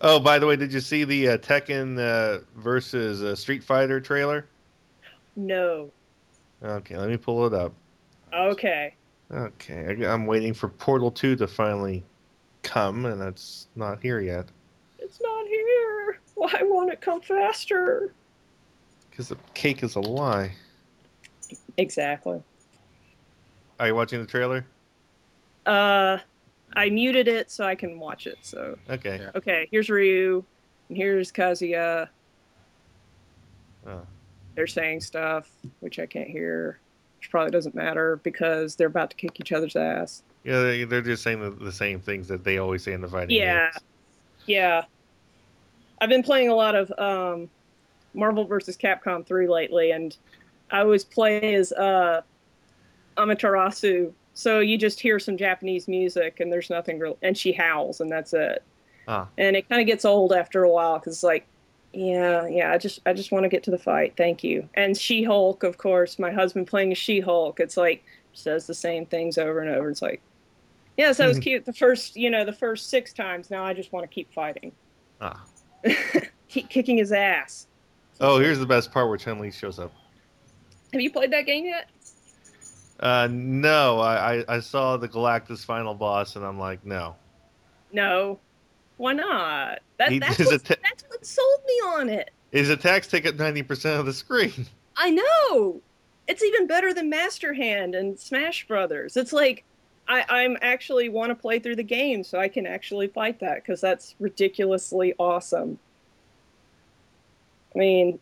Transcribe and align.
Oh, 0.00 0.20
by 0.20 0.38
the 0.38 0.46
way, 0.46 0.56
did 0.56 0.72
you 0.72 0.80
see 0.80 1.04
the 1.04 1.28
uh, 1.28 1.38
Tekken 1.38 1.98
uh, 1.98 2.42
versus 2.56 3.22
uh, 3.22 3.34
Street 3.34 3.62
Fighter 3.62 4.00
trailer? 4.00 4.46
No. 5.36 5.90
Okay, 6.62 6.96
let 6.96 7.08
me 7.08 7.16
pull 7.16 7.46
it 7.46 7.54
up. 7.54 7.72
Okay. 8.34 8.94
Okay, 9.30 9.96
I, 10.04 10.12
I'm 10.12 10.26
waiting 10.26 10.54
for 10.54 10.68
Portal 10.68 11.10
2 11.10 11.36
to 11.36 11.46
finally 11.46 12.02
come, 12.62 13.06
and 13.06 13.22
it's 13.22 13.68
not 13.76 14.00
here 14.00 14.20
yet. 14.20 14.46
It's 14.98 15.20
not 15.20 15.46
here. 15.46 16.20
Why 16.34 16.60
won't 16.62 16.90
it 16.90 17.00
come 17.00 17.20
faster? 17.20 18.12
Because 19.10 19.28
the 19.28 19.36
cake 19.54 19.82
is 19.82 19.96
a 19.96 20.00
lie. 20.00 20.52
Exactly. 21.76 22.42
Are 23.80 23.86
you 23.86 23.94
watching 23.94 24.20
the 24.20 24.26
trailer? 24.26 24.66
Uh, 25.66 26.18
I 26.74 26.90
muted 26.90 27.28
it 27.28 27.50
so 27.50 27.64
I 27.64 27.74
can 27.74 27.98
watch 27.98 28.26
it. 28.26 28.38
So 28.42 28.76
Okay. 28.90 29.18
Yeah. 29.20 29.30
okay, 29.34 29.68
here's 29.70 29.88
Ryu, 29.90 30.44
and 30.88 30.96
here's 30.96 31.32
Kazuya. 31.32 32.08
Oh. 33.86 34.00
They're 34.54 34.66
saying 34.66 35.00
stuff 35.00 35.50
which 35.80 35.98
I 35.98 36.06
can't 36.06 36.28
hear, 36.28 36.78
which 37.18 37.30
probably 37.30 37.50
doesn't 37.52 37.74
matter 37.74 38.20
because 38.22 38.76
they're 38.76 38.88
about 38.88 39.10
to 39.10 39.16
kick 39.16 39.40
each 39.40 39.52
other's 39.52 39.76
ass. 39.76 40.22
Yeah, 40.44 40.62
they, 40.62 40.84
they're 40.84 41.02
just 41.02 41.22
saying 41.22 41.40
the, 41.40 41.50
the 41.50 41.72
same 41.72 42.00
things 42.00 42.28
that 42.28 42.44
they 42.44 42.58
always 42.58 42.82
say 42.82 42.92
in 42.92 43.00
the 43.00 43.08
fighting 43.08 43.36
Yeah. 43.36 43.70
games. 43.70 43.84
Yeah, 44.46 44.84
I've 46.00 46.08
been 46.08 46.22
playing 46.22 46.48
a 46.48 46.54
lot 46.54 46.74
of 46.74 46.90
um, 46.98 47.50
Marvel 48.14 48.44
vs. 48.44 48.76
Capcom 48.76 49.26
3 49.26 49.46
lately, 49.48 49.90
and 49.90 50.16
I 50.70 50.80
always 50.80 51.04
play 51.04 51.54
as 51.54 51.72
uh, 51.72 52.22
Amaterasu. 53.16 54.12
So 54.38 54.60
you 54.60 54.78
just 54.78 55.00
hear 55.00 55.18
some 55.18 55.36
Japanese 55.36 55.88
music, 55.88 56.38
and 56.38 56.52
there's 56.52 56.70
nothing 56.70 57.00
real, 57.00 57.18
and 57.22 57.36
she 57.36 57.50
howls, 57.50 58.00
and 58.00 58.08
that's 58.08 58.32
it. 58.32 58.62
Ah. 59.08 59.26
And 59.36 59.56
it 59.56 59.68
kind 59.68 59.80
of 59.80 59.86
gets 59.88 60.04
old 60.04 60.32
after 60.32 60.62
a 60.62 60.70
while 60.70 61.00
because 61.00 61.14
it's 61.14 61.24
like, 61.24 61.44
yeah, 61.92 62.46
yeah, 62.46 62.70
I 62.70 62.78
just, 62.78 63.00
I 63.04 63.14
just 63.14 63.32
want 63.32 63.42
to 63.42 63.48
get 63.48 63.64
to 63.64 63.72
the 63.72 63.78
fight. 63.78 64.14
Thank 64.16 64.44
you. 64.44 64.68
And 64.74 64.96
She 64.96 65.24
Hulk, 65.24 65.64
of 65.64 65.76
course, 65.76 66.20
my 66.20 66.30
husband 66.30 66.68
playing 66.68 66.94
She 66.94 67.18
Hulk. 67.18 67.58
It's 67.58 67.76
like 67.76 68.04
says 68.32 68.68
the 68.68 68.74
same 68.74 69.06
things 69.06 69.38
over 69.38 69.58
and 69.58 69.70
over. 69.70 69.90
It's 69.90 70.02
like, 70.02 70.22
yes, 70.96 71.16
that 71.16 71.26
was 71.26 71.38
cute 71.40 71.64
the 71.64 71.72
first, 71.72 72.14
you 72.14 72.30
know, 72.30 72.44
the 72.44 72.52
first 72.52 72.90
six 72.90 73.12
times. 73.12 73.50
Now 73.50 73.64
I 73.64 73.74
just 73.74 73.92
want 73.92 74.08
to 74.08 74.14
keep 74.14 74.32
fighting 74.32 74.70
Ah. 75.20 75.42
keep 76.48 76.68
kicking 76.68 76.96
his 76.96 77.10
ass. 77.10 77.66
Oh, 78.20 78.38
here's 78.38 78.60
the 78.60 78.66
best 78.66 78.92
part 78.92 79.08
where 79.08 79.18
Chun 79.18 79.40
Li 79.40 79.50
shows 79.50 79.80
up. 79.80 79.92
Have 80.92 81.02
you 81.02 81.10
played 81.10 81.32
that 81.32 81.44
game 81.44 81.64
yet? 81.64 81.90
Uh, 83.00 83.28
no, 83.30 84.00
I, 84.00 84.38
I, 84.40 84.44
I 84.56 84.60
saw 84.60 84.96
the 84.96 85.08
Galactus 85.08 85.64
final 85.64 85.94
boss, 85.94 86.36
and 86.36 86.44
I'm 86.44 86.58
like, 86.58 86.84
no. 86.84 87.14
No. 87.92 88.38
Why 88.96 89.12
not? 89.12 89.78
That, 89.98 90.10
He- 90.12 90.18
that's, 90.18 90.38
what, 90.38 90.54
atta- 90.54 90.78
that's 90.82 91.04
what 91.08 91.24
sold 91.24 91.60
me 91.66 91.72
on 91.86 92.08
it. 92.08 92.30
His 92.50 92.70
attacks 92.70 93.06
take 93.06 93.26
up 93.26 93.36
90% 93.36 93.98
of 94.00 94.06
the 94.06 94.12
screen. 94.12 94.66
I 94.96 95.10
know. 95.10 95.80
It's 96.26 96.42
even 96.42 96.66
better 96.66 96.92
than 96.92 97.08
Master 97.08 97.54
Hand 97.54 97.94
and 97.94 98.18
Smash 98.18 98.66
Brothers. 98.66 99.16
It's 99.16 99.32
like 99.32 99.64
I, 100.08 100.24
I'm 100.28 100.56
actually 100.60 101.08
want 101.08 101.30
to 101.30 101.34
play 101.34 101.58
through 101.58 101.76
the 101.76 101.82
game 101.82 102.24
so 102.24 102.38
I 102.40 102.48
can 102.48 102.66
actually 102.66 103.06
fight 103.08 103.38
that 103.40 103.56
because 103.62 103.80
that's 103.80 104.14
ridiculously 104.18 105.14
awesome. 105.18 105.78
I 107.74 107.78
mean, 107.78 108.18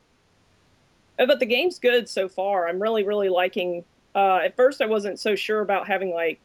but 1.17 1.39
the 1.41 1.47
game's 1.47 1.79
good 1.79 2.09
so 2.09 2.29
far. 2.29 2.69
I'm 2.69 2.81
really, 2.81 3.05
really 3.05 3.29
liking. 3.29 3.85
Uh, 4.17 4.41
at 4.43 4.57
first, 4.57 4.81
I 4.81 4.87
wasn't 4.87 5.21
so 5.21 5.37
sure 5.37 5.61
about 5.61 5.87
having 5.87 6.11
like 6.11 6.41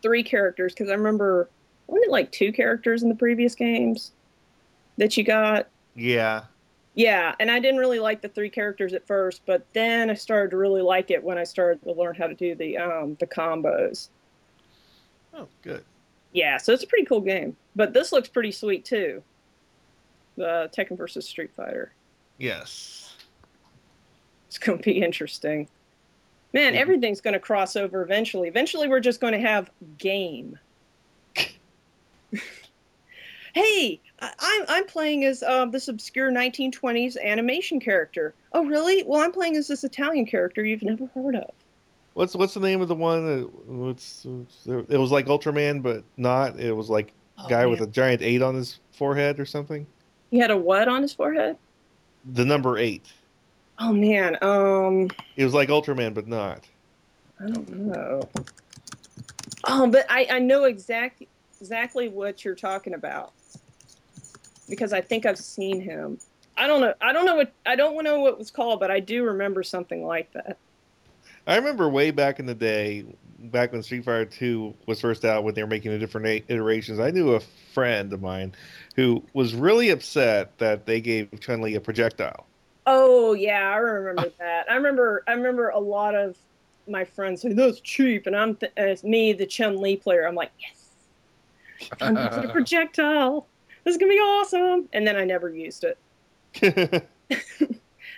three 0.00 0.22
characters 0.22 0.72
because 0.72 0.88
I 0.88 0.94
remember 0.94 1.50
wasn't 1.86 2.06
it 2.06 2.10
like 2.10 2.32
two 2.32 2.52
characters 2.52 3.02
in 3.02 3.10
the 3.10 3.14
previous 3.14 3.54
games 3.54 4.12
that 4.96 5.14
you 5.18 5.24
got? 5.24 5.68
Yeah. 5.94 6.44
Yeah, 6.94 7.34
and 7.38 7.50
I 7.50 7.58
didn't 7.58 7.80
really 7.80 7.98
like 7.98 8.22
the 8.22 8.28
three 8.28 8.48
characters 8.48 8.94
at 8.94 9.06
first, 9.06 9.42
but 9.44 9.66
then 9.74 10.08
I 10.08 10.14
started 10.14 10.52
to 10.52 10.56
really 10.56 10.80
like 10.80 11.10
it 11.10 11.22
when 11.22 11.36
I 11.36 11.44
started 11.44 11.82
to 11.82 11.92
learn 11.92 12.14
how 12.14 12.28
to 12.28 12.34
do 12.34 12.54
the 12.54 12.78
um 12.78 13.16
the 13.20 13.26
combos. 13.26 14.08
Oh, 15.34 15.48
good. 15.62 15.84
Yeah, 16.32 16.56
so 16.56 16.72
it's 16.72 16.82
a 16.82 16.86
pretty 16.86 17.04
cool 17.04 17.20
game. 17.20 17.56
But 17.76 17.92
this 17.92 18.10
looks 18.10 18.28
pretty 18.28 18.52
sweet 18.52 18.86
too. 18.86 19.22
The 20.36 20.70
Tekken 20.74 20.96
versus 20.96 21.28
Street 21.28 21.50
Fighter. 21.54 21.92
Yes. 22.38 23.14
It's 24.48 24.58
going 24.58 24.78
to 24.78 24.84
be 24.84 25.02
interesting. 25.02 25.68
Man, 26.54 26.72
Mhm. 26.72 26.76
everything's 26.78 27.20
going 27.20 27.34
to 27.34 27.40
cross 27.40 27.76
over 27.76 28.02
eventually. 28.02 28.48
Eventually, 28.48 28.88
we're 28.88 29.00
just 29.00 29.20
going 29.20 29.32
to 29.34 29.40
have 29.40 29.70
game. 29.98 30.58
hey, 33.54 34.00
I, 34.20 34.32
I'm 34.40 34.64
I'm 34.68 34.86
playing 34.86 35.24
as 35.24 35.42
um, 35.42 35.70
this 35.72 35.88
obscure 35.88 36.30
1920s 36.30 37.16
animation 37.22 37.80
character. 37.80 38.34
Oh, 38.52 38.64
really? 38.64 39.02
Well, 39.02 39.20
I'm 39.20 39.32
playing 39.32 39.56
as 39.56 39.66
this 39.68 39.84
Italian 39.84 40.26
character 40.26 40.64
you've 40.64 40.82
never 40.82 41.06
heard 41.14 41.36
of. 41.36 41.50
What's 42.14 42.36
what's 42.36 42.54
the 42.54 42.60
name 42.60 42.80
of 42.80 42.86
the 42.86 42.94
one? 42.94 43.26
That, 43.26 43.66
what's, 43.66 44.24
it 44.88 44.96
was 44.96 45.10
like 45.10 45.26
Ultraman, 45.26 45.82
but 45.82 46.04
not. 46.16 46.58
It 46.58 46.72
was 46.72 46.88
like 46.88 47.12
Oh, 47.36 47.48
guy 47.48 47.66
with 47.66 47.80
a 47.80 47.88
giant 47.88 48.22
eight 48.22 48.42
on 48.42 48.54
his 48.54 48.78
forehead 48.92 49.40
or 49.40 49.44
something. 49.44 49.84
He 50.30 50.38
had 50.38 50.52
a 50.52 50.56
what 50.56 50.86
on 50.86 51.02
his 51.02 51.12
forehead? 51.12 51.56
The 52.32 52.44
number 52.44 52.78
eight. 52.78 53.06
Oh 53.78 53.92
man, 53.92 54.36
um, 54.42 55.08
It 55.36 55.44
was 55.44 55.54
like 55.54 55.68
Ultraman, 55.68 56.14
but 56.14 56.28
not. 56.28 56.60
I 57.40 57.50
don't 57.50 57.68
know. 57.70 58.28
Oh, 59.64 59.86
but 59.88 60.06
I, 60.08 60.26
I 60.30 60.38
know 60.38 60.64
exact, 60.64 61.22
exactly 61.60 62.08
what 62.08 62.44
you're 62.44 62.54
talking 62.54 62.94
about 62.94 63.32
because 64.68 64.92
I 64.92 65.00
think 65.00 65.26
I've 65.26 65.38
seen 65.38 65.80
him. 65.80 66.18
I 66.56 66.66
don't 66.66 66.80
know. 66.80 66.94
I 67.00 67.12
don't 67.12 67.26
know 67.26 67.34
what 67.34 67.52
I 67.66 67.74
don't 67.74 68.02
know 68.04 68.20
what 68.20 68.34
it 68.34 68.38
was 68.38 68.50
called, 68.50 68.80
but 68.80 68.90
I 68.90 69.00
do 69.00 69.24
remember 69.24 69.62
something 69.62 70.06
like 70.06 70.32
that. 70.32 70.56
I 71.46 71.56
remember 71.56 71.88
way 71.88 72.10
back 72.10 72.38
in 72.38 72.46
the 72.46 72.54
day, 72.54 73.04
back 73.38 73.72
when 73.72 73.82
Street 73.82 74.04
Fighter 74.04 74.24
Two 74.24 74.74
was 74.86 75.00
first 75.00 75.24
out, 75.24 75.42
when 75.42 75.54
they 75.54 75.62
were 75.62 75.68
making 75.68 75.90
the 75.90 75.98
different 75.98 76.44
iterations. 76.48 77.00
I 77.00 77.10
knew 77.10 77.34
a 77.34 77.40
friend 77.72 78.12
of 78.12 78.22
mine 78.22 78.54
who 78.94 79.22
was 79.32 79.54
really 79.54 79.90
upset 79.90 80.56
that 80.58 80.86
they 80.86 81.00
gave 81.00 81.28
Chun 81.40 81.60
Li 81.60 81.74
a 81.74 81.80
projectile. 81.80 82.46
Oh 82.86 83.32
yeah, 83.34 83.70
I 83.70 83.76
remember 83.76 84.26
uh, 84.26 84.30
that. 84.38 84.70
I 84.70 84.74
remember. 84.74 85.24
I 85.26 85.32
remember 85.32 85.70
a 85.70 85.78
lot 85.78 86.14
of 86.14 86.36
my 86.86 87.04
friends 87.04 87.42
saying 87.42 87.56
that's 87.56 87.80
cheap, 87.80 88.26
and 88.26 88.36
I'm 88.36 88.56
th- 88.56 88.72
as 88.76 89.04
me, 89.04 89.32
the 89.32 89.46
Chun 89.46 89.80
Li 89.80 89.96
player. 89.96 90.26
I'm 90.26 90.34
like, 90.34 90.52
yes, 90.60 91.88
I'm 92.00 92.14
gonna 92.14 92.48
a 92.48 92.48
projectile. 92.52 93.46
This 93.84 93.92
is 93.92 93.98
gonna 93.98 94.12
be 94.12 94.18
awesome. 94.18 94.88
And 94.92 95.06
then 95.06 95.16
I 95.16 95.24
never 95.24 95.48
used 95.48 95.84
it. 95.84 95.98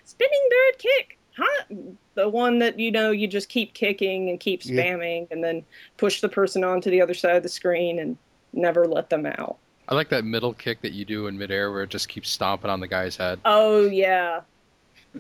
Spinning 0.04 0.48
bird 0.50 0.78
kick, 0.78 1.18
huh? 1.36 1.64
The 2.14 2.28
one 2.28 2.58
that 2.58 2.78
you 2.78 2.90
know 2.90 3.10
you 3.12 3.26
just 3.28 3.48
keep 3.48 3.72
kicking 3.74 4.30
and 4.30 4.40
keep 4.40 4.64
Yeah. 4.64 4.82
spamming, 4.82 5.28
and 5.30 5.42
then 5.44 5.64
push 5.96 6.20
the 6.20 6.28
person 6.28 6.64
onto 6.64 6.90
the 6.90 7.00
other 7.00 7.14
side 7.14 7.36
of 7.36 7.42
the 7.42 7.48
screen 7.48 7.98
and 8.00 8.16
never 8.52 8.86
let 8.86 9.10
them 9.10 9.26
out. 9.26 9.58
I 9.88 9.94
like 9.94 10.08
that 10.08 10.24
middle 10.24 10.52
kick 10.52 10.80
that 10.82 10.92
you 10.92 11.04
do 11.04 11.28
in 11.28 11.38
midair 11.38 11.70
where 11.70 11.84
it 11.84 11.90
just 11.90 12.08
keeps 12.08 12.28
stomping 12.30 12.70
on 12.70 12.80
the 12.80 12.88
guy's 12.88 13.16
head. 13.16 13.38
Oh 13.44 13.86
yeah, 13.86 14.40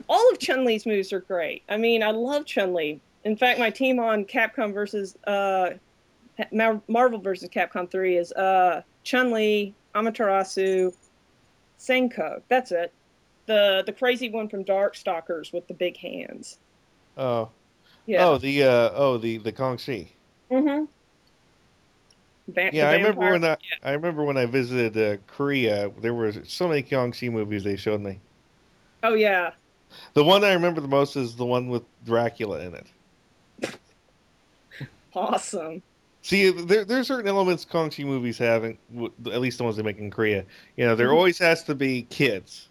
all 0.08 0.30
of 0.30 0.38
Chun 0.38 0.64
Li's 0.64 0.86
moves 0.86 1.12
are 1.12 1.20
great. 1.20 1.62
I 1.68 1.76
mean, 1.76 2.02
I 2.02 2.10
love 2.10 2.46
Chun 2.46 2.74
Li. 2.74 3.00
In 3.24 3.36
fact, 3.36 3.58
my 3.58 3.70
team 3.70 3.98
on 3.98 4.24
Capcom 4.24 4.72
versus 4.72 5.16
uh, 5.26 5.70
Marvel 6.52 7.18
versus 7.18 7.48
Capcom 7.48 7.90
Three 7.90 8.16
is 8.16 8.32
uh, 8.32 8.82
Chun 9.04 9.32
Li, 9.32 9.74
Amaterasu, 9.94 10.94
Hsien-Ko. 11.78 12.42
That's 12.48 12.72
it. 12.72 12.92
The 13.46 13.82
the 13.86 13.92
crazy 13.92 14.28
one 14.30 14.48
from 14.48 14.64
Darkstalkers 14.64 15.52
with 15.52 15.66
the 15.68 15.74
big 15.74 15.96
hands. 15.96 16.58
oh, 17.16 17.48
Yeah. 18.06 18.26
oh, 18.26 18.38
the 18.38 18.64
uh, 18.64 18.90
oh, 18.94 19.18
the 19.18 19.38
the 19.38 19.52
Kong 19.52 19.78
Shi. 19.78 20.08
Mm-hmm. 20.50 20.84
Va- 22.48 22.70
Yeah, 22.72 22.90
I 22.90 22.94
remember 22.96 23.30
when 23.30 23.44
I 23.44 23.56
I 23.82 23.92
remember 23.92 24.24
when 24.24 24.36
I 24.36 24.46
visited 24.46 24.96
uh, 24.96 25.20
Korea. 25.26 25.90
There 26.00 26.14
were 26.14 26.32
so 26.44 26.68
many 26.68 26.82
Kong 26.82 27.12
Shi 27.12 27.28
movies 27.28 27.64
they 27.64 27.76
showed 27.76 28.00
me. 28.00 28.20
Oh 29.02 29.14
yeah. 29.14 29.52
The 30.14 30.24
one 30.24 30.44
I 30.44 30.52
remember 30.52 30.80
the 30.80 30.88
most 30.88 31.16
is 31.16 31.36
the 31.36 31.44
one 31.44 31.68
with 31.68 31.82
Dracula 32.04 32.60
in 32.60 32.74
it. 32.74 32.86
Awesome. 35.14 35.82
See, 36.22 36.50
there 36.50 36.84
there's 36.84 37.06
certain 37.06 37.28
elements 37.28 37.64
Kong 37.64 37.88
Shi 37.90 38.04
movies 38.04 38.36
have, 38.38 38.64
and 38.64 38.76
at 39.32 39.40
least 39.40 39.58
the 39.58 39.64
ones 39.64 39.76
they 39.76 39.82
make 39.82 39.98
in 39.98 40.10
Korea. 40.10 40.44
You 40.76 40.86
know, 40.86 40.94
there 40.96 41.08
Mhm. 41.08 41.14
always 41.16 41.38
has 41.38 41.62
to 41.64 41.74
be 41.74 42.02
kids. 42.10 42.68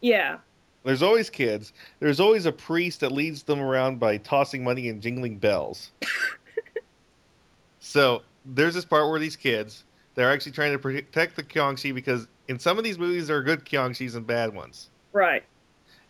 Yeah. 0.00 0.38
There's 0.84 1.02
always 1.02 1.28
kids. 1.30 1.72
There's 1.98 2.20
always 2.20 2.46
a 2.46 2.52
priest 2.52 3.00
that 3.00 3.10
leads 3.12 3.42
them 3.42 3.60
around 3.60 3.98
by 3.98 4.18
tossing 4.18 4.62
money 4.62 4.88
and 4.88 5.02
jingling 5.02 5.38
bells. 5.38 5.90
so 7.80 8.22
there's 8.44 8.74
this 8.74 8.84
part 8.84 9.08
where 9.10 9.18
these 9.20 9.36
kids 9.36 9.84
they're 10.14 10.30
actually 10.30 10.52
trying 10.52 10.72
to 10.72 10.78
protect 10.78 11.36
the 11.36 11.42
Kyongshi 11.42 11.94
because 11.94 12.26
in 12.48 12.58
some 12.58 12.76
of 12.78 12.84
these 12.84 12.98
movies 12.98 13.28
there 13.28 13.36
are 13.36 13.42
good 13.42 13.64
Kyongshis 13.64 14.16
and 14.16 14.26
bad 14.26 14.54
ones. 14.54 14.90
Right. 15.12 15.42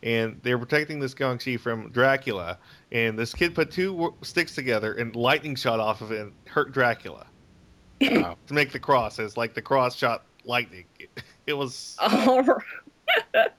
And 0.03 0.41
they're 0.43 0.59
protecting 0.59 0.99
this 0.99 1.15
Kyongshi 1.15 1.61
from 1.61 1.91
Dracula. 1.91 2.59
And 2.93 3.19
this 3.19 3.35
kid 3.35 3.55
put 3.55 3.71
two 3.71 4.15
sticks 4.23 4.55
together 4.55 4.95
and 4.95 5.15
lightning 5.15 5.55
shot 5.55 5.79
off 5.81 6.01
of 6.01 6.11
it 6.13 6.21
and 6.21 6.33
hurt 6.47 6.73
Dracula 6.73 7.27
Wow. 8.01 8.37
to 8.47 8.55
make 8.55 8.73
the 8.73 8.79
cross. 8.81 9.19
It's 9.19 9.37
like 9.37 9.53
the 9.55 9.63
cross 9.63 9.95
shot 9.97 10.25
lightning. 10.45 10.85
It 11.47 11.55
was 11.55 11.97
All 12.01 12.43
right. 12.45 13.51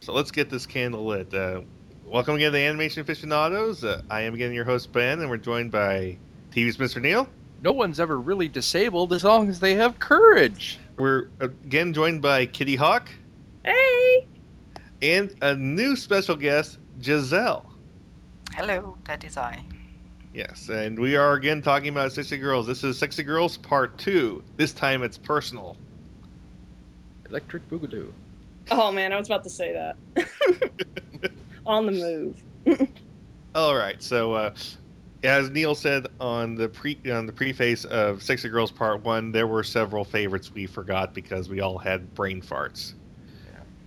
so. 0.00 0.12
Let's 0.14 0.30
get 0.30 0.48
this 0.48 0.64
candle 0.64 1.04
lit. 1.04 1.34
Uh, 1.34 1.60
welcome 2.06 2.36
again 2.36 2.52
to 2.52 2.58
Animation 2.58 3.02
Aficionados. 3.02 3.84
Uh, 3.84 4.00
I 4.10 4.22
am 4.22 4.32
again 4.32 4.54
your 4.54 4.64
host 4.64 4.90
Ben, 4.92 5.20
and 5.20 5.28
we're 5.28 5.36
joined 5.36 5.70
by 5.70 6.16
TV's 6.50 6.78
Mr. 6.78 7.02
Neil. 7.02 7.28
No 7.62 7.72
one's 7.72 8.00
ever 8.00 8.18
really 8.18 8.48
disabled 8.48 9.12
as 9.12 9.22
long 9.22 9.50
as 9.50 9.60
they 9.60 9.74
have 9.74 9.98
courage. 9.98 10.78
We're 10.96 11.28
again 11.40 11.92
joined 11.92 12.22
by 12.22 12.46
Kittyhawk 12.46 13.08
Hey. 13.64 14.26
and 15.02 15.34
a 15.42 15.54
new 15.54 15.96
special 15.96 16.36
guest, 16.36 16.78
Gisèle. 17.00 17.64
Hello, 18.54 18.96
that 19.06 19.24
is 19.24 19.36
I. 19.36 19.62
Yes, 20.34 20.68
and 20.68 20.98
we 20.98 21.16
are 21.16 21.34
again 21.34 21.62
talking 21.62 21.88
about 21.88 22.12
Sexy 22.12 22.38
Girls. 22.38 22.66
This 22.66 22.84
is 22.84 22.98
Sexy 22.98 23.22
Girls 23.22 23.56
Part 23.56 23.98
2. 23.98 24.42
This 24.56 24.72
time 24.72 25.02
it's 25.02 25.18
personal. 25.18 25.76
Electric 27.28 27.68
Boogaloo. 27.68 28.12
Oh 28.70 28.92
man, 28.92 29.12
I 29.12 29.18
was 29.18 29.28
about 29.28 29.44
to 29.44 29.50
say 29.50 29.72
that. 29.72 31.32
On 31.66 31.86
the 31.86 31.92
move. 31.92 32.42
All 33.54 33.74
right, 33.76 34.02
so 34.02 34.32
uh, 34.34 34.54
as 35.24 35.50
Neil 35.50 35.74
said 35.74 36.06
on 36.20 36.54
the 36.54 36.68
pre 36.68 36.98
on 37.10 37.26
the 37.26 37.32
preface 37.32 37.84
of 37.86 38.22
Sexy 38.22 38.48
Girls 38.48 38.70
Part 38.70 39.02
1, 39.02 39.32
there 39.32 39.46
were 39.46 39.64
several 39.64 40.04
favorites 40.04 40.52
we 40.52 40.66
forgot 40.66 41.14
because 41.14 41.48
we 41.48 41.60
all 41.60 41.78
had 41.78 42.14
brain 42.14 42.40
farts. 42.40 42.94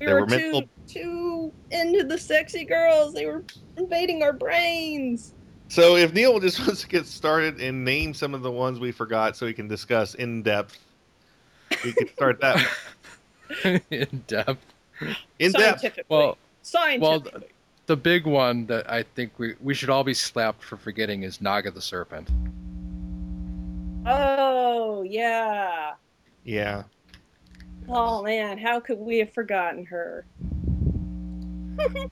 We 0.02 0.08
There 0.08 0.16
were, 0.16 0.22
were 0.22 0.28
too 0.28 0.52
mental- 0.52 0.70
too 0.88 1.54
into 1.70 2.04
the 2.04 2.18
sexy 2.18 2.66
girls. 2.66 3.14
They 3.14 3.28
were 3.28 3.44
invading 3.78 4.24
our 4.24 4.34
brains. 4.34 5.34
So 5.70 5.96
if 5.96 6.12
Neil 6.14 6.40
just 6.40 6.60
wants 6.68 6.82
to 6.82 6.88
get 6.88 7.06
started 7.06 7.62
and 7.62 7.86
name 7.86 8.14
some 8.16 8.34
of 8.34 8.42
the 8.42 8.52
ones 8.52 8.80
we 8.80 8.92
forgot 8.92 9.38
so 9.38 9.46
we 9.46 9.54
can 9.54 9.68
discuss 9.68 10.16
in 10.16 10.42
depth, 10.42 10.78
we 11.86 11.94
can 11.94 12.10
start 12.10 12.42
that 12.42 12.68
In 13.92 14.24
depth. 14.28 14.66
in 15.40 15.52
depth. 15.52 16.00
Well, 16.10 16.38
Scientifically. 16.64 17.08
Well, 17.08 17.22
Scientifically. 17.22 17.48
the 17.86 17.96
big 17.96 18.26
one 18.26 18.66
that 18.66 18.90
I 18.92 19.04
think 19.04 19.38
we, 19.38 19.54
we 19.62 19.74
should 19.76 19.90
all 19.92 20.04
be 20.04 20.14
slapped 20.16 20.64
for 20.64 20.78
forgetting 20.78 21.22
is 21.24 21.42
Naga 21.42 21.70
the 21.72 21.82
Serpent. 21.82 22.28
oh 24.06 25.04
yeah. 25.04 25.94
Yeah. 26.44 26.84
Oh 27.94 28.24
man, 28.24 28.58
how 28.58 28.80
could 28.80 29.00
we 29.00 29.18
have 29.20 29.34
forgotten 29.34 29.86
her? 29.86 30.26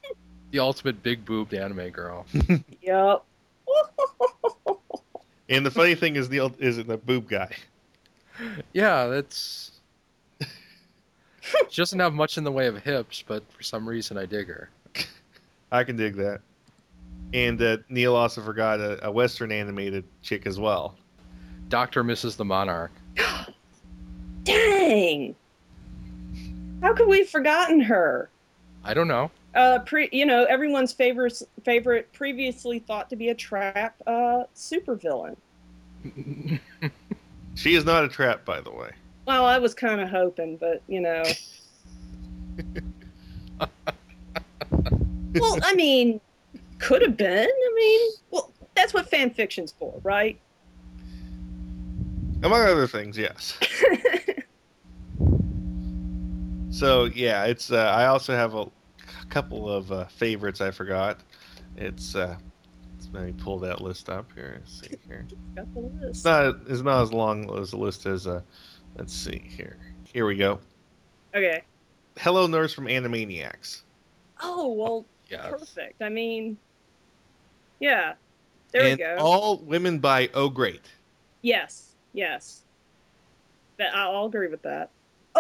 The 0.52 0.58
ultimate 0.58 1.04
big 1.04 1.26
boobed 1.26 1.54
anime 1.54 1.90
girl. 1.90 2.26
yep. 2.81 3.24
And 5.50 5.66
the 5.66 5.72
funny 5.72 5.96
thing 5.96 6.16
is 6.16 6.30
Neil 6.30 6.54
isn't 6.60 6.88
the 6.88 6.98
boob 6.98 7.28
guy. 7.28 7.50
Yeah, 8.72 9.08
that's. 9.08 9.72
she 11.70 11.81
doesn't 11.81 12.00
have 12.00 12.14
much 12.14 12.38
in 12.38 12.44
the 12.44 12.52
way 12.52 12.68
of 12.68 12.78
hips, 12.78 13.24
but 13.28 13.44
for 13.52 13.64
some 13.64 13.90
reason 13.90 14.16
I 14.16 14.28
dig 14.28 14.48
her. 14.48 14.70
I 15.72 15.84
can 15.84 15.96
dig 15.96 16.16
that. 16.18 16.42
And 17.34 17.60
uh, 17.62 17.78
Neil 17.90 18.16
also 18.16 18.42
forgot 18.42 18.80
a, 18.80 19.08
a 19.08 19.12
Western 19.12 19.52
animated 19.52 20.04
chick 20.22 20.46
as 20.46 20.60
well. 20.60 20.96
Doctor 21.68 22.04
Mrs. 22.04 22.38
the 22.38 22.46
Monarch. 22.46 22.92
Dang. 24.44 25.36
How 26.81 26.94
could 26.94 27.08
we 27.08 27.20
have 27.20 27.30
forgotten 27.30 27.81
her? 27.81 28.30
I 28.84 28.94
don't 28.94 29.08
know. 29.08 29.31
Uh, 29.56 29.80
pre, 29.80 30.10
you 30.12 30.26
know, 30.26 30.46
everyone's 30.46 30.94
favorite 30.94 31.42
favorite 31.66 32.12
previously 32.14 32.80
thought 32.80 33.10
to 33.10 33.16
be 33.16 33.30
a 33.30 33.36
trap 33.36 33.96
uh 34.08 34.44
supervillain. 34.56 35.36
She 37.60 37.76
is 37.76 37.84
not 37.84 38.06
a 38.06 38.08
trap, 38.08 38.46
by 38.46 38.62
the 38.62 38.72
way. 38.72 38.92
Well, 39.26 39.44
I 39.44 39.58
was 39.58 39.74
kind 39.74 40.00
of 40.00 40.08
hoping, 40.10 40.56
but 40.56 40.81
you 40.88 41.02
know. 41.02 41.26
well, 45.36 45.60
I 45.62 45.76
mean, 45.76 46.22
could 46.78 47.02
have 47.02 47.18
been. 47.18 47.50
I 47.50 47.72
mean, 47.76 48.12
well, 48.31 48.54
that's 48.76 48.94
what 48.94 49.10
fan 49.10 49.31
fiction's 49.31 49.74
for, 49.74 50.00
right? 50.04 50.40
Among 52.44 52.62
other 52.62 52.88
things, 52.88 53.18
yes. 53.18 53.60
So 56.71 57.06
yeah, 57.06 57.45
it's. 57.45 57.71
Uh, 57.71 57.77
I 57.95 58.06
also 58.07 58.36
have 58.36 58.54
a 58.56 58.68
couple 59.30 59.69
of 59.69 59.92
uh, 59.92 60.06
favorites 60.06 60.62
I 60.62 60.71
forgot. 60.71 61.19
It's. 61.77 62.16
Uh, 62.16 62.38
let's 62.95 63.10
maybe 63.12 63.33
pull 63.33 63.60
that 63.60 63.81
list 63.81 64.10
up 64.10 64.31
here. 64.36 64.57
Let's 64.60 64.81
see 64.81 64.95
here. 65.07 65.27
Got 65.56 65.74
the 65.74 65.80
list. 65.80 66.04
It's 66.04 66.25
not. 66.25 66.56
It's 66.68 66.81
not 66.81 67.01
as 67.01 67.13
long 67.13 67.57
as 67.60 67.74
a 67.74 67.77
list 67.77 68.06
as. 68.06 68.27
Uh, 68.27 68.42
let's 68.98 69.13
see 69.13 69.42
here. 69.48 69.77
Here 70.12 70.25
we 70.25 70.36
go. 70.36 70.60
Okay. 71.36 71.63
Hello, 72.18 72.48
Nurse 72.48 72.74
from 72.74 72.86
Animaniacs. 72.86 73.81
Oh 74.42 74.74
well, 74.74 75.06
Yes. 75.30 75.50
perfect. 75.50 76.01
I 76.01 76.10
mean, 76.10 76.57
yeah. 77.80 78.13
There 78.71 78.83
and 78.83 78.98
we 79.00 79.04
go. 79.04 79.16
all 79.19 79.57
women 79.60 80.00
by 80.00 80.30
Oh 80.33 80.50
Great. 80.50 80.81
Yes, 81.42 81.94
yes. 82.13 82.62
I'll 83.94 84.25
agree 84.25 84.50
with 84.50 84.62
that. 84.63 84.89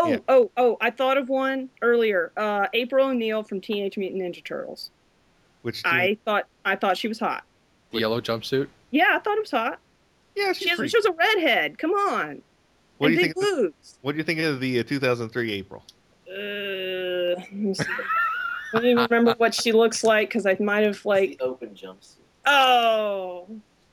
Oh, 0.01 0.09
Yeah. 0.11 0.17
oh, 0.29 0.51
oh! 0.57 0.77
I 0.79 0.89
thought 0.91 1.17
of 1.17 1.29
one 1.29 1.69
earlier. 1.81 2.31
Uh, 2.37 2.67
April 2.73 3.07
O'Neil 3.07 3.43
from 3.43 3.59
Teenage 3.61 3.97
Mutant 3.97 4.21
Ninja 4.21 4.43
Turtles. 4.43 4.91
Which 5.61 5.81
I 5.85 6.17
thought 6.25 6.45
I 6.63 6.75
thought 6.75 6.97
she 6.97 7.07
was 7.07 7.19
hot. 7.19 7.43
The 7.91 7.99
yellow 7.99 8.21
jumpsuit. 8.21 8.67
Yeah, 8.91 9.07
I 9.15 9.19
thought 9.19 9.37
it 9.37 9.41
was 9.41 9.51
hot. 9.51 9.79
yeah, 10.35 10.53
She, 10.53 10.59
she's 10.61 10.69
has, 10.69 10.77
pretty. 10.77 10.89
she 10.91 10.97
was 10.97 11.05
a 11.05 11.11
redhead. 11.11 11.77
Come 11.77 11.91
on. 11.91 12.41
What 12.97 13.07
do 13.09 13.13
you 13.15 13.19
big 13.19 13.33
think? 13.33 13.45
Of, 13.45 13.55
boobs. 13.57 13.97
what 14.01 14.11
do 14.13 14.17
you 14.19 14.23
think 14.23 14.39
of 14.39 14.59
the 14.59 14.79
uh, 14.79 14.83
2003 14.83 15.51
April? 15.53 15.83
Uh, 16.27 16.33
let 17.35 17.51
me. 17.53 17.73
I 17.79 17.85
don't 18.77 18.85
even 18.85 18.97
remember 19.09 19.33
what 19.37 19.53
she 19.55 19.71
looks 19.71 20.03
like 20.03 20.29
because 20.29 20.45
I 20.45 20.55
might 20.59 20.83
have 20.83 21.03
like. 21.05 21.37
the 21.39 21.43
open 21.43 21.69
jumpsuit. 21.69 22.15
Oh, 22.45 23.47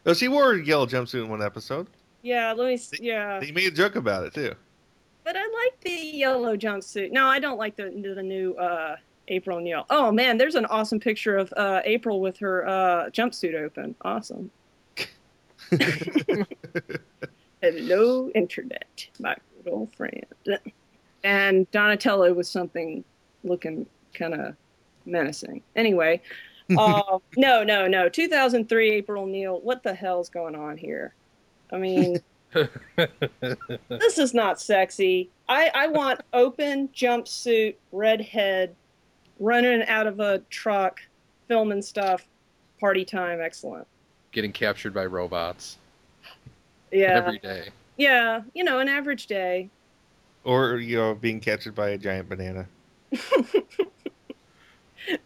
Oh, 0.09 0.13
she 0.15 0.29
wore 0.29 0.53
a 0.55 0.65
yellow 0.65 0.87
jumpsuit 0.87 1.23
in 1.25 1.29
one 1.29 1.43
episode. 1.43 1.89
yeah. 2.23 2.53
Let 2.53 2.69
me. 2.69 2.75
s- 2.75 2.93
Yeah, 3.01 3.41
They 3.41 3.51
made 3.53 3.67
a 3.73 3.77
joke 3.77 3.97
about 3.97 4.25
it 4.25 4.35
too. 4.35 4.55
But 5.27 5.37
I 5.37 5.41
like 5.41 5.81
the 5.81 5.91
yellow 5.91 6.57
jumpsuit. 6.57 7.11
No, 7.11 7.27
I 7.27 7.41
don't 7.41 7.59
like 7.59 7.75
the 7.77 7.91
the 8.15 8.23
new 8.23 8.55
uh, 8.55 8.97
April 9.27 9.59
O'Neil. 9.59 9.85
Oh 9.91 10.13
man, 10.13 10.39
there's 10.39 10.55
an 10.55 10.67
awesome 10.67 11.01
picture 11.01 11.37
of 11.37 11.53
uh, 11.57 11.83
April 11.85 12.21
with 12.21 12.39
her 12.39 12.67
uh, 12.67 13.11
jumpsuit 13.11 13.55
open. 13.55 13.97
Awesome. 14.03 14.53
Hello, 17.61 18.31
internet, 18.37 19.09
my 19.19 19.35
good 19.65 19.73
old 19.73 19.93
friend. 19.95 20.25
And 21.25 21.69
Donatello 21.73 22.33
was 22.33 22.49
something 22.49 23.03
looking 23.43 23.85
kind 24.15 24.33
of 24.33 24.55
menacing. 25.07 25.61
Anyway, 25.75 26.23
uh, 26.79 27.19
no, 27.37 27.65
no, 27.65 27.89
no. 27.89 28.09
2003 28.09 28.91
April 28.93 29.25
O'Neil. 29.25 29.59
What 29.61 29.83
the 29.83 29.93
hell's 29.93 30.29
going 30.29 30.55
on 30.55 30.77
here? 30.77 31.15
I 31.73 31.79
mean, 31.79 32.21
this 33.89 34.19
is 34.19 34.35
not 34.35 34.61
sexy. 34.61 35.31
I, 35.49 35.71
I 35.75 35.87
want 35.89 36.21
open 36.33 36.89
jumpsuit, 36.89 37.75
redhead, 37.93 38.75
running 39.39 39.83
out 39.85 40.07
of 40.07 40.21
a 40.21 40.39
truck, 40.51 41.01
filming 41.49 41.83
stuff, 41.83 42.27
party 42.81 43.05
time, 43.05 43.41
excellent. 43.41 43.87
Getting 44.33 44.53
captured 44.53 44.93
by 44.93 45.07
robots 45.07 45.79
Yeah, 46.93 47.19
every 47.19 47.39
day. 47.39 47.69
yeah. 47.97 48.43
You 48.55 48.65
know, 48.65 48.79
an 48.81 48.89
average 48.89 49.27
day. 49.27 49.71
Or 50.45 50.77
you 50.77 50.97
know, 50.97 51.15
being 51.15 51.41
captured 51.41 51.75
by 51.75 51.91
a 51.91 51.99
giant 51.99 52.29
banana. 52.29 52.67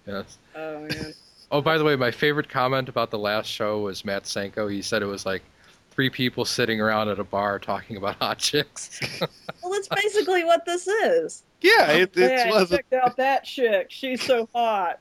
Yes. 0.07 0.39
Oh 0.55 0.81
man. 0.81 1.15
Oh, 1.51 1.61
by 1.63 1.79
the 1.79 1.85
way, 1.85 1.97
my 1.97 2.11
favorite 2.11 2.49
comment 2.49 2.89
about 2.89 3.11
the 3.11 3.19
last 3.19 3.47
show 3.47 3.81
was 3.81 4.05
Matt 4.05 4.27
Sanko. 4.27 4.69
He 4.69 4.83
said 4.83 5.03
it 5.03 5.07
was 5.07 5.25
like 5.25 5.43
three 5.91 6.11
people 6.11 6.45
sitting 6.45 6.81
around 6.81 7.09
at 7.09 7.19
a 7.19 7.25
bar 7.25 7.59
talking 7.59 7.97
about 7.97 8.17
hot 8.17 8.39
chicks. 8.39 9.01
well, 9.63 9.73
that's 9.73 9.89
basically 9.89 10.45
what 10.45 10.65
this 10.65 10.87
is. 10.87 11.43
Yeah, 11.61 11.91
it, 11.93 12.17
it 12.17 12.29
man, 12.29 12.49
was. 12.49 12.71
check 12.71 12.87
out 12.93 13.17
that 13.17 13.45
chick. 13.45 13.89
She's 13.91 14.23
so 14.23 14.49
hot. 14.55 15.01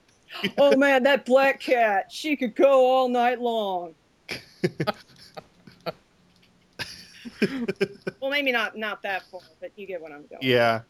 Oh 0.58 0.76
man, 0.76 1.04
that 1.04 1.26
black 1.26 1.60
cat. 1.60 2.12
She 2.12 2.36
could 2.36 2.56
go 2.56 2.86
all 2.86 3.10
night 3.10 3.42
long. 3.42 3.96
well, 8.20 8.30
maybe 8.30 8.52
not 8.52 8.78
not 8.78 9.02
that 9.04 9.24
far, 9.32 9.42
but 9.60 9.72
you 9.76 9.88
get 9.88 10.02
what 10.02 10.12
I'm 10.12 10.26
going. 10.28 10.42
Yeah. 10.42 10.82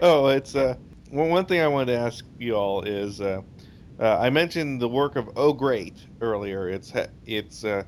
oh, 0.00 0.28
it's 0.28 0.54
uh. 0.54 0.74
Well, 1.10 1.28
one 1.28 1.46
thing 1.46 1.62
I 1.62 1.68
wanted 1.68 1.92
to 1.92 1.98
ask 1.98 2.24
you 2.38 2.54
all 2.54 2.82
is, 2.82 3.22
uh, 3.22 3.40
uh, 3.98 4.18
I 4.18 4.28
mentioned 4.28 4.82
the 4.82 4.88
work 4.88 5.16
of 5.16 5.30
Oh 5.36 5.54
Great 5.54 5.96
earlier. 6.20 6.68
It's 6.68 6.92
it's 7.24 7.64
uh, 7.64 7.84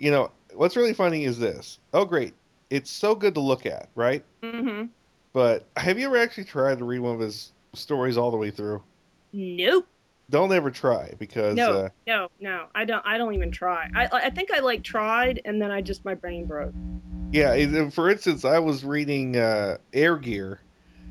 you 0.00 0.10
know, 0.10 0.30
what's 0.54 0.76
really 0.76 0.94
funny 0.94 1.24
is 1.24 1.38
this. 1.38 1.78
Oh 1.92 2.04
Great, 2.04 2.34
it's 2.70 2.90
so 2.90 3.14
good 3.14 3.34
to 3.34 3.40
look 3.40 3.66
at, 3.66 3.88
right? 3.94 4.24
Mm-hmm. 4.42 4.86
But 5.32 5.66
have 5.76 5.98
you 5.98 6.06
ever 6.06 6.16
actually 6.16 6.44
tried 6.44 6.78
to 6.78 6.84
read 6.84 6.98
one 7.00 7.14
of 7.14 7.20
his 7.20 7.52
stories 7.74 8.16
all 8.16 8.30
the 8.32 8.36
way 8.36 8.50
through? 8.50 8.82
Nope. 9.32 9.86
Don't 10.30 10.52
ever 10.52 10.70
try 10.70 11.12
because 11.18 11.56
No. 11.56 11.72
uh, 11.72 11.88
No, 12.06 12.28
no, 12.40 12.66
I 12.74 12.84
don't. 12.84 13.04
I 13.06 13.18
don't 13.18 13.34
even 13.34 13.50
try. 13.50 13.88
I 13.94 14.08
I 14.12 14.30
think 14.30 14.52
I 14.52 14.60
like 14.60 14.82
tried, 14.82 15.40
and 15.44 15.60
then 15.60 15.70
I 15.70 15.80
just 15.82 16.04
my 16.04 16.14
brain 16.14 16.46
broke. 16.46 16.72
Yeah, 17.32 17.90
for 17.90 18.10
instance, 18.10 18.44
I 18.44 18.58
was 18.58 18.84
reading 18.84 19.36
uh, 19.36 19.76
Air 19.92 20.16
Gear, 20.16 20.60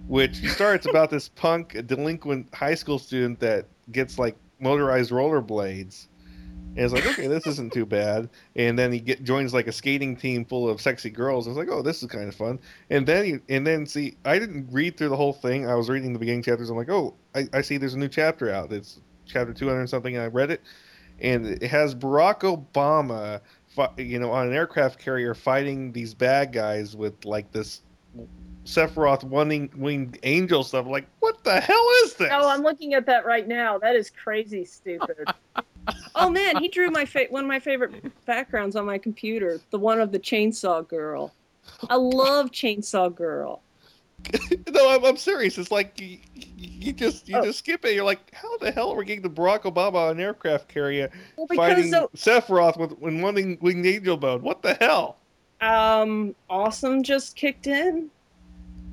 which 0.07 0.35
starts 0.49 0.85
about 0.85 1.09
this 1.09 1.29
punk 1.29 1.77
delinquent 1.85 2.53
high 2.53 2.75
school 2.75 2.99
student 2.99 3.39
that 3.39 3.67
gets 3.91 4.19
like 4.19 4.35
motorized 4.59 5.11
rollerblades. 5.11 6.07
And 6.75 6.85
it's 6.85 6.93
like, 6.93 7.05
okay, 7.05 7.27
this 7.27 7.47
isn't 7.47 7.73
too 7.73 7.85
bad. 7.85 8.29
And 8.55 8.77
then 8.77 8.91
he 8.91 8.99
get, 8.99 9.23
joins 9.23 9.53
like 9.53 9.67
a 9.67 9.71
skating 9.71 10.15
team 10.15 10.45
full 10.45 10.69
of 10.69 10.79
sexy 10.79 11.09
girls. 11.09 11.47
I 11.47 11.49
was 11.49 11.57
like, 11.57 11.69
oh, 11.69 11.81
this 11.81 12.01
is 12.03 12.09
kind 12.09 12.29
of 12.29 12.35
fun. 12.35 12.59
And 12.89 13.07
then 13.07 13.25
he, 13.25 13.53
and 13.53 13.65
then 13.65 13.85
see, 13.85 14.15
I 14.25 14.39
didn't 14.39 14.67
read 14.71 14.97
through 14.97 15.09
the 15.09 15.17
whole 15.17 15.33
thing. 15.33 15.67
I 15.67 15.75
was 15.75 15.89
reading 15.89 16.13
the 16.13 16.19
beginning 16.19 16.43
chapters. 16.43 16.69
I'm 16.69 16.77
like, 16.77 16.89
oh, 16.89 17.15
I, 17.35 17.47
I 17.53 17.61
see 17.61 17.77
there's 17.77 17.95
a 17.95 17.99
new 17.99 18.07
chapter 18.07 18.51
out. 18.51 18.71
It's 18.71 19.01
chapter 19.25 19.53
200 19.53 19.79
and 19.79 19.89
something. 19.89 20.15
And 20.15 20.23
I 20.23 20.27
read 20.27 20.51
it, 20.51 20.61
and 21.19 21.45
it 21.45 21.63
has 21.63 21.95
Barack 21.95 22.41
Obama 22.41 23.41
you 23.97 24.19
know, 24.19 24.31
on 24.31 24.47
an 24.47 24.53
aircraft 24.53 24.99
carrier 24.99 25.33
fighting 25.33 25.91
these 25.91 26.13
bad 26.13 26.51
guys 26.51 26.95
with 26.95 27.25
like 27.25 27.51
this 27.51 27.81
Sephiroth 28.65 29.23
one 29.23 29.69
winged 29.75 30.19
angel 30.23 30.63
stuff. 30.63 30.85
Like, 30.87 31.07
what 31.19 31.43
the 31.43 31.59
hell 31.59 31.87
is 32.03 32.15
this? 32.15 32.29
Oh, 32.31 32.49
I'm 32.49 32.61
looking 32.61 32.93
at 32.93 33.05
that 33.05 33.25
right 33.25 33.47
now. 33.47 33.77
That 33.77 33.95
is 33.95 34.09
crazy 34.09 34.65
stupid. 34.65 35.27
oh 36.15 36.29
man, 36.29 36.57
he 36.57 36.67
drew 36.67 36.89
my 36.91 37.05
fa- 37.05 37.27
one 37.29 37.43
of 37.43 37.47
my 37.47 37.59
favorite 37.59 38.11
backgrounds 38.25 38.75
on 38.75 38.85
my 38.85 38.97
computer, 38.97 39.59
the 39.71 39.79
one 39.79 39.99
of 39.99 40.11
the 40.11 40.19
Chainsaw 40.19 40.87
Girl. 40.87 41.33
I 41.89 41.95
love 41.95 42.51
Chainsaw 42.51 43.13
Girl. 43.13 43.61
no, 44.69 44.89
I'm, 44.89 45.05
I'm 45.05 45.17
serious. 45.17 45.57
It's 45.57 45.71
like 45.71 45.99
you, 45.99 46.17
you 46.35 46.91
just 46.93 47.29
you 47.29 47.37
Oh. 47.37 47.43
just 47.45 47.59
skip 47.59 47.85
it. 47.85 47.93
You're 47.95 48.03
like, 48.03 48.33
how 48.33 48.57
the 48.57 48.69
hell 48.71 48.91
are 48.91 48.95
we 48.97 49.05
getting 49.05 49.21
the 49.23 49.29
Barack 49.29 49.61
Obama 49.61 49.95
on 50.09 50.11
an 50.11 50.19
aircraft 50.19 50.67
carrier 50.67 51.09
Well, 51.37 51.47
fighting 51.55 51.91
Sephiroth 52.15 52.77
with 52.77 52.91
in 53.01 53.21
one 53.21 53.35
wing- 53.35 53.57
winged 53.61 53.85
angel 53.85 54.17
mode? 54.17 54.41
What 54.41 54.61
the 54.61 54.73
hell? 54.75 55.17
um, 55.61 56.35
Awesome 56.49 57.01
just 57.03 57.35
kicked 57.35 57.67
in, 57.67 58.09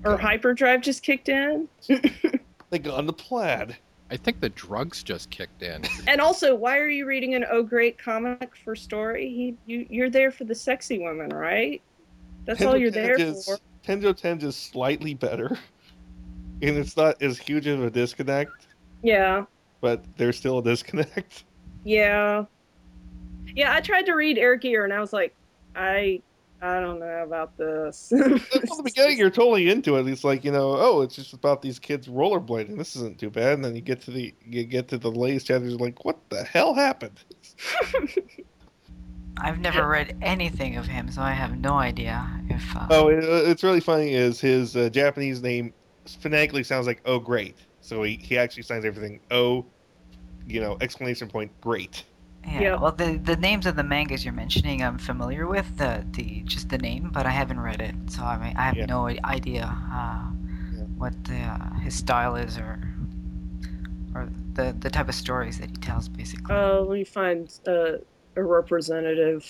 or 0.04 0.16
Hyperdrive 0.16 0.80
just 0.82 1.02
kicked 1.02 1.28
in, 1.28 1.68
They 2.70 2.78
got 2.78 2.98
on 2.98 3.06
the 3.06 3.12
plaid. 3.12 3.76
I 4.10 4.16
think 4.16 4.40
the 4.40 4.50
drugs 4.50 5.02
just 5.02 5.30
kicked 5.30 5.62
in. 5.62 5.82
and 6.06 6.20
also, 6.20 6.54
why 6.54 6.78
are 6.78 6.88
you 6.88 7.06
reading 7.06 7.34
an 7.34 7.44
Oh 7.50 7.62
Great 7.62 7.98
comic 7.98 8.54
for 8.64 8.76
story? 8.76 9.28
He, 9.28 9.56
you, 9.66 9.86
you're 9.90 10.10
there 10.10 10.30
for 10.30 10.44
the 10.44 10.54
sexy 10.54 10.98
woman, 10.98 11.30
right? 11.30 11.82
That's 12.44 12.62
all 12.62 12.76
you're 12.76 12.90
there 12.90 13.16
Tenge 13.16 13.20
is- 13.36 13.44
for. 13.44 13.58
Tenjho 13.84 14.12
Tenge 14.12 14.42
is 14.42 14.56
slightly 14.56 15.14
better, 15.14 15.46
and 16.62 16.76
it's 16.76 16.96
not 16.96 17.20
as 17.22 17.38
huge 17.38 17.66
of 17.68 17.82
a 17.84 17.90
disconnect, 17.90 18.66
Yeah. 19.02 19.44
but 19.80 20.02
there's 20.16 20.36
still 20.36 20.58
a 20.58 20.62
disconnect. 20.62 21.44
Yeah. 21.84 22.46
Yeah, 23.54 23.72
I 23.72 23.80
tried 23.80 24.06
to 24.06 24.14
read 24.14 24.38
Air 24.38 24.56
Gear 24.56 24.84
and 24.84 24.92
I 24.92 24.98
was 25.00 25.12
like, 25.12 25.32
I 25.76 26.20
I 26.62 26.80
don't 26.80 26.98
know 26.98 27.22
about 27.22 27.56
this. 27.56 28.08
From 28.08 28.20
the 28.30 28.82
beginning, 28.82 29.18
you're 29.18 29.30
totally 29.30 29.68
into 29.68 29.96
it. 29.96 30.08
It's 30.08 30.24
like 30.24 30.44
you 30.44 30.52
know, 30.52 30.74
oh, 30.76 31.02
it's 31.02 31.14
just 31.14 31.32
about 31.32 31.62
these 31.62 31.78
kids 31.78 32.08
rollerblading. 32.08 32.78
This 32.78 32.96
isn't 32.96 33.18
too 33.18 33.30
bad. 33.30 33.54
And 33.54 33.64
then 33.64 33.76
you 33.76 33.82
get 33.82 34.00
to 34.02 34.10
the 34.10 34.34
you 34.44 34.64
get 34.64 34.88
to 34.88 34.98
the 34.98 35.10
latest 35.10 35.46
chapters, 35.46 35.70
you're 35.70 35.78
like, 35.78 36.04
what 36.04 36.18
the 36.30 36.44
hell 36.44 36.74
happened? 36.74 37.20
I've 39.38 39.60
never 39.60 39.86
read 39.86 40.16
anything 40.22 40.76
of 40.76 40.86
him, 40.86 41.10
so 41.10 41.20
I 41.20 41.32
have 41.32 41.58
no 41.58 41.74
idea 41.74 42.26
if. 42.48 42.74
Uh, 42.74 42.86
Oh, 42.90 43.08
it, 43.08 43.22
it's 43.22 43.62
really 43.62 43.80
funny. 43.80 44.14
Is 44.14 44.40
his 44.40 44.76
uh, 44.76 44.88
Japanese 44.88 45.42
name 45.42 45.74
phonetically 46.06 46.64
sounds 46.64 46.86
like 46.86 47.02
oh 47.04 47.18
great. 47.18 47.56
So 47.82 48.02
he, 48.02 48.16
he 48.16 48.38
actually 48.38 48.62
signs 48.62 48.84
everything 48.84 49.20
oh, 49.30 49.66
you 50.46 50.60
know, 50.60 50.78
exclamation 50.80 51.28
point 51.28 51.52
great. 51.60 52.04
Yeah. 52.46 52.62
yeah. 52.62 52.76
Well, 52.76 52.92
the 52.92 53.18
the 53.22 53.36
names 53.36 53.66
of 53.66 53.76
the 53.76 53.82
mangas 53.84 54.24
you're 54.24 54.34
mentioning, 54.34 54.82
I'm 54.82 54.98
familiar 54.98 55.46
with 55.46 55.76
the 55.78 56.04
the 56.12 56.42
just 56.44 56.68
the 56.68 56.78
name, 56.78 57.10
but 57.12 57.26
I 57.26 57.30
haven't 57.30 57.60
read 57.60 57.80
it, 57.80 57.94
so 58.08 58.22
I 58.22 58.38
mean 58.38 58.56
I 58.56 58.62
have 58.64 58.78
Yeah. 58.78 58.86
no 58.86 59.08
idea 59.08 59.64
uh, 59.92 60.28
Yeah. 60.70 60.86
what 60.96 61.24
the, 61.24 61.36
uh, 61.40 61.74
his 61.80 61.94
style 61.94 62.36
is 62.36 62.58
or 62.58 62.80
or 64.14 64.28
the 64.54 64.74
the 64.78 64.90
type 64.90 65.08
of 65.08 65.14
stories 65.14 65.58
that 65.58 65.70
he 65.70 65.76
tells, 65.76 66.08
basically. 66.08 66.54
uh, 66.54 66.80
let 66.82 66.94
me 66.94 67.04
find 67.04 67.50
uh, 67.66 67.98
a 68.36 68.42
representative. 68.42 69.44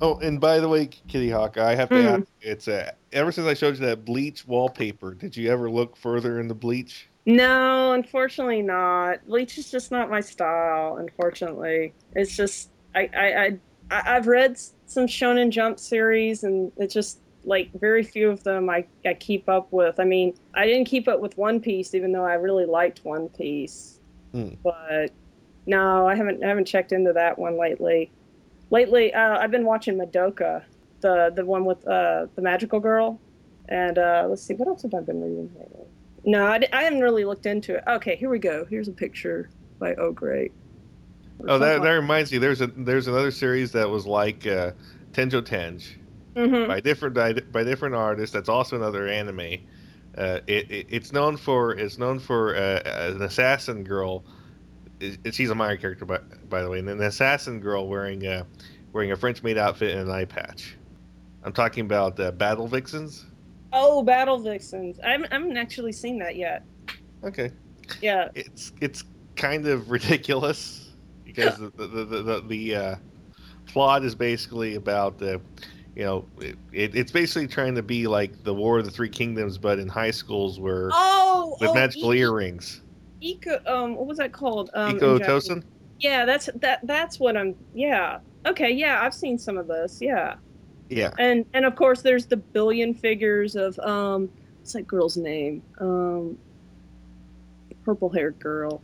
Oh, 0.00 0.18
and 0.18 0.40
by 0.40 0.60
the 0.60 0.68
way, 0.68 0.86
Kittyhawk, 0.88 1.56
I 1.58 1.74
have 1.76 1.92
to 1.92 2.02
Hmm. 2.02 2.04
ask. 2.04 2.22
It's 2.40 2.68
uh, 2.68 2.92
ever 3.12 3.30
since 3.32 3.46
I 3.46 3.54
showed 3.54 3.76
you 3.78 3.86
that 3.86 4.04
Bleach 4.04 4.46
wallpaper. 4.46 5.14
Did 5.14 5.36
you 5.36 5.50
ever 5.50 5.70
look 5.70 5.96
further 5.96 6.40
in 6.40 6.48
the 6.48 6.54
Bleach? 6.54 7.08
No, 7.24 7.92
unfortunately 7.92 8.62
not. 8.62 9.24
Bleach 9.26 9.56
is 9.58 9.70
just 9.70 9.90
not 9.90 10.10
my 10.10 10.20
style, 10.20 10.96
unfortunately. 10.96 11.94
It's 12.14 12.36
just 12.36 12.70
I 12.94 13.08
I, 13.14 13.58
I 13.90 14.02
I've 14.16 14.26
read 14.26 14.58
some 14.86 15.06
Shonen 15.06 15.50
Jump 15.50 15.78
series 15.78 16.42
and 16.44 16.72
it's 16.76 16.94
just 16.94 17.20
like 17.44 17.70
very 17.74 18.02
few 18.02 18.30
of 18.30 18.42
them 18.44 18.70
I, 18.70 18.86
I 19.04 19.14
keep 19.14 19.48
up 19.48 19.72
with. 19.72 19.98
I 20.00 20.04
mean, 20.04 20.34
I 20.54 20.66
didn't 20.66 20.86
keep 20.86 21.08
up 21.08 21.20
with 21.20 21.36
One 21.38 21.60
Piece 21.60 21.94
even 21.94 22.12
though 22.12 22.24
I 22.24 22.34
really 22.34 22.66
liked 22.66 23.04
One 23.04 23.28
Piece. 23.28 24.00
Hmm. 24.32 24.50
But 24.62 25.10
no, 25.66 26.06
I 26.06 26.16
haven't 26.16 26.42
I 26.42 26.48
haven't 26.48 26.66
checked 26.66 26.92
into 26.92 27.12
that 27.12 27.38
one 27.38 27.58
lately. 27.58 28.10
Lately, 28.70 29.12
uh, 29.14 29.38
I've 29.38 29.50
been 29.50 29.66
watching 29.66 29.96
Madoka, 29.96 30.64
the 31.00 31.32
the 31.34 31.44
one 31.44 31.64
with 31.64 31.86
uh, 31.86 32.26
the 32.34 32.42
magical 32.42 32.80
girl, 32.80 33.20
and 33.68 33.98
uh, 33.98 34.26
let's 34.28 34.42
see 34.42 34.54
what 34.54 34.66
else 34.66 34.82
have 34.82 34.94
I 34.94 35.00
been 35.00 35.20
reading 35.20 35.50
lately. 35.56 35.86
No, 36.24 36.46
I, 36.46 36.60
I 36.72 36.82
haven't 36.84 37.00
really 37.00 37.24
looked 37.24 37.46
into 37.46 37.76
it. 37.76 37.84
Okay, 37.86 38.16
here 38.16 38.30
we 38.30 38.38
go. 38.38 38.64
Here's 38.64 38.88
a 38.88 38.92
picture 38.92 39.50
by 39.78 39.94
Oh 39.96 40.12
Great. 40.12 40.52
Oh, 41.48 41.58
that, 41.58 41.82
that 41.82 41.90
reminds 41.90 42.30
me. 42.30 42.38
There's 42.38 42.60
a 42.60 42.68
there's 42.68 43.08
another 43.08 43.30
series 43.32 43.72
that 43.72 43.88
was 43.88 44.06
like 44.06 44.46
uh, 44.46 44.72
Tenjho 45.12 45.42
Tenge 45.42 45.96
hmm 46.36 46.66
by 46.66 46.80
different 46.80 47.14
by, 47.14 47.32
by 47.34 47.64
different 47.64 47.94
artists. 47.94 48.32
That's 48.32 48.48
also 48.48 48.76
another 48.76 49.08
anime. 49.08 49.58
Uh, 50.16 50.40
it, 50.46 50.70
it 50.70 50.86
it's 50.90 51.12
known 51.12 51.36
for 51.36 51.72
it's 51.72 51.98
known 51.98 52.18
for 52.20 52.54
uh, 52.56 52.80
an 53.14 53.22
assassin 53.22 53.82
girl. 53.84 54.24
It- 55.00 55.34
she's 55.34 55.50
a 55.50 55.54
minor 55.54 55.76
character, 55.76 56.04
by 56.04 56.18
by 56.48 56.62
the 56.62 56.70
way, 56.70 56.78
and 56.78 56.88
an 56.88 57.02
assassin 57.02 57.60
girl 57.60 57.88
wearing 57.88 58.24
a 58.26 58.46
wearing 58.92 59.10
a 59.10 59.16
French 59.16 59.42
maid 59.42 59.58
outfit 59.58 59.96
and 59.96 60.08
an 60.08 60.14
eye 60.14 60.24
patch. 60.26 60.76
I'm 61.42 61.52
talking 61.52 61.84
about 61.84 62.20
uh, 62.20 62.30
Battle 62.32 62.68
Vixens. 62.68 63.26
Oh, 63.72 64.02
Battle 64.02 64.38
Vixens. 64.38 64.98
I 65.00 65.10
haven't, 65.12 65.32
I 65.32 65.36
haven't 65.36 65.56
actually 65.56 65.92
seen 65.92 66.18
that 66.18 66.36
yet. 66.36 66.64
Okay, 67.24 67.50
Yeah. 68.00 68.28
it's 68.34 68.72
it's 68.80 69.04
kind 69.36 69.66
of 69.66 69.90
ridiculous 69.90 70.90
because 71.24 71.58
the 71.58 71.70
the 71.76 71.86
the, 72.04 72.22
the, 72.22 72.40
the 72.48 72.74
uh, 72.76 72.96
plot 73.66 74.04
is 74.04 74.14
basically 74.14 74.74
about 74.74 75.18
the 75.18 75.40
you 75.94 76.04
know 76.04 76.24
it, 76.40 76.56
it, 76.72 76.94
it's 76.94 77.12
basically 77.12 77.46
trying 77.46 77.74
to 77.74 77.82
be 77.82 78.06
like 78.06 78.42
the 78.44 78.52
War 78.52 78.78
of 78.78 78.84
the 78.84 78.90
Three 78.90 79.08
Kingdoms, 79.08 79.56
but 79.58 79.78
in 79.78 79.88
high 79.88 80.10
schools 80.10 80.58
where 80.60 80.90
Oh, 80.92 81.56
with 81.60 81.70
oh, 81.70 81.74
magical 81.74 82.12
E- 82.14 82.18
earrings. 82.20 82.80
Ikki, 83.20 83.50
um, 83.66 83.94
what 83.94 84.06
was 84.06 84.18
that 84.18 84.32
called? 84.32 84.70
Um, 84.74 84.90
in 84.90 84.96
Ikki 84.96 85.24
Tousen. 85.24 85.62
Yeah, 86.00 86.24
that's 86.24 86.50
that. 86.56 86.80
That's 86.84 87.20
what 87.20 87.36
I'm. 87.36 87.54
Yeah. 87.72 88.18
Okay. 88.46 88.70
Yeah, 88.72 89.00
I've 89.00 89.14
seen 89.14 89.38
some 89.38 89.56
of 89.56 89.68
this. 89.68 89.98
Yeah, 90.00 90.34
Yeah, 90.96 91.12
and 91.18 91.44
and 91.54 91.64
of 91.64 91.74
course 91.76 92.02
there's 92.02 92.26
the 92.26 92.36
billion 92.36 92.94
figures 92.94 93.56
of 93.56 93.78
um, 93.80 94.30
what's 94.58 94.72
that 94.72 94.86
girl's 94.86 95.16
name? 95.16 95.62
Um, 95.78 96.38
purple 97.84 98.08
haired 98.08 98.38
girl. 98.38 98.80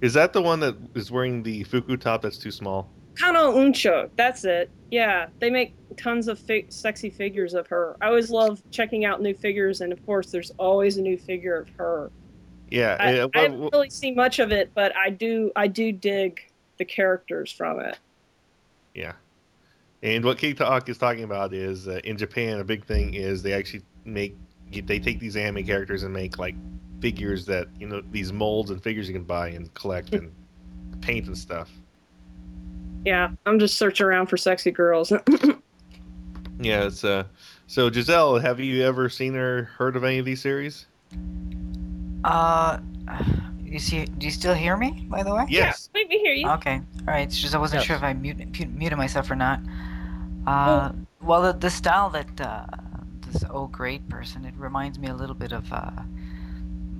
is 0.00 0.14
that 0.14 0.32
the 0.32 0.40
one 0.40 0.60
that 0.60 0.76
is 0.94 1.10
wearing 1.10 1.42
the 1.42 1.62
fuku 1.64 1.96
top 1.96 2.22
that's 2.22 2.38
too 2.38 2.50
small? 2.50 2.88
Kan'u 3.14 3.54
Unchou. 3.54 4.08
That's 4.16 4.44
it. 4.44 4.70
Yeah, 4.90 5.28
they 5.40 5.50
make 5.50 5.74
tons 5.96 6.26
of 6.28 6.38
fi- 6.38 6.66
sexy 6.68 7.10
figures 7.10 7.54
of 7.54 7.66
her. 7.66 7.96
I 8.00 8.06
always 8.06 8.30
love 8.30 8.62
checking 8.70 9.04
out 9.04 9.20
new 9.20 9.34
figures, 9.34 9.82
and 9.82 9.92
of 9.92 10.04
course, 10.06 10.30
there's 10.30 10.52
always 10.58 10.96
a 10.96 11.02
new 11.02 11.18
figure 11.18 11.56
of 11.56 11.68
her. 11.76 12.10
Yeah, 12.70 12.96
I, 12.98 13.18
uh, 13.18 13.28
I 13.34 13.40
haven't 13.40 13.70
really 13.72 13.90
seen 13.90 14.14
much 14.14 14.38
of 14.38 14.52
it, 14.52 14.70
but 14.74 14.96
I 14.96 15.10
do. 15.10 15.52
I 15.56 15.66
do 15.66 15.92
dig 15.92 16.40
the 16.78 16.84
characters 16.84 17.52
from 17.52 17.80
it. 17.80 17.98
Yeah. 18.94 19.12
And 20.02 20.24
what 20.24 20.38
Kittyhawk 20.38 20.88
is 20.88 20.96
talking 20.98 21.24
about 21.24 21.52
is 21.52 21.86
uh, 21.86 22.00
in 22.04 22.16
Japan, 22.16 22.58
a 22.58 22.64
big 22.64 22.86
thing 22.86 23.14
is 23.14 23.42
they 23.42 23.52
actually 23.52 23.82
make 24.04 24.36
they 24.72 24.98
take 24.98 25.18
these 25.18 25.36
anime 25.36 25.64
characters 25.64 26.04
and 26.04 26.14
make 26.14 26.38
like 26.38 26.54
figures 27.00 27.44
that 27.46 27.68
you 27.78 27.86
know 27.86 28.00
these 28.10 28.32
molds 28.32 28.70
and 28.70 28.82
figures 28.82 29.08
you 29.08 29.14
can 29.14 29.24
buy 29.24 29.48
and 29.48 29.72
collect 29.74 30.14
and 30.14 30.32
paint 31.00 31.26
and 31.26 31.36
stuff. 31.36 31.70
Yeah, 33.04 33.30
I'm 33.46 33.58
just 33.58 33.76
searching 33.78 34.06
around 34.06 34.26
for 34.26 34.36
sexy 34.36 34.70
girls. 34.70 35.12
Yeah, 36.62 36.84
it's 36.84 37.04
uh. 37.04 37.24
So 37.66 37.88
Gisèle, 37.90 38.42
have 38.42 38.60
you 38.60 38.84
ever 38.84 39.08
seen 39.08 39.34
or 39.34 39.64
heard 39.64 39.96
of 39.96 40.04
any 40.04 40.18
of 40.18 40.26
these 40.26 40.42
series? 40.42 40.86
Uh, 42.22 42.78
you 43.64 43.78
see, 43.78 44.04
do 44.04 44.26
you 44.26 44.30
still 44.32 44.52
hear 44.52 44.76
me? 44.76 45.06
By 45.08 45.22
the 45.22 45.34
way. 45.34 45.46
Yes. 45.48 45.88
Yeah, 45.94 46.00
let 46.02 46.10
me 46.10 46.18
hear 46.18 46.34
you. 46.34 46.50
Okay. 46.50 46.82
All 47.00 47.04
right. 47.06 47.26
It's 47.26 47.40
just 47.40 47.54
I 47.54 47.58
wasn't 47.58 47.80
Yes. 47.80 47.86
sure 47.86 47.96
if 47.96 48.02
I 48.02 48.12
muted, 48.12 48.76
muted 48.76 48.98
myself 48.98 49.30
or 49.30 49.36
not. 49.36 49.60
Uh, 50.46 50.92
well, 51.20 51.42
the, 51.42 51.52
the 51.52 51.70
style 51.70 52.10
that 52.10 52.40
uh, 52.40 52.66
this 53.26 53.44
oh 53.50 53.66
great 53.66 54.08
person, 54.08 54.44
it 54.44 54.54
reminds 54.56 54.98
me 54.98 55.08
a 55.08 55.14
little 55.14 55.34
bit 55.34 55.52
of. 55.52 55.72
Uh, 55.72 55.90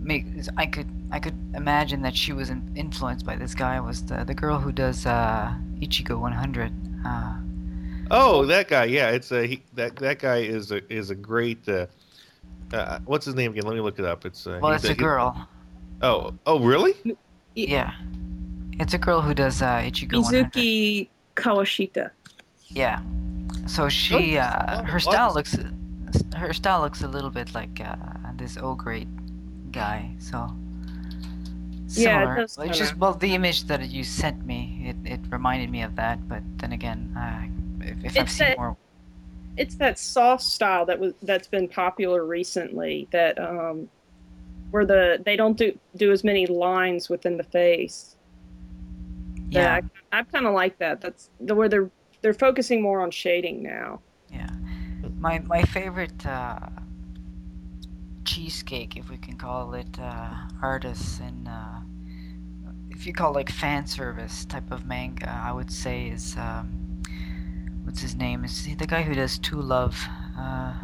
make, 0.01 0.25
I 0.57 0.67
could 0.67 0.89
I 1.11 1.19
could 1.21 1.37
imagine 1.55 2.03
that 2.03 2.17
she 2.17 2.33
was 2.33 2.51
in, 2.51 2.71
influenced 2.77 3.25
by 3.27 3.37
this 3.37 3.55
guy. 3.55 3.81
Was 3.81 4.05
the 4.05 4.25
the 4.25 4.35
girl 4.35 4.59
who 4.59 4.73
does 4.73 5.07
uh, 5.07 5.53
Ichigo 5.81 6.19
100? 6.21 6.73
Uh, 7.07 7.35
Oh, 8.13 8.45
that 8.47 8.67
guy. 8.67 8.85
Yeah, 8.87 9.11
it's 9.11 9.31
a 9.31 9.47
he, 9.47 9.63
that 9.75 9.95
that 9.97 10.19
guy 10.19 10.39
is 10.39 10.73
a 10.73 10.81
is 10.93 11.11
a 11.11 11.15
great. 11.15 11.69
Uh, 11.69 11.87
uh, 12.73 12.99
what's 13.05 13.25
his 13.25 13.35
name 13.37 13.53
again? 13.53 13.65
Let 13.65 13.75
me 13.75 13.81
look 13.81 13.99
it 14.01 14.05
up. 14.05 14.27
It's 14.27 14.47
uh, 14.47 14.59
Well, 14.61 14.73
it's 14.73 14.85
a 14.85 14.89
he- 14.89 14.95
girl. 14.95 15.49
oh, 16.03 16.35
oh, 16.47 16.59
really? 16.61 16.95
Yeah. 17.55 17.93
It's 18.81 18.95
a 18.95 18.99
girl 18.99 19.21
who 19.21 19.35
does 19.35 19.61
uh, 19.63 19.77
Ichigo 19.79 20.23
100. 20.23 20.53
Mizuki 20.53 21.09
Kawashita. 21.37 22.11
Yeah. 22.69 23.01
So 23.71 23.89
she, 23.89 24.37
Oh, 24.37 24.41
uh, 24.43 24.83
her 24.85 24.99
style 24.99 25.33
looks, 25.33 25.57
her 26.37 26.53
style 26.53 26.81
looks 26.83 27.03
a 27.03 27.09
little 27.09 27.31
bit 27.31 27.55
like 27.55 27.81
uh, 27.81 27.95
this 28.35 28.57
O 28.57 28.75
grade 28.75 29.09
guy. 29.73 30.11
So. 30.19 30.37
Yeah, 31.87 31.87
it 31.87 31.91
Similar. 31.91 32.35
Well, 32.59 32.69
it's 32.69 32.79
just 32.79 32.97
well, 32.97 33.15
the 33.15 33.35
image 33.35 33.65
that 33.65 33.89
you 33.91 34.03
sent 34.05 34.45
me, 34.47 34.83
it, 34.91 34.97
it 35.15 35.21
reminded 35.31 35.71
me 35.71 35.83
of 35.83 35.95
that. 35.97 36.29
But 36.29 36.43
then 36.59 36.73
again, 36.73 37.15
uh, 37.17 37.85
if, 37.85 38.05
if 38.05 38.17
I've 38.19 38.25
It's 38.25 38.33
seen 38.33 38.49
that- 38.49 38.59
more, 38.59 38.77
It's 39.57 39.75
that 39.77 39.99
soft 39.99 40.43
style 40.45 40.85
that 40.87 40.99
was 40.99 41.13
that's 41.23 41.49
been 41.49 41.69
popular 41.69 42.25
recently. 42.25 43.09
That 43.11 43.39
um, 43.39 43.89
where 44.71 44.87
the 44.87 45.21
they 45.25 45.37
don't 45.37 45.57
do 45.59 45.77
do 45.97 46.13
as 46.13 46.23
many 46.25 46.47
lines 46.47 47.09
within 47.09 47.37
the 47.37 47.45
face. 47.45 48.17
yeah, 49.51 49.61
Yeah, 49.79 49.81
I, 50.13 50.19
I 50.21 50.23
kind 50.23 50.47
of 50.47 50.55
like 50.55 50.79
that. 50.79 51.01
That's 51.01 51.31
the 51.41 51.55
where 51.55 51.69
they're 51.69 51.91
they're 52.23 52.35
focusing 52.35 52.83
more 52.83 53.01
on 53.01 53.11
shading 53.11 53.63
now. 53.63 54.01
yeah. 54.33 54.51
My 55.19 55.39
my 55.41 55.63
favorite 55.63 56.25
uh, 56.27 56.59
cheesecake, 58.25 58.97
if 58.97 59.11
we 59.11 59.17
can 59.17 59.37
call 59.37 59.75
it, 59.75 59.99
uh, 59.99 60.31
artists 60.63 61.21
and 61.21 61.49
uh, 61.49 61.81
if 62.91 63.07
you 63.07 63.13
call 63.13 63.33
like 63.33 63.51
fan 63.51 63.87
service 63.87 64.45
type 64.45 64.71
of 64.71 64.85
manga, 64.87 65.29
I 65.31 65.53
would 65.53 65.71
say 65.73 66.09
is 66.09 66.37
um, 66.37 67.03
what's 67.85 68.01
his 68.01 68.15
name? 68.17 68.45
Is 68.45 68.65
he 68.65 68.75
the 68.75 68.87
guy 68.87 69.03
who 69.03 69.15
does 69.15 69.39
To 69.39 69.57
Love? 69.61 69.97
Uh, 70.39 70.75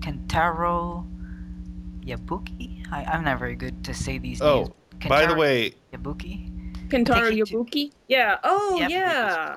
Kentaro 0.00 1.04
Yabuki. 2.04 2.84
I, 2.90 3.04
I'm 3.04 3.24
not 3.24 3.38
very 3.38 3.56
good 3.56 3.84
to 3.84 3.94
say 3.94 4.18
these 4.18 4.40
Oh, 4.40 4.72
names. 5.00 5.08
By 5.08 5.26
the 5.26 5.34
way, 5.34 5.72
Yabuki. 5.92 6.54
Kentaro 6.88 7.28
Think 7.28 7.34
he 7.34 7.42
do- 7.42 7.64
Yabuki. 7.64 7.92
Yeah. 8.08 8.38
Oh 8.44 8.78
Yep. 8.80 8.90
yeah. 8.90 9.56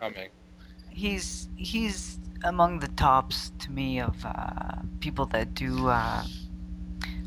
Coming. 0.92 1.02
he's 1.02 1.50
he's 1.58 2.20
among 2.44 2.80
the 2.80 2.88
tops 2.90 3.52
to 3.60 3.72
me 3.72 4.00
of 4.00 4.16
uh, 4.26 4.82
people 5.00 5.26
that 5.28 5.54
do 5.54 5.88
uh, 5.88 6.24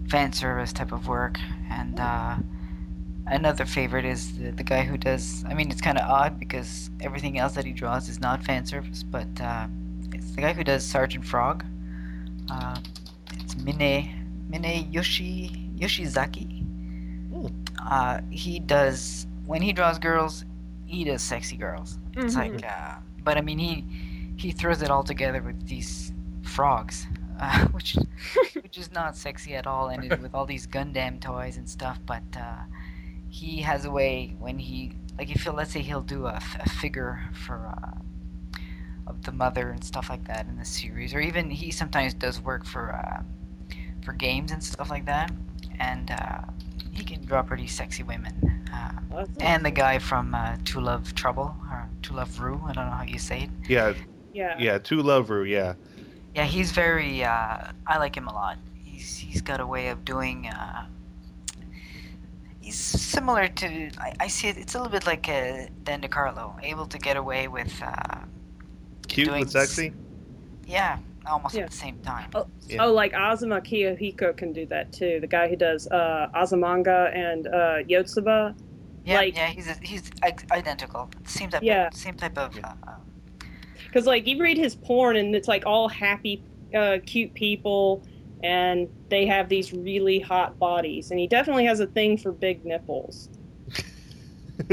fan 0.08 0.32
service 0.32 0.72
type 0.72 0.92
of 0.92 1.08
work 1.08 1.38
and 1.70 1.98
uh, 1.98 2.36
another 3.26 3.64
favorite 3.64 4.04
is 4.04 4.38
the, 4.38 4.50
the 4.52 4.62
guy 4.62 4.82
who 4.82 4.96
does 4.98 5.44
i 5.48 5.54
mean 5.54 5.70
it's 5.70 5.80
kind 5.80 5.98
of 5.98 6.08
odd 6.08 6.38
because 6.38 6.90
everything 7.00 7.38
else 7.38 7.54
that 7.54 7.64
he 7.64 7.72
draws 7.72 8.08
is 8.08 8.20
not 8.20 8.42
fan 8.44 8.64
service 8.66 9.02
but 9.02 9.28
uh, 9.40 9.66
it's 10.12 10.32
the 10.34 10.40
guy 10.42 10.52
who 10.52 10.64
does 10.64 10.84
sergeant 10.84 11.24
frog 11.24 11.64
uh, 12.50 12.76
it's 13.40 13.56
mine 13.56 14.46
mine 14.50 14.88
yoshi 14.90 15.70
yoshizaki 15.76 16.62
uh, 17.78 18.20
he 18.30 18.58
does 18.58 19.26
when 19.46 19.62
he 19.62 19.72
draws 19.72 19.98
girls 19.98 20.44
he 20.86 21.04
does 21.04 21.22
sexy 21.22 21.56
girls 21.56 21.98
it's 22.16 22.34
Mhm. 22.34 22.38
like, 22.54 22.64
uh, 22.66 22.96
but 23.24 23.38
I 23.38 23.40
mean, 23.40 23.58
he 23.58 23.84
he 24.36 24.52
throws 24.52 24.82
it 24.82 24.90
all 24.90 25.02
together 25.02 25.42
with 25.42 25.66
these 25.66 26.12
frogs, 26.42 27.06
uh, 27.40 27.66
which 27.72 27.96
which 28.54 28.78
is 28.78 28.92
not 28.92 29.16
sexy 29.16 29.54
at 29.54 29.66
all, 29.66 29.88
and 29.88 30.04
it, 30.04 30.20
with 30.20 30.34
all 30.34 30.46
these 30.46 30.66
Gundam 30.66 31.20
toys 31.20 31.56
and 31.56 31.68
stuff. 31.68 31.98
But 32.06 32.22
uh, 32.36 32.62
he 33.28 33.62
has 33.62 33.84
a 33.84 33.90
way 33.90 34.36
when 34.38 34.58
he 34.58 34.92
like 35.18 35.30
if 35.30 35.42
he'll 35.42 35.54
let's 35.54 35.72
say 35.72 35.80
he'll 35.80 36.02
do 36.02 36.26
a 36.26 36.40
figure 36.80 37.28
for 37.32 37.66
uh, 37.66 38.60
of 39.06 39.22
the 39.24 39.32
mother 39.32 39.70
and 39.70 39.82
stuff 39.82 40.10
like 40.10 40.26
that 40.28 40.46
in 40.46 40.56
the 40.56 40.64
series, 40.64 41.14
or 41.14 41.20
even 41.20 41.50
he 41.50 41.70
sometimes 41.70 42.14
does 42.14 42.40
work 42.40 42.64
for 42.64 42.92
uh, 42.92 43.22
for 44.04 44.12
games 44.12 44.52
and 44.52 44.62
stuff 44.62 44.90
like 44.90 45.06
that, 45.06 45.32
and 45.80 46.10
he 47.24 47.26
can 47.26 47.36
draw 47.36 47.42
pretty 47.42 47.66
sexy 47.66 48.02
women. 48.02 48.68
Uh, 48.72 49.24
and 49.40 49.64
the 49.64 49.70
guy 49.70 49.98
from 49.98 50.34
uh, 50.34 50.56
To 50.66 50.80
Love 50.80 51.14
Trouble 51.14 51.56
or 51.70 51.88
To 52.02 52.12
Love 52.12 52.38
Ru. 52.38 52.60
I 52.66 52.72
don't 52.72 52.86
know 52.86 52.92
how 52.92 53.04
you 53.04 53.18
say 53.18 53.44
it. 53.44 53.50
yeah, 53.68 53.94
yeah. 54.32 54.56
yeah, 54.58 54.78
two 54.78 55.00
love 55.02 55.30
Rue, 55.30 55.44
yeah. 55.44 55.74
Yeah, 56.34 56.44
he's 56.44 56.72
very. 56.72 57.24
Uh, 57.24 57.70
I 57.86 57.98
like 57.98 58.16
him 58.16 58.26
a 58.28 58.32
lot. 58.34 58.58
He's 58.84 59.16
he's 59.16 59.40
got 59.40 59.60
a 59.60 59.66
way 59.66 59.88
of 59.88 60.04
doing. 60.04 60.48
Uh, 60.48 60.86
he's 62.60 62.74
similar 62.76 63.46
to. 63.48 63.90
I, 63.98 64.12
I 64.20 64.26
see 64.26 64.48
it. 64.48 64.58
It's 64.58 64.74
a 64.74 64.78
little 64.78 64.92
bit 64.92 65.06
like 65.06 65.28
uh, 65.28 65.66
Dan 65.84 66.02
DeCarlo, 66.02 66.62
able 66.62 66.86
to 66.86 66.98
get 66.98 67.16
away 67.16 67.46
with. 67.48 67.72
Uh, 67.80 68.18
Cute 69.06 69.28
Doing 69.28 69.42
and 69.42 69.50
sexy. 69.50 69.92
yeah, 70.66 70.98
almost 71.26 71.54
Yeah. 71.54 71.64
at 71.64 71.70
the 71.70 71.76
same 71.76 71.98
time. 72.00 72.30
Oh, 72.34 72.46
Yeah. 72.68 72.84
oh, 72.84 72.92
like 72.92 73.12
Azuma 73.14 73.60
Kiyohiko 73.60 74.36
can 74.36 74.52
do 74.52 74.66
that 74.66 74.92
too. 74.92 75.18
The 75.20 75.26
guy 75.26 75.48
who 75.48 75.56
does 75.56 75.86
uh, 75.88 76.28
Azumanga 76.34 77.14
and 77.16 77.46
uh, 77.46 77.50
Yotsuba. 77.88 78.54
yeah, 79.04 79.16
like- 79.16 79.36
yeah, 79.36 79.46
he's 79.48 79.68
he's 79.82 80.10
identical. 80.50 81.10
Same 81.24 81.50
type. 81.50 81.62
Yeah. 81.62 81.90
Same 81.90 82.14
type 82.14 82.36
of. 82.38 82.56
Yeah. 82.56 82.72
Uh, 82.86 82.96
Because 83.86 84.06
like 84.06 84.26
you 84.26 84.40
read 84.40 84.56
his 84.58 84.74
porn 84.74 85.16
and 85.16 85.34
it's 85.36 85.46
like 85.48 85.64
all 85.66 85.88
happy, 85.88 86.42
uh, 86.74 86.98
cute 87.06 87.32
people, 87.34 88.02
and 88.42 88.88
they 89.08 89.24
have 89.26 89.48
these 89.48 89.72
really 89.72 90.18
hot 90.18 90.58
bodies. 90.58 91.10
And 91.10 91.20
he 91.20 91.26
definitely 91.26 91.64
has 91.66 91.80
a 91.80 91.86
thing 91.86 92.16
for 92.18 92.32
big 92.32 92.64
nipples, 92.64 93.28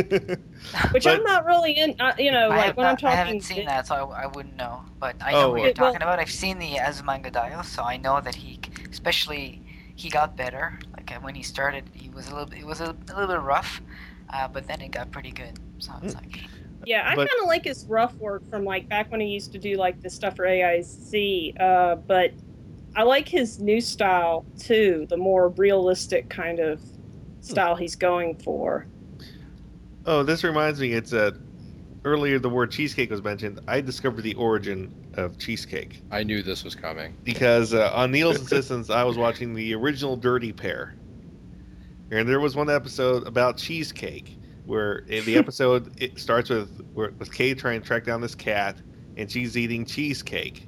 which 0.91 1.03
But- 1.03 1.07
I'm 1.07 1.23
not 1.23 1.45
really 1.45 1.73
in. 1.77 1.95
Uh, 1.99 2.13
you 2.17 2.31
know, 2.31 2.45
I, 2.49 2.55
like 2.55 2.65
have 2.67 2.77
when 2.77 2.85
I'm 2.87 2.93
not- 3.01 3.03
I 3.03 3.15
haven't 3.15 3.41
talking. 3.41 3.55
seen 3.57 3.65
that, 3.65 3.87
so 3.87 3.95
I, 3.95 4.23
I 4.23 4.25
wouldn't 4.27 4.55
know. 4.55 4.83
But 4.99 5.15
I 5.21 5.33
Oh, 5.33 5.41
know 5.41 5.49
what 5.51 5.55
you're 5.57 5.65
well- 5.67 5.73
talking 5.73 6.01
about. 6.01 6.19
I've 6.19 6.31
seen 6.31 6.59
the 6.59 6.75
Azumanga 6.75 7.31
Daioh, 7.31 7.65
so 7.65 7.83
I 7.83 7.97
know 7.97 8.21
that 8.21 8.35
he, 8.35 8.59
especially, 8.91 9.61
he 9.95 10.09
got 10.09 10.35
better. 10.35 10.79
Like 10.95 11.11
uh, 11.15 11.19
when 11.21 11.35
he 11.35 11.43
started, 11.43 11.89
he 11.93 12.09
was 12.09 12.27
a 12.27 12.31
little, 12.31 12.45
bit- 12.47 12.59
it 12.59 12.65
was 12.65 12.81
a, 12.81 12.95
a 13.09 13.13
little 13.13 13.27
bit 13.27 13.41
rough, 13.41 13.81
uh, 14.31 14.47
but 14.47 14.67
then 14.67 14.81
it 14.81 14.91
got 14.91 15.11
pretty 15.11 15.31
good. 15.31 15.59
So 15.79 15.91
it's 16.03 16.13
like, 16.15 16.39
Yeah, 16.85 17.03
I 17.09 17.15
kind 17.15 17.29
of 17.41 17.47
like 17.47 17.63
his 17.65 17.85
rough 17.87 18.13
work 18.15 18.47
from 18.49 18.63
like 18.63 18.87
back 18.87 19.11
when 19.11 19.19
he 19.19 19.27
used 19.27 19.51
to 19.53 19.57
do 19.59 19.75
like 19.77 20.01
the 20.01 20.09
stuff 20.09 20.35
for 20.35 20.45
AIC. 20.45 21.59
Uh, 21.59 21.95
but 21.95 22.31
I 22.95 23.03
like 23.03 23.27
his 23.27 23.59
new 23.59 23.81
style 23.81 24.45
too, 24.59 25.07
the 25.09 25.17
more 25.17 25.49
realistic 25.49 26.29
kind 26.29 26.59
of 26.59 26.81
style 27.39 27.75
he's 27.75 27.95
going 27.95 28.35
for. 28.37 28.85
Oh, 30.05 30.23
this 30.23 30.43
reminds 30.43 30.79
me. 30.79 30.93
It's 30.93 31.13
uh, 31.13 31.31
earlier 32.05 32.39
the 32.39 32.49
word 32.49 32.71
cheesecake 32.71 33.11
was 33.11 33.21
mentioned. 33.23 33.59
I 33.67 33.81
discovered 33.81 34.21
the 34.21 34.33
origin 34.35 34.93
of 35.15 35.37
cheesecake 35.37 36.01
I 36.09 36.23
knew 36.23 36.41
this 36.41 36.63
was 36.63 36.73
coming. 36.73 37.15
because 37.23 37.73
uh, 37.73 37.91
on 37.93 38.11
Neil's 38.11 38.39
insistence, 38.41 38.89
I 38.89 39.03
was 39.03 39.17
watching 39.17 39.53
the 39.53 39.73
original 39.75 40.15
Dirty 40.15 40.53
Pair, 40.53 40.95
and 42.11 42.27
there 42.27 42.39
was 42.39 42.55
one 42.55 42.69
episode 42.69 43.27
about 43.27 43.57
cheesecake 43.57 44.37
where 44.65 44.99
in 44.99 45.25
the 45.25 45.37
episode 45.37 45.93
it 46.01 46.19
starts 46.19 46.49
with 46.49 46.69
where- 46.93 47.11
with 47.19 47.33
Kay 47.33 47.53
trying 47.53 47.81
to 47.81 47.87
track 47.87 48.05
down 48.05 48.21
this 48.21 48.35
cat, 48.35 48.77
and 49.17 49.29
she's 49.29 49.57
eating 49.57 49.85
cheesecake, 49.85 50.67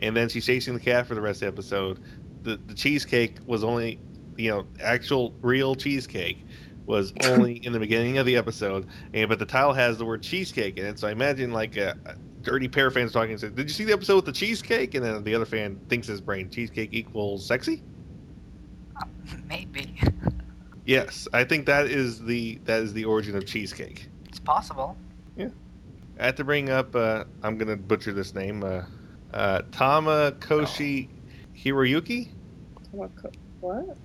and 0.00 0.16
then 0.16 0.28
she's 0.28 0.44
chasing 0.46 0.74
the 0.74 0.80
cat 0.80 1.06
for 1.06 1.14
the 1.14 1.20
rest 1.20 1.42
of 1.42 1.54
the 1.54 1.60
episode. 1.60 2.00
The 2.42 2.56
the 2.66 2.74
cheesecake 2.74 3.36
was 3.46 3.62
only, 3.62 4.00
you 4.36 4.50
know, 4.50 4.66
actual 4.82 5.34
real 5.42 5.74
cheesecake 5.74 6.44
was 6.86 7.12
only 7.24 7.54
in 7.64 7.72
the 7.72 7.78
beginning 7.78 8.18
of 8.18 8.26
the 8.26 8.36
episode, 8.36 8.86
and 9.12 9.28
but 9.28 9.38
the 9.38 9.46
title 9.46 9.72
has 9.72 9.98
the 9.98 10.04
word 10.04 10.22
cheesecake 10.22 10.78
in 10.78 10.86
it. 10.86 10.98
So 10.98 11.08
I 11.08 11.12
imagine 11.12 11.52
like 11.52 11.76
a, 11.76 11.96
a 12.06 12.14
dirty 12.42 12.68
pair 12.68 12.86
of 12.86 12.94
fans 12.94 13.12
talking 13.12 13.32
and 13.32 13.40
said, 13.40 13.54
"Did 13.54 13.64
you 13.68 13.74
see 13.74 13.84
the 13.84 13.92
episode 13.92 14.16
with 14.16 14.24
the 14.26 14.32
cheesecake?" 14.32 14.94
And 14.94 15.04
then 15.04 15.22
the 15.24 15.34
other 15.34 15.46
fan 15.46 15.78
thinks 15.88 16.06
his 16.06 16.20
brain 16.20 16.48
cheesecake 16.50 16.90
equals 16.92 17.44
sexy. 17.46 17.82
maybe 19.48 19.94
Yes, 20.84 21.26
I 21.32 21.42
think 21.44 21.66
that 21.66 21.86
is 21.86 22.22
the 22.22 22.60
that 22.64 22.82
is 22.82 22.92
the 22.92 23.04
origin 23.04 23.36
of 23.36 23.44
cheesecake. 23.44 24.08
it's 24.28 24.38
possible. 24.38 24.96
Yeah. 25.36 25.48
I 26.20 26.26
have 26.26 26.36
to 26.36 26.44
bring 26.44 26.70
up. 26.70 26.94
Uh, 26.94 27.24
I'm 27.42 27.58
gonna 27.58 27.76
butcher 27.76 28.12
this 28.12 28.34
name. 28.34 28.62
Uh, 28.62 28.82
uh, 29.34 29.62
Tama 29.72 30.32
Koshi 30.38 31.08
Hiroyuki. 31.56 32.28
What? 32.92 33.14
co- 33.16 33.32
What? 33.60 33.96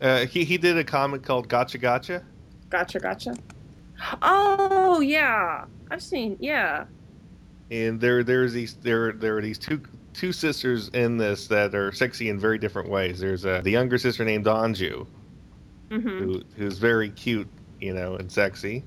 Uh, 0.00 0.26
he 0.26 0.44
he 0.44 0.56
did 0.58 0.78
a 0.78 0.84
comic 0.84 1.22
called 1.22 1.48
Gacha 1.48 1.80
Gacha. 1.80 2.22
Gotcha, 2.70 3.00
gotcha. 3.00 3.34
Oh 4.22 5.00
yeah, 5.00 5.64
I've 5.90 6.02
seen. 6.02 6.36
Yeah, 6.40 6.86
and 7.70 8.00
there 8.00 8.22
there's 8.24 8.52
these 8.52 8.74
there 8.76 9.12
there 9.12 9.36
are 9.36 9.42
these 9.42 9.58
two 9.58 9.82
two 10.14 10.32
sisters 10.32 10.88
in 10.88 11.16
this 11.16 11.46
that 11.48 11.74
are 11.74 11.92
sexy 11.92 12.28
in 12.28 12.38
very 12.38 12.58
different 12.58 12.88
ways. 12.88 13.20
There's 13.20 13.44
a, 13.44 13.60
the 13.62 13.70
younger 13.70 13.98
sister 13.98 14.24
named 14.24 14.46
Anju, 14.46 15.06
hmm 15.90 15.98
who 16.18 16.42
who's 16.56 16.78
very 16.78 17.10
cute, 17.10 17.48
you 17.80 17.92
know, 17.94 18.16
and 18.16 18.30
sexy, 18.30 18.84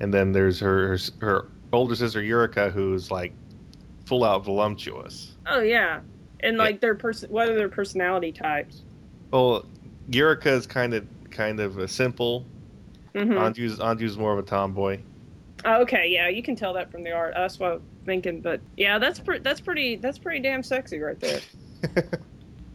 and 0.00 0.12
then 0.14 0.32
there's 0.32 0.60
her 0.60 0.88
her, 0.88 0.98
her 1.20 1.50
older 1.72 1.94
sister 1.96 2.20
Yurika, 2.22 2.70
who's 2.72 3.10
like 3.10 3.34
full 4.06 4.24
out 4.24 4.44
voluptuous. 4.44 5.36
Oh 5.46 5.60
yeah, 5.60 6.00
and 6.40 6.56
Yeah. 6.56 6.62
like 6.62 6.80
their 6.80 6.94
person. 6.94 7.30
What 7.30 7.48
are 7.48 7.54
their 7.54 7.68
personality 7.68 8.32
types? 8.32 8.82
Well, 9.32 9.66
Yurika 10.10 10.46
is 10.46 10.66
kind 10.66 10.94
of 10.94 11.06
kind 11.30 11.60
of 11.60 11.78
a 11.78 11.88
simple. 11.88 12.44
hmm 13.14 13.32
Anju's 13.32 13.78
Anju's 13.78 14.16
more 14.18 14.32
of 14.32 14.38
a 14.38 14.42
tomboy. 14.42 15.00
Oh, 15.64 15.80
okay, 15.82 16.08
yeah, 16.10 16.28
you 16.28 16.42
can 16.42 16.56
tell 16.56 16.74
that 16.74 16.90
from 16.90 17.04
the 17.04 17.10
art. 17.12 17.32
That's 17.36 17.58
what 17.58 17.70
I 17.70 17.72
was 17.74 17.82
thinking, 18.04 18.40
but 18.42 18.60
yeah, 18.76 18.98
that's 18.98 19.18
pre- 19.18 19.38
that's 19.38 19.60
pretty 19.60 19.96
that's 19.96 20.18
pretty 20.18 20.40
damn 20.40 20.62
sexy 20.62 20.98
right 21.00 21.18
there. 21.20 21.40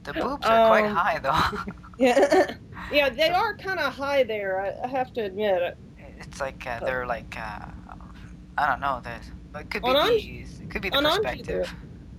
The 0.05 0.13
boobs 0.13 0.47
are 0.47 0.67
quite 0.67 0.85
Um, 0.85 0.95
high 0.95 1.19
though. 1.19 1.73
Yeah, 1.99 2.55
yeah, 2.91 3.09
they 3.09 3.29
are 3.29 3.55
kind 3.57 3.77
of 3.79 3.93
high 3.93 4.23
there. 4.23 4.61
I, 4.61 4.85
I 4.85 4.87
have 4.87 5.11
to 5.13 5.21
admit. 5.25 5.77
it's 6.17 6.39
like 6.39 6.65
uh, 6.65 6.79
they're 6.79 7.05
like 7.05 7.35
uh, 7.37 7.65
I 8.57 8.65
don't 8.65 8.79
know. 8.79 9.01
That 9.03 9.21
it 9.59 9.69
could 9.69 9.83
be 9.83 9.89
On 9.89 9.93
the, 9.95 10.13
Anj- 10.13 10.61
it 10.63 10.69
could 10.69 10.81
be 10.81 10.89
the 10.89 10.95
on 10.95 11.03
Anju, 11.03 11.15
perspective. 11.21 11.73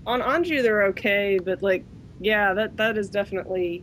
On 0.07 0.21
Anju, 0.21 0.63
they're 0.63 0.83
okay, 0.89 1.39
but 1.43 1.63
like, 1.63 1.85
yeah, 2.21 2.53
that 2.53 2.77
that 2.77 2.99
is 2.99 3.09
definitely 3.09 3.83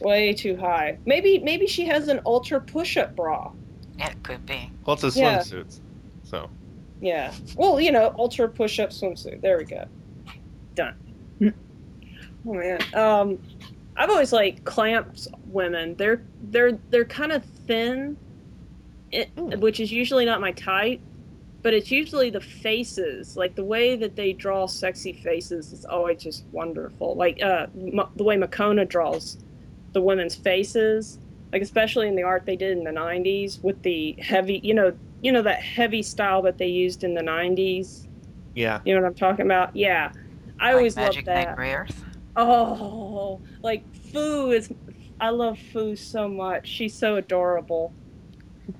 way 0.00 0.32
too 0.32 0.56
high. 0.56 0.98
Maybe 1.06 1.38
maybe 1.38 1.66
she 1.66 1.84
has 1.86 2.08
an 2.08 2.20
ultra 2.26 2.60
push-up 2.60 3.14
bra. 3.16 3.52
Yeah, 3.98 4.10
it 4.10 4.22
could 4.22 4.44
be. 4.46 4.70
Well, 4.86 4.94
it's 4.94 5.16
a 5.16 5.18
Yeah. 5.18 5.42
So 6.22 6.48
Yeah. 7.00 7.32
Well, 7.56 7.80
you 7.80 7.92
know, 7.92 8.14
ultra 8.18 8.48
push-up 8.48 8.90
swimsuit. 8.90 9.40
There 9.40 9.58
we 9.58 9.64
go. 9.64 9.84
Done. 10.74 10.94
oh 11.42 11.52
man. 12.54 12.80
Um, 12.94 13.38
I've 13.96 14.10
always 14.10 14.32
like 14.32 14.64
clamps 14.64 15.28
women. 15.46 15.94
They're 15.96 16.22
they're 16.44 16.72
they're 16.90 17.04
kind 17.04 17.32
of 17.32 17.44
thin, 17.66 18.16
it, 19.12 19.28
Hmm. 19.36 19.60
which 19.60 19.80
is 19.80 19.92
usually 19.92 20.24
not 20.24 20.40
my 20.40 20.52
type. 20.52 21.00
But 21.62 21.74
it's 21.74 21.90
usually 21.90 22.30
the 22.30 22.40
faces, 22.40 23.36
like 23.36 23.54
the 23.54 23.64
way 23.64 23.94
that 23.94 24.16
they 24.16 24.32
draw 24.32 24.64
sexy 24.66 25.12
faces 25.12 25.74
is 25.74 25.84
always 25.84 26.22
just 26.22 26.44
wonderful. 26.52 27.16
Like 27.16 27.42
uh, 27.42 27.66
M- 27.78 28.00
the 28.16 28.24
way 28.24 28.36
Mokona 28.38 28.88
draws 28.88 29.36
the 29.92 30.00
women's 30.02 30.34
faces, 30.34 31.18
like 31.52 31.62
especially 31.62 32.08
in 32.08 32.16
the 32.16 32.22
art 32.22 32.46
they 32.46 32.56
did 32.56 32.76
in 32.78 32.84
the 32.84 32.90
'90s 32.90 33.62
with 33.62 33.80
the 33.82 34.12
heavy, 34.20 34.60
you 34.62 34.74
know, 34.74 34.92
you 35.22 35.32
know 35.32 35.42
that 35.42 35.62
heavy 35.62 36.02
style 36.02 36.42
that 36.42 36.58
they 36.58 36.66
used 36.68 37.04
in 37.04 37.14
the 37.14 37.22
90s 37.22 38.06
yeah, 38.54 38.80
you 38.84 38.94
know 38.94 39.00
what 39.00 39.06
i'm 39.08 39.14
talking 39.14 39.44
about? 39.46 39.74
Yeah. 39.76 40.12
I 40.58 40.68
like 40.68 40.76
always 40.76 40.96
Magic 40.96 41.26
love 41.26 41.36
that. 41.36 41.56
Rayearth. 41.56 41.94
oh 42.36 43.40
like 43.62 43.82
fu 44.12 44.50
is 44.50 44.70
i 45.20 45.30
love 45.30 45.58
fu 45.72 45.96
so 45.96 46.28
much. 46.28 46.68
She's 46.68 46.94
so 46.94 47.16
adorable. 47.16 47.92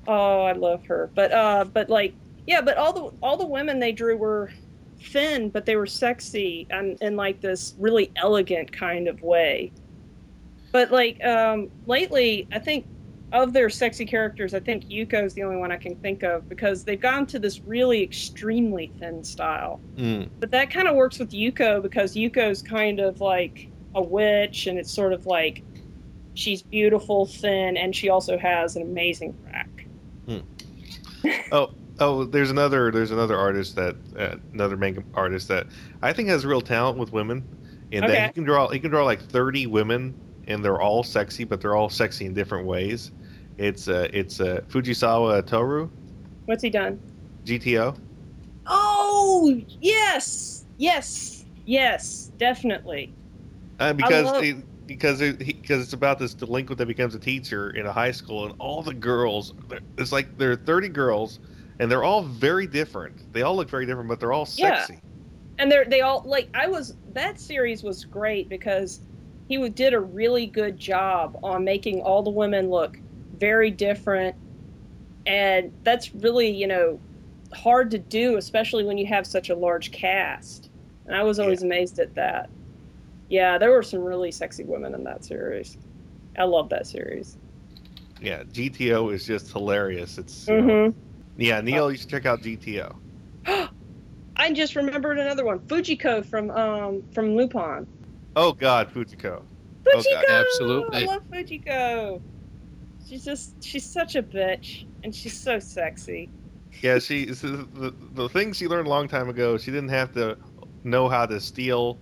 Oh 0.07 0.42
i 0.42 0.53
love 0.53 0.85
her. 0.87 1.11
But 1.14 1.33
uh 1.33 1.64
but 1.64 1.88
like 1.88 2.14
yeah 2.46 2.61
but 2.61 2.77
all 2.77 2.92
the 2.92 3.16
all 3.23 3.37
the 3.37 3.46
women 3.46 3.79
they 3.79 3.92
drew 3.92 4.16
were 4.16 4.51
thin 5.03 5.49
but 5.49 5.64
they 5.64 5.77
were 5.77 5.87
sexy 5.87 6.66
and 6.70 7.01
in 7.01 7.16
like 7.16 7.40
this 7.40 7.75
really 7.79 8.11
elegant 8.16 8.70
kind 8.70 9.09
of 9.09 9.23
way 9.23 9.73
but 10.73 10.91
like 10.91 11.23
um 11.25 11.71
lately 11.87 12.47
i 12.53 12.59
think 12.59 12.87
of 13.33 13.53
their 13.53 13.71
sexy 13.71 14.05
characters, 14.05 14.55
I 14.55 14.61
think 14.61 14.87
Yuko 14.87 15.25
is 15.25 15.35
the 15.35 15.43
only 15.43 15.57
one 15.57 15.71
I 15.71 15.77
can 15.77 15.95
think 15.97 16.23
of 16.23 16.49
because 16.49 16.85
they've 16.85 17.01
gone 17.01 17.27
to 17.27 17.39
this 17.39 17.61
really 17.61 18.03
extremely 18.03 18.93
thin 18.99 19.23
style. 19.23 19.81
mm. 19.97 20.29
But 20.41 20.51
that 20.51 20.71
kind 20.71 20.89
of 20.89 20.97
works 20.97 21.19
with 21.19 21.31
Yuko 21.31 21.81
because 21.81 22.15
Yuko's 22.15 22.63
kind 22.63 22.99
of 22.99 23.21
like 23.21 23.69
a 23.95 24.03
witch, 24.03 24.67
and 24.67 24.79
it's 24.79 24.91
sort 24.93 25.13
of 25.13 25.27
like 25.27 25.63
she's 26.35 26.63
beautiful, 26.63 27.27
thin, 27.27 27.77
and 27.77 27.95
she 27.95 28.09
also 28.09 28.39
has 28.39 28.77
an 28.77 28.83
amazing 28.83 29.37
rack. 29.45 29.87
Oh, 31.53 31.71
oh, 31.99 32.25
there's 32.25 32.51
another 32.51 32.91
there's 32.91 33.11
another 33.11 33.37
artist 33.37 33.77
that 33.77 33.97
uh, 34.19 34.37
another 34.53 34.77
manga 34.77 35.03
artist 35.15 35.49
that 35.49 35.67
I 36.03 36.13
think 36.13 36.29
has 36.29 36.47
real 36.47 36.61
talent 36.61 36.99
with 36.99 37.13
women, 37.13 37.45
in 37.91 38.05
Okay. 38.05 38.13
that 38.13 38.27
he 38.29 38.33
can 38.33 38.45
draw 38.45 38.69
he 38.69 38.79
can 38.81 38.91
draw 38.91 39.05
like 39.05 39.21
30 39.21 39.67
women 39.67 40.15
and 40.51 40.65
they're 40.65 40.81
all 40.81 41.03
sexy, 41.03 41.45
but 41.45 41.61
they're 41.61 41.77
all 41.77 41.89
sexy 41.89 42.27
in 42.27 42.35
different 42.35 42.67
ways. 42.67 43.13
It's 43.59 43.89
uh 43.89 44.09
it's 44.13 44.41
uh, 44.41 44.61
Fujisawa 44.69 45.47
Toru 45.47 45.89
What's 46.47 46.63
he 46.63 46.71
done? 46.71 47.01
GTO. 47.45 47.97
Oh, 48.67 49.61
yes, 49.81 50.65
yes, 50.79 51.45
yes, 51.65 52.33
definitely. 52.39 53.13
Uh, 53.79 53.93
because 53.93 54.27
love- 54.27 54.43
it, 54.43 54.87
because 54.87 55.21
it, 55.21 55.39
because 55.39 55.83
it's 55.83 55.93
about 55.93 56.19
this 56.19 56.35
delinquent 56.35 56.79
that 56.79 56.87
becomes 56.87 57.15
a 57.15 57.19
teacher 57.19 57.71
in 57.71 57.87
a 57.87 57.93
high 57.93 58.11
school, 58.11 58.47
and 58.47 58.55
all 58.59 58.83
the 58.83 58.93
girls, 58.93 59.55
it's 59.97 60.11
like 60.11 60.37
there 60.39 60.51
are 60.51 60.57
thirty 60.57 60.89
girls, 60.89 61.39
and 61.79 61.91
they're 61.91 62.03
all 62.03 62.23
very 62.23 62.67
different. 62.67 63.33
They 63.33 63.43
all 63.43 63.55
look 63.55 63.71
very 63.71 63.87
different, 63.87 64.09
but 64.09 64.19
they're 64.19 64.33
all 64.33 64.47
sexy. 64.47 64.63
Yeah. 64.63 64.81
sexy. 64.81 65.01
and 65.59 65.71
they're 65.71 65.85
they 65.85 66.01
all 66.01 66.23
like 66.27 66.49
I 66.55 66.67
was 66.67 66.97
that 67.13 67.39
series 67.39 67.85
was 67.85 68.05
great 68.05 68.49
because 68.49 69.01
he 69.51 69.69
did 69.69 69.93
a 69.95 70.01
really 70.01 70.47
good 70.47 70.79
job 70.79 71.37
on 71.43 71.65
making 71.65 72.01
all 72.03 72.23
the 72.23 72.31
women 72.31 72.71
look 72.71 72.97
very 73.37 73.71
different, 73.71 74.37
and 75.27 75.73
that's 75.83 76.15
really 76.15 76.49
you 76.49 76.69
know 76.69 77.01
hard 77.53 77.91
to 77.91 77.99
do, 77.99 78.37
especially 78.37 78.85
when 78.85 78.97
you 78.97 79.07
have 79.07 79.27
such 79.27 79.51
a 79.51 79.55
large 79.57 79.91
cast. 79.91 80.71
And 81.07 81.17
I 81.17 81.25
was 81.25 81.41
always 81.41 81.65
amazed 81.65 81.99
at 81.99 82.15
that. 82.15 82.49
Yeah, 83.29 83.59
there 83.59 83.73
were 83.73 83.83
some 83.83 84.01
really 84.01 84.31
sexy 84.31 84.63
women 84.63 84.95
in 84.95 85.03
that 85.03 85.25
series. 85.25 85.77
I 86.39 86.45
love 86.45 86.69
that 86.69 86.87
series. 86.87 87.37
Yeah, 88.23 88.45
GTO 88.45 89.13
is 89.13 89.27
just 89.27 89.51
hilarious. 89.51 90.17
It's 90.17 90.47
you 90.47 90.61
know- 90.61 90.91
hmm 90.93 90.97
yeah, 91.39 91.61
Neil, 91.61 91.91
you 91.91 91.97
should 91.97 92.09
check 92.11 92.27
out 92.27 92.43
GTO. 92.43 92.95
I 94.37 94.53
just 94.53 94.77
remembered 94.77 95.19
another 95.19 95.45
one, 95.45 95.59
Fujiko 95.59 96.25
from 96.25 96.53
um 96.53 97.03
from 97.13 97.35
Lupin. 97.35 97.89
Oh 98.37 98.53
God, 98.53 98.93
Fujiko. 98.93 99.43
Fujiko, 99.83 100.05
God. 100.05 100.25
Absolutely. 100.29 101.03
I 101.03 101.07
love 101.07 101.23
Fujiko. 101.31 102.23
She's 103.09 103.25
just 103.25 103.62
she's 103.62 103.85
such 103.85 104.14
a 104.14 104.23
bitch, 104.23 104.87
and 105.03 105.14
she's 105.14 105.38
so 105.38 105.59
sexy. 105.59 106.29
Yeah, 106.83 106.99
she 106.99 107.35
so 107.35 107.49
the 107.49 107.95
the 108.12 108.29
thing 108.29 108.53
she 108.53 108.69
learned 108.69 108.87
a 108.87 108.90
long 108.90 109.09
time 109.09 109.29
ago. 109.29 109.59
She 109.59 109.71
didn't 109.71 109.88
have 109.88 110.12
to 110.14 110.38
know 110.85 111.09
how 111.09 111.27
to 111.27 111.40
steal 111.40 111.99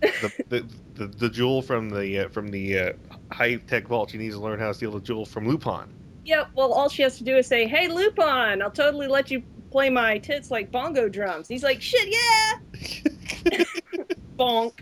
the 0.00 0.32
the, 0.48 0.66
the, 0.94 1.06
the 1.06 1.28
jewel 1.28 1.62
from 1.62 1.88
the 1.88 2.20
uh, 2.20 2.28
from 2.28 2.48
the 2.48 2.78
uh, 2.78 2.92
high 3.32 3.56
tech 3.56 3.86
vault. 3.86 4.10
She 4.10 4.18
needs 4.18 4.34
to 4.34 4.40
learn 4.40 4.58
how 4.58 4.68
to 4.68 4.74
steal 4.74 4.92
the 4.92 5.00
jewel 5.00 5.24
from 5.24 5.46
Lupin. 5.46 5.86
Yep. 6.24 6.48
Well, 6.56 6.72
all 6.72 6.88
she 6.88 7.02
has 7.02 7.16
to 7.18 7.24
do 7.24 7.36
is 7.36 7.46
say, 7.46 7.68
"Hey, 7.68 7.88
Lupin, 7.88 8.60
I'll 8.60 8.70
totally 8.70 9.06
let 9.06 9.30
you 9.30 9.42
play 9.70 9.90
my 9.90 10.18
tits 10.18 10.50
like 10.50 10.72
bongo 10.72 11.08
drums." 11.08 11.46
He's 11.46 11.62
like, 11.62 11.80
"Shit, 11.80 12.08
yeah." 12.08 13.64
Bonk. 14.38 14.72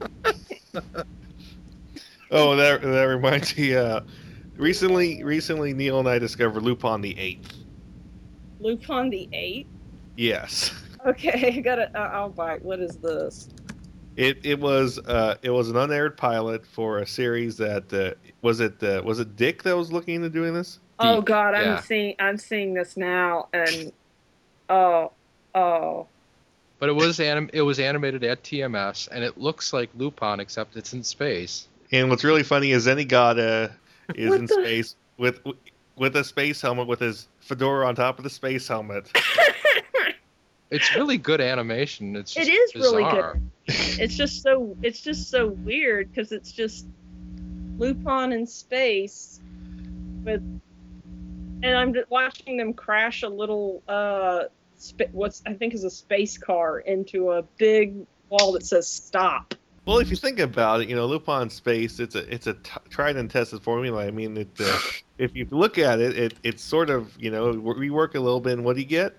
oh, 2.30 2.56
that 2.56 2.82
that 2.82 3.04
reminds 3.04 3.56
me. 3.56 3.74
Uh, 3.74 4.00
recently, 4.56 5.22
recently, 5.22 5.72
Neil 5.74 5.98
and 5.98 6.08
I 6.08 6.18
discovered 6.18 6.62
Lupin 6.62 7.00
the 7.00 7.18
Eighth. 7.18 7.52
Lupin 8.60 9.10
the 9.10 9.28
Eighth. 9.32 9.68
Yes, 10.16 10.72
Okay, 11.06 11.54
I 11.56 11.60
gotta. 11.60 11.96
Uh, 11.96 12.10
I'll 12.12 12.30
buy. 12.30 12.58
What 12.62 12.80
is 12.80 12.96
this? 12.96 13.48
it 14.16 14.38
it 14.44 14.58
was 14.58 14.98
uh, 14.98 15.36
it 15.42 15.50
was 15.50 15.70
an 15.70 15.76
unaired 15.76 16.16
pilot 16.16 16.66
for 16.66 16.98
a 16.98 17.06
series 17.06 17.56
that 17.58 17.92
uh, 17.92 18.14
was 18.42 18.60
it 18.60 18.82
uh, 18.82 19.02
was 19.04 19.20
it 19.20 19.36
DiC 19.36 19.62
that 19.62 19.76
was 19.76 19.92
looking 19.92 20.16
into 20.16 20.30
doing 20.30 20.54
this. 20.54 20.80
Oh 20.98 21.16
Deep, 21.16 21.26
God, 21.26 21.54
I'm 21.54 21.64
yeah. 21.64 21.80
seeing. 21.80 22.14
I'm 22.18 22.38
seeing 22.38 22.74
this 22.74 22.96
now, 22.96 23.48
and 23.52 23.92
oh, 24.68 25.12
oh. 25.54 26.08
But 26.78 26.90
it 26.90 26.92
was 26.92 27.20
anim- 27.20 27.50
it 27.52 27.62
was 27.62 27.78
animated 27.78 28.22
at 28.24 28.42
TMS, 28.42 29.08
and 29.10 29.24
it 29.24 29.38
looks 29.38 29.72
like 29.72 29.90
Lupin, 29.94 30.40
except 30.40 30.76
it's 30.76 30.92
in 30.92 31.02
space. 31.02 31.68
And 31.92 32.10
what's 32.10 32.24
really 32.24 32.42
funny 32.42 32.72
is 32.72 32.86
Zenigata 32.86 33.72
is 34.14 34.34
in 34.34 34.46
the- 34.46 34.54
space 34.54 34.96
with 35.16 35.40
with 35.96 36.16
a 36.16 36.24
space 36.24 36.60
helmet 36.60 36.86
with 36.86 37.00
his 37.00 37.28
fedora 37.40 37.86
on 37.86 37.94
top 37.94 38.18
of 38.18 38.24
the 38.24 38.30
space 38.30 38.68
helmet. 38.68 39.10
It's 40.70 40.94
really 40.96 41.16
good 41.16 41.40
animation. 41.40 42.16
It's 42.16 42.36
It 42.36 42.46
just 42.46 42.74
is 42.74 42.82
really 42.82 43.04
good. 43.04 43.50
it's 43.66 44.16
just 44.16 44.42
so 44.42 44.76
it's 44.82 45.00
just 45.00 45.30
so 45.30 45.48
weird 45.48 46.12
because 46.12 46.32
it's 46.32 46.50
just 46.50 46.86
Lupin 47.78 48.32
in 48.32 48.46
space 48.46 49.40
with 50.24 50.40
and 51.62 51.76
I'm 51.78 51.94
just 51.94 52.10
watching 52.10 52.56
them 52.56 52.72
crash 52.72 53.22
a 53.22 53.28
little 53.28 53.82
uh 53.86 54.44
sp- 54.78 55.10
what's 55.12 55.42
I 55.46 55.54
think 55.54 55.74
is 55.74 55.84
a 55.84 55.90
space 55.90 56.38
car 56.38 56.80
into 56.80 57.32
a 57.32 57.42
big 57.58 58.06
wall 58.28 58.52
that 58.52 58.64
says 58.66 58.88
stop. 58.88 59.54
Well, 59.84 59.98
if 59.98 60.10
you 60.10 60.16
think 60.16 60.40
about 60.40 60.80
it, 60.80 60.88
you 60.88 60.96
know, 60.96 61.06
Lupin 61.06 61.48
space, 61.48 62.00
it's 62.00 62.16
a 62.16 62.32
it's 62.32 62.46
a 62.48 62.54
t- 62.54 62.70
tried 62.90 63.16
and 63.16 63.30
tested 63.30 63.62
formula. 63.62 64.04
I 64.06 64.10
mean, 64.10 64.36
it 64.36 64.48
uh, 64.58 64.78
if 65.18 65.36
you 65.36 65.46
look 65.50 65.78
at 65.78 66.00
it, 66.00 66.18
it 66.18 66.34
it's 66.42 66.62
sort 66.62 66.90
of 66.90 67.12
you 67.20 67.30
know 67.30 67.52
rework 67.54 68.14
a 68.16 68.20
little 68.20 68.40
bit, 68.40 68.54
and 68.54 68.64
what 68.64 68.74
do 68.76 68.82
you 68.82 68.88
get? 68.88 69.14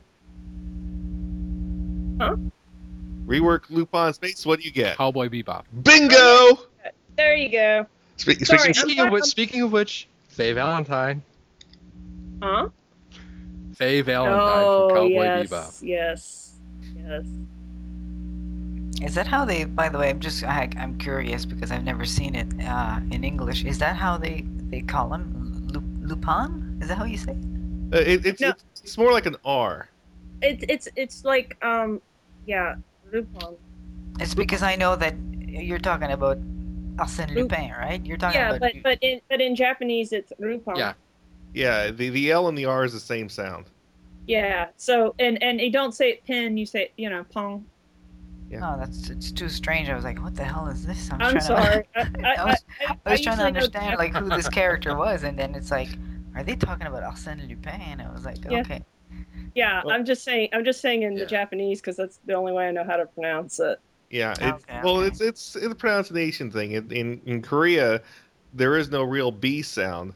Huh? 2.20 2.36
Rework 3.26 3.70
Lupin 3.70 4.13
space. 4.13 4.46
What 4.46 4.60
do 4.60 4.65
you 4.65 4.72
get? 4.72 4.98
Cowboy 4.98 5.30
Bebop. 5.30 5.63
Bingo! 5.84 6.60
There 7.15 7.36
you 7.36 7.50
go. 7.50 7.86
Spe- 8.17 8.43
Sorry, 8.43 8.74
speaking- 8.74 8.74
Speaking 8.74 9.00
of 9.06 9.12
which, 9.12 9.22
I'm- 9.24 9.30
speaking 9.30 9.62
of 9.62 9.72
which, 9.72 10.08
Faye 10.30 10.54
Valentine. 10.54 11.22
Huh? 12.41 12.70
Faye 13.78 14.02
Valentine 14.02 14.66
Oh 14.66 14.90
from 14.90 14.96
Cowboy 14.96 15.24
yes, 15.24 15.48
Bebop. 15.50 15.74
yes, 15.84 16.52
yes. 16.96 17.26
Is 19.04 19.13
that 19.13 19.28
how 19.28 19.46
they? 19.46 19.66
By 19.66 19.90
the 19.90 20.00
way, 20.00 20.10
I'm 20.10 20.20
just 20.20 20.44
I, 20.44 20.68
I'm 20.78 20.98
curious 20.98 21.46
because 21.46 21.72
I've 21.72 21.84
never 21.84 22.04
seen 22.04 22.34
it 22.34 22.48
uh, 22.66 23.00
in 23.12 23.24
English. 23.24 23.63
Is 23.66 23.78
that 23.78 23.96
how 23.96 24.18
they 24.18 24.44
they 24.72 24.82
call 24.82 25.13
him 25.13 25.68
Lu- 25.70 26.08
Lupin? 26.08 26.80
Is 26.82 26.88
that 26.90 26.98
how 26.98 27.06
you 27.06 27.18
say? 27.18 27.34
it? 27.34 27.94
uh, 27.94 27.98
it, 27.98 28.26
it's, 28.26 28.42
No. 28.42 28.50
it's 28.50 28.63
it's 28.84 28.98
more 28.98 29.12
like 29.13 29.28
an 29.28 29.36
R. 29.46 29.90
It's 30.42 30.66
it's 30.68 30.88
it's 30.96 31.24
like 31.24 31.56
um 31.63 32.02
Yeah, 32.48 32.76
Rupon. 33.13 33.56
It's 34.20 34.34
because 34.34 34.63
I 34.63 34.76
know 34.76 34.96
that 34.96 35.13
you're 35.46 35.78
talking 35.80 36.12
about 36.12 36.40
Arsène 36.98 37.36
Lupin, 37.36 37.70
right? 37.78 38.04
You're 38.04 38.18
talking 38.18 38.42
Yeah, 38.42 38.58
about 38.58 38.62
but 38.62 38.74
but 38.84 38.98
in 39.02 39.22
but 39.30 39.40
in 39.42 39.56
Japanese 39.56 40.12
it's 40.12 40.34
Rupon. 40.42 40.78
Yeah. 40.78 40.94
Yeah, 41.58 41.91
the 41.91 42.10
the 42.10 42.32
L 42.32 42.48
and 42.48 42.58
the 42.58 42.65
R 42.65 42.84
is 42.86 42.93
the 42.93 43.00
same 43.00 43.30
sound. 43.30 43.65
Yeah. 44.28 44.67
So 44.78 45.15
and 45.20 45.41
and 45.41 45.60
you 45.60 45.72
don't 45.72 45.93
say 45.93 46.10
it 46.12 46.24
pin, 46.26 46.58
you 46.58 46.65
say 46.65 46.91
you 46.98 47.10
know 47.10 47.24
pong. 47.24 47.65
Yeah. 48.50 48.60
No, 48.60 48.78
that's 48.80 49.10
it's 49.10 49.32
too 49.32 49.50
strange. 49.50 49.89
I 49.89 49.96
was 49.96 50.06
like, 50.06 50.22
what 50.22 50.36
the 50.36 50.43
hell 50.43 50.67
is 50.67 50.86
this? 50.86 51.10
I'm 51.12 51.20
trying 51.20 51.34
to- 51.36 51.41
sorry. 51.41 51.88
I, 51.96 52.02
I, 52.24 52.34
I 52.36 52.46
was, 52.46 52.65
I, 52.88 52.98
I 53.06 53.12
was 53.12 53.22
trying 53.22 53.38
to 53.39 53.43
understand 53.43 53.98
like 53.98 54.15
who 54.15 54.30
this 54.30 54.48
character 54.48 54.96
was, 55.06 55.24
and 55.24 55.38
then 55.38 55.54
it's 55.56 55.70
like, 55.72 55.89
are 56.36 56.43
they 56.43 56.56
talking 56.56 56.88
about 56.88 57.04
Arsène 57.04 57.46
Lupin? 57.48 57.82
And 57.82 58.02
I 58.02 58.10
was 58.13 58.24
like, 58.24 58.38
Yeah. 58.50 58.60
okay. 58.62 58.84
Yeah, 59.56 59.82
Well- 59.84 59.96
I'm 59.96 60.06
just 60.06 60.24
saying. 60.24 60.50
I'm 60.54 60.63
just 60.63 60.80
saying 60.82 61.02
in 61.04 61.13
Yeah. 61.13 61.20
the 61.20 61.26
Japanese 61.26 61.82
because 61.82 61.98
that's 61.98 62.20
the 62.26 62.34
only 62.36 62.54
way 62.54 62.67
I 62.67 62.72
know 62.72 62.84
how 62.86 62.96
to 62.98 63.06
pronounce 63.08 63.60
it. 63.60 63.80
Yeah, 64.10 64.32
it's, 64.32 64.41
Okay, 64.63 64.80
well, 64.84 64.98
okay. 65.00 65.08
it's 65.08 65.56
it's 65.56 65.65
a 65.65 65.76
pronunciation 65.76 66.50
thing. 66.50 66.72
In, 66.74 66.89
in 66.91 67.22
in 67.26 67.41
Korea, 67.41 68.02
there 68.54 68.78
is 68.78 68.89
no 68.89 69.04
real 69.04 69.32
B 69.32 69.62
sound. 69.62 70.13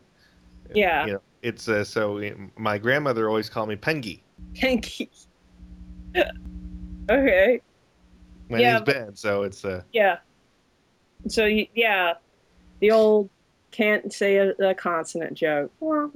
Yeah. 0.74 1.06
You 1.06 1.12
know, 1.14 1.22
it's 1.42 1.68
uh, 1.68 1.84
so 1.84 2.20
uh, 2.20 2.32
my 2.58 2.78
grandmother 2.78 3.28
always 3.28 3.50
called 3.50 3.70
me 3.70 3.76
Pengi. 3.76 4.22
Pengi. 4.54 5.10
okay. 7.10 7.62
My 8.50 8.60
Yeah, 8.60 8.74
name's 8.74 8.86
Ben, 8.86 9.16
so 9.16 9.44
it's 9.44 9.64
uh 9.66 9.84
Yeah. 9.94 10.18
So 11.28 11.46
yeah, 11.46 12.14
the 12.80 12.92
old 12.92 13.30
can't 13.72 14.12
say 14.12 14.36
a, 14.38 14.50
a 14.60 14.76
consonant 14.76 15.34
joke. 15.34 15.72
I'm 15.82 16.12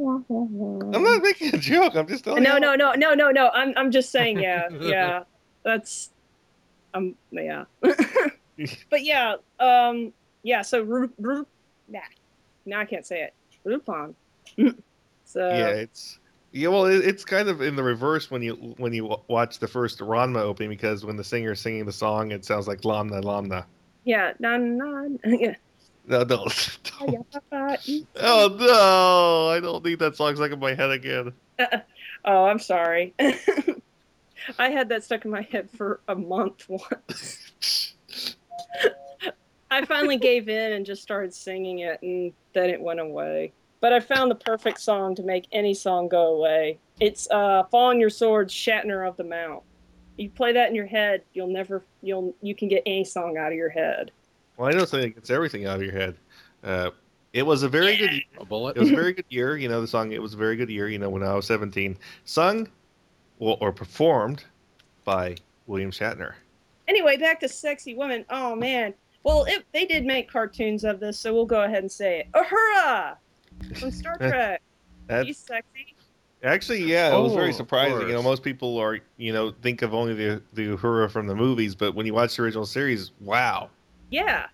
not 0.91 1.23
making 1.23 1.55
a 1.55 1.57
joke. 1.57 1.95
I'm 1.95 2.07
just 2.07 2.25
telling 2.25 2.43
No, 2.43 2.55
you. 2.55 2.59
no, 2.59 2.75
no, 2.75 2.93
no, 2.93 3.13
no, 3.13 3.31
no. 3.31 3.49
I'm 3.53 3.73
I'm 3.77 3.91
just 3.91 4.11
saying. 4.11 4.39
Yeah, 4.39 4.67
yeah. 4.81 5.23
That's 5.63 6.11
um 6.93 7.15
yeah. 7.31 7.65
but 7.81 9.03
yeah, 9.03 9.35
um 9.59 10.11
yeah. 10.43 10.61
So 10.61 10.81
Ru, 10.81 11.09
Ru, 11.19 11.45
nah, 11.87 11.99
now 12.65 12.79
I 12.81 12.85
can't 12.85 13.05
say 13.05 13.23
it. 13.23 13.33
Rupon. 13.65 14.13
So 15.35 15.49
Yeah, 15.49 15.67
it's 15.67 16.19
yeah. 16.51 16.69
Well, 16.69 16.85
it, 16.85 17.05
it's 17.05 17.25
kind 17.25 17.49
of 17.49 17.61
in 17.61 17.75
the 17.75 17.83
reverse 17.83 18.31
when 18.31 18.41
you 18.41 18.73
when 18.77 18.93
you 18.93 19.17
watch 19.27 19.59
the 19.59 19.67
first 19.67 19.99
Ranma 19.99 20.39
opening 20.39 20.69
because 20.69 21.05
when 21.05 21.17
the 21.17 21.23
singer 21.23 21.51
is 21.51 21.59
singing 21.59 21.85
the 21.85 21.91
song, 21.91 22.31
it 22.31 22.45
sounds 22.45 22.67
like 22.67 22.81
Lamna 22.85 23.21
Lamna. 23.21 23.65
yeah, 24.05 24.33
nan 24.39 24.77
nan. 24.77 25.19
Yeah. 25.25 25.55
No, 26.07 26.23
no. 26.23 26.45
oh, 27.01 27.25
oh 28.21 28.55
no! 28.59 29.49
I 29.49 29.59
don't 29.59 29.83
need 29.83 29.99
that 29.99 30.15
song 30.15 30.35
stuck 30.35 30.51
in 30.51 30.59
my 30.59 30.75
head 30.75 30.91
again. 30.91 31.33
Uh-uh. 31.59 31.79
Oh, 32.25 32.45
I'm 32.45 32.59
sorry. 32.59 33.13
I 34.59 34.69
had 34.69 34.89
that 34.89 35.03
stuck 35.03 35.25
in 35.25 35.31
my 35.31 35.41
head 35.41 35.67
for 35.71 35.99
a 36.07 36.15
month 36.15 36.69
once. 36.69 37.95
I 39.71 39.83
finally 39.85 40.17
gave 40.17 40.47
in 40.47 40.73
and 40.73 40.85
just 40.85 41.01
started 41.01 41.33
singing 41.33 41.79
it, 41.79 41.99
and 42.03 42.31
then 42.53 42.69
it 42.69 42.79
went 42.79 42.99
away. 42.99 43.51
But 43.85 43.93
I 43.93 43.99
found 43.99 44.31
the 44.31 44.35
perfect 44.35 44.81
song 44.81 45.13
to 45.13 45.21
make 45.21 45.45
any 45.51 45.75
song 45.75 46.07
go 46.07 46.33
away. 46.37 46.79
It's 46.99 47.29
uh, 47.29 47.65
"Fall 47.69 47.91
on 47.91 47.99
Your 47.99 48.09
Sword," 48.09 48.49
Shatner 48.49 49.07
of 49.07 49.15
the 49.15 49.23
Mount. 49.23 49.61
You 50.17 50.31
play 50.31 50.53
that 50.53 50.69
in 50.69 50.73
your 50.73 50.87
head, 50.87 51.21
you'll 51.35 51.53
never 51.53 51.85
you'll 52.01 52.33
you 52.41 52.55
can 52.55 52.67
get 52.67 52.81
any 52.87 53.03
song 53.03 53.37
out 53.37 53.51
of 53.51 53.53
your 53.53 53.69
head. 53.69 54.09
Well, 54.57 54.69
I 54.69 54.71
know 54.71 54.85
something 54.85 55.09
that 55.09 55.13
gets 55.13 55.29
everything 55.29 55.67
out 55.67 55.75
of 55.75 55.83
your 55.83 55.91
head. 55.91 56.15
Uh, 56.63 56.89
it 57.31 57.43
was 57.43 57.61
a 57.61 57.69
very 57.69 57.95
good. 57.95 58.23
A 58.39 58.45
bullet. 58.45 58.75
It 58.75 58.79
was 58.79 58.89
a 58.89 58.95
very 58.95 59.13
good 59.19 59.25
year. 59.29 59.55
You 59.55 59.69
know 59.69 59.81
the 59.81 59.87
song. 59.87 60.13
It 60.13 60.19
was 60.19 60.33
a 60.33 60.37
very 60.37 60.55
good 60.55 60.71
year. 60.71 60.89
You 60.89 60.97
know 60.97 61.11
when 61.11 61.21
I 61.21 61.35
was 61.35 61.45
17, 61.45 61.95
sung, 62.23 62.67
well, 63.37 63.57
or 63.61 63.71
performed 63.71 64.45
by 65.03 65.35
William 65.67 65.91
Shatner. 65.91 66.33
Anyway, 66.87 67.17
back 67.17 67.39
to 67.41 67.47
sexy 67.47 67.93
women. 67.93 68.25
Oh 68.31 68.55
man. 68.55 68.95
Well, 69.21 69.43
it, 69.45 69.63
they 69.73 69.85
did 69.85 70.05
make 70.07 70.27
cartoons 70.27 70.83
of 70.83 70.99
this, 70.99 71.19
so 71.19 71.35
we'll 71.35 71.45
go 71.45 71.61
ahead 71.61 71.83
and 71.83 71.91
say 71.91 72.21
it. 72.21 72.31
Uhura 72.31 73.17
from 73.79 73.91
Star 73.91 74.17
Trek. 74.17 74.61
That's 75.07 75.27
She's 75.27 75.37
sexy. 75.37 75.95
actually 76.43 76.83
yeah. 76.83 77.13
It 77.15 77.21
was 77.21 77.33
Oh, 77.33 77.35
very 77.35 77.53
surprising. 77.53 78.07
You 78.07 78.13
know, 78.13 78.23
most 78.23 78.43
people 78.43 78.77
are 78.77 78.99
you 79.17 79.33
know 79.33 79.51
think 79.61 79.81
of 79.81 79.93
only 79.93 80.13
the 80.13 80.41
the 80.53 80.67
Uhura 80.67 81.09
from 81.09 81.27
the 81.27 81.35
movies, 81.35 81.75
but 81.75 81.95
when 81.95 82.05
you 82.05 82.13
watch 82.13 82.35
the 82.35 82.43
original 82.43 82.65
series, 82.65 83.11
wow. 83.19 83.69
Yeah. 84.09 84.47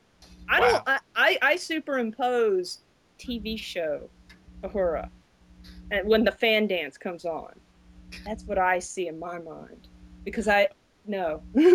I 0.50 0.60
Wow. 0.60 0.68
don't. 0.72 0.84
I, 0.88 1.00
I, 1.16 1.38
I 1.42 1.56
superimpose 1.56 2.80
TV 3.20 3.58
show 3.58 4.10
Uhura, 4.64 5.08
and 5.92 6.08
when 6.08 6.24
the 6.24 6.32
fan 6.32 6.68
dance 6.68 6.98
comes 6.98 7.24
on, 7.26 7.54
that's 8.26 8.44
what 8.46 8.58
I 8.58 8.80
see 8.80 9.08
in 9.08 9.18
my 9.20 9.40
mind 9.40 9.88
because 10.26 10.48
I 10.48 10.68
no. 11.06 11.42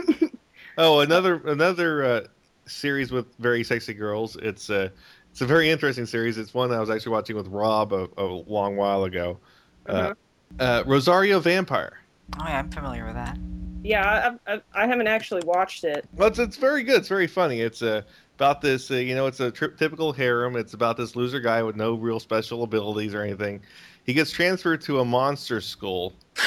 Oh, 0.79 1.01
another 1.01 1.37
another 1.47 2.05
uh, 2.05 2.21
series 2.67 3.11
with 3.11 3.35
very 3.39 3.65
sexy 3.65 3.95
girls. 3.95 4.37
It's 4.37 4.69
a 4.71 4.93
it's 5.37 5.43
a 5.43 5.47
very 5.47 5.69
interesting 5.69 6.07
series. 6.07 6.39
It's 6.39 6.55
one 6.55 6.73
I 6.73 6.81
was 6.81 6.89
actually 6.89 7.13
watching 7.13 7.37
with 7.37 7.49
Rob 7.49 7.93
a, 7.93 8.09
a 8.17 8.25
long 8.25 8.75
while 8.79 9.05
ago. 9.05 9.39
Uh-huh. 9.85 10.15
Uh, 10.59 10.63
uh, 10.63 10.83
Rosario 10.87 11.41
Vampire. 11.41 11.99
Oh 12.41 12.45
yeah, 12.47 12.61
I'm 12.61 12.71
familiar 12.71 13.05
with 13.05 13.17
that. 13.17 13.37
Yeah, 13.83 14.39
I, 14.47 14.55
I, 14.55 14.61
I 14.73 14.87
haven't 14.87 15.09
actually 15.09 15.43
watched 15.45 15.85
it. 15.85 16.07
Well, 16.15 16.29
it's, 16.29 16.39
it's 16.39 16.57
very 16.57 16.83
good. 16.83 17.01
It's 17.01 17.09
very 17.09 17.27
funny. 17.27 17.61
It's 17.61 17.83
uh, 17.83 18.01
about 18.37 18.63
this. 18.63 18.91
Uh, 18.91 18.95
you 18.95 19.15
know, 19.15 19.27
it's 19.27 19.41
a 19.41 19.51
tri- 19.51 19.69
typical 19.77 20.11
harem. 20.11 20.57
It's 20.57 20.73
about 20.73 20.97
this 20.97 21.15
loser 21.15 21.41
guy 21.41 21.63
with 21.63 21.77
no 21.77 21.97
real 21.97 22.19
special 22.19 22.63
abilities 22.63 23.13
or 23.13 23.21
anything. 23.21 23.61
He 24.07 24.15
gets 24.15 24.31
transferred 24.31 24.81
to 24.83 25.01
a 25.01 25.05
monster 25.05 25.61
school, 25.61 26.15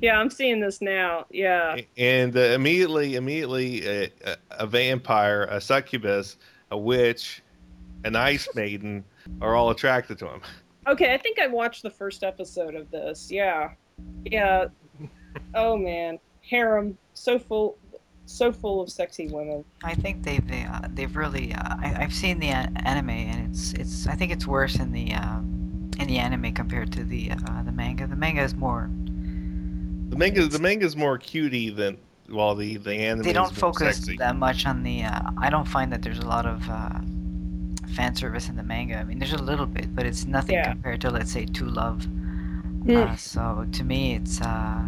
yeah, 0.00 0.20
I'm 0.20 0.30
seeing 0.30 0.60
this 0.60 0.80
now. 0.80 1.26
Yeah. 1.30 1.76
and 1.96 2.36
uh, 2.36 2.40
immediately, 2.40 3.16
immediately, 3.16 4.04
uh, 4.04 4.08
a, 4.24 4.36
a 4.50 4.66
vampire, 4.68 5.48
a 5.50 5.60
succubus, 5.60 6.36
a 6.70 6.78
witch, 6.78 7.42
an 8.04 8.16
ice 8.16 8.48
maiden 8.54 9.04
are 9.40 9.54
all 9.54 9.70
attracted 9.70 10.18
to 10.18 10.28
him. 10.28 10.40
Okay, 10.86 11.12
I 11.12 11.18
think 11.18 11.38
I 11.38 11.46
watched 11.46 11.82
the 11.82 11.90
first 11.90 12.22
episode 12.22 12.74
of 12.74 12.90
this. 12.90 13.30
Yeah, 13.30 13.72
yeah. 14.24 14.66
Oh 15.54 15.76
man, 15.76 16.18
harem 16.42 16.96
so 17.14 17.38
full, 17.38 17.76
so 18.26 18.52
full 18.52 18.80
of 18.80 18.90
sexy 18.90 19.28
women. 19.28 19.64
I 19.82 19.94
think 19.94 20.22
they've 20.22 20.46
they, 20.46 20.64
uh, 20.64 20.88
they've 20.90 21.14
really. 21.14 21.52
Uh, 21.52 21.76
I, 21.80 21.96
I've 21.98 22.14
seen 22.14 22.38
the 22.38 22.48
anime, 22.48 23.10
and 23.10 23.50
it's 23.50 23.72
it's. 23.72 24.06
I 24.06 24.14
think 24.14 24.32
it's 24.32 24.46
worse 24.46 24.76
in 24.76 24.92
the 24.92 25.12
uh, 25.12 25.38
in 25.98 26.06
the 26.06 26.18
anime 26.18 26.54
compared 26.54 26.92
to 26.92 27.04
the 27.04 27.32
uh, 27.32 27.62
the 27.64 27.72
manga. 27.72 28.06
The 28.06 28.16
manga 28.16 28.42
is 28.42 28.54
more. 28.54 28.88
The 30.08 30.16
manga, 30.16 30.46
the 30.46 30.60
manga 30.60 30.86
is 30.86 30.96
more 30.96 31.18
cutie 31.18 31.70
than 31.70 31.98
while 32.28 32.54
the 32.54 32.76
the 32.76 32.92
anime. 32.94 33.22
They 33.24 33.32
don't 33.32 33.54
focus 33.54 33.96
sexy. 33.98 34.16
that 34.18 34.36
much 34.36 34.66
on 34.66 34.82
the. 34.82 35.04
Uh, 35.04 35.30
I 35.40 35.50
don't 35.50 35.66
find 35.68 35.92
that 35.92 36.02
there's 36.02 36.18
a 36.18 36.26
lot 36.26 36.46
of 36.46 36.68
uh, 36.68 36.98
fan 37.94 38.14
service 38.14 38.48
in 38.48 38.56
the 38.56 38.62
manga. 38.62 38.96
I 38.96 39.04
mean, 39.04 39.18
there's 39.18 39.32
a 39.32 39.38
little 39.42 39.66
bit, 39.66 39.94
but 39.94 40.06
it's 40.06 40.24
nothing 40.26 40.54
Yeah. 40.56 40.70
compared 40.72 41.00
to 41.02 41.10
let's 41.10 41.32
say 41.32 41.44
To 41.46 41.64
Love. 41.64 42.06
Mm. 42.86 42.96
Uh, 43.12 43.16
so 43.16 43.66
to 43.72 43.84
me, 43.84 44.14
it's. 44.16 44.40
Uh, 44.40 44.82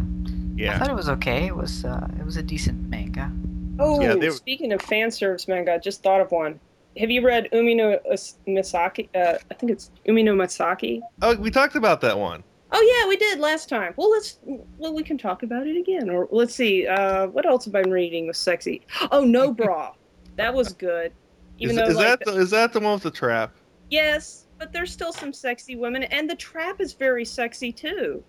Yeah. 0.57 0.75
I 0.75 0.79
thought 0.79 0.91
it 0.91 0.97
was 0.97 1.09
okay. 1.09 1.47
It 1.47 1.55
was 1.57 1.85
uh, 1.85 2.09
it 2.19 2.25
was 2.25 2.37
a 2.37 2.43
decent 2.43 2.89
manga. 2.89 3.31
Oh, 3.79 4.01
Yeah, 4.01 4.15
were- 4.15 4.31
speaking 4.33 4.73
of 4.73 4.83
fan 4.83 5.11
service 5.13 5.47
manga, 5.47 5.75
I 5.75 5.79
just 5.79 6.03
thought 6.03 6.21
of 6.21 6.33
one. 6.33 6.59
Have 6.97 7.11
you 7.13 7.23
read 7.25 7.49
Umino 7.53 7.99
As- 8.11 8.39
Misaki? 8.49 9.09
Uh, 9.15 9.39
I 9.51 9.55
think 9.55 9.71
it's 9.71 9.93
Umino 10.09 10.35
Masaki. 10.35 11.01
oh, 11.23 11.37
we 11.37 11.51
talked 11.53 11.77
about 11.77 12.01
that 12.01 12.19
one. 12.19 12.43
Oh 12.71 12.99
yeah, 13.03 13.09
we 13.09 13.17
did 13.17 13.39
last 13.41 13.69
time. 13.69 13.95
Well, 13.97 14.11
let's 14.11 14.39
well 14.77 14.93
we 14.95 15.03
can 15.03 15.17
talk 15.19 15.43
about 15.43 15.67
it 15.67 15.77
again. 15.77 16.11
Or 16.11 16.29
let's 16.31 16.55
see. 16.55 16.87
Uh, 16.87 17.29
what 17.29 17.47
else 17.47 17.65
have 17.65 17.75
I 17.75 17.83
been 17.83 17.91
reading 17.93 18.27
was 18.27 18.37
sexy? 18.39 18.83
Oh, 19.11 19.25
No 19.25 19.53
Bra. 19.55 19.93
that 20.37 20.53
was 20.53 20.73
good. 20.73 21.13
Even 21.59 21.77
Is, 21.79 21.83
though 21.83 21.91
is 21.91 21.97
like, 21.97 22.19
that 22.21 22.25
the, 22.27 22.39
is 22.41 22.51
that 22.51 22.73
the 22.73 22.81
one 22.81 22.93
with 22.95 23.03
the 23.03 23.11
trap? 23.11 23.55
yes, 23.91 24.45
but 24.59 24.73
there's 24.73 24.93
still 24.93 25.13
some 25.13 25.33
sexy 25.33 25.77
women, 25.77 26.03
and 26.05 26.29
the 26.29 26.35
trap 26.37 26.81
is 26.81 26.93
very 26.93 27.25
sexy 27.25 27.73
too. 27.73 28.23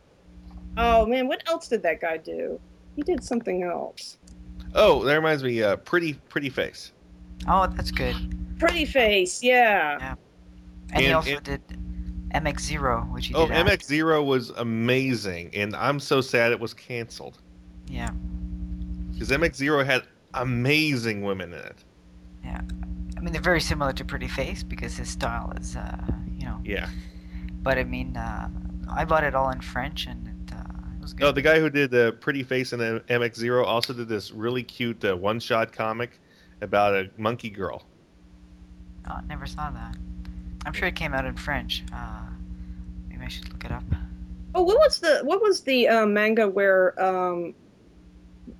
Oh 0.77 1.05
man, 1.05 1.27
what 1.27 1.43
else 1.47 1.67
did 1.67 1.81
that 1.83 1.99
guy 2.01 2.17
do? 2.17 2.59
He 2.95 3.01
did 3.03 3.23
something 3.23 3.63
else. 3.63 4.17
Oh, 4.73 5.03
that 5.03 5.15
reminds 5.15 5.43
me. 5.43 5.61
Uh, 5.61 5.75
pretty 5.75 6.13
pretty 6.29 6.49
face. 6.49 6.91
Oh, 7.47 7.67
that's 7.67 7.91
good. 7.91 8.15
Pretty 8.59 8.85
face, 8.85 9.41
yeah. 9.43 10.15
And, 10.93 11.01
he 11.05 11.11
also 11.11 11.35
and- 11.35 11.43
did 11.43 11.61
MX 12.33 12.59
Zero, 12.61 13.01
which 13.11 13.27
he 13.27 13.33
Oh, 13.33 13.47
did. 13.47 13.55
after. 13.55 13.71
MX 13.77 13.83
Zero 13.85 14.23
was 14.23 14.49
amazing, 14.51 15.49
and 15.53 15.75
I'm 15.75 15.99
so 15.99 16.21
sad 16.21 16.51
it 16.51 16.59
was 16.59 16.73
canceled 16.73 17.39
Yeah. 17.87 18.11
because 19.11 19.31
MX 19.31 19.55
Zero 19.55 19.83
had 19.83 20.03
amazing 20.35 21.23
women 21.23 21.53
in 21.53 21.59
it. 21.59 21.83
Yeah, 22.43 22.61
I 23.17 23.19
mean, 23.19 23.33
they're 23.33 23.41
very 23.41 23.61
similar 23.61 23.93
to 23.93 24.05
Pretty 24.05 24.27
Face 24.27 24.63
because 24.63 24.95
his 24.95 25.09
style 25.09 25.51
is, 25.59 25.75
uh, 25.75 25.97
you 26.37 26.45
know. 26.45 26.59
Yeah. 26.63 26.87
But 27.61 27.77
I 27.77 27.83
mean, 27.83 28.15
uh, 28.15 28.49
I 28.89 29.05
bought 29.05 29.23
it 29.23 29.35
all 29.35 29.49
in 29.49 29.59
French, 29.61 30.05
and 30.05 30.27
it, 30.27 30.53
uh, 30.55 30.61
it 30.95 31.01
was 31.01 31.13
good. 31.13 31.25
Oh, 31.27 31.31
the 31.31 31.41
guy 31.41 31.59
who 31.59 31.69
did 31.69 31.93
uh, 31.93 32.11
Pretty 32.13 32.43
Face 32.43 32.71
and 32.73 32.81
uh, 32.81 32.99
MX 33.09 33.35
Zero 33.35 33.65
also 33.65 33.91
did 33.93 34.07
this 34.07 34.31
really 34.31 34.63
cute 34.63 35.03
uh, 35.03 35.15
one-shot 35.17 35.73
comic 35.73 36.19
about 36.61 36.93
a 36.95 37.09
monkey 37.17 37.49
girl. 37.49 37.83
Oh, 39.09 39.15
I 39.15 39.21
never 39.27 39.45
saw 39.45 39.71
that. 39.71 39.97
I'm 40.65 40.73
sure 40.73 40.87
it 40.87 40.95
came 40.95 41.13
out 41.13 41.25
in 41.25 41.35
French. 41.35 41.83
Uh, 41.93 42.21
maybe 43.07 43.23
I 43.23 43.27
should 43.27 43.49
look 43.51 43.63
it 43.63 43.71
up. 43.71 43.83
Oh, 44.55 44.63
what 44.63 44.77
was 44.79 44.99
the 44.99 45.19
what 45.23 45.41
was 45.41 45.61
the 45.61 45.87
uh, 45.87 46.05
manga 46.05 46.47
where 46.47 46.99
um, 47.03 47.53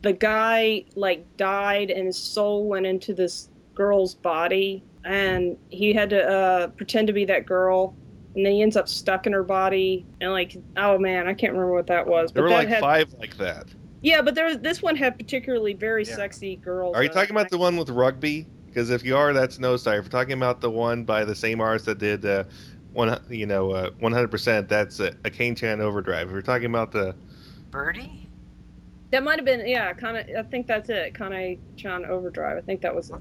the 0.01 0.13
guy 0.13 0.85
like 0.95 1.25
died 1.38 1.89
and 1.89 2.05
his 2.07 2.17
soul 2.17 2.67
went 2.67 2.85
into 2.85 3.13
this 3.13 3.49
girl's 3.73 4.13
body 4.15 4.83
and 5.05 5.57
he 5.69 5.93
had 5.93 6.09
to 6.12 6.23
uh, 6.29 6.67
pretend 6.67 7.07
to 7.07 7.13
be 7.13 7.25
that 7.25 7.45
girl 7.45 7.95
and 8.35 8.45
then 8.45 8.51
he 8.53 8.62
ends 8.62 8.75
up 8.75 8.88
stuck 8.88 9.25
in 9.25 9.33
her 9.33 9.41
body 9.43 10.05
and 10.21 10.31
like 10.31 10.55
oh 10.77 10.97
man 10.99 11.27
i 11.27 11.33
can't 11.33 11.53
remember 11.53 11.73
what 11.73 11.88
that 11.88 12.05
was 12.05 12.31
There 12.33 12.43
but 12.43 12.49
were 12.49 12.49
that 12.49 12.55
like 12.57 12.67
had 12.67 12.81
five 12.81 13.13
like 13.13 13.38
that. 13.38 13.67
yeah 14.01 14.21
but 14.21 14.35
there 14.35 14.45
was 14.45 14.59
this 14.59 14.81
one 14.81 14.95
had 14.97 15.17
particularly 15.17 15.73
very 15.73 16.03
Yeah. 16.03 16.15
sexy 16.15 16.57
girls 16.57 16.95
Are 16.95 17.03
you 17.03 17.09
talking 17.09 17.31
about 17.31 17.49
the 17.49 17.57
one 17.57 17.77
with 17.77 17.89
rugby? 17.89 18.45
Because 18.69 18.89
if 18.89 19.03
you 19.03 19.17
are, 19.17 19.34
that's 19.34 19.60
no 19.60 19.77
side. 19.77 19.97
If 19.99 20.05
you're 20.05 20.10
talking 20.10 20.34
about 20.34 20.62
the 20.62 20.69
one 20.69 21.03
by 21.03 21.25
the 21.25 21.36
same 21.36 21.60
artist 21.62 21.86
that 21.86 21.97
did 21.97 22.25
uh, 22.25 22.43
one, 22.93 23.19
you 23.29 23.45
know, 23.45 23.71
uh, 23.71 23.89
100%, 23.91 24.67
that's 24.67 24.99
a, 24.99 25.13
a 25.25 25.29
Kane 25.29 25.55
Chan 25.55 25.82
Overdrive. 25.82 26.27
If 26.27 26.34
you're 26.34 26.41
talking 26.41 26.67
about 26.67 26.91
the, 26.91 27.15
Birdie? 27.71 28.29
that 29.12 29.23
might 29.23 29.38
have 29.38 29.45
been 29.45 29.67
yeah 29.67 29.91
kind 29.93 30.17
of 30.17 30.25
i 30.38 30.47
think 30.49 30.67
that's 30.67 30.89
it 30.89 31.13
kind 31.15 31.58
Chan 31.75 32.05
overdrive 32.05 32.58
i 32.58 32.62
think 32.62 32.82
that 32.82 32.93
was 32.93 33.10
it 33.10 33.17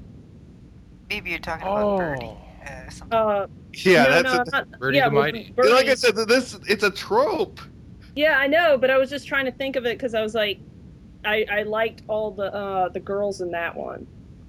Maybe 1.09 1.31
you're 1.31 1.39
talking 1.39 1.67
about 1.67 1.99
Birdie. 1.99 2.27
Oh. 2.27 2.39
Uh, 2.67 2.91
something. 2.91 3.19
uh 3.19 3.47
yeah, 3.73 4.05
no, 4.05 4.11
that's 4.11 4.25
no, 4.25 4.33
a, 4.41 4.45
not- 4.67 4.79
Birdie 4.79 4.99
yeah, 4.99 5.09
the 5.09 5.15
with 5.15 5.25
Mighty. 5.25 5.53
Birdie. 5.57 5.71
like 5.71 5.87
I 5.87 5.95
said, 5.95 6.17
this 6.17 6.59
it's 6.69 6.83
a 6.83 6.91
trope. 6.91 7.61
Yeah, 8.17 8.39
I 8.39 8.47
know, 8.47 8.77
but 8.77 8.91
I 8.91 8.99
was 8.99 9.09
just 9.09 9.27
trying 9.27 9.45
to 9.45 9.53
think 9.53 9.77
of 9.77 9.87
it 9.87 9.97
because 9.97 10.15
I 10.15 10.21
was 10.23 10.35
like, 10.35 10.59
I, 11.25 11.47
I 11.51 11.63
liked 11.63 12.03
all 12.09 12.31
the 12.31 12.53
uh, 12.53 12.89
the 12.89 13.01
girls 13.01 13.41
in 13.41 13.51
that 13.53 13.75
one. 13.77 14.07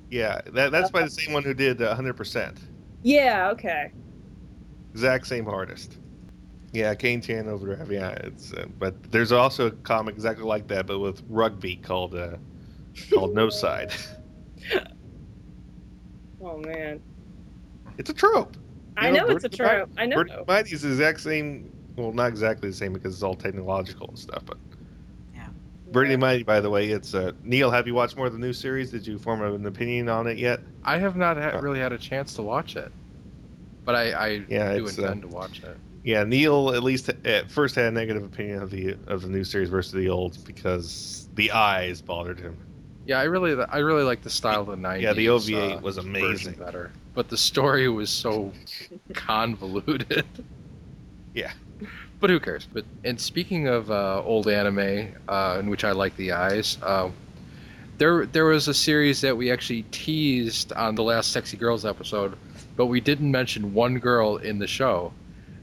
Yeah, 0.09 0.41
that, 0.53 0.71
that's 0.71 0.89
by 0.89 1.03
the 1.03 1.09
same 1.09 1.33
one 1.33 1.43
who 1.43 1.53
did 1.53 1.81
uh, 1.81 1.95
100%. 1.95 2.57
Yeah, 3.03 3.49
okay. 3.51 3.91
Exact 4.91 5.27
same 5.27 5.47
artist. 5.47 5.97
Yeah, 6.71 6.93
Kane 6.95 7.21
Chan 7.21 7.47
Overdrive. 7.47 7.91
Yeah, 7.91 8.09
it's 8.23 8.53
uh, 8.53 8.65
but 8.77 9.11
there's 9.11 9.31
also 9.31 9.67
a 9.67 9.71
comic 9.71 10.15
exactly 10.15 10.43
like 10.45 10.67
that, 10.67 10.85
but 10.87 10.99
with 10.99 11.23
rugby 11.29 11.75
called 11.77 12.13
uh, 12.15 12.37
called 13.11 13.33
No 13.33 13.49
Side. 13.49 13.91
Oh 16.41 16.57
man, 16.57 17.01
It's 17.97 18.09
a 18.09 18.13
trope. 18.13 18.55
I 18.95 19.11
know, 19.11 19.25
know 19.27 19.35
it's 19.35 19.43
a 19.43 19.49
the 19.49 19.61
Mighty- 19.61 19.75
trope. 19.77 19.89
I 19.97 20.05
know. 20.05 20.15
Birdie 20.15 20.33
Mighty 20.47 20.73
is 20.73 20.81
the 20.83 20.89
exact 20.89 21.19
same. 21.21 21.71
Well, 21.97 22.13
not 22.13 22.27
exactly 22.27 22.69
the 22.69 22.75
same 22.75 22.93
because 22.93 23.13
it's 23.13 23.23
all 23.23 23.35
technological 23.35 24.07
and 24.07 24.17
stuff. 24.17 24.43
But 24.45 24.57
The 25.91 26.17
Mighty, 26.17 26.43
by 26.43 26.59
the 26.59 26.69
way, 26.69 26.89
it's 26.89 27.13
uh, 27.13 27.31
Neil. 27.43 27.71
Have 27.71 27.87
you 27.87 27.93
watched 27.95 28.15
more 28.15 28.27
of 28.27 28.33
the 28.33 28.39
new 28.39 28.53
series? 28.53 28.91
Did 28.91 29.05
you 29.07 29.17
form 29.17 29.41
an 29.41 29.65
opinion 29.65 30.07
on 30.09 30.27
it 30.27 30.37
yet? 30.37 30.59
I 30.83 30.97
have 30.99 31.15
not 31.15 31.37
ha- 31.37 31.51
Oh. 31.55 31.59
really 31.61 31.79
had 31.79 31.91
a 31.93 31.97
chance 31.97 32.33
to 32.35 32.41
watch 32.43 32.75
it, 32.75 32.91
but 33.85 33.95
I, 33.95 34.11
I 34.11 34.27
Yeah, 34.47 34.75
do 34.75 34.85
uh, 34.85 34.89
intend 34.89 35.21
to 35.23 35.27
watch 35.27 35.61
it. 35.63 35.77
Yeah, 36.03 36.23
Neil 36.23 36.73
at 36.73 36.83
least 36.83 37.09
at 37.25 37.51
first 37.51 37.75
had 37.75 37.85
a 37.85 37.91
negative 37.91 38.23
opinion 38.23 38.61
of 38.61 38.69
the 38.71 38.95
of 39.07 39.21
the 39.21 39.27
new 39.29 39.43
series 39.43 39.69
versus 39.69 39.91
the 39.91 40.09
old 40.09 40.37
because 40.45 41.27
the 41.35 41.51
eyes 41.51 42.01
bothered 42.01 42.39
him. 42.39 42.55
Yeah, 43.05 43.19
I 43.19 43.23
really, 43.23 43.59
I 43.69 43.79
really 43.79 44.03
like 44.03 44.21
the 44.21 44.29
style 44.29 44.61
of 44.61 44.67
the 44.67 44.75
'90s. 44.75 45.01
Yeah, 45.01 45.13
the 45.13 45.29
OVA 45.29 45.77
uh, 45.77 45.81
was 45.81 45.97
amazing. 45.97 46.53
better, 46.53 46.91
but 47.15 47.27
the 47.29 47.37
story 47.37 47.89
was 47.89 48.09
so 48.11 48.53
convoluted. 49.13 50.25
Yeah. 51.33 51.51
But 52.19 52.29
who 52.29 52.39
cares? 52.39 52.67
But 52.71 52.85
and 53.03 53.19
speaking 53.19 53.67
of 53.67 53.89
uh, 53.91 54.21
old 54.23 54.47
anime, 54.47 55.13
uh, 55.27 55.57
in 55.59 55.69
which 55.69 55.83
I 55.83 55.91
like 55.91 56.15
the 56.17 56.33
eyes, 56.33 56.77
uh, 56.83 57.09
there 57.97 58.25
there 58.25 58.45
was 58.45 58.67
a 58.67 58.73
series 58.73 59.21
that 59.21 59.35
we 59.35 59.51
actually 59.51 59.83
teased 59.91 60.73
on 60.73 60.95
the 60.95 61.03
last 61.03 61.31
Sexy 61.31 61.55
Girls 61.57 61.85
episode, 61.85 62.35
but 62.75 62.87
we 62.87 62.99
didn't 62.99 63.31
mention 63.31 63.73
one 63.73 63.99
girl 63.99 64.37
in 64.37 64.59
the 64.59 64.67
show, 64.67 65.13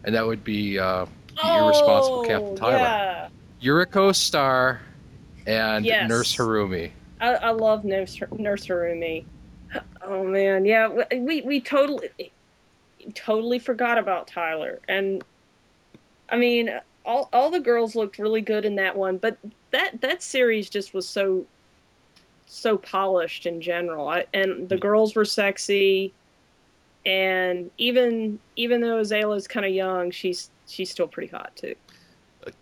and 0.05 0.15
that 0.15 0.27
would 0.27 0.45
be 0.45 0.79
uh, 0.79 1.05
the 1.43 1.57
irresponsible 1.59 2.25
Captain 2.25 2.53
Oh, 2.53 2.57
Tylor. 2.57 2.77
Yeah, 2.79 3.29
Yuriko 3.63 4.15
Star 4.15 4.81
and 5.47 5.85
Yes. 5.85 6.09
Nurse 6.09 6.35
Harumi. 6.35 6.91
I, 7.21 7.35
I 7.35 7.51
love 7.51 7.85
Nurse, 7.85 8.19
Nurse 8.39 8.67
Harumi. 8.67 9.25
Oh 10.03 10.25
man, 10.25 10.65
yeah, 10.65 10.89
we, 11.13 11.43
we 11.43 11.61
totally 11.61 12.09
totally 13.15 13.59
forgot 13.59 13.99
about 13.99 14.27
Tylor, 14.27 14.81
and 14.89 15.23
I 16.29 16.37
mean, 16.37 16.71
all 17.05 17.29
all 17.33 17.51
the 17.51 17.61
girls 17.61 17.95
looked 17.95 18.19
really 18.19 18.43
good 18.43 18.65
in 18.65 18.75
that 18.77 18.97
one, 18.97 19.19
but 19.19 19.39
that 19.71 20.01
that 20.01 20.23
series 20.23 20.69
just 20.69 20.95
was 20.95 21.09
so 21.09 21.47
so 22.47 22.77
polished 22.79 23.47
in 23.47 23.61
general, 23.61 24.09
I, 24.09 24.27
and 24.33 24.69
the 24.69 24.77
girls 24.77 25.15
were 25.15 25.25
sexy, 25.25 26.13
and 27.05 27.71
even 27.79 28.39
even 28.57 28.81
though 28.81 29.01
Zayla's 29.03 29.47
kind 29.49 29.67
of 29.67 29.73
young, 29.73 30.11
she's 30.11 30.51
she's 30.67 30.91
still 30.91 31.09
pretty 31.09 31.31
hot 31.31 31.55
too. 31.57 31.75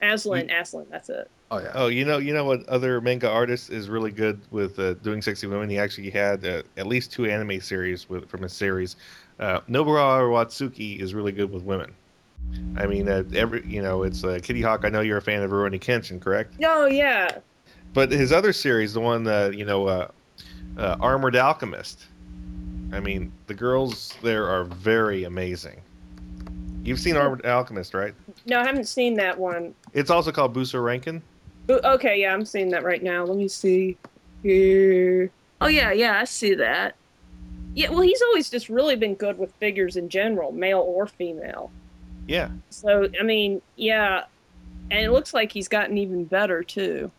Azalyn, 0.03 0.51
Azalyn, 0.51 0.89
that's 0.91 1.11
it. 1.11 1.31
Oh 1.51 1.59
yeah. 1.59 1.73
Oh, 1.75 1.87
you 1.89 2.05
know, 2.05 2.19
you 2.19 2.33
know 2.33 2.45
what 2.45 2.67
other 2.69 3.01
manga 3.01 3.31
artist 3.31 3.71
is 3.71 3.89
really 3.89 4.11
good 4.11 4.41
with 4.51 4.79
uh, 4.79 4.95
doing 4.95 5.21
sexy 5.21 5.47
women? 5.47 5.69
He 5.69 5.79
actually 5.79 6.11
had 6.11 6.45
uh, 6.45 6.63
at 6.77 6.87
least 6.87 7.13
two 7.13 7.27
anime 7.27 7.61
series 7.61 8.09
with 8.09 8.29
from 8.29 8.43
his 8.43 8.53
series. 8.53 8.97
Uh, 9.39 9.61
Nobuhiro 9.69 10.31
Watsuki 10.31 11.01
is 11.01 11.15
really 11.15 11.33
good 11.33 11.51
with 11.51 11.63
women. 11.63 11.95
I 12.77 12.87
mean, 12.87 13.09
uh, 13.09 13.23
every 13.35 13.65
you 13.67 13.83
know, 13.83 14.03
it's 14.03 14.25
uh, 14.25 14.39
Kittyhawk. 14.43 14.85
I 14.85 14.89
know 14.89 15.01
you're 15.01 15.19
a 15.19 15.23
fan 15.23 15.43
of 15.43 15.51
Rurouni 15.51 15.81
Kenshin, 15.81 16.21
correct? 16.21 16.55
Oh 16.65 16.87
yeah, 16.87 17.39
But 17.93 18.11
his 18.11 18.33
other 18.33 18.53
series, 18.53 18.93
the 18.93 19.01
one 19.01 19.25
that 19.25 19.55
you 19.55 19.65
know, 19.65 19.87
uh, 19.87 20.09
uh, 20.77 20.97
Armored 21.01 21.37
Alchemist. 21.37 22.07
I 22.93 23.01
mean, 23.01 23.33
the 23.47 23.55
girls 23.55 24.15
there 24.23 24.49
are 24.49 24.65
very 24.65 25.25
amazing. 25.25 25.81
You've 26.83 27.01
seen 27.01 27.17
Armored 27.17 27.47
Alchemist, 27.47 27.95
right? 27.95 28.15
no, 28.47 28.61
I 28.61 28.67
haven't 28.67 28.89
seen 28.89 29.15
that 29.15 29.39
one. 29.39 29.75
It's 29.93 30.11
also 30.11 30.31
called 30.31 30.55
Buso 30.55 30.83
Renkin. 30.83 31.23
Okay, 31.71 32.21
yeah, 32.21 32.35
I'm 32.35 32.45
seeing 32.45 32.69
that 32.71 32.85
right 32.85 33.03
now. 33.03 33.25
Let 33.25 33.39
me 33.39 33.49
see 33.49 33.97
here. 34.43 35.31
Oh 35.61 35.69
yeah, 35.69 35.93
yeah, 35.93 36.19
I 36.21 36.25
see 36.25 36.55
that. 36.55 36.97
Yeah, 37.75 37.91
well, 37.91 38.03
he's 38.03 38.21
always 38.23 38.51
just 38.51 38.69
really 38.69 38.97
been 38.97 39.15
good 39.15 39.39
with 39.39 39.53
figures 39.55 39.97
in 39.97 40.09
general, 40.09 40.53
male 40.53 40.81
or 40.81 41.07
female. 41.07 41.71
Yeah. 42.27 42.51
So 42.71 43.09
I 43.19 43.23
mean, 43.23 43.61
yeah, 43.77 44.25
and 44.91 45.05
it 45.05 45.11
looks 45.11 45.35
like 45.35 45.53
he's 45.53 45.69
gotten 45.69 45.99
even 45.99 46.25
better 46.25 46.63
too. 46.63 47.11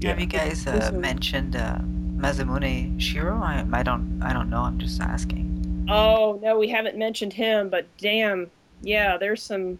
Yeah. 0.00 0.10
Have 0.10 0.20
you 0.20 0.26
guys 0.26 0.66
uh, 0.66 0.90
mentioned 0.94 1.56
uh, 1.56 1.78
Masamune 2.16 2.98
Shirow? 2.98 3.42
I, 3.42 3.66
I 3.78 3.82
don't 3.82 4.22
I 4.22 4.32
don't 4.32 4.48
know. 4.50 4.62
I'm 4.62 4.78
just 4.78 5.00
asking. 5.00 5.86
Oh 5.90 6.38
no, 6.42 6.58
we 6.58 6.68
haven't 6.68 6.96
mentioned 6.96 7.32
him, 7.32 7.68
but 7.68 7.86
damn, 7.98 8.50
yeah, 8.82 9.16
there's 9.16 9.42
some. 9.42 9.78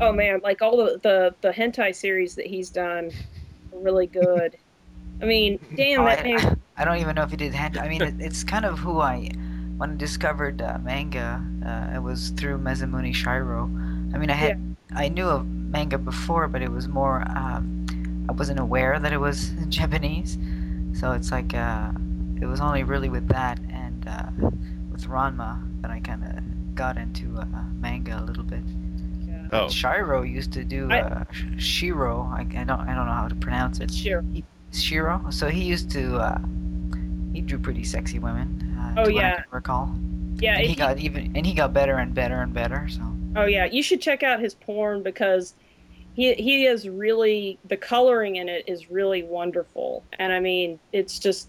Oh 0.00 0.12
man, 0.12 0.40
like 0.42 0.62
all 0.62 0.76
the 0.76 0.98
the, 1.02 1.34
the 1.40 1.50
hentai 1.50 1.94
series 1.94 2.34
that 2.34 2.46
he's 2.46 2.70
done, 2.70 3.10
are 3.72 3.78
really 3.78 4.06
good. 4.06 4.56
I 5.20 5.26
mean, 5.26 5.60
damn, 5.76 6.00
Oh, 6.00 6.04
that 6.06 6.20
I, 6.20 6.32
man. 6.32 6.60
I 6.76 6.84
don't 6.84 6.98
even 6.98 7.14
know 7.14 7.22
if 7.22 7.30
he 7.30 7.36
did 7.36 7.54
hand. 7.54 7.78
I 7.78 7.88
mean, 7.88 8.02
it, 8.02 8.14
it's 8.18 8.42
kind 8.42 8.64
of 8.64 8.78
who 8.78 9.00
I 9.00 9.30
when 9.76 9.92
I 9.92 9.96
discovered 9.96 10.60
uh, 10.62 10.78
manga. 10.82 11.42
Uh, 11.64 11.96
it 11.96 12.02
was 12.02 12.30
through 12.30 12.58
Masamune 12.58 13.12
Shirow. 13.14 13.64
I 14.14 14.18
mean, 14.18 14.30
I 14.30 14.34
had 14.34 14.76
I 14.94 15.08
knew 15.08 15.26
of 15.28 15.46
manga 15.46 15.98
before, 15.98 16.48
but 16.48 16.62
it 16.62 16.70
was 16.70 16.88
more. 16.88 17.22
Um, 17.36 18.26
I 18.28 18.32
wasn't 18.32 18.60
aware 18.60 18.98
that 18.98 19.12
it 19.12 19.18
was 19.18 19.50
Japanese, 19.68 20.38
so 20.98 21.12
it's 21.12 21.30
like 21.32 21.54
uh, 21.54 21.90
it 22.40 22.46
was 22.46 22.60
only 22.60 22.82
really 22.84 23.08
with 23.08 23.28
that 23.28 23.58
and 23.70 24.06
uh, 24.08 24.26
with 24.90 25.06
Ranma 25.06 25.60
that 25.82 25.90
I 25.90 26.00
kind 26.00 26.24
of 26.24 26.74
got 26.74 26.96
into 26.96 27.36
uh, 27.38 27.44
manga 27.80 28.18
a 28.20 28.24
little 28.24 28.44
bit. 28.44 28.62
Oh. 29.54 29.66
Shirow 29.66 30.22
used 30.30 30.52
to 30.54 30.64
do 30.64 30.90
I- 30.90 31.00
uh, 31.02 31.24
Sh- 31.30 31.44
Shirow. 31.56 32.26
I, 32.32 32.40
I 32.60 32.64
don't 32.64 32.80
I 32.80 32.94
don't 32.94 33.06
know 33.06 33.12
how 33.12 33.28
to 33.28 33.34
pronounce 33.34 33.80
it. 33.80 33.92
Sure. 33.92 34.24
Shirow. 34.72 35.32
So 35.32 35.48
he 35.48 35.64
used 35.64 35.90
to. 35.90 36.16
He 37.32 37.40
drew 37.40 37.58
pretty 37.58 37.84
sexy 37.84 38.18
women. 38.18 38.76
Uh, 38.78 38.94
Oh, 38.98 39.02
what 39.02 39.08
I 39.10 39.12
yeah. 39.28 39.34
can 39.36 39.44
recall. 39.50 39.94
Yeah, 40.36 40.54
And 40.56 40.64
he 40.64 40.70
you- 40.70 40.76
got 40.76 40.98
even, 40.98 41.36
and 41.36 41.46
he 41.46 41.54
got 41.54 41.72
better 41.72 41.96
and 41.96 42.12
better 42.14 42.42
and 42.42 42.52
better. 42.52 42.88
So 42.88 43.00
Oh 43.36 43.44
yeah, 43.46 43.64
you 43.64 43.82
should 43.82 44.00
check 44.02 44.22
out 44.22 44.40
his 44.40 44.54
porn 44.54 45.02
because 45.02 45.54
he 46.14 46.34
he 46.34 46.66
is 46.66 46.86
really 46.88 47.58
the 47.66 47.76
coloring 47.78 48.36
in 48.36 48.48
it 48.50 48.64
is 48.66 48.90
really 48.90 49.22
wonderful, 49.22 50.04
and 50.18 50.32
I 50.32 50.40
mean 50.40 50.78
it's 50.92 51.18
just 51.18 51.48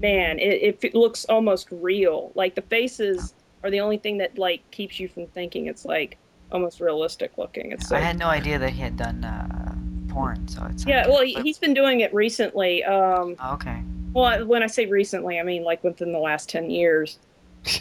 man, 0.00 0.38
it, 0.38 0.78
it 0.82 0.94
looks 0.94 1.24
almost 1.24 1.68
real. 1.70 2.30
Like 2.34 2.54
the 2.54 2.62
faces 2.62 3.34
are 3.64 3.70
the 3.70 3.80
only 3.80 3.96
thing 3.98 4.18
that 4.18 4.38
like 4.38 4.68
keeps 4.70 5.00
you 5.00 5.08
from 5.08 5.26
thinking 5.28 5.66
it's 5.66 5.84
like 5.84 6.18
almost 6.52 6.80
realistic 6.80 7.36
looking. 7.38 7.72
It's 7.72 7.88
so 7.88 7.96
I 7.96 8.00
had 8.00 8.18
no 8.18 8.26
idea 8.28 8.58
that 8.58 8.70
he 8.70 8.80
had 8.82 8.96
done 8.96 9.24
uh, 9.24 10.12
porn. 10.12 10.46
So 10.48 10.64
it's 10.70 10.84
yeah. 10.86 11.08
Well, 11.08 11.22
he, 11.22 11.34
he's 11.42 11.58
been 11.58 11.74
doing 11.74 12.00
it 12.00 12.12
recently. 12.14 12.84
Um, 12.84 13.34
Oh, 13.40 13.54
okay. 13.54 13.82
Well, 14.16 14.46
when 14.46 14.62
I 14.62 14.66
say 14.66 14.86
recently, 14.86 15.38
I 15.38 15.42
mean 15.42 15.62
like 15.64 15.82
within 15.84 16.12
the 16.12 16.18
last 16.18 16.48
ten 16.48 16.70
years. 16.70 17.18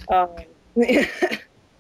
Um, 0.10 0.30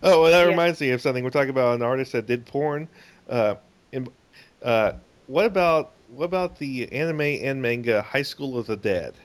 Oh, 0.04 0.22
well, 0.22 0.32
that 0.32 0.44
Yeah. 0.44 0.50
reminds 0.50 0.80
me 0.80 0.92
of 0.92 1.02
something. 1.02 1.24
We're 1.24 1.30
talking 1.32 1.50
about 1.50 1.76
an 1.76 1.82
artist 1.82 2.12
that 2.12 2.28
did 2.28 2.46
porn. 2.46 2.88
Uh, 3.28 3.56
in, 3.92 4.08
uh, 4.62 4.94
what 5.28 5.46
about 5.46 5.94
what 6.08 6.26
about 6.26 6.60
the 6.60 6.92
anime 6.92 7.22
and 7.22 7.62
manga 7.62 8.02
High 8.04 8.22
School 8.22 8.58
of 8.58 8.68
the 8.68 8.76
Dead? 8.78 9.16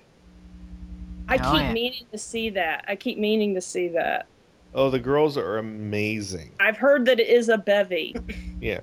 I 1.28 1.36
Oh, 1.36 1.52
keep 1.52 1.62
yeah. 1.62 1.72
meaning 1.72 2.06
to 2.10 2.18
see 2.18 2.48
that. 2.50 2.84
I 2.88 2.96
keep 2.96 3.18
meaning 3.18 3.54
to 3.54 3.60
see 3.60 3.88
that. 3.88 4.26
Oh, 4.74 4.88
the 4.88 4.98
girls 4.98 5.36
are 5.36 5.58
amazing. 5.58 6.52
I've 6.60 6.76
heard 6.78 7.04
that 7.06 7.20
it 7.20 7.28
is 7.28 7.48
a 7.48 7.58
bevy, 7.58 8.16
Yeah. 8.60 8.80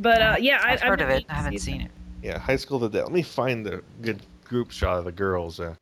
but 0.00 0.20
uh, 0.20 0.36
yeah, 0.40 0.60
I, 0.62 0.72
I've 0.72 0.80
heard 0.80 0.98
been 0.98 1.10
of 1.10 1.16
it. 1.16 1.26
I 1.28 1.34
haven't 1.34 1.58
see 1.58 1.72
seen 1.72 1.80
it. 1.82 1.90
Yeah, 2.22 2.38
High 2.38 2.56
School 2.56 2.82
of 2.82 2.90
the 2.90 2.98
Dead. 2.98 3.04
Let 3.04 3.12
me 3.12 3.22
find 3.22 3.64
the 3.64 3.82
good 4.02 4.20
group 4.50 4.72
shot 4.72 4.98
of 4.98 5.04
the 5.06 5.12
girls. 5.12 5.60
Uh, 5.60 5.74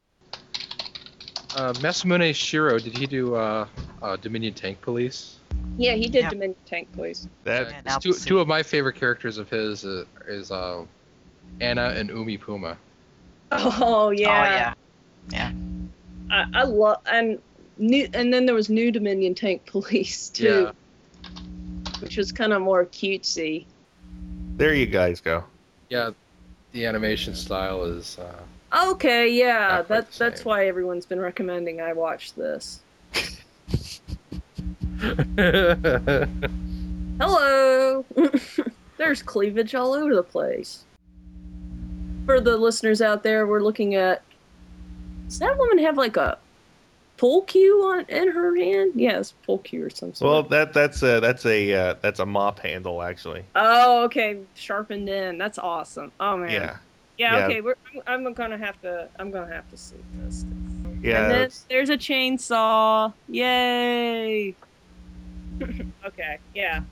Uh, 1.56 1.72
Masamune 1.80 2.30
Shirow, 2.30 2.80
did 2.80 2.96
he 2.96 3.06
do 3.06 3.34
uh, 3.34 3.66
uh, 4.02 4.16
Dominion 4.16 4.52
Tank 4.52 4.80
Police? 4.82 5.38
Yeah, 5.78 5.94
he 5.94 6.06
did 6.06 6.24
Yeah. 6.24 6.30
Dominion 6.30 6.54
Tank 6.66 6.92
Police. 6.92 7.26
that 7.44 7.66
Yeah, 7.66 7.72
'cause 7.72 7.84
now 7.86 7.98
two, 7.98 8.12
two 8.12 8.38
of 8.38 8.46
my 8.46 8.62
favorite 8.62 8.94
characters 8.96 9.38
of 9.38 9.48
his 9.48 9.84
uh, 9.84 10.04
is 10.28 10.50
uh, 10.52 10.84
Anna 11.62 11.94
and 11.96 12.10
Umi 12.10 12.36
Puma. 12.36 12.76
Oh 13.50 14.10
yeah, 14.10 14.74
Oh 14.74 14.74
yeah. 15.32 15.52
I, 16.30 16.44
I 16.52 16.62
love 16.64 16.98
and 17.10 17.40
new 17.78 18.06
and 18.12 18.32
then 18.32 18.44
there 18.44 18.54
was 18.54 18.68
New 18.68 18.92
Dominion 18.92 19.34
Tank 19.34 19.64
Police 19.66 20.28
too, 20.28 20.70
which 22.00 22.18
was 22.18 22.30
kind 22.30 22.52
of 22.52 22.60
more 22.60 22.84
cutesy. 22.84 23.64
there 24.58 24.74
you 24.74 24.86
guys 24.86 25.22
go. 25.22 25.42
Yeah, 25.88 26.10
the 26.72 26.84
animation 26.84 27.34
style 27.34 27.84
is. 27.84 28.18
Uh, 28.18 28.42
Okay, 28.72 29.28
yeah, 29.30 29.82
that 29.82 30.12
that's 30.12 30.44
why 30.44 30.66
everyone's 30.66 31.06
been 31.06 31.20
recommending 31.20 31.80
I 31.80 31.94
watch 31.94 32.34
this. 32.34 32.80
Hello. 37.20 38.04
There's 38.98 39.22
cleavage 39.22 39.74
all 39.74 39.94
over 39.94 40.14
the 40.14 40.22
place. 40.22 40.84
For 42.26 42.40
the 42.40 42.56
listeners 42.56 43.00
out 43.00 43.22
there, 43.22 43.46
we're 43.46 43.60
looking 43.60 43.94
at. 43.94 44.22
Does 45.28 45.38
that 45.38 45.56
woman 45.56 45.78
have 45.78 45.96
like 45.96 46.16
a 46.16 46.38
pull 47.16 47.42
cue 47.42 47.82
on 47.84 48.04
in 48.08 48.28
her 48.28 48.56
hand? 48.56 48.92
Yes, 48.94 49.32
pull 49.44 49.58
cue 49.58 49.84
or 49.84 49.90
something. 49.90 50.26
Well, 50.26 50.42
that 50.44 50.74
that's 50.74 51.02
a 51.02 51.20
that's 51.20 51.46
a 51.46 51.72
uh, 51.72 51.94
that's 52.02 52.20
a 52.20 52.26
mop 52.26 52.58
handle 52.58 53.02
actually. 53.02 53.44
oh, 53.54 54.04
okay, 54.04 54.40
sharpened 54.54 55.08
in. 55.08 55.38
That's 55.38 55.58
awesome. 55.58 56.12
Oh 56.20 56.36
man. 56.36 56.50
Yeah, 56.50 56.76
Yeah. 57.18 57.36
Yeah. 57.36 57.44
okay. 57.44 57.60
We're, 57.60 57.74
I'm, 58.06 58.26
I'm 58.26 58.32
gonna 58.32 58.58
have 58.58 58.80
to. 58.82 59.08
I'm 59.18 59.30
gonna 59.30 59.52
have 59.52 59.68
to 59.70 59.76
see 59.76 59.96
this. 60.14 60.46
yeah. 61.02 61.24
and 61.24 61.32
then 61.32 61.50
there's 61.68 61.90
a 61.90 61.96
chainsaw. 61.96 63.12
Yay! 63.28 64.54
okay, 66.06 66.38
yeah. 66.54 66.82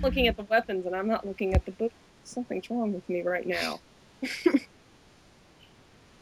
Looking 0.00 0.26
at 0.28 0.36
the 0.36 0.44
weapons, 0.44 0.86
and 0.86 0.96
I'm 0.96 1.08
not 1.08 1.26
looking 1.26 1.54
at 1.54 1.64
the 1.64 1.72
book. 1.72 1.92
Something's 2.24 2.70
wrong 2.70 2.92
with 2.92 3.08
me 3.08 3.22
right 3.22 3.46
now. 3.46 3.80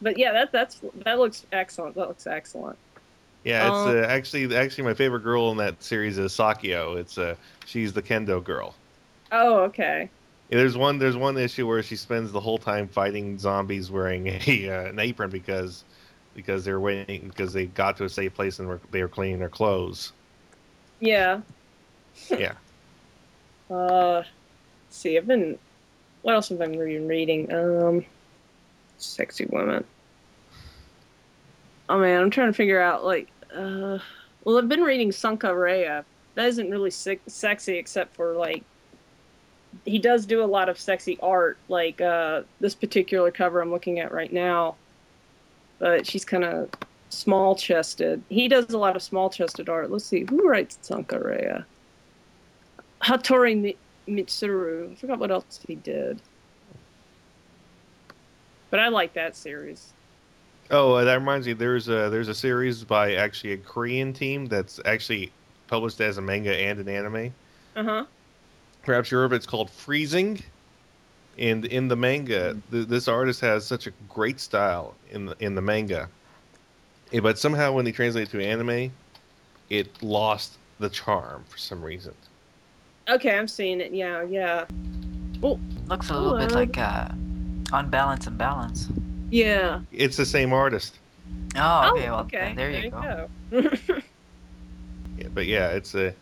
but 0.02 0.18
yeah, 0.18 0.32
that 0.32 0.52
that's 0.52 0.80
that 1.04 1.18
looks 1.18 1.46
excellent. 1.52 1.94
That 1.94 2.08
looks 2.08 2.26
excellent. 2.26 2.78
Yeah, 3.44 3.68
it's 3.68 3.74
Um, 3.74 3.96
uh, 3.96 4.06
actually 4.06 4.54
actually 4.56 4.84
my 4.84 4.94
favorite 4.94 5.20
girl 5.20 5.50
in 5.50 5.56
that 5.58 5.82
series 5.82 6.18
is 6.18 6.32
Saeko. 6.32 6.98
It's 6.98 7.16
uh 7.18 7.36
she's 7.64 7.92
the 7.92 8.02
kendo 8.02 8.42
girl. 8.42 8.74
Oh, 9.32 9.60
okay. 9.60 10.10
There's 10.50 10.76
one 10.76 10.98
there's 10.98 11.16
one 11.16 11.38
issue 11.38 11.66
where 11.66 11.82
she 11.82 11.96
spends 11.96 12.32
the 12.32 12.40
whole 12.40 12.58
time 12.58 12.88
fighting 12.88 13.38
zombies 13.38 13.90
wearing 13.90 14.26
a 14.46 14.68
uh, 14.68 14.88
an 14.88 14.98
apron 14.98 15.30
because 15.30 15.84
because 16.34 16.64
they're 16.64 16.80
waiting 16.80 17.28
because 17.28 17.52
they 17.52 17.66
got 17.66 17.96
to 17.98 18.04
a 18.04 18.08
safe 18.08 18.34
place 18.34 18.58
and 18.58 18.68
were, 18.68 18.80
they 18.90 19.02
were 19.02 19.08
cleaning 19.08 19.38
their 19.38 19.48
clothes. 19.48 20.12
Yeah. 21.00 21.40
Yeah. 22.28 22.52
Uh, 23.70 24.16
let's 24.16 24.26
see, 24.88 25.16
I've 25.16 25.28
been. 25.28 25.56
What 26.22 26.34
else 26.34 26.48
have 26.48 26.60
I 26.60 26.66
been 26.66 27.06
reading? 27.06 27.52
Um, 27.54 28.04
sexy 28.98 29.46
women. 29.46 29.84
Oh 31.88 32.00
man, 32.00 32.20
I'm 32.20 32.30
trying 32.30 32.48
to 32.48 32.52
figure 32.52 32.80
out 32.80 33.04
like. 33.04 33.30
Uh, 33.54 33.98
well, 34.42 34.58
I've 34.58 34.68
been 34.68 34.82
reading 34.82 35.10
Sankarea. 35.10 36.04
That 36.34 36.48
isn't 36.48 36.68
really 36.68 36.90
sick, 36.90 37.20
sexy 37.28 37.76
except 37.76 38.16
for 38.16 38.32
like. 38.32 38.64
He 39.84 39.98
does 39.98 40.26
do 40.26 40.42
a 40.42 40.46
lot 40.46 40.68
of 40.68 40.78
sexy 40.78 41.18
art, 41.22 41.58
like 41.68 42.00
uh, 42.00 42.42
this 42.60 42.74
particular 42.74 43.30
cover 43.30 43.60
I'm 43.60 43.70
looking 43.70 43.98
at 43.98 44.12
right 44.12 44.32
now. 44.32 44.76
But 45.78 46.06
she's 46.06 46.24
kind 46.24 46.44
of 46.44 46.68
small 47.08 47.54
chested. 47.54 48.22
He 48.28 48.48
does 48.48 48.70
a 48.70 48.78
lot 48.78 48.96
of 48.96 49.02
small 49.02 49.30
chested 49.30 49.68
art. 49.68 49.90
Let's 49.90 50.04
see, 50.04 50.24
who 50.28 50.48
writes 50.48 50.78
Sankarea? 50.82 51.64
Hattori 53.02 53.76
Mitsuru. 54.08 54.92
I 54.92 54.94
forgot 54.96 55.18
what 55.18 55.30
else 55.30 55.60
he 55.66 55.76
did. 55.76 56.20
But 58.70 58.80
I 58.80 58.88
like 58.88 59.14
that 59.14 59.36
series. 59.36 59.92
Oh, 60.70 60.94
uh, 60.94 61.04
that 61.04 61.14
reminds 61.14 61.46
me. 61.46 61.52
There's 61.52 61.88
a 61.88 62.08
there's 62.10 62.28
a 62.28 62.34
series 62.34 62.84
by 62.84 63.14
actually 63.14 63.54
a 63.54 63.56
Korean 63.56 64.12
team 64.12 64.46
that's 64.46 64.78
actually 64.84 65.32
published 65.66 66.00
as 66.00 66.18
a 66.18 66.20
manga 66.20 66.54
and 66.54 66.78
an 66.78 66.88
anime. 66.88 67.34
Uh 67.74 67.82
huh. 67.82 68.04
Perhaps 68.82 69.10
you 69.10 69.18
heard 69.18 69.24
of 69.26 69.32
it. 69.32 69.36
It's 69.36 69.46
called 69.46 69.70
Freezing. 69.70 70.42
And 71.38 71.64
in 71.66 71.88
the 71.88 71.96
manga, 71.96 72.56
th- 72.70 72.88
this 72.88 73.08
artist 73.08 73.40
has 73.40 73.66
such 73.66 73.86
a 73.86 73.92
great 74.08 74.40
style 74.40 74.94
in 75.10 75.26
the 75.26 75.36
in 75.40 75.54
the 75.54 75.62
manga, 75.62 76.08
but 77.22 77.38
somehow 77.38 77.72
when 77.72 77.84
they 77.84 77.92
translate 77.92 78.28
it 78.28 78.30
to 78.32 78.44
anime, 78.44 78.92
it 79.70 80.02
lost 80.02 80.58
the 80.80 80.88
charm 80.90 81.44
for 81.48 81.56
some 81.56 81.82
reason. 81.82 82.12
Okay, 83.08 83.38
I'm 83.38 83.48
seeing 83.48 83.80
it. 83.80 83.92
Yeah, 83.92 84.22
yeah, 84.24 84.66
Looks 85.40 86.10
a 86.10 86.18
little 86.18 86.36
bit 86.36 86.52
like 86.52 86.76
uh, 86.76 87.08
Unbalance 87.72 88.26
and 88.26 88.36
Balance. 88.36 88.88
yeah. 89.30 89.80
It's 89.92 90.16
the 90.18 90.26
same 90.26 90.52
artist, 90.52 90.98
Oh, 91.56 91.92
okay. 91.92 92.10
well, 92.10 92.24
then 92.30 92.56
there, 92.56 92.70
you 92.70 92.90
go. 92.90 93.28
go. 93.50 93.70
yeah, 95.16 95.28
but 95.32 95.46
yeah, 95.46 95.68
it's 95.68 95.94
a 95.94 96.14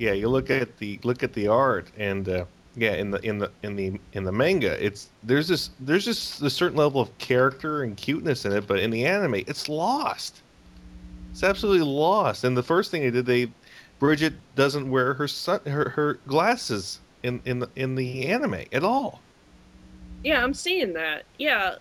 yeah. 0.00 0.12
You 0.12 0.28
look 0.28 0.50
at 0.50 0.78
the 0.78 0.98
look 1.04 1.22
at 1.22 1.32
the 1.34 1.48
art, 1.48 1.92
and 1.98 2.28
uh, 2.28 2.44
yeah, 2.76 2.94
in 2.94 3.10
the 3.12 3.20
in 3.20 3.38
the 3.38 3.52
in 3.62 3.76
the 3.76 4.00
in 4.14 4.24
the 4.24 4.32
manga, 4.32 4.84
it's 4.84 5.10
there's 5.22 5.48
this 5.48 5.70
there's 5.80 6.04
just 6.04 6.42
a 6.42 6.50
certain 6.50 6.78
level 6.78 7.00
of 7.00 7.16
character 7.18 7.84
and 7.84 7.96
cuteness 7.96 8.44
in 8.44 8.52
it, 8.52 8.66
but 8.66 8.80
in 8.80 8.90
the 8.90 9.06
anime, 9.06 9.34
it's 9.36 9.68
lost. 9.68 10.42
It's 11.32 11.44
absolutely 11.44 11.86
lost. 11.86 12.44
And 12.44 12.56
the 12.56 12.62
first 12.62 12.90
thing 12.90 13.02
they 13.02 13.10
did, 13.10 13.26
they 13.26 13.52
Bridget 14.00 14.34
doesn't 14.56 14.90
wear 14.90 15.14
her 15.14 15.28
sun 15.28 15.60
her, 15.66 15.90
her 15.90 16.14
glasses 16.26 17.00
in 17.22 17.40
in 17.44 17.60
the 17.60 17.70
in 17.76 17.94
the 17.96 18.26
anime 18.28 18.64
at 18.72 18.84
all. 18.84 19.24
yeah, 20.24 20.42
I'm 20.42 20.54
seeing 20.54 20.94
that. 20.94 21.24
Yeah. 21.38 21.76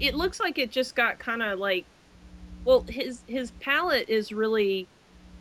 It 0.00 0.14
looks 0.14 0.40
like 0.40 0.58
it 0.58 0.70
just 0.70 0.96
got 0.96 1.18
kind 1.18 1.42
of 1.42 1.58
like, 1.58 1.86
well, 2.64 2.84
his 2.88 3.22
his 3.26 3.52
palette 3.52 4.08
is 4.08 4.32
really 4.32 4.88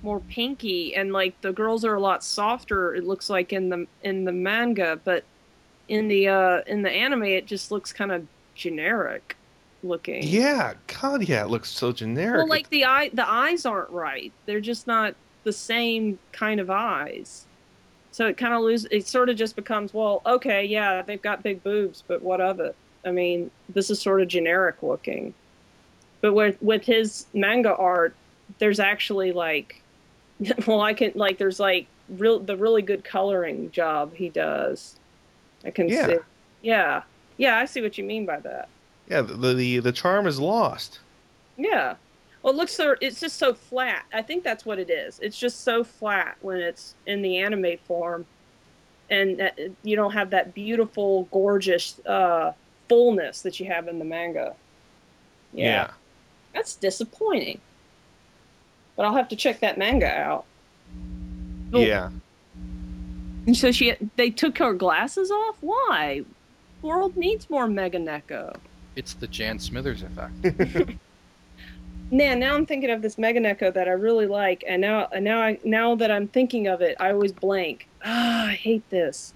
more 0.03 0.19
pinky, 0.19 0.95
and 0.95 1.11
like 1.11 1.39
the 1.41 1.53
girls 1.53 1.83
are 1.85 1.95
a 1.95 1.99
lot 1.99 2.23
softer. 2.23 2.93
It 2.93 3.05
looks 3.05 3.29
like 3.29 3.53
in 3.53 3.69
the 3.69 3.87
in 4.03 4.25
the 4.25 4.31
manga, 4.31 4.99
but 5.03 5.23
in 5.87 6.07
the 6.07 6.27
uh 6.27 6.61
in 6.67 6.81
the 6.81 6.91
anime, 6.91 7.23
it 7.23 7.45
just 7.45 7.71
looks 7.71 7.91
kind 7.91 8.11
of 8.11 8.27
generic 8.55 9.35
looking. 9.83 10.23
Yeah, 10.23 10.73
God, 11.01 11.27
yeah, 11.27 11.43
it 11.43 11.49
looks 11.49 11.69
so 11.69 11.91
generic. 11.91 12.37
Well, 12.37 12.47
like 12.47 12.69
the 12.69 12.85
eye, 12.85 13.09
the 13.13 13.29
eyes 13.29 13.65
aren't 13.65 13.89
right. 13.89 14.31
They're 14.45 14.61
just 14.61 14.87
not 14.87 15.15
the 15.43 15.53
same 15.53 16.19
kind 16.31 16.59
of 16.59 16.69
eyes. 16.69 17.45
So 18.11 18.27
it 18.27 18.37
kind 18.37 18.53
of 18.53 18.61
loses. 18.61 18.87
It 18.91 19.07
sort 19.07 19.29
of 19.29 19.35
just 19.35 19.55
becomes, 19.55 19.93
well, 19.93 20.21
okay, 20.25 20.63
yeah, 20.65 21.01
they've 21.01 21.21
got 21.21 21.43
big 21.43 21.63
boobs, 21.63 22.03
but 22.07 22.21
what 22.21 22.39
of 22.39 22.59
it? 22.59 22.75
I 23.05 23.11
mean, 23.11 23.51
this 23.69 23.89
is 23.89 23.99
sort 24.01 24.21
of 24.21 24.27
generic 24.27 24.83
looking. 24.83 25.33
But 26.21 26.33
with 26.33 26.61
with 26.61 26.83
his 26.83 27.25
manga 27.33 27.75
art, 27.75 28.15
there's 28.59 28.79
actually 28.79 29.31
like, 29.31 29.81
well, 30.67 30.81
I 30.81 30.93
can 30.93 31.11
like, 31.15 31.37
there's 31.37 31.59
like 31.59 31.87
real 32.09 32.39
the 32.39 32.57
really 32.57 32.81
good 32.81 33.03
coloring 33.03 33.71
job 33.71 34.13
he 34.15 34.29
does. 34.29 34.95
I 35.65 35.71
can 35.71 35.87
Yeah. 35.89 36.07
see. 36.07 36.17
Yeah, 36.61 37.03
yeah, 37.37 37.57
I 37.57 37.65
see 37.65 37.81
what 37.81 37.97
you 37.97 38.03
mean 38.05 38.25
by 38.25 38.39
that. 38.39 38.69
yeah, 39.09 39.21
the, 39.21 39.53
the 39.53 39.79
the 39.79 39.91
charm 39.91 40.27
is 40.27 40.39
lost. 40.39 40.99
Yeah. 41.57 41.95
Well, 42.41 42.53
it 42.53 42.57
looks 42.57 42.73
so. 42.73 42.95
It's 43.01 43.19
just 43.19 43.37
so 43.37 43.53
flat. 43.53 44.05
I 44.13 44.21
think 44.21 44.43
that's 44.43 44.65
what 44.65 44.79
it 44.79 44.89
is. 44.89 45.19
It's 45.21 45.37
just 45.37 45.61
so 45.61 45.83
flat 45.83 46.37
when 46.41 46.57
it's 46.59 46.95
in 47.05 47.21
the 47.21 47.37
anime 47.37 47.77
form, 47.85 48.25
and 49.09 49.37
that, 49.39 49.57
you 49.83 49.95
don't 49.95 50.11
have 50.11 50.29
that 50.31 50.53
beautiful, 50.53 51.23
gorgeous 51.31 51.99
uh, 52.05 52.51
fullness 52.89 53.41
that 53.43 53.59
you 53.61 53.65
have 53.67 53.87
in 53.87 53.97
the 53.99 54.05
manga. 54.05 54.55
Yeah, 55.53 55.91
that's 56.53 56.75
disappointing. 56.75 57.59
But 58.95 59.05
I'll 59.05 59.15
have 59.15 59.27
to 59.29 59.35
check 59.35 59.59
that 59.61 59.77
manga 59.77 60.07
out. 60.07 60.45
yeah. 61.71 61.79
Yeah. 61.79 62.09
And 63.45 63.57
so 63.57 63.71
she, 63.71 63.93
they 64.15 64.29
took 64.29 64.57
her 64.59 64.73
glasses 64.73 65.29
off. 65.29 65.57
Why? 65.61 66.23
World 66.81 67.17
needs 67.17 67.49
more 67.49 67.67
Meganekko. 67.67 68.55
it's 68.95 69.13
the 69.15 69.27
Jan 69.27 69.59
Smithers 69.59 70.03
effect. 70.03 70.97
Man, 72.11 72.39
now 72.39 72.53
I'm 72.53 72.65
thinking 72.65 72.91
of 72.91 73.01
this 73.01 73.15
Meganekko 73.15 73.73
that 73.73 73.87
I 73.87 73.91
really 73.91 74.27
like, 74.27 74.63
and 74.67 74.81
now, 74.81 75.07
and 75.11 75.25
now, 75.25 75.41
I, 75.41 75.57
now 75.63 75.95
that 75.95 76.11
I'm 76.11 76.27
thinking 76.27 76.67
of 76.67 76.81
it, 76.81 76.95
I 76.99 77.11
always 77.11 77.31
blank. 77.31 77.87
Ah, 78.05 78.47
I 78.47 78.53
hate 78.53 78.87
this. 78.89 79.33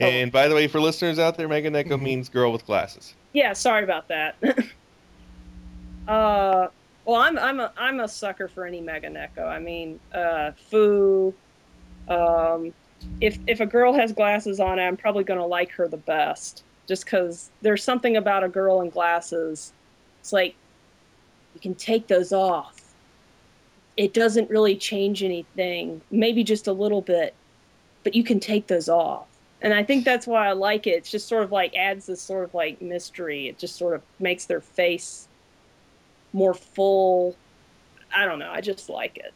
Oh. 0.00 0.04
And 0.04 0.32
by 0.32 0.48
the 0.48 0.54
way, 0.54 0.66
for 0.66 0.80
listeners 0.80 1.18
out 1.18 1.36
there, 1.36 1.48
Meganekko 1.48 2.00
means 2.00 2.28
girl 2.28 2.52
with 2.52 2.64
glasses. 2.66 3.14
Yeah, 3.32 3.52
sorry 3.52 3.84
about 3.84 4.08
that. 4.08 4.36
uh, 6.08 6.68
well, 7.06 7.20
I'm 7.20 7.38
I'm 7.38 7.60
a 7.60 7.72
I'm 7.76 8.00
a 8.00 8.08
sucker 8.08 8.48
for 8.48 8.66
any 8.66 8.82
Meganekko. 8.82 9.46
I 9.46 9.60
mean, 9.60 10.00
uh, 10.12 10.50
Fu, 10.70 11.32
um, 12.08 12.74
if 13.20 13.38
if 13.46 13.60
a 13.60 13.66
girl 13.66 13.94
has 13.94 14.12
glasses 14.12 14.58
on, 14.58 14.80
I'm 14.80 14.96
probably 14.96 15.22
going 15.22 15.38
to 15.38 15.46
like 15.46 15.70
her 15.72 15.86
the 15.86 15.96
best, 15.96 16.64
just 16.88 17.04
because 17.04 17.50
there's 17.62 17.84
something 17.84 18.16
about 18.16 18.42
a 18.42 18.48
girl 18.48 18.80
in 18.80 18.90
glasses. 18.90 19.72
It's 20.20 20.32
like 20.32 20.56
you 21.54 21.60
can 21.60 21.76
take 21.76 22.08
those 22.08 22.32
off. 22.32 22.74
It 23.96 24.12
doesn't 24.12 24.50
really 24.50 24.76
change 24.76 25.22
anything, 25.22 26.02
maybe 26.10 26.42
just 26.42 26.66
a 26.66 26.72
little 26.72 27.00
bit, 27.00 27.34
but 28.02 28.14
you 28.16 28.24
can 28.24 28.40
take 28.40 28.66
those 28.66 28.88
off. 28.88 29.26
And 29.62 29.72
I 29.72 29.84
think 29.84 30.04
that's 30.04 30.26
why 30.26 30.48
I 30.48 30.52
like 30.52 30.86
it. 30.86 30.90
It's 30.90 31.10
just 31.10 31.28
sort 31.28 31.44
of 31.44 31.52
like 31.52 31.74
adds 31.76 32.06
this 32.06 32.20
sort 32.20 32.44
of 32.44 32.52
like 32.52 32.82
mystery. 32.82 33.48
It 33.48 33.58
just 33.58 33.76
sort 33.76 33.94
of 33.94 34.02
makes 34.18 34.44
their 34.44 34.60
face 34.60 35.28
more 36.36 36.54
full. 36.54 37.40
I 38.14 38.26
don't 38.26 38.38
know. 38.40 38.50
I 38.50 38.60
just 38.62 38.88
like 38.90 39.18
it. 39.18 39.32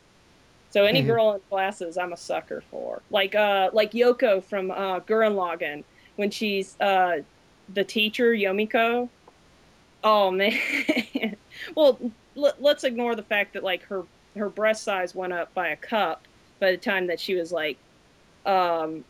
So 0.71 0.85
any 0.87 1.03
Mhm. 1.03 1.07
girl 1.07 1.33
in 1.35 1.41
glasses, 1.51 1.99
I'm 1.99 2.13
a 2.13 2.17
sucker 2.19 2.63
for. 2.71 3.05
Like 3.11 3.35
uh 3.35 3.71
like 3.75 3.93
Yoko 3.93 4.45
from 4.45 4.71
uh 4.71 5.01
Gurren 5.01 5.35
Lagann 5.37 5.85
when 6.17 6.31
she's 6.31 6.77
uh 6.81 7.19
the 7.69 7.85
teacher 7.85 8.33
Yomiko. 8.33 9.11
Oh 10.03 10.31
man. 10.31 10.59
well, 11.77 12.01
l- 12.37 12.55
let's 12.59 12.85
ignore 12.85 13.17
the 13.17 13.25
fact 13.25 13.55
that 13.55 13.65
like 13.65 13.85
her 13.89 14.05
her 14.37 14.51
breast 14.51 14.85
size 14.85 15.15
went 15.15 15.33
up 15.33 15.55
by 15.55 15.69
a 15.71 15.77
cup 15.77 16.27
by 16.61 16.73
the 16.73 16.79
time 16.79 17.09
that 17.09 17.21
she 17.21 17.35
was 17.37 17.53
like 17.53 17.81
um 18.47 19.05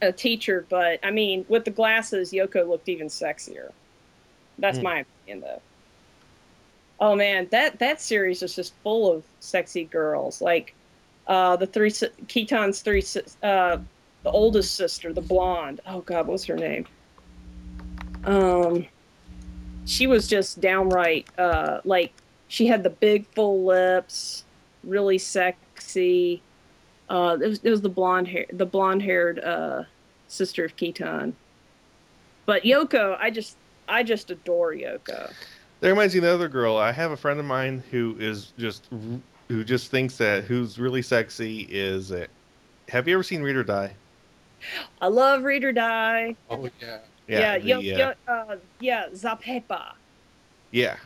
a 0.00 0.12
teacher, 0.12 0.66
but 0.68 1.00
I 1.02 1.10
mean, 1.10 1.44
with 1.48 1.64
the 1.64 1.70
glasses, 1.70 2.32
Yoko 2.32 2.66
looked 2.68 2.88
even 2.88 3.06
sexier. 3.08 3.70
That's 4.58 4.78
Hmm. 4.78 4.82
my 4.82 5.00
opinion, 5.26 5.42
though. 5.42 5.62
Oh 7.02 7.16
man, 7.16 7.48
that 7.50 7.80
that 7.80 8.00
series 8.00 8.44
is 8.44 8.54
just 8.54 8.74
full 8.84 9.12
of 9.12 9.24
sexy 9.40 9.86
girls. 9.86 10.40
Like 10.40 10.72
uh, 11.26 11.56
the 11.56 11.66
three 11.66 11.92
Kittan's 12.28 12.80
three, 12.80 13.02
uh, 13.42 13.78
the 14.22 14.30
oldest 14.30 14.76
sister, 14.76 15.12
the 15.12 15.20
blonde. 15.20 15.80
Oh 15.84 16.02
God, 16.02 16.28
what's 16.28 16.44
her 16.44 16.54
name? 16.54 16.86
Um, 18.22 18.86
she 19.84 20.06
was 20.06 20.28
just 20.28 20.60
downright 20.60 21.26
uh, 21.36 21.80
like 21.84 22.12
she 22.46 22.68
had 22.68 22.84
the 22.84 22.90
big 22.90 23.26
full 23.34 23.64
lips, 23.64 24.44
really 24.84 25.18
sexy. 25.18 26.40
Uh, 27.10 27.36
it 27.42 27.48
was, 27.48 27.58
it 27.64 27.70
was 27.70 27.80
the 27.80 27.88
blonde 27.88 28.28
hair, 28.28 28.46
the 28.52 28.64
blonde 28.64 29.02
haired 29.02 29.40
uh, 29.40 29.82
sister 30.28 30.64
of 30.64 30.76
Keaton. 30.76 31.34
But 32.46 32.62
Yoko, 32.62 33.16
I 33.18 33.30
just 33.30 33.56
I 33.88 34.04
just 34.04 34.30
adore 34.30 34.72
Yoko. 34.72 35.32
That 35.82 35.88
reminds 35.88 36.14
me 36.14 36.18
of 36.18 36.24
another 36.24 36.48
girl. 36.48 36.76
I 36.76 36.92
have 36.92 37.10
a 37.10 37.16
friend 37.16 37.40
of 37.40 37.44
mine 37.44 37.82
who 37.90 38.14
is 38.20 38.52
just 38.56 38.88
who 39.48 39.64
just 39.64 39.90
thinks 39.90 40.16
that 40.18 40.44
who's 40.44 40.78
really 40.78 41.02
sexy 41.02 41.66
is 41.68 42.12
it. 42.12 42.30
Have 42.86 43.08
you 43.08 43.14
ever 43.14 43.24
seen 43.24 43.42
Read 43.42 43.56
or 43.56 43.64
Die? 43.64 43.92
I 45.00 45.06
love 45.08 45.42
Read 45.42 45.64
or 45.64 45.72
Die. 45.72 46.36
Oh 46.48 46.68
yeah. 46.80 46.98
Yeah, 47.26 47.58
the, 47.58 47.66
yo, 47.66 47.78
uh, 47.78 47.80
yo, 47.80 48.12
uh, 48.28 48.56
yeah, 48.78 49.06
Zapepa. 49.12 49.94
yeah. 50.70 50.96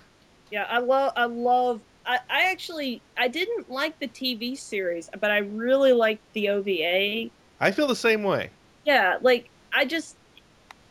Yeah, 0.50 0.66
I 0.68 0.78
love, 0.78 1.12
I 1.16 1.24
love. 1.24 1.80
I, 2.04 2.18
I 2.28 2.50
actually, 2.50 3.00
I 3.16 3.28
didn't 3.28 3.70
like 3.70 3.98
the 3.98 4.08
TV 4.08 4.58
series, 4.58 5.08
but 5.20 5.30
I 5.30 5.38
really 5.38 5.92
liked 5.92 6.22
the 6.34 6.50
OVA. 6.50 7.30
I 7.60 7.70
feel 7.70 7.86
the 7.86 7.96
same 7.96 8.22
way. 8.22 8.50
Yeah, 8.84 9.16
like 9.22 9.48
I 9.72 9.86
just, 9.86 10.16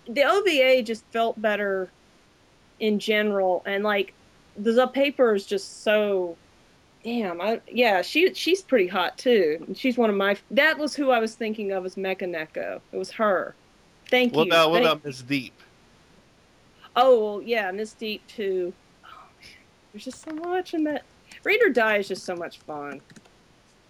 the 0.08 0.24
OVA 0.24 0.82
just 0.82 1.06
felt 1.12 1.40
better 1.40 1.90
in 2.80 3.00
general, 3.00 3.64
and 3.66 3.84
like 3.84 4.14
the 4.58 4.88
paper 4.88 5.36
is 5.36 5.46
just 5.46 5.84
so. 5.84 6.38
Damn, 7.04 7.40
I 7.40 7.62
yeah, 7.72 8.02
she 8.02 8.34
she's 8.34 8.64
pretty 8.64 8.88
hot 8.88 9.18
too. 9.18 9.64
She's 9.76 9.96
one 9.98 10.10
of 10.10 10.16
my. 10.16 10.38
That 10.52 10.78
was 10.80 10.96
who 10.96 11.12
I 11.12 11.20
was 11.20 11.36
thinking 11.36 11.72
of 11.72 11.86
as 11.86 11.96
Mecha 11.96 12.22
Neko. 12.24 12.82
It 12.92 12.98
was 12.98 13.12
her. 13.12 13.54
Thank 14.10 14.34
What 14.34 14.48
you. 14.48 14.52
about 14.52 14.72
what 14.72 14.78
Thank- 14.84 14.92
about 14.92 15.06
Miss 15.06 15.22
Deep? 15.22 15.54
Oh 16.96 17.20
well, 17.38 17.42
yeah, 17.44 17.72
Miss 17.72 17.94
Deep 17.94 18.26
too. 18.28 18.74
Oh 19.04 19.08
man, 19.40 19.50
there's 19.92 20.06
just 20.06 20.24
so 20.24 20.34
much 20.34 20.74
in 20.74 20.84
that. 20.86 21.04
Read 21.44 21.62
or 21.62 21.70
Die 21.70 21.98
is 21.98 22.08
just 22.08 22.24
so 22.24 22.36
much 22.36 22.60
fun. 22.60 23.02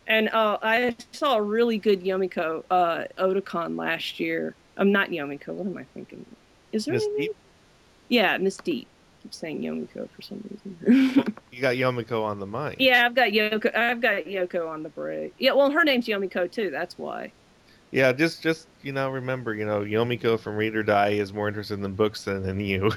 And 0.07 0.29
uh, 0.29 0.57
I 0.61 0.95
saw 1.13 1.38
a 1.38 1.41
really 1.41 1.77
good 1.77 2.03
Yomiko 2.03 2.63
uh, 2.69 3.05
Otakon 3.17 3.77
last 3.77 4.19
year. 4.19 4.53
I'm 4.77 4.91
not 4.91 5.09
Yomiko. 5.09 5.47
What 5.53 5.67
am 5.67 5.77
I 5.77 5.86
thinking? 5.93 6.25
Is 6.73 6.86
there 6.86 6.95
Miss? 6.95 7.07
Deep? 7.17 7.36
Yeah, 8.10 8.38
Miss 8.38 8.58
Deep. 8.58 8.88
I 8.88 9.22
keep 9.24 9.34
saying 9.34 9.62
Yomiko 9.62 10.08
for 10.10 10.22
some 10.22 10.43
reason. 10.49 11.34
You 11.51 11.62
got 11.62 11.76
Yomiko 11.76 12.22
on 12.22 12.39
the 12.39 12.45
mind. 12.45 12.76
yeah, 12.80 13.06
I've 13.06 13.16
got 13.16 13.30
Yoko. 13.30 13.74
I've 13.74 14.01
got 14.01 14.26
Yoko 14.26 14.68
on 14.70 14.84
the 14.84 14.89
brain. 14.89 15.32
Yeah, 15.39 15.53
well, 15.53 15.72
her 15.72 15.86
name's 15.86 16.06
Yomiko 16.06 16.51
too. 16.51 16.70
That's 16.70 16.97
why. 16.97 17.32
Yeah, 17.91 18.12
just 18.12 18.43
just 18.43 18.68
you 18.82 18.91
know, 18.91 19.10
remember, 19.10 19.56
you 19.56 19.64
know, 19.66 19.80
Yomiko 19.80 20.38
from 20.38 20.58
Read 20.58 20.76
or 20.76 20.84
Die 20.84 21.12
is 21.12 21.32
more 21.32 21.47
interested 21.47 21.82
in 21.82 21.93
books 21.95 22.26
than 22.26 22.47
in 22.49 22.60
you. 22.60 22.91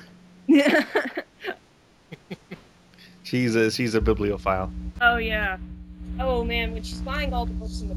Yeah. 0.49 0.85
She's 3.23 3.55
a 3.55 3.71
she's 3.71 3.95
a 3.95 4.01
bibliophile. 4.01 4.73
Oh 5.03 5.19
yeah. 5.19 5.59
Oh 6.19 6.43
man, 6.43 6.73
when 6.73 6.83
she's 6.83 7.01
buying 7.03 7.35
all 7.35 7.45
the 7.45 7.53
books 7.53 7.83
in 7.83 7.89
the 7.89 7.95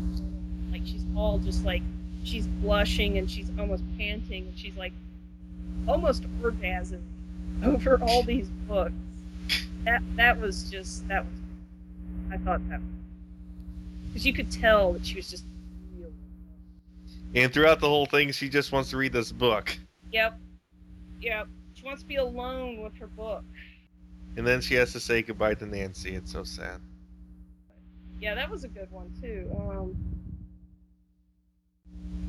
like 0.71 0.85
she's 0.85 1.05
all 1.15 1.37
just 1.39 1.63
like 1.63 1.81
she's 2.25 2.45
blushing 2.47 3.17
and 3.17 3.31
she's 3.31 3.49
almost 3.57 3.83
panting 3.97 4.47
and 4.47 4.59
she's 4.59 4.75
like 4.75 4.91
almost 5.87 6.25
orgasm 6.43 7.03
over 7.63 7.99
all 8.01 8.23
these 8.23 8.47
books. 8.67 8.93
That 9.83 10.01
that 10.15 10.39
was 10.39 10.69
just 10.69 11.07
that 11.07 11.25
was 11.25 11.33
I 12.31 12.37
thought 12.37 12.67
that 12.69 12.81
because 14.07 14.25
you 14.25 14.33
could 14.33 14.51
tell 14.51 14.93
that 14.93 15.05
she 15.05 15.15
was 15.15 15.29
just 15.29 15.45
real. 15.97 16.11
And 17.35 17.53
throughout 17.53 17.79
the 17.79 17.87
whole 17.87 18.05
thing, 18.05 18.31
she 18.31 18.49
just 18.49 18.71
wants 18.71 18.89
to 18.89 18.97
read 18.97 19.13
this 19.13 19.31
book. 19.31 19.77
Yep. 20.11 20.37
Yep. 21.21 21.47
She 21.73 21.83
wants 21.83 22.01
to 22.01 22.07
be 22.07 22.17
alone 22.17 22.81
with 22.81 22.97
her 22.97 23.07
book. 23.07 23.43
And 24.37 24.45
then 24.45 24.61
she 24.61 24.75
has 24.75 24.91
to 24.93 24.99
say 24.99 25.21
goodbye 25.21 25.55
to 25.55 25.65
Nancy. 25.65 26.15
It's 26.15 26.31
so 26.31 26.43
sad. 26.43 26.79
Yeah, 28.19 28.35
that 28.35 28.49
was 28.49 28.63
a 28.63 28.67
good 28.67 28.91
one 28.91 29.11
too. 29.19 29.49
Um, 29.57 29.95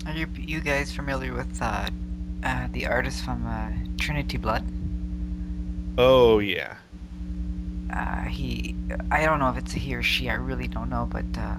Are 0.07 0.13
you 0.13 0.27
you 0.35 0.61
guys 0.61 0.95
familiar 0.95 1.35
with 1.35 1.61
uh, 1.61 1.91
uh, 2.43 2.69
the 2.73 2.87
artist 2.87 3.25
from 3.25 3.47
uh, 3.47 3.69
Trinity 3.99 4.37
Blood? 4.37 4.65
Oh 5.99 6.39
yeah. 6.39 6.77
Uh, 7.93 8.23
he, 8.23 8.75
I 9.11 9.25
don't 9.25 9.39
know 9.39 9.51
if 9.51 9.59
it's 9.59 9.75
a 9.75 9.79
he 9.79 9.95
or 9.95 10.03
she. 10.03 10.31
I 10.31 10.35
really 10.35 10.67
don't 10.67 10.89
know. 10.89 11.07
But 11.11 11.25
uh, 11.37 11.57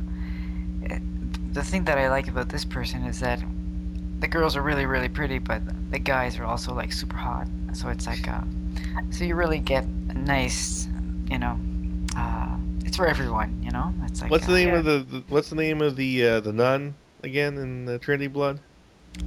it, 0.84 1.54
the 1.54 1.64
thing 1.64 1.84
that 1.86 1.98
I 1.98 2.10
like 2.10 2.28
about 2.28 2.50
this 2.50 2.66
person 2.66 3.04
is 3.04 3.20
that 3.20 3.40
the 4.20 4.28
girls 4.28 4.56
are 4.56 4.62
really, 4.62 4.86
really 4.86 5.10
pretty, 5.10 5.38
but 5.38 5.62
the 5.92 6.00
guys 6.00 6.40
are 6.40 6.46
also 6.46 6.74
like 6.74 6.92
super 6.92 7.18
hot. 7.18 7.48
So 7.74 7.90
it's 7.90 8.08
like, 8.08 8.28
uh, 8.28 8.42
so 9.12 9.24
you 9.24 9.36
really 9.36 9.60
get 9.60 9.84
a 9.84 10.14
nice, 10.14 10.88
you 11.30 11.38
know, 11.38 11.60
uh, 12.18 12.58
it's 12.86 12.98
for 12.98 13.06
everyone. 13.08 13.62
You 13.64 13.72
know, 13.72 13.94
it's 14.06 14.22
like. 14.22 14.32
What's 14.32 14.48
the 14.48 14.54
uh, 14.54 14.56
name 14.56 14.70
yeah. 14.70 14.80
of 14.80 14.86
the, 14.86 14.98
the 15.10 15.24
What's 15.28 15.50
the 15.50 15.56
name 15.56 15.82
of 15.82 15.96
the 15.96 16.28
uh, 16.28 16.40
the 16.40 16.54
nun 16.54 16.96
again 17.22 17.58
in 17.58 17.86
the 17.86 18.00
Trinity 18.00 18.28
Blood? 18.28 18.60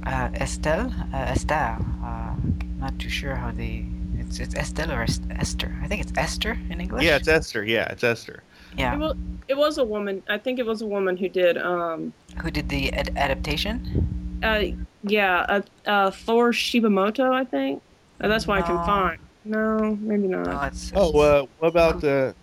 Uh, 0.05 0.29
Estelle, 0.35 0.93
uh, 1.13 1.17
Estelle. 1.35 1.85
Uh, 2.03 2.33
not 2.79 2.97
too 2.99 3.09
sure 3.09 3.35
how 3.35 3.51
the. 3.51 3.83
It's 4.19 4.39
it's 4.39 4.55
Estelle 4.55 4.91
or 4.91 5.05
Esther. 5.31 5.75
I 5.83 5.87
think 5.87 6.01
it's 6.01 6.11
Esther 6.17 6.57
in 6.69 6.81
English. 6.81 7.03
Yeah, 7.03 7.15
it's 7.17 7.27
Esther. 7.27 7.63
Yeah, 7.63 7.85
it's 7.91 8.03
Esther. 8.03 8.43
yeah. 8.77 8.93
it, 8.95 8.99
was, 8.99 9.15
it 9.47 9.57
was 9.57 9.77
a 9.77 9.83
woman. 9.83 10.23
I 10.27 10.37
think 10.37 10.59
it 10.59 10.65
was 10.65 10.81
a 10.81 10.85
woman 10.85 11.15
who 11.17 11.29
did. 11.29 11.57
Um, 11.57 12.13
Who 12.41 12.51
did 12.51 12.69
the 12.69 12.91
ad- 12.93 13.13
adaptation? 13.17 14.39
Uh, 14.43 14.63
yeah, 15.03 15.45
uh, 15.49 15.61
uh, 15.85 16.11
Thor 16.11 16.51
Shibamoto, 16.51 17.31
I 17.33 17.43
think. 17.45 17.81
Uh, 18.19 18.27
that's 18.27 18.47
what 18.47 18.59
I 18.59 18.61
can 18.61 18.77
find. 18.85 19.19
No, 19.45 19.95
maybe 20.01 20.27
not. 20.27 20.45
No, 20.45 20.61
it's. 20.63 20.91
Oh, 20.95 21.17
uh, 21.19 21.45
what 21.59 21.69
about 21.69 22.01
the? 22.01 22.35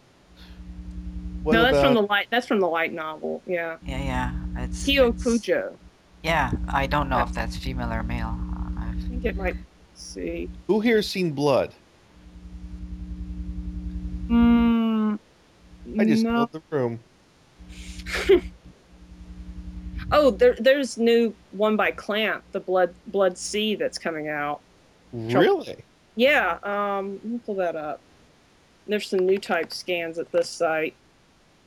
what 1.43 1.53
no, 1.53 1.63
that's 1.63 1.81
from 1.81 1.95
the 1.95 2.03
light. 2.03 2.29
That's 2.31 2.47
from 2.47 2.61
the 2.61 2.69
light 2.69 2.93
novel. 2.93 3.43
Yeah, 3.47 3.77
Yeah, 3.85 4.03
yeah. 4.03 4.65
It's. 4.65 4.85
Kyo 4.87 5.09
it's- 5.09 5.23
Kujo. 5.25 5.75
Yeah, 6.25 6.51
I 6.73 6.87
don't 6.87 7.11
know 7.11 7.21
if 7.21 7.33
that's 7.33 7.55
female 7.55 7.93
or 7.93 8.03
male. 8.03 8.35
I 8.79 8.93
think 9.09 9.25
it 9.27 9.37
might. 9.37 9.57
see. 9.95 10.49
Who 10.67 10.81
here's 10.81 11.07
seen 11.07 11.33
blood? 11.33 11.75
Mm, 14.29 15.19
I 15.99 16.05
just 16.07 16.25
no. 16.25 16.47
filled 16.49 16.53
the 16.53 16.63
room. 16.71 17.01
Oh, 20.13 20.31
there, 20.31 20.55
there's 20.61 20.99
new 20.99 21.35
one 21.53 21.77
by 21.77 21.91
Clamp, 21.91 22.45
the 22.53 22.61
Blood 22.61 22.95
Blood 23.07 23.39
C, 23.39 23.75
that's 23.75 23.99
coming 23.99 24.29
out. 24.29 24.61
Really? 25.13 25.77
Yeah, 26.15 26.59
um, 26.63 27.13
let 27.13 27.25
me 27.25 27.41
pull 27.45 27.55
that 27.57 27.75
up. 27.75 28.01
There's 28.87 29.09
some 29.09 29.21
new 29.21 29.39
type 29.39 29.73
scans 29.73 30.19
at 30.19 30.31
this 30.31 30.49
site. 30.49 30.95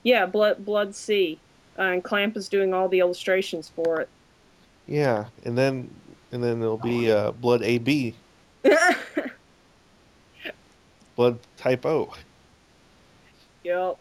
Yeah, 0.03 0.27
Blood 0.27 0.63
Blood 0.63 0.93
C, 0.95 1.39
uh, 1.79 1.81
and 1.81 2.03
Clamp 2.03 2.37
is 2.37 2.47
doing 2.47 2.73
all 2.75 2.87
the 2.87 2.99
illustrations 2.99 3.69
for 3.75 4.01
it. 4.01 4.09
Yeah, 4.87 5.25
and 5.43 5.57
then 5.57 5.89
and 6.31 6.43
then 6.43 6.59
there'll 6.59 6.77
be 6.77 7.11
uh, 7.11 7.31
blood 7.31 7.63
AB, 7.63 8.13
blood 11.15 11.39
type 11.57 11.85
O. 11.85 12.13
yep. 13.63 13.97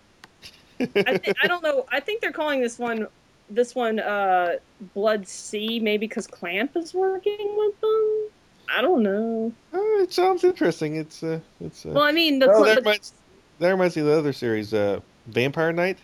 I, 0.78 1.16
th- 1.18 1.36
I 1.42 1.46
don't 1.46 1.62
know. 1.62 1.86
I 1.90 2.00
think 2.00 2.20
they're 2.20 2.32
calling 2.32 2.60
this 2.60 2.78
one 2.78 3.06
this 3.48 3.74
one, 3.74 4.00
uh, 4.00 4.56
Blood 4.94 5.26
C 5.26 5.78
maybe 5.80 6.06
because 6.06 6.26
Clamp 6.26 6.76
is 6.76 6.92
working 6.92 7.38
with 7.56 7.80
them. 7.80 8.28
I 8.76 8.82
don't 8.82 9.02
know. 9.04 9.52
Oh, 9.72 10.00
it 10.02 10.12
sounds 10.12 10.42
interesting. 10.42 10.96
It's 10.96 11.22
uh, 11.22 11.38
it's. 11.60 11.86
Uh, 11.86 11.90
Well, 11.90 12.02
I 12.02 12.10
mean, 12.12 12.40
the, 12.40 12.50
oh, 12.50 12.64
that 12.64 12.78
reminds, 12.78 13.12
that 13.60 13.70
reminds 13.70 13.94
me 13.96 14.02
of 14.02 14.08
the 14.08 14.18
other 14.18 14.32
series, 14.32 14.74
uh, 14.74 14.98
Vampire 15.28 15.72
Knight. 15.72 15.98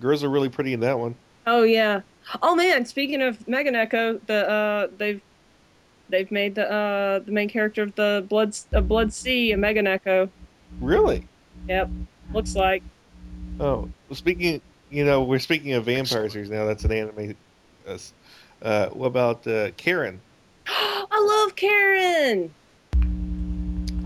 Girls 0.00 0.24
are 0.24 0.28
really 0.28 0.48
pretty 0.48 0.72
in 0.72 0.80
that 0.80 0.98
one. 0.98 1.14
oh 1.46 1.62
yeah. 1.62 2.00
Oh 2.42 2.54
man, 2.54 2.84
speaking 2.84 3.22
of 3.22 3.38
Meganekko, 3.46 4.20
the 4.26 4.48
uh, 4.48 4.88
they've 4.98 5.20
they've 6.08 6.30
made 6.30 6.54
the 6.54 6.70
uh, 6.70 7.18
the 7.20 7.32
main 7.32 7.48
character 7.48 7.82
of 7.82 7.94
the 7.94 8.24
Blood 8.28 8.56
uh, 8.72 8.80
Blood 8.80 9.12
C 9.12 9.52
a 9.52 9.56
Meganekko. 9.56 10.28
Really? 10.80 11.26
Yep. 11.68 11.90
Looks 12.32 12.54
like. 12.54 12.82
Oh, 13.60 13.88
well, 14.08 14.16
speaking, 14.16 14.60
you 14.90 15.04
know, 15.04 15.22
we're 15.22 15.38
speaking 15.38 15.72
of 15.72 15.84
vampire 15.84 16.28
series 16.28 16.50
now. 16.50 16.66
That's 16.66 16.84
an 16.84 16.92
anime. 16.92 17.36
Uh, 17.86 17.98
Uh, 18.60 18.88
what 18.88 19.06
about 19.06 19.46
uh, 19.46 19.70
Karen? 19.76 20.20
I 20.66 21.44
love 21.46 21.54
Karen. 21.54 22.52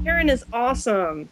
Karen 0.04 0.28
is 0.28 0.44
awesome. 0.52 1.28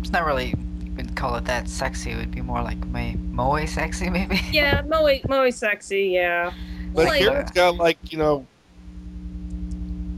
It's 0.00 0.10
not 0.10 0.24
really 0.24 0.54
even 0.94 1.14
call 1.14 1.34
it 1.36 1.44
that 1.44 1.68
sexy. 1.68 2.12
It 2.12 2.16
would 2.16 2.30
be 2.30 2.40
more 2.40 2.62
like 2.62 2.78
my 2.86 3.16
moe 3.30 3.64
sexy, 3.66 4.08
maybe. 4.18 4.40
Yeah, 4.52 4.82
Moe 4.86 5.08
Moe 5.28 5.50
sexy. 5.50 6.08
Yeah, 6.14 6.52
But 6.94 7.06
Like- 7.06 7.22
Karen's 7.22 7.50
got 7.50 7.76
like 7.76 7.98
you 8.10 8.18
know. 8.18 8.46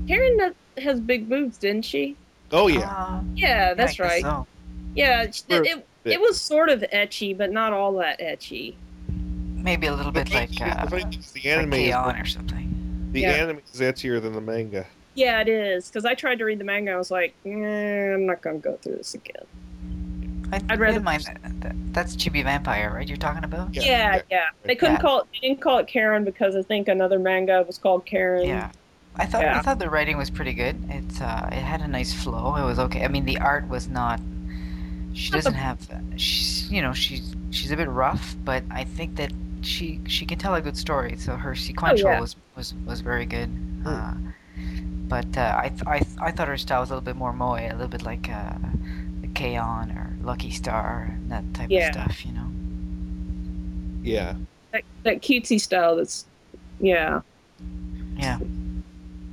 Karen 0.08 0.54
has 0.78 1.00
big 1.00 1.28
boobs, 1.28 1.58
didn't 1.58 1.84
she? 1.84 2.16
Oh 2.52 2.68
yeah. 2.68 2.88
Uh, 2.90 3.20
Yeah, 3.34 3.74
that's 3.74 3.98
I 3.98 4.04
right. 4.04 4.22
so. 4.22 4.46
Yeah, 4.94 5.22
it, 5.24 5.42
it, 5.48 5.86
it 6.04 6.20
was 6.20 6.40
sort 6.40 6.68
of 6.68 6.80
ecchi, 6.92 7.36
but 7.36 7.50
not 7.52 7.72
all 7.72 7.92
that 7.94 8.20
ecchi. 8.20 8.74
Maybe 9.08 9.88
a 9.88 9.94
little 9.94 10.12
bit 10.12 10.32
like 10.32 10.50
the 10.50 10.64
uh, 10.64 10.86
funny 10.88 11.18
the 11.34 11.50
anime 11.50 11.72
is 11.72 11.78
K-On! 11.88 12.16
or 12.20 12.24
something. 12.24 13.08
the 13.12 13.20
Yeah. 13.22 13.32
anime 13.32 13.60
is 13.74 13.80
ecchier 13.80 14.22
than 14.22 14.32
the 14.32 14.40
manga. 14.40 14.86
Yeah, 15.14 15.40
it 15.40 15.48
is. 15.48 15.88
Because 15.88 16.04
I 16.04 16.14
tried 16.14 16.38
to 16.38 16.44
read 16.44 16.60
the 16.60 16.64
manga, 16.64 16.92
I 16.92 16.96
was 16.96 17.10
like, 17.10 17.34
eh, 17.44 17.48
I'm 18.14 18.26
not 18.26 18.42
gonna 18.42 18.58
go 18.58 18.76
through 18.76 18.96
this 18.96 19.14
again. 19.14 19.44
I, 20.52 20.56
I'd 20.68 20.78
rather- 20.80 20.92
didn't 20.94 21.04
mind 21.04 21.24
that, 21.24 21.60
that. 21.62 21.74
That's 21.92 22.14
Chibi 22.16 22.42
Vampire, 22.44 22.92
right? 22.94 23.06
You're 23.08 23.16
talking 23.16 23.42
about? 23.44 23.74
Yeah, 23.74 23.82
Yeah, 23.82 24.14
yeah. 24.16 24.22
yeah. 24.30 24.44
They 24.64 24.74
couldn't 24.76 24.96
Yeah. 24.96 25.00
call 25.00 25.20
it. 25.20 25.26
They 25.32 25.48
didn't 25.48 25.60
call 25.62 25.78
it 25.78 25.86
Karen 25.88 26.24
because 26.24 26.54
I 26.54 26.62
think 26.62 26.88
another 26.88 27.18
manga 27.18 27.62
was 27.66 27.78
called 27.78 28.04
Karen. 28.06 28.46
Yeah. 28.46 28.70
I 29.16 29.24
thought 29.26 29.42
Yeah. 29.42 29.58
I 29.58 29.62
thought 29.62 29.78
the 29.78 29.88
writing 29.88 30.18
was 30.18 30.28
pretty 30.28 30.52
good. 30.52 30.76
It 30.90 31.22
uh, 31.22 31.48
it 31.50 31.54
had 31.62 31.80
a 31.80 31.88
nice 31.88 32.12
flow. 32.12 32.54
It 32.56 32.64
was 32.64 32.78
okay. 32.78 33.02
I 33.02 33.08
mean, 33.08 33.24
the 33.24 33.38
art 33.38 33.66
was 33.68 33.88
not. 33.88 34.20
She 35.14 35.30
Not 35.30 35.36
doesn't 35.38 35.54
have. 35.54 35.78
She's 36.16 36.70
you 36.70 36.82
know 36.82 36.92
she's 36.92 37.34
she's 37.50 37.70
a 37.70 37.76
bit 37.76 37.88
rough, 37.88 38.36
but 38.44 38.62
I 38.70 38.84
think 38.84 39.16
that 39.16 39.32
she 39.62 40.00
she 40.06 40.26
can 40.26 40.38
tell 40.38 40.54
a 40.54 40.60
good 40.60 40.76
story. 40.76 41.16
So 41.16 41.34
her 41.36 41.54
sequential 41.54 42.08
Oh, 42.08 42.12
yeah. 42.12 42.20
was, 42.20 42.36
was 42.56 42.74
was 42.84 43.00
very 43.00 43.24
good. 43.24 43.48
Uh, 43.86 44.12
but 45.08 45.38
uh, 45.38 45.60
I, 45.62 45.68
th- 45.70 45.82
I 45.86 45.98
th- 46.00 46.18
I 46.20 46.30
thought 46.32 46.48
her 46.48 46.56
style 46.58 46.80
was 46.80 46.90
a 46.90 46.94
little 46.94 47.04
bit 47.04 47.16
more 47.16 47.32
moe, 47.32 47.54
a 47.56 47.72
little 47.72 47.88
bit 47.88 48.02
like 48.02 48.28
uh, 48.28 48.52
the 49.22 49.28
K-On! 49.28 49.90
or 49.92 50.15
Lucky 50.26 50.50
Star, 50.50 51.08
and 51.10 51.30
that 51.30 51.44
type 51.54 51.70
Yeah. 51.70 51.88
of 51.88 51.94
stuff. 51.94 52.26
You 52.26 52.32
know. 52.32 52.50
Yeah. 54.02 54.34
That, 54.72 54.82
that 55.04 55.22
cutesy 55.22 55.60
style. 55.60 55.96
That's 55.96 56.26
yeah. 56.80 57.20
Yeah. 58.16 58.38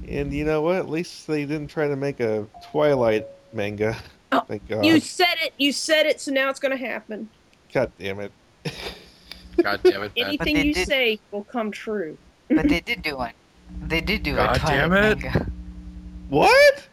And 0.07 0.31
you 0.33 0.45
know 0.45 0.61
what? 0.61 0.75
At 0.77 0.89
least 0.89 1.25
they 1.27 1.45
didn't 1.45 1.67
try 1.67 1.87
to 1.87 1.95
make 1.95 2.19
a 2.19 2.47
Twilight 2.71 3.25
manga. 3.53 3.97
Oh, 4.31 4.41
Thank 4.47 4.67
God. 4.67 4.85
You 4.85 4.99
said 4.99 5.35
it. 5.41 5.53
You 5.57 5.71
said 5.71 6.05
it. 6.05 6.21
So 6.21 6.31
now 6.31 6.49
it's 6.49 6.59
gonna 6.59 6.77
happen. 6.77 7.29
God 7.73 7.91
damn 7.99 8.19
it. 8.19 8.31
God 9.61 9.79
damn 9.83 10.03
it, 10.03 10.13
Ben. 10.15 10.25
Anything 10.25 10.57
you 10.57 10.73
did- 10.73 10.87
say 10.87 11.19
will 11.31 11.43
come 11.43 11.71
true. 11.71 12.17
But 12.49 12.67
they 12.69 12.79
did 12.85 13.01
do 13.03 13.17
one. 13.17 13.33
They 13.87 14.01
did 14.01 14.21
do 14.23 14.35
God 14.35 14.55
a 14.55 14.59
Twilight 14.59 14.89
damn 14.89 14.93
it. 14.93 15.21
manga. 15.23 15.45
What? 16.29 16.87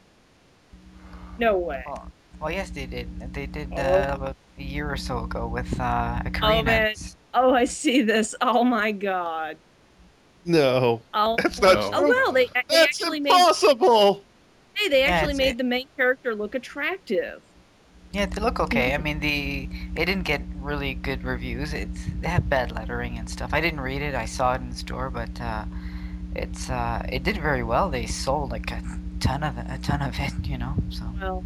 No 1.38 1.56
way. 1.58 1.82
Oh, 1.88 2.02
well, 2.40 2.50
yes, 2.50 2.70
they 2.70 2.86
did. 2.86 3.32
They 3.34 3.46
did 3.46 3.72
Oh. 3.72 3.76
uh, 3.80 4.12
about 4.14 4.36
a 4.58 4.62
year 4.62 4.90
or 4.90 4.96
so 4.96 5.20
ago 5.24 5.46
with 5.46 5.78
uh, 5.80 6.20
a 6.24 6.30
Korean 6.30 6.64
man. 6.64 6.82
artist. 6.86 7.16
Oh, 7.34 7.54
I 7.54 7.64
see 7.66 8.02
this. 8.02 8.34
Oh 8.40 8.64
my 8.64 8.90
god. 8.92 9.56
No. 10.44 11.00
Oh, 11.14 11.36
That's 11.42 11.60
not 11.60 11.74
No. 11.74 11.90
oh 11.94 12.08
well, 12.08 12.32
they, 12.32 12.46
they 12.46 12.50
That's 12.54 12.74
actually 12.74 13.20
made. 13.20 13.30
impossible. 13.30 14.22
Hey, 14.74 14.88
they 14.88 15.02
actually 15.02 15.34
it's- 15.34 15.48
made 15.48 15.58
the 15.58 15.64
main 15.64 15.86
character 15.96 16.34
look 16.34 16.54
attractive. 16.54 17.42
Yeah, 18.12 18.26
they 18.26 18.40
look 18.40 18.58
okay. 18.58 18.92
I 18.92 18.98
mean, 18.98 19.20
the 19.20 19.68
it 19.94 20.06
didn't 20.06 20.24
get 20.24 20.40
really 20.60 20.94
good 20.94 21.22
reviews. 21.22 21.72
It's 21.72 22.00
they 22.20 22.26
had 22.26 22.50
bad 22.50 22.72
lettering 22.72 23.16
and 23.18 23.30
stuff. 23.30 23.50
I 23.54 23.60
didn't 23.60 23.80
read 23.80 24.02
it. 24.02 24.16
I 24.16 24.24
saw 24.24 24.54
it 24.54 24.60
in 24.62 24.70
the 24.70 24.76
store, 24.76 25.10
but 25.10 25.40
uh, 25.40 25.64
it's 26.34 26.68
uh, 26.70 27.06
it 27.08 27.22
did 27.22 27.36
very 27.36 27.62
well. 27.62 27.88
They 27.88 28.06
sold 28.06 28.50
like 28.50 28.72
a 28.72 28.82
ton 29.20 29.44
of 29.44 29.56
a 29.58 29.78
ton 29.80 30.02
of 30.02 30.18
it, 30.18 30.32
you 30.44 30.58
know. 30.58 30.74
So 30.88 31.04
Well, 31.20 31.44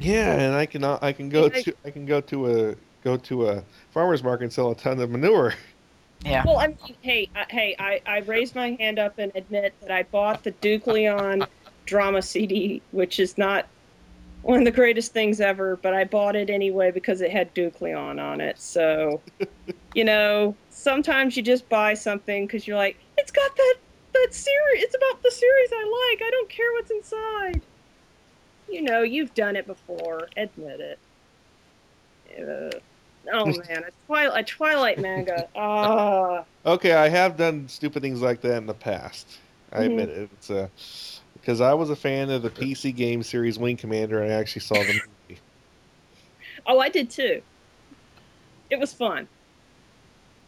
Yeah, 0.00 0.32
and 0.32 0.54
I 0.54 0.66
can 0.66 0.84
uh, 0.84 0.98
I 1.02 1.12
can 1.12 1.28
go 1.28 1.46
I- 1.46 1.62
to 1.62 1.74
I 1.84 1.90
can 1.90 2.06
go 2.06 2.20
to 2.22 2.70
a 2.70 2.74
go 3.02 3.16
to 3.16 3.48
a 3.48 3.64
farmer's 3.90 4.22
market 4.22 4.44
and 4.44 4.52
sell 4.52 4.70
a 4.70 4.74
ton 4.74 5.00
of 5.00 5.10
manure. 5.10 5.54
yeah, 6.24 6.42
well, 6.44 6.58
I 6.58 6.68
mean, 6.68 6.96
hey, 7.02 7.28
I, 7.36 7.46
hey, 7.48 7.76
I, 7.78 8.00
I 8.06 8.18
raised 8.20 8.54
my 8.54 8.76
hand 8.80 8.98
up 8.98 9.18
and 9.18 9.30
admit 9.34 9.74
that 9.80 9.90
I 9.90 10.02
bought 10.04 10.42
the 10.42 10.50
Duke 10.50 10.86
Leon 10.86 11.46
drama 11.84 12.20
CD, 12.22 12.82
which 12.90 13.20
is 13.20 13.38
not 13.38 13.66
one 14.42 14.58
of 14.58 14.64
the 14.64 14.70
greatest 14.72 15.12
things 15.12 15.40
ever, 15.40 15.76
but 15.76 15.94
I 15.94 16.04
bought 16.04 16.34
it 16.36 16.50
anyway 16.50 16.90
because 16.90 17.20
it 17.20 17.30
had 17.30 17.52
Duke 17.54 17.80
Leon 17.80 18.18
on 18.18 18.40
it. 18.40 18.58
So, 18.58 19.20
you 19.94 20.04
know, 20.04 20.56
sometimes 20.70 21.36
you 21.36 21.42
just 21.42 21.68
buy 21.68 21.94
something 21.94 22.46
because 22.46 22.66
you're 22.66 22.76
like, 22.76 22.96
it's 23.18 23.30
got 23.30 23.56
that 23.56 23.74
that 24.14 24.28
series. 24.32 24.82
It's 24.82 24.94
about 24.96 25.22
the 25.22 25.30
series 25.30 25.70
I 25.72 26.10
like. 26.10 26.26
I 26.26 26.30
don't 26.30 26.48
care 26.48 26.72
what's 26.72 26.90
inside. 26.90 27.62
You 28.68 28.82
know, 28.82 29.02
you've 29.02 29.34
done 29.34 29.56
it 29.56 29.66
before. 29.66 30.28
Admit 30.36 30.80
it. 30.80 30.98
Uh, 32.38 32.78
oh 33.32 33.46
man, 33.68 33.84
a 33.84 34.06
Twilight, 34.06 34.40
a 34.40 34.44
Twilight 34.44 35.00
manga. 35.00 35.48
Ah, 35.54 36.44
Okay, 36.64 36.92
I 36.92 37.08
have 37.08 37.36
done 37.36 37.68
stupid 37.68 38.02
things 38.02 38.20
like 38.20 38.40
that 38.40 38.56
in 38.56 38.66
the 38.66 38.74
past. 38.74 39.38
I 39.72 39.82
Mhm. 39.82 39.86
admit 39.86 40.08
it. 40.08 40.30
It's 40.32 40.50
uh, 40.50 40.68
because 41.34 41.60
I 41.60 41.74
was 41.74 41.90
a 41.90 41.96
fan 41.96 42.30
of 42.30 42.42
the 42.42 42.50
PC 42.50 42.92
game 42.92 43.22
series 43.22 43.58
Wing 43.58 43.76
Commander, 43.76 44.20
and 44.22 44.32
I 44.32 44.36
actually 44.36 44.62
saw 44.62 44.74
the 44.74 44.94
movie. 44.94 45.40
oh, 46.66 46.78
I 46.80 46.88
did 46.88 47.10
too. 47.10 47.42
It 48.70 48.80
was 48.80 48.92
fun. 48.92 49.28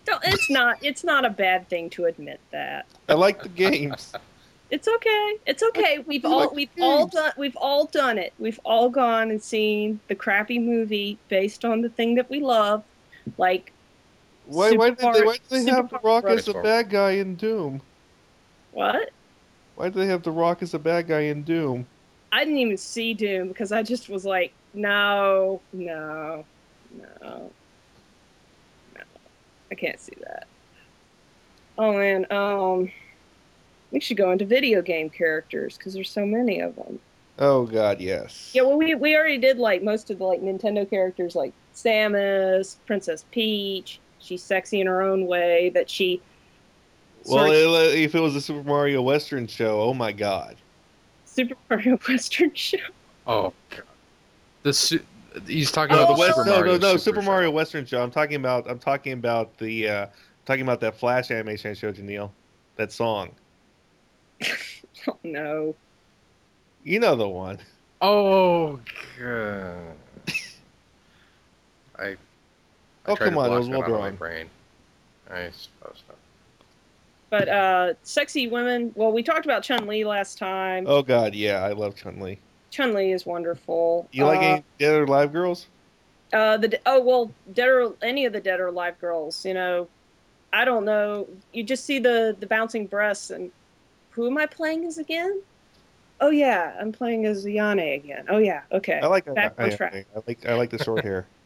So 0.08 0.18
it's 0.24 0.50
not. 0.50 0.78
It's 0.82 1.04
not 1.04 1.24
a 1.24 1.30
bad 1.30 1.68
thing 1.68 1.90
to 1.90 2.06
admit 2.06 2.40
that. 2.50 2.86
I 3.08 3.14
like 3.14 3.42
the 3.42 3.48
games. 3.48 4.12
It's 4.70 4.86
okay. 4.86 5.36
It's 5.46 5.62
okay. 5.62 6.00
We've 6.06 6.24
all 6.24 6.52
we've 6.54 6.70
all 6.80 7.06
done 7.06 7.32
we've 7.38 7.56
all 7.56 7.86
done 7.86 8.18
it. 8.18 8.34
We've 8.38 8.60
all 8.64 8.90
gone 8.90 9.30
and 9.30 9.42
seen 9.42 10.00
the 10.08 10.14
crappy 10.14 10.58
movie 10.58 11.18
based 11.28 11.64
on 11.64 11.80
the 11.80 11.88
thing 11.88 12.16
that 12.16 12.28
we 12.28 12.40
love, 12.40 12.84
like 13.38 13.72
Why, 14.46 14.72
why 14.72 14.90
did 14.90 14.98
they, 14.98 15.22
why 15.22 15.38
did 15.48 15.66
they 15.66 15.70
have 15.70 15.88
The 15.88 16.00
Rock 16.02 16.24
as 16.24 16.44
the 16.44 16.54
bad 16.54 16.90
guy 16.90 17.12
in 17.12 17.34
Doom? 17.36 17.80
what? 18.72 19.10
Why 19.76 19.86
did 19.86 19.94
they 19.94 20.06
have 20.06 20.22
The 20.22 20.32
Rock 20.32 20.62
as 20.62 20.72
the 20.72 20.78
bad 20.78 21.08
guy 21.08 21.20
in 21.20 21.44
Doom? 21.44 21.86
I 22.30 22.44
didn't 22.44 22.58
even 22.58 22.76
see 22.76 23.14
Doom 23.14 23.48
because 23.48 23.72
I 23.72 23.82
just 23.82 24.10
was 24.10 24.26
like, 24.26 24.52
no, 24.74 25.62
no, 25.72 26.44
no, 26.90 27.50
no. 28.94 29.02
I 29.70 29.74
can't 29.74 29.98
see 29.98 30.16
that. 30.20 30.46
Oh 31.78 31.92
man, 31.92 32.26
um, 32.30 32.90
we 33.90 34.00
should 34.00 34.16
go 34.16 34.30
into 34.32 34.44
video 34.44 34.82
game 34.82 35.08
characters 35.10 35.76
because 35.78 35.94
there's 35.94 36.10
so 36.10 36.26
many 36.26 36.60
of 36.60 36.76
them. 36.76 36.98
Oh 37.38 37.64
God, 37.66 38.00
yes. 38.00 38.50
Yeah, 38.54 38.62
well, 38.62 38.76
we 38.76 38.94
we 38.94 39.16
already 39.16 39.38
did 39.38 39.58
like 39.58 39.82
most 39.82 40.10
of 40.10 40.18
the 40.18 40.24
like 40.24 40.40
Nintendo 40.42 40.88
characters, 40.88 41.34
like 41.36 41.52
Samus, 41.74 42.76
Princess 42.86 43.24
Peach. 43.30 44.00
She's 44.18 44.42
sexy 44.42 44.80
in 44.80 44.86
her 44.88 45.00
own 45.02 45.26
way. 45.26 45.70
That 45.70 45.88
she. 45.88 46.20
Well, 47.24 47.46
sort 47.46 47.50
of- 47.90 47.94
if 47.94 48.14
it 48.14 48.20
was 48.20 48.34
a 48.36 48.40
Super 48.40 48.62
Mario 48.66 49.02
Western 49.02 49.46
show, 49.46 49.80
oh 49.82 49.94
my 49.94 50.12
God. 50.12 50.56
Super 51.24 51.54
Mario 51.70 51.98
Western 52.08 52.52
show. 52.54 52.78
Oh 53.26 53.52
god. 53.70 53.82
The 54.64 54.72
su- 54.72 55.00
he's 55.46 55.70
talking 55.70 55.94
Oh, 55.94 56.00
about 56.04 56.08
the 56.08 56.14
the 56.14 56.20
West, 56.20 56.34
Super 56.36 56.44
no, 56.48 56.56
Mario 56.56 56.72
no, 56.72 56.78
no, 56.78 56.88
Super 56.96 56.98
Super 56.98 57.22
Show. 57.22 57.26
Mario 57.26 57.50
Western 57.50 57.86
show. 57.86 58.02
I'm 58.02 58.10
talking 58.10 58.36
about. 58.36 58.68
I'm 58.68 58.78
talking 58.80 59.12
about 59.12 59.56
the. 59.58 59.88
Uh, 59.88 60.06
talking 60.46 60.62
about 60.62 60.80
that 60.80 60.98
Flash 60.98 61.30
animation 61.30 61.70
I 61.70 61.74
showed 61.74 61.96
you, 61.98 62.02
Neil. 62.04 62.32
That 62.76 62.90
song. 62.90 63.30
Oh 65.06 65.16
no. 65.22 65.74
You 66.84 66.98
know 67.00 67.14
the 67.14 67.28
one. 67.28 67.58
Oh 68.00 68.80
god. 69.18 69.94
I. 71.98 72.04
I 72.04 72.16
Oh, 73.06 73.16
come 73.16 73.34
to 73.34 73.38
on, 73.38 73.46
it 73.46 73.48
block 73.48 73.58
was 73.60 73.68
well 73.68 73.82
out 73.82 73.90
of 73.90 74.00
my 74.00 74.10
brain. 74.10 74.50
I 75.30 75.50
suppose 75.50 76.02
so. 76.06 76.14
But 77.30 77.48
uh, 77.48 77.94
sexy 78.02 78.48
women. 78.48 78.92
Well, 78.94 79.12
we 79.12 79.22
talked 79.22 79.46
about 79.46 79.62
Chun 79.62 79.86
Li 79.86 80.04
last 80.04 80.36
time. 80.38 80.84
Oh 80.86 81.02
God, 81.02 81.34
yeah, 81.34 81.62
I 81.62 81.72
love 81.72 81.94
Chun 81.94 82.20
Li. 82.20 82.38
Chun 82.70 82.92
Li 82.92 83.12
is 83.12 83.24
wonderful. 83.24 84.08
You 84.12 84.24
like 84.24 84.40
uh, 84.40 84.42
any 84.42 84.64
Dead 84.78 84.94
or 84.94 85.04
Alive 85.04 85.32
girls? 85.32 85.66
uh, 86.32 86.56
the 86.58 86.78
oh 86.84 87.00
well, 87.00 87.30
dead 87.54 87.68
or 87.68 87.94
any 88.02 88.26
of 88.26 88.32
the 88.32 88.40
dead 88.40 88.60
or 88.60 88.66
alive 88.66 89.00
girls. 89.00 89.44
You 89.46 89.54
know, 89.54 89.88
I 90.52 90.64
don't 90.64 90.84
know. 90.84 91.26
You 91.52 91.62
just 91.62 91.84
see 91.84 91.98
the 91.98 92.36
the 92.38 92.46
bouncing 92.46 92.86
breasts, 92.86 93.30
and 93.30 93.50
who 94.18 94.26
am 94.26 94.36
I 94.36 94.46
playing 94.46 94.84
as 94.84 94.98
again? 94.98 95.40
Oh 96.20 96.30
yeah, 96.30 96.76
I'm 96.80 96.90
playing 96.90 97.24
as 97.26 97.44
Ayane 97.44 97.94
again. 97.94 98.24
Oh 98.28 98.38
yeah, 98.38 98.62
okay. 98.72 98.98
I 99.00 99.06
like 99.06 99.32
Back 99.32 99.54
on 99.58 99.66
I, 99.66 99.76
track. 99.76 99.94
I 99.94 100.20
like 100.26 100.44
I 100.44 100.54
like 100.54 100.70
the 100.70 100.82
short 100.82 101.04
hair. 101.04 101.26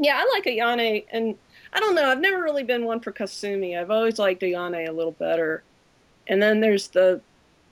Yeah, 0.00 0.16
I 0.16 0.30
like 0.32 0.44
Ayane, 0.44 1.04
and 1.10 1.34
I 1.72 1.80
don't 1.80 1.96
know. 1.96 2.08
I've 2.08 2.20
never 2.20 2.40
really 2.40 2.62
been 2.62 2.84
one 2.84 3.00
for 3.00 3.10
Kasumi. 3.10 3.76
I've 3.76 3.90
always 3.90 4.16
liked 4.16 4.42
Ayane 4.42 4.88
a 4.88 4.92
little 4.92 5.10
better. 5.10 5.64
And 6.28 6.40
then 6.40 6.60
there's 6.60 6.86
the 6.86 7.20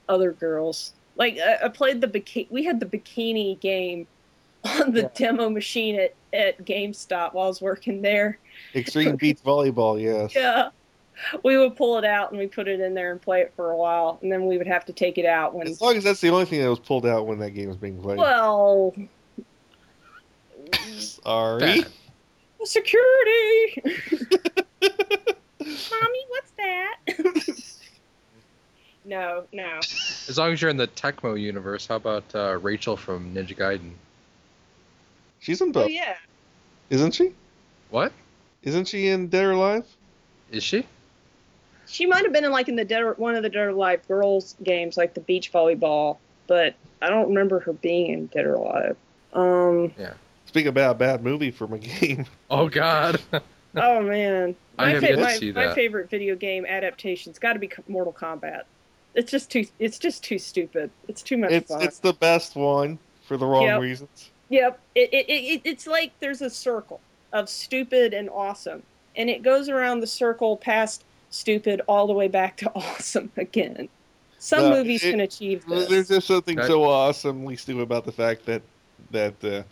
other 0.09 0.32
girls. 0.32 0.93
Like 1.14 1.39
I, 1.39 1.66
I 1.66 1.68
played 1.68 2.01
the 2.01 2.09
bikini. 2.09 2.51
We 2.51 2.64
had 2.64 2.80
the 2.80 2.87
bikini 2.87 3.61
game 3.61 4.09
on 4.64 4.93
the 4.93 5.03
Yeah. 5.03 5.09
demo 5.14 5.49
machine 5.49 6.01
at 6.01 6.14
at 6.32 6.64
GameStop 6.64 7.32
while 7.32 7.45
I 7.45 7.49
was 7.49 7.62
working 7.62 8.03
there. 8.03 8.39
Extreme 8.74 9.16
Beach 9.16 9.39
Volleyball, 9.45 10.03
yes. 10.03 10.34
Yeah. 10.34 10.70
We 11.42 11.56
would 11.56 11.76
pull 11.76 11.96
it 11.98 12.04
out 12.04 12.30
and 12.30 12.38
we 12.38 12.46
put 12.46 12.68
it 12.68 12.80
in 12.80 12.94
there 12.94 13.10
and 13.12 13.20
play 13.20 13.40
it 13.40 13.52
for 13.56 13.70
a 13.70 13.76
while, 13.76 14.18
and 14.22 14.30
then 14.30 14.46
we 14.46 14.58
would 14.58 14.66
have 14.66 14.84
to 14.86 14.92
take 14.92 15.16
it 15.18 15.24
out 15.26 15.54
when. 15.54 15.66
As 15.66 15.80
long 15.80 15.96
as 15.96 16.04
that's 16.04 16.20
the 16.20 16.28
only 16.30 16.44
thing 16.44 16.60
that 16.62 16.68
was 16.70 16.78
pulled 16.78 17.06
out 17.06 17.26
when 17.26 17.38
that 17.38 17.50
game 17.52 17.68
was 17.68 17.76
being 17.78 18.00
played. 18.00 18.18
Well, 18.18 18.94
Sorry. 20.98 21.60
Bad. 21.82 21.86
security. 22.64 23.82
Mommy, 25.60 26.24
what's 26.28 26.50
that? 26.56 26.96
no, 29.04 29.44
no. 29.52 29.78
As 30.28 30.36
long 30.38 30.52
as 30.52 30.60
you're 30.60 30.70
in 30.70 30.76
the 30.76 30.88
Tecmo 30.88 31.40
universe, 31.40 31.86
how 31.86 31.96
about 31.96 32.24
uh, 32.34 32.58
Rachel 32.60 32.96
from 32.96 33.34
Ninja 33.34 33.56
Gaiden? 33.56 33.92
She's 35.40 35.60
in 35.60 35.68
Oh 35.70 35.72
both, 35.72 35.90
yeah. 35.90 36.16
isn't 36.90 37.12
she? 37.14 37.32
What 37.90 38.12
Isn't 38.62 38.88
she 38.88 39.08
in 39.08 39.28
Dead 39.28 39.44
or 39.44 39.52
Alive? 39.52 39.84
is 40.50 40.62
she? 40.64 40.84
She 41.89 42.07
might 42.07 42.24
have 42.24 42.32
been 42.32 42.45
in 42.45 42.53
like 42.53 42.68
in 42.68 42.76
the 42.76 42.84
Dead 42.84 43.03
or, 43.03 43.14
one 43.14 43.34
of 43.37 43.43
the 43.43 43.49
Dead 43.49 43.61
or 43.66 43.68
Alive 43.70 44.07
girls 44.09 44.55
games, 44.62 44.97
like 44.97 45.14
the 45.14 45.20
beach 45.20 45.53
volleyball, 45.53 46.18
but 46.47 46.74
I 47.03 47.09
don't 47.09 47.28
remember 47.28 47.61
her 47.61 47.72
being 47.72 48.12
in 48.12 48.26
Dead 48.26 48.45
or 48.47 48.55
Alive. 48.55 48.97
Um. 49.32 49.93
yeah 49.99 50.14
Speaking 50.47 50.68
about 50.68 50.93
a 50.93 50.99
bad 50.99 51.22
movie 51.24 51.51
from 51.51 51.72
a 51.72 51.78
game, 52.01 52.24
Oh 52.51 52.68
God. 52.68 53.20
Oh 53.78 54.01
man. 54.01 54.57
I 54.78 54.84
My, 54.87 54.91
have 54.93 55.01
fa- 55.01 55.09
yet 55.09 55.16
to 55.16 55.22
my, 55.22 55.32
see 55.37 55.53
my 55.53 55.74
favorite 55.74 56.09
video 56.09 56.34
game 56.34 56.64
adaptation's 56.64 57.39
got 57.39 57.53
to 57.53 57.59
be 57.59 57.70
Mortal 57.89 58.12
Kombat. 58.12 58.62
It's 59.14 59.30
just 59.30 59.51
too. 59.51 59.66
It's 59.78 59.99
just 59.99 60.24
too 60.24 60.39
stupid. 60.39 60.91
It's 61.09 61.20
too 61.22 61.37
much 61.37 61.51
it's 61.53 61.70
fun. 61.70 61.82
it's 61.82 61.99
the 61.99 62.14
best 62.14 62.57
one 62.57 62.99
for 63.26 63.37
the 63.37 63.45
wrong 63.45 63.64
Yep. 63.64 63.80
reasons. 63.82 64.30
Yep. 64.49 64.80
It, 64.95 65.12
it, 65.12 65.26
it, 65.28 65.61
it's 65.64 65.87
like 65.87 66.12
there's 66.20 66.41
a 66.41 66.49
circle 66.49 67.01
of 67.34 67.51
stupid 67.51 68.14
and 68.14 68.30
awesome, 68.30 68.82
and 69.14 69.28
it 69.28 69.43
goes 69.43 69.68
around 69.68 70.01
the 70.01 70.07
circle 70.07 70.57
past 70.57 71.05
stupid 71.30 71.80
all 71.88 72.06
the 72.06 72.12
way 72.12 72.28
back 72.28 72.56
to 72.58 72.72
awesome 72.74 73.30
again. 73.36 73.88
Some 74.38 74.66
Uh, 74.66 74.70
movies 74.76 75.02
it- 75.04 75.10
can 75.12 75.20
achieve 75.20 75.64
There's 75.66 76.08
just 76.08 76.26
something 76.26 76.56
That- 76.56 76.66
so 76.66 76.84
awesomely 76.84 77.56
stupid 77.56 77.82
about 77.82 78.04
the 78.04 78.12
fact 78.12 78.46
that 78.46 78.62
that 79.10 79.34
uh, 79.44 79.62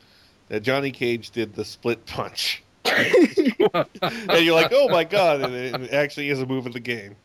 that 0.48 0.60
Johnny 0.62 0.90
Cage 0.90 1.30
did 1.30 1.54
the 1.54 1.64
split 1.64 2.04
punch, 2.06 2.62
and 2.84 4.44
you're 4.44 4.54
like, 4.54 4.72
oh 4.72 4.88
my 4.88 5.02
god, 5.04 5.40
and 5.42 5.54
it, 5.54 5.74
it 5.80 5.92
actually 5.92 6.28
is 6.28 6.40
a 6.40 6.46
move 6.46 6.66
in 6.66 6.72
the 6.72 6.80
game. 6.80 7.16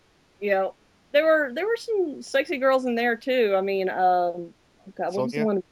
Yeah, 0.41 0.69
there 1.11 1.23
were 1.25 1.51
there 1.53 1.65
were 1.67 1.77
some 1.77 2.21
sexy 2.21 2.57
girls 2.57 2.85
in 2.85 2.95
there 2.95 3.15
too. 3.15 3.53
I 3.57 3.61
mean, 3.61 3.89
um, 3.89 3.97
oh 3.97 4.53
God, 4.95 5.13
what 5.13 5.23
was 5.25 5.33
the 5.33 5.43
one? 5.43 5.63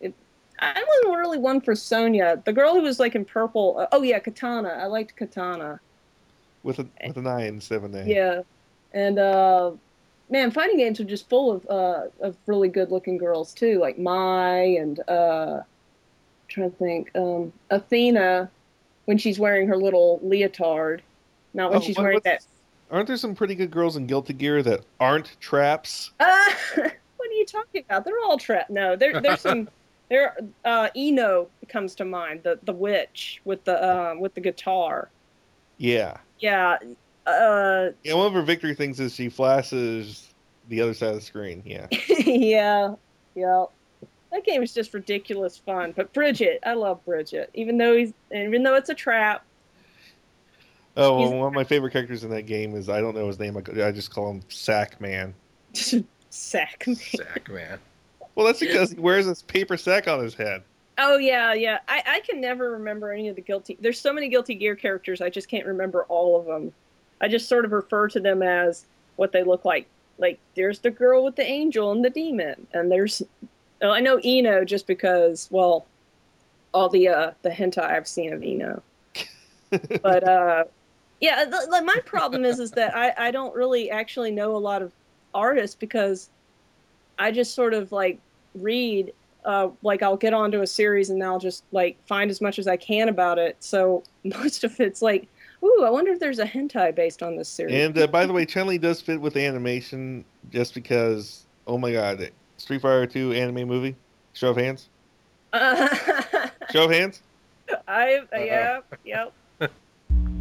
It, 0.00 0.12
I 0.60 0.84
wasn't 0.86 1.16
really 1.18 1.38
one 1.38 1.60
for 1.60 1.74
Sonya. 1.76 2.42
The 2.44 2.52
girl 2.52 2.74
who 2.74 2.82
was 2.82 2.98
like 2.98 3.14
in 3.14 3.24
purple. 3.24 3.76
Uh, 3.78 3.86
oh 3.92 4.02
yeah, 4.02 4.18
Kitana. 4.18 4.76
I 4.78 4.86
liked 4.86 5.16
Kitana. 5.16 5.78
With 6.68 6.80
a 6.80 6.86
with 7.06 7.16
an 7.16 7.26
I 7.26 7.46
instead 7.46 7.76
of 7.76 7.84
an 7.84 7.94
A. 7.94 8.04
Yeah, 8.04 8.42
and 8.92 9.18
uh, 9.18 9.70
man, 10.28 10.50
fighting 10.50 10.76
games 10.76 11.00
are 11.00 11.04
just 11.04 11.26
full 11.30 11.50
of 11.50 11.66
uh, 11.70 12.08
of 12.20 12.36
really 12.46 12.68
good 12.68 12.90
looking 12.90 13.16
girls 13.16 13.54
too, 13.54 13.78
like 13.78 13.98
Mai 13.98 14.76
and 14.78 15.00
uh, 15.08 15.62
trying 16.48 16.70
to 16.70 16.76
think, 16.76 17.10
um, 17.16 17.54
Athena 17.70 18.50
when 19.06 19.16
she's 19.16 19.38
wearing 19.38 19.66
her 19.66 19.78
little 19.78 20.20
leotard, 20.22 21.00
not 21.54 21.70
when 21.70 21.78
Oh, 21.78 21.82
she's 21.82 21.96
what- 21.96 22.02
wearing 22.02 22.20
that. 22.24 22.44
Aren't 22.90 23.06
there 23.06 23.16
some 23.16 23.34
pretty 23.34 23.54
good 23.54 23.70
girls 23.70 23.96
in 23.96 24.06
Guilty 24.06 24.34
Gear 24.34 24.62
that 24.62 24.80
aren't 25.00 25.38
traps? 25.40 26.10
Uh, 26.20 26.50
what 26.74 27.30
are 27.30 27.32
you 27.32 27.46
talking 27.46 27.82
about? 27.88 28.04
They're 28.04 28.20
all 28.20 28.36
trapped. 28.36 28.68
No, 28.68 28.94
there, 28.94 29.20
there's 29.22 29.40
some. 29.40 29.68
There, 30.10 30.34
uh, 30.64 30.88
I-No 30.96 31.48
comes 31.68 31.94
to 31.96 32.04
mind. 32.06 32.42
The 32.42 32.58
the 32.62 32.72
witch 32.72 33.42
with 33.44 33.62
the 33.64 33.76
um 34.10 34.20
with 34.20 34.32
the 34.34 34.40
guitar. 34.40 35.10
Yeah. 35.76 36.16
Yeah. 36.38 36.78
Uh, 37.26 37.90
Yeah, 38.04 38.14
one 38.14 38.26
of 38.26 38.32
her 38.32 38.42
victory 38.42 38.74
things 38.74 39.00
is 39.00 39.14
she 39.14 39.28
flashes 39.28 40.32
the 40.68 40.80
other 40.80 40.94
side 40.94 41.10
of 41.10 41.14
the 41.16 41.20
screen. 41.20 41.62
Yeah. 41.64 41.86
yeah, 42.08 42.94
yeah. 43.34 43.64
That 44.32 44.44
game 44.44 44.62
is 44.62 44.74
just 44.74 44.92
ridiculous 44.94 45.56
fun. 45.58 45.92
But 45.96 46.12
Bridget, 46.12 46.60
I 46.64 46.74
love 46.74 47.04
Bridget. 47.04 47.50
Even 47.54 47.78
though 47.78 47.96
he's, 47.96 48.12
even 48.34 48.62
though 48.62 48.74
it's 48.74 48.90
a 48.90 48.94
trap. 48.94 49.44
Oh, 50.96 51.12
well, 51.16 51.18
He's- 51.28 51.32
one 51.38 51.48
of 51.48 51.54
my 51.54 51.64
favorite 51.64 51.92
characters 51.92 52.24
in 52.24 52.30
that 52.30 52.42
game 52.46 52.74
is 52.74 52.88
I 52.88 53.00
don't 53.00 53.14
know 53.14 53.26
his 53.26 53.38
name. 53.38 53.56
I 53.56 53.82
I 53.84 53.92
just 53.92 54.10
call 54.10 54.30
him 54.30 54.42
Sack 54.48 55.00
Man. 55.00 55.34
Sack. 55.72 56.86
Man. 56.86 56.96
Sack 56.96 57.48
man. 57.50 57.78
Well, 58.34 58.46
that's 58.46 58.60
because 58.60 58.92
he 58.92 59.00
wears 59.00 59.26
this 59.26 59.42
paper 59.42 59.76
sack 59.76 60.08
on 60.08 60.22
his 60.22 60.34
head. 60.34 60.62
Oh 60.98 61.16
yeah, 61.16 61.54
yeah. 61.54 61.78
I, 61.86 62.02
I 62.06 62.20
can 62.20 62.40
never 62.40 62.72
remember 62.72 63.12
any 63.12 63.28
of 63.28 63.36
the 63.36 63.42
guilty. 63.42 63.78
There's 63.80 64.00
so 64.00 64.12
many 64.12 64.28
Guilty 64.28 64.56
Gear 64.56 64.74
characters. 64.74 65.20
I 65.20 65.30
just 65.30 65.48
can't 65.48 65.66
remember 65.66 66.04
all 66.04 66.38
of 66.38 66.46
them. 66.46 66.72
I 67.20 67.28
just 67.28 67.48
sort 67.48 67.64
of 67.64 67.72
refer 67.72 68.08
to 68.08 68.20
them 68.20 68.42
as 68.42 68.84
what 69.16 69.30
they 69.30 69.44
look 69.44 69.64
like. 69.64 69.86
Like 70.18 70.40
there's 70.56 70.80
the 70.80 70.90
girl 70.90 71.24
with 71.24 71.36
the 71.36 71.44
angel 71.44 71.92
and 71.92 72.04
the 72.04 72.10
demon, 72.10 72.66
and 72.72 72.90
there's 72.90 73.22
oh, 73.80 73.90
I 73.90 74.00
know 74.00 74.20
I-No 74.24 74.64
just 74.64 74.88
because 74.88 75.48
well, 75.52 75.86
all 76.74 76.88
the 76.88 77.08
uh 77.08 77.30
the 77.42 77.50
hentai 77.50 77.78
I've 77.78 78.08
seen 78.08 78.32
of 78.32 78.42
I-No. 78.42 78.82
but 80.02 80.24
uh, 80.24 80.64
yeah, 81.20 81.44
my 81.84 82.00
problem 82.04 82.44
is 82.44 82.58
is 82.58 82.72
that 82.72 82.96
I 82.96 83.12
I 83.16 83.30
don't 83.30 83.54
really 83.54 83.88
actually 83.90 84.32
know 84.32 84.56
a 84.56 84.58
lot 84.58 84.82
of 84.82 84.92
artists 85.32 85.76
because 85.76 86.30
I 87.20 87.30
just 87.30 87.54
sort 87.54 87.74
of 87.74 87.92
like 87.92 88.18
read 88.56 89.12
uh, 89.44 89.68
like 89.82 90.02
I'll 90.02 90.16
get 90.16 90.34
onto 90.34 90.60
a 90.62 90.66
series 90.66 91.10
and 91.10 91.22
I'll 91.22 91.38
just 91.38 91.64
like 91.72 91.96
find 92.06 92.30
as 92.30 92.40
much 92.40 92.58
as 92.58 92.66
I 92.66 92.76
can 92.76 93.08
about 93.08 93.38
it. 93.38 93.56
So 93.60 94.02
most 94.24 94.64
of 94.64 94.78
it's 94.80 95.02
like, 95.02 95.28
ooh, 95.64 95.84
I 95.84 95.90
wonder 95.90 96.12
if 96.12 96.20
there's 96.20 96.38
a 96.38 96.44
hentai 96.46 96.94
based 96.94 97.22
on 97.22 97.36
this 97.36 97.48
series. 97.48 97.74
And 97.74 97.96
uh, 97.98 98.06
by 98.06 98.26
the 98.26 98.32
way, 98.32 98.44
Chun 98.46 98.66
Li 98.66 98.78
does 98.78 99.00
fit 99.00 99.20
with 99.20 99.36
animation 99.36 100.24
just 100.50 100.74
because. 100.74 101.44
Oh 101.66 101.76
my 101.76 101.92
God, 101.92 102.30
Street 102.56 102.80
Fighter 102.80 103.06
Two 103.06 103.32
anime 103.32 103.68
movie. 103.68 103.94
Show 104.32 104.50
of 104.50 104.56
hands. 104.56 104.88
Uh, 105.52 105.88
Show 106.72 106.84
of 106.84 106.90
hands. 106.90 107.22
I 107.86 108.22
yeah 108.32 108.80
yep. 109.04 109.34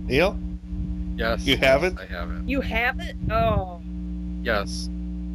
Neil, 0.06 0.40
Yes. 1.18 1.46
You 1.46 1.58
have 1.58 1.84
yes, 1.84 1.94
it? 1.94 2.00
I 2.00 2.06
have 2.06 2.32
it. 2.32 2.48
You 2.48 2.62
have 2.62 3.00
it? 3.00 3.16
Oh, 3.30 3.82
Yes. 4.42 4.90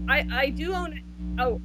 I 0.09 0.27
I 0.31 0.49
do 0.51 0.73
own 0.73 0.93
it. 0.97 1.03
Oh, 1.39 1.61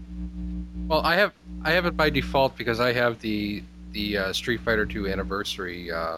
Well, 0.87 1.01
I 1.01 1.15
have 1.15 1.33
I 1.63 1.71
have 1.71 1.85
it 1.85 1.97
by 1.97 2.09
default 2.09 2.57
because 2.57 2.79
I 2.79 2.93
have 2.93 3.19
the 3.19 3.63
the 3.91 4.17
uh, 4.17 4.33
Street 4.33 4.61
Fighter 4.61 4.85
2 4.85 5.07
anniversary 5.07 5.91
uh, 5.91 6.17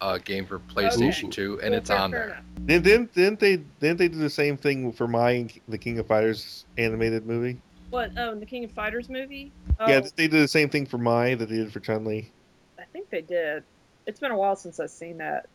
uh, 0.00 0.18
game 0.18 0.46
for 0.46 0.58
PlayStation 0.58 1.24
Okay. 1.24 1.32
2, 1.32 1.60
and 1.60 1.70
well, 1.70 1.78
it's 1.78 1.90
on 1.90 2.10
there. 2.10 2.24
enough. 2.26 2.44
didn't 2.66 2.84
didn't 2.84 3.14
didn't 3.14 3.40
they 3.40 3.56
didn't 3.80 3.98
they 3.98 4.08
do 4.08 4.18
the 4.18 4.30
same 4.30 4.56
thing 4.56 4.92
for 4.92 5.06
my 5.08 5.48
The 5.68 5.78
King 5.78 5.98
of 5.98 6.06
Fighters 6.06 6.64
animated 6.76 7.26
movie? 7.26 7.58
What? 7.90 8.10
Oh, 8.16 8.34
the 8.34 8.46
King 8.46 8.64
of 8.64 8.72
Fighters 8.72 9.08
movie? 9.08 9.50
Oh, 9.80 9.86
Yeah, 9.88 10.00
they 10.16 10.28
did 10.28 10.42
the 10.42 10.48
same 10.48 10.68
thing 10.68 10.86
for 10.86 10.98
Mai 10.98 11.34
that 11.34 11.48
they 11.48 11.56
did 11.56 11.72
for 11.72 11.80
Chun 11.80 12.04
Li. 12.04 12.30
I 12.78 12.84
think 12.92 13.08
they 13.10 13.22
did. 13.22 13.62
It's 14.06 14.20
been 14.20 14.30
a 14.30 14.36
while 14.36 14.56
since 14.56 14.80
I've 14.80 14.90
seen 14.90 15.18
that. 15.18 15.46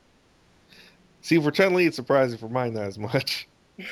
See, 1.21 1.39
for 1.39 1.51
Chun 1.51 1.73
Li, 1.73 1.85
it's 1.85 1.95
surprising. 1.95 2.37
For 2.37 2.49
mine, 2.49 2.73
not 2.73 2.83
as 2.85 2.97
much. 2.97 3.47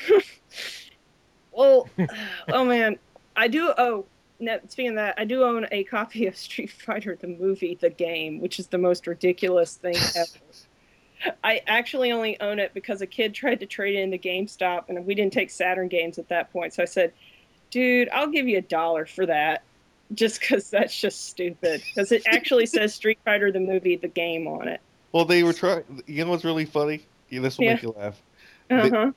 Well, 1.54 1.86
oh 2.48 2.64
man, 2.64 2.98
I 3.36 3.46
do. 3.48 3.74
Oh, 3.76 4.06
no, 4.42 4.58
speaking 4.68 4.90
of 4.90 4.96
that, 4.96 5.14
I 5.16 5.24
do 5.24 5.44
own 5.44 5.66
a 5.70 5.84
copy 5.84 6.26
of 6.26 6.36
Street 6.36 6.70
Fighter 6.70 7.16
the 7.16 7.28
movie, 7.28 7.78
the 7.80 7.90
game, 7.90 8.40
which 8.40 8.58
is 8.58 8.66
the 8.66 8.78
most 8.78 9.06
ridiculous 9.06 9.76
thing 9.76 9.94
ever. 10.16 11.34
I 11.44 11.60
actually 11.68 12.10
only 12.10 12.38
own 12.40 12.58
it 12.58 12.74
because 12.74 13.00
a 13.00 13.06
kid 13.06 13.32
tried 13.34 13.60
to 13.60 13.66
trade 13.66 13.94
it 13.94 14.00
into 14.00 14.18
GameStop, 14.18 14.88
and 14.88 15.06
we 15.06 15.14
didn't 15.14 15.32
take 15.32 15.50
Saturn 15.50 15.86
games 15.86 16.18
at 16.18 16.28
that 16.28 16.52
point. 16.52 16.74
So 16.74 16.82
I 16.82 16.86
said, 16.86 17.12
"Dude, 17.70 18.08
I'll 18.12 18.26
give 18.26 18.48
you 18.48 18.58
a 18.58 18.62
dollar 18.62 19.06
for 19.06 19.26
that." 19.26 19.62
Just 20.12 20.40
because 20.40 20.68
that's 20.68 21.00
just 21.00 21.28
stupid. 21.28 21.82
Because 21.88 22.12
it 22.12 22.22
actually 22.26 22.66
says 22.66 22.92
Street 22.96 23.18
Fighter 23.24 23.50
the 23.52 23.60
movie, 23.60 23.96
the 23.96 24.08
game 24.08 24.46
on 24.48 24.66
it. 24.68 24.80
Well, 25.12 25.24
they 25.24 25.42
were 25.44 25.52
trying. 25.52 26.02
You 26.06 26.24
know 26.24 26.32
what's 26.32 26.44
really 26.44 26.66
funny? 26.66 27.06
Yeah, 27.30 27.40
this 27.40 27.56
will 27.56 27.66
Yeah. 27.66 27.74
make 27.74 27.82
you 27.82 27.94
laugh. 27.96 28.20
Uh 28.68 28.90
huh. 28.90 29.12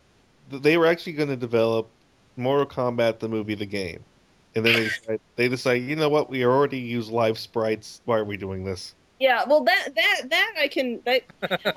They 0.52 0.78
were 0.78 0.86
actually 0.86 1.14
going 1.14 1.30
to 1.30 1.36
develop 1.36 1.90
Mortal 2.38 2.68
Kombat 2.68 3.18
the 3.20 3.28
movie, 3.28 3.56
the 3.56 3.66
game, 3.66 4.04
and 4.56 4.66
then 4.66 4.74
they 4.74 4.84
decide, 4.84 5.20
they 5.36 5.50
decided, 5.50 5.84
you 5.84 5.96
know 5.96 6.10
what? 6.10 6.30
We 6.30 6.46
already 6.46 6.80
use 6.80 7.10
live 7.10 7.38
sprites. 7.38 8.02
Why 8.06 8.18
are 8.18 8.26
we 8.26 8.38
doing 8.38 8.64
this? 8.64 8.96
Yeah, 9.20 9.44
well, 9.48 9.64
that 9.64 9.96
that 9.96 10.30
that 10.30 10.54
I 10.60 10.68
can. 10.68 11.02
That 11.06 11.24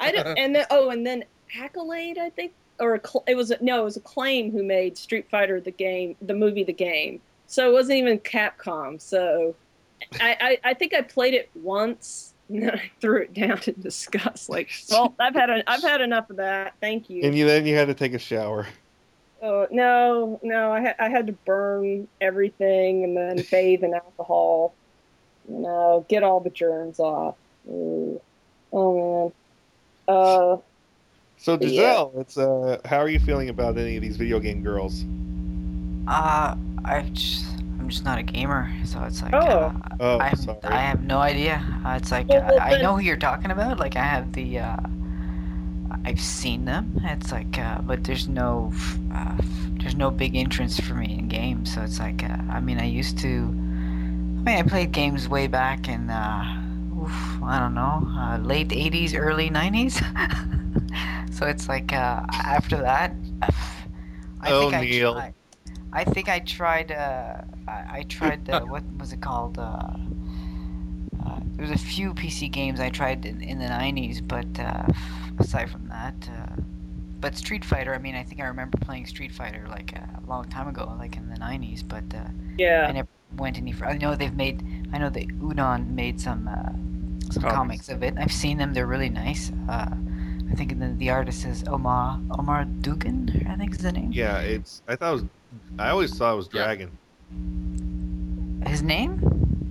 I 0.01 0.13
don't. 0.13 0.27
And 0.39 0.55
then 0.55 0.67
oh, 0.71 0.91
and 0.91 1.07
then 1.07 1.25
Accolade, 1.59 2.19
I 2.19 2.31
think, 2.31 2.53
or 2.81 2.95
Acc- 2.95 3.25
it 3.27 3.37
was 3.37 3.53
no, 3.61 3.81
it 3.81 3.85
was 3.85 3.97
Acclaim 3.97 4.51
who 4.51 4.63
made 4.63 4.97
Street 4.99 5.29
Fighter 5.31 5.61
the 5.61 5.71
game, 5.71 6.17
the 6.23 6.35
movie, 6.35 6.65
the 6.65 6.73
game. 6.73 7.21
So 7.47 7.69
it 7.69 7.73
wasn't 7.73 7.99
even 7.99 8.19
Capcom. 8.19 9.01
So 9.01 9.55
I, 10.21 10.37
I, 10.41 10.71
I 10.71 10.75
think 10.75 10.95
I 10.95 11.03
played 11.03 11.35
it 11.35 11.51
once 11.55 12.35
and 12.49 12.63
then 12.63 12.71
I 12.71 12.91
threw 13.01 13.23
it 13.23 13.35
down 13.35 13.61
in 13.67 13.75
disgust. 13.81 14.49
Like, 14.49 14.71
well, 14.91 15.15
I've 15.19 15.35
had 15.35 15.51
a, 15.51 15.71
I've 15.71 15.83
had 15.83 16.01
enough 16.01 16.31
of 16.31 16.37
that. 16.37 16.75
Thank 16.81 17.11
you. 17.11 17.23
And 17.25 17.37
you 17.37 17.47
then 17.47 17.67
you 17.67 17.77
had 17.77 17.89
to 17.89 17.95
take 17.95 18.15
a 18.15 18.19
shower. 18.19 18.67
Oh 19.41 19.67
no, 19.71 20.41
no! 20.43 20.73
I 20.73 20.81
had 20.81 20.97
I 20.99 21.09
had 21.11 21.27
to 21.29 21.33
burn 21.47 22.09
everything 22.21 23.05
and 23.05 23.17
then 23.17 23.45
bathe 23.51 23.85
in 23.85 23.95
alcohol. 23.95 24.75
You 25.49 25.61
know, 25.61 26.07
get 26.09 26.23
all 26.23 26.41
the 26.41 26.51
germs 26.51 26.99
off. 27.01 27.37
Ooh. 27.69 28.21
Oh 28.73 29.33
man. 30.09 30.17
Uh, 30.17 30.57
So 31.37 31.57
Yeah. 31.61 31.95
Gisèle, 31.95 32.21
it's 32.21 32.37
uh, 32.37 32.79
how 32.85 32.99
are 32.99 33.09
you 33.09 33.21
feeling 33.21 33.49
about 33.49 33.79
any 33.79 33.97
of 33.97 34.03
these 34.03 34.17
video 34.17 34.41
game 34.41 34.63
girls? 34.63 35.05
Uh, 36.07 36.57
I 36.85 37.03
just, 37.13 37.45
I'm 37.79 37.89
just 37.89 38.05
not 38.05 38.19
a 38.19 38.23
gamer, 38.23 38.71
so 38.85 39.03
it's 39.05 39.23
like, 39.23 39.35
Oh. 39.35 39.39
uh, 39.39 39.73
Oh, 40.01 40.19
I 40.21 40.29
have, 40.29 40.39
sorry. 40.41 40.59
I 40.65 40.81
have 40.81 41.03
no 41.03 41.19
idea. 41.19 41.63
Uh, 41.85 41.97
it's 42.01 42.11
like 42.11 42.29
Well, 42.29 42.43
well, 42.49 42.61
I, 42.61 42.75
I 42.75 42.83
know 42.83 42.97
who 42.97 43.03
you're 43.03 43.17
talking 43.17 43.51
about. 43.51 43.79
Like 43.79 43.97
I 43.97 44.05
have 44.05 44.33
the, 44.33 44.59
uh, 44.59 44.77
I've 46.05 46.21
seen 46.21 46.65
them. 46.65 47.01
It's 47.05 47.33
like, 47.33 47.59
uh, 47.59 47.81
but 47.83 48.05
there's 48.05 48.29
no, 48.29 48.73
uh, 49.15 49.37
there's 49.81 49.95
no 49.95 50.11
big 50.11 50.37
entrance 50.37 50.79
for 50.81 50.95
me 50.95 51.19
in 51.19 51.29
games. 51.29 51.75
So 51.75 51.83
it's 51.83 51.99
like, 51.99 52.25
uh, 52.25 52.39
I 52.51 52.61
mean, 52.61 52.79
I 52.81 52.85
used 52.87 53.19
to, 53.19 53.29
I 53.29 54.41
mean, 54.43 54.49
I 54.59 54.63
played 54.63 54.93
games 54.93 55.29
way 55.29 55.47
back 55.47 55.89
in, 55.89 56.11
uh, 56.11 56.63
oof, 57.01 57.43
I 57.43 57.59
don't 57.59 57.75
know, 57.75 58.03
uh, 58.19 58.39
late 58.39 58.73
'80s, 58.73 59.15
early 59.15 59.51
'90s. 59.51 60.01
so 61.31 61.47
it's 61.47 61.69
like, 61.69 61.93
uh, 61.93 62.23
after 62.33 62.77
that, 62.79 63.13
I 64.41 64.51
Oh, 64.51 64.53
think 64.53 64.73
I 64.75 64.87
Neil. 64.87 65.15
tried. 65.15 65.35
I 65.93 66.05
think 66.05 66.29
I 66.29 66.41
tried. 66.41 66.93
Uh, 66.93 67.43
I, 67.69 67.99
I 68.01 68.03
tried. 68.09 68.49
Uh, 68.51 68.63
what 68.63 68.85
was 68.99 69.13
it 69.13 69.21
called? 69.23 69.59
Uh, 69.59 69.93
uh, 71.25 71.41
there 71.57 71.67
was 71.67 71.71
a 71.71 71.79
few 71.85 72.15
PC 72.15 72.49
games 72.49 72.81
I 72.81 72.91
tried 72.91 73.25
in, 73.25 73.43
in 73.43 73.59
the 73.59 73.69
'90s, 73.69 74.21
but 74.21 74.47
uh, 74.59 74.87
aside 75.39 75.71
from 75.71 75.89
that, 75.89 76.15
uh, 76.33 76.57
but 77.21 77.37
Street 77.37 77.65
Fighter. 77.65 77.95
I 77.95 77.99
mean, 77.99 78.15
I 78.15 78.23
think 78.23 78.41
I 78.41 78.45
remember 78.45 78.79
playing 78.79 79.07
Street 79.07 79.33
Fighter 79.33 79.67
like 79.69 79.93
a 79.93 80.21
long 80.27 80.49
time 80.49 80.69
ago, 80.69 80.95
like 80.99 81.17
in 81.17 81.29
the 81.29 81.37
'90s. 81.37 81.87
But 81.87 82.05
uh, 82.15 82.19
I 82.19 82.31
yeah. 82.59 82.91
never 82.93 83.09
went 83.37 83.59
any 83.59 83.73
further. 83.73 83.93
I 83.93 83.99
know 83.99 84.15
they've 84.15 84.35
made. 84.35 84.63
I 84.93 84.99
know 84.99 85.11
that 85.11 85.29
Udon 85.41 85.91
made 85.91 86.21
some 86.21 86.49
uh, 86.49 86.73
some 87.33 87.43
Comics. 87.43 87.55
comics 87.57 87.89
of 87.89 88.03
it. 88.03 88.15
I've 88.19 88.33
seen 88.33 88.59
them. 88.59 88.73
They're 88.75 88.87
really 88.87 89.11
nice. 89.11 89.53
Uh, 89.69 89.91
I 90.51 90.55
think 90.55 90.79
the 90.79 90.95
the 90.97 91.11
artist 91.11 91.45
is 91.45 91.65
Omar 91.69 92.21
Omar 92.39 92.65
Dogan. 92.65 93.47
I 93.49 93.57
think 93.57 93.73
is 93.73 93.79
the 93.79 93.93
name. 93.93 94.11
Yeah, 94.13 94.39
it's. 94.41 94.83
I 94.89 94.97
thought 94.97 95.11
it 95.11 95.13
was. 95.15 95.25
I 95.79 95.91
always 95.91 96.15
thought 96.17 96.33
it 96.33 96.37
was 96.37 96.49
Yeah. 96.53 96.65
Dragon. 96.65 96.91
His 98.67 98.83
name? 98.83 99.21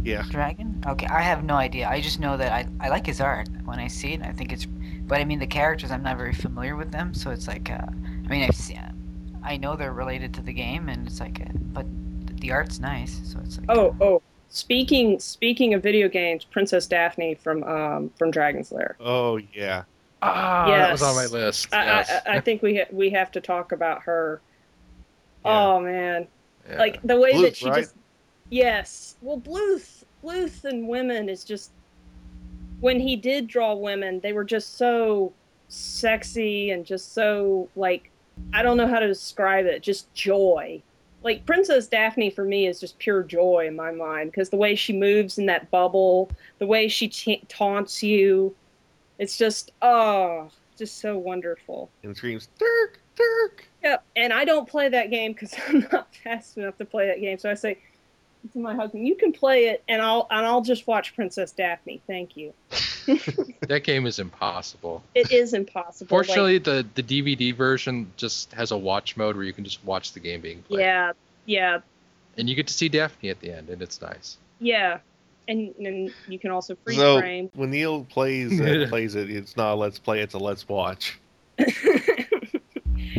Yeah. 0.03 0.24
Dragon? 0.30 0.82
Okay, 0.88 1.05
I 1.07 1.22
have 1.22 1.43
no 1.43 1.55
idea. 1.55 1.88
I 1.89 1.99
just 2.01 2.20
know 2.20 2.38
that 2.38 2.51
I, 2.51 2.68
I 2.80 2.89
like 2.89 3.05
his 3.05 3.20
art. 3.20 3.49
When 3.65 3.80
I 3.80 3.88
see 3.88 4.13
it, 4.13 4.22
I 4.22 4.32
think 4.32 4.51
it's. 4.53 4.65
But 5.07 5.21
I 5.21 5.25
mean, 5.25 5.39
the 5.39 5.47
characters, 5.47 5.89
I'm 5.89 6.03
not 6.03 6.17
very 6.17 6.33
familiar 6.33 6.75
with 6.75 6.91
them, 6.91 7.13
so 7.13 7.31
it's 7.31 7.47
like. 7.47 7.71
Uh, 7.71 7.77
I 7.87 8.27
mean, 8.29 8.43
I've 8.43 8.55
seen. 8.55 9.39
I 9.43 9.55
know 9.57 9.75
they're 9.77 9.93
related 9.93 10.33
to 10.35 10.41
the 10.41 10.53
game, 10.53 10.89
and 10.89 11.07
it's 11.07 11.19
like. 11.19 11.39
Uh, 11.41 11.45
but 11.53 11.85
the 12.41 12.51
art's 12.51 12.79
nice, 12.79 13.19
so 13.23 13.39
it's 13.39 13.57
like. 13.57 13.67
Oh, 13.69 13.95
oh. 14.01 14.21
Speaking 14.49 15.19
speaking 15.19 15.73
of 15.73 15.83
video 15.83 16.07
games, 16.07 16.43
Princess 16.45 16.87
Daphne 16.87 17.35
from 17.35 17.63
um 17.63 18.09
from 18.17 18.31
Dragon's 18.31 18.71
Lair. 18.71 18.95
Oh 18.99 19.37
yeah. 19.53 19.83
Ah, 20.21 20.65
that 20.67 20.91
was 20.91 21.01
on 21.03 21.15
my 21.15 21.23
Yes. 21.23 21.31
list. 21.31 21.73
I, 21.73 21.85
yes. 21.85 22.21
I, 22.25 22.37
I 22.37 22.39
think 22.39 22.61
we 22.61 22.77
ha- 22.77 22.87
we 22.91 23.09
have 23.09 23.29
to 23.33 23.41
talk 23.41 23.71
about 23.73 24.03
her. 24.03 24.39
Yeah. 25.45 25.51
Oh 25.51 25.79
man, 25.81 26.27
Yeah. 26.69 26.77
like 26.79 27.01
the 27.03 27.19
way 27.19 27.33
Bluth, 27.33 27.41
that 27.41 27.55
she 27.57 27.69
right? 27.69 27.81
just 27.83 27.95
yes 28.49 29.17
well 29.21 29.37
bluth 29.37 30.05
bluth 30.23 30.63
and 30.63 30.87
women 30.87 31.27
is 31.27 31.43
just 31.43 31.71
when 32.80 32.99
he 32.99 33.15
did 33.15 33.47
draw 33.47 33.73
women 33.73 34.19
they 34.21 34.34
were 34.34 34.43
just 34.43 34.78
so 34.78 35.34
sexy 35.67 36.71
and 36.71 36.86
just 36.86 37.13
so 37.13 37.69
like 37.75 38.09
i 38.53 38.61
don't 38.61 38.78
know 38.78 38.88
how 38.88 38.99
to 38.99 39.07
describe 39.07 39.65
it 39.65 39.82
just 39.82 40.11
joy 40.13 40.82
like 41.23 41.45
princess 41.45 41.88
daphne 41.88 42.30
for 42.30 42.45
me 42.45 42.67
is 42.67 42.80
just 42.80 42.97
pure 42.99 43.23
joy 43.23 43.65
in 43.67 43.75
my 43.75 43.91
mind 43.91 44.32
because 44.32 44.49
the 44.49 44.57
way 44.57 44.75
she 44.75 44.93
moves 44.93 45.38
in 45.38 45.45
that 45.45 45.69
bubble 45.71 46.30
the 46.59 46.67
way 46.67 46.88
she 46.88 47.09
ta 47.09 47.36
taunts 47.49 48.01
you 48.01 48.55
it's 49.19 49.38
just 49.38 49.71
oh 49.82 50.49
just 50.78 50.99
so 50.99 51.17
wonderful 51.17 51.89
And 52.03 52.15
screams 52.15 52.49
Dirk, 52.59 52.99
Dirk. 53.15 53.67
Yep, 53.84 54.03
and 54.15 54.32
I 54.32 54.45
don't 54.45 54.67
play 54.67 54.89
that 54.89 55.09
game 55.09 55.34
because 55.34 55.53
I'm 55.67 55.88
not 55.91 56.13
fast 56.15 56.57
enough 56.57 56.78
to 56.78 56.86
play 56.86 57.07
that 57.07 57.19
game. 57.19 57.38
So 57.38 57.49
I 57.49 57.53
say 57.53 57.80
to 58.53 58.59
my 58.59 58.75
husband, 58.75 59.07
"You 59.07 59.15
can 59.15 59.31
play 59.33 59.65
it, 59.67 59.83
and 59.88 60.01
I'll 60.01 60.27
and 60.31 60.45
I'll 60.45 60.61
just 60.61 60.88
watch 60.88 61.15
Princess 61.15 61.51
Daphne. 61.51 62.01
Thank 62.07 62.38
you." 62.38 62.53
that 63.67 63.81
game 63.83 64.05
is 64.05 64.19
impossible. 64.19 65.03
It 65.15 65.31
is 65.31 65.53
impossible. 65.53 66.05
like- 66.17 66.27
Fortunately, 66.27 66.57
the 66.57 66.85
the 66.95 67.03
DVD 67.03 67.55
version 67.55 68.11
just 68.17 68.53
has 68.53 68.71
a 68.71 68.77
watch 68.77 69.15
mode 69.17 69.35
where 69.35 69.45
you 69.45 69.53
can 69.53 69.63
just 69.63 69.83
watch 69.85 70.13
the 70.13 70.19
game 70.19 70.41
being 70.41 70.61
played. 70.63 70.81
yeah, 70.81 71.11
yeah, 71.45 71.79
And 72.38 72.49
you 72.49 72.55
get 72.55 72.67
to 72.67 72.73
see 72.73 72.89
Daphne 72.89 73.29
at 73.29 73.39
the 73.39 73.51
end, 73.51 73.69
and 73.69 73.81
it's 73.81 74.01
nice. 74.01 74.38
yeah, 74.59 74.99
and 75.47 75.73
and 75.79 76.11
you 76.27 76.38
can 76.39 76.51
also 76.51 76.75
freeze 76.83 76.97
So 76.97 77.19
frame. 77.19 77.49
when 77.53 77.69
Neil 77.71 78.03
plays 78.05 78.59
it, 78.59 78.89
plays 78.89 79.15
it, 79.15 79.29
it's 79.29 79.55
not 79.57 79.73
a 79.73 79.75
let's 79.75 79.99
play, 79.99 80.19
it's 80.21 80.33
a 80.33 80.39
let's 80.39 80.67
watch. 80.67 81.17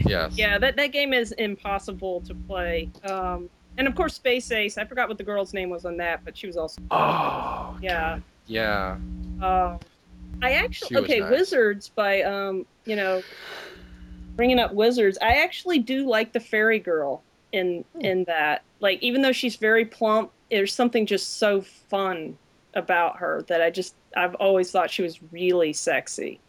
Yes. 0.07 0.37
yeah, 0.39 0.59
that 0.59 0.77
that 0.77 0.87
game 0.93 1.12
is 1.12 1.33
impossible 1.33 2.21
to 2.23 2.35
play. 2.35 2.89
Um, 3.05 3.51
and 3.79 3.89
of 3.89 3.95
course, 3.95 4.14
Space 4.14 4.51
Ace. 4.53 4.76
I 4.76 4.85
forgot 4.85 5.09
what 5.09 5.16
the 5.18 5.24
girl's 5.24 5.55
name 5.55 5.70
was 5.70 5.85
on 5.87 5.97
that, 5.97 6.24
but 6.24 6.37
she 6.37 6.47
was 6.47 6.57
also 6.57 6.81
Oh. 6.91 7.76
yeah. 7.81 8.18
Yeah. 8.47 8.99
Uh, 9.43 9.79
I 10.43 10.53
actually 10.53 10.97
was 10.97 11.05
okay, 11.05 11.20
nice. 11.20 11.31
Wizards 11.31 11.89
by 11.89 12.22
um, 12.22 12.66
you 12.85 12.97
know, 12.97 13.22
bringing 14.37 14.59
up 14.59 14.72
Wizards. 14.74 15.18
I 15.22 15.43
actually 15.43 15.79
do 15.79 16.07
like 16.07 16.33
the 16.33 16.41
fairy 16.41 16.79
girl 16.79 17.22
in 17.53 17.85
Hmm. 17.95 18.01
in 18.05 18.24
that. 18.24 18.62
Like 18.81 19.03
even 19.03 19.22
though 19.22 19.33
she's 19.33 19.57
very 19.57 19.85
plump, 19.85 20.31
there's 20.51 20.72
something 20.74 21.07
just 21.07 21.39
so 21.39 21.61
fun 21.61 22.37
about 22.74 23.16
her 23.16 23.43
that 23.49 23.61
I 23.62 23.70
just 23.70 23.95
I've 24.16 24.35
always 24.37 24.70
thought 24.70 24.91
she 24.91 25.03
was 25.03 25.20
really 25.33 25.72
sexy. 25.72 26.41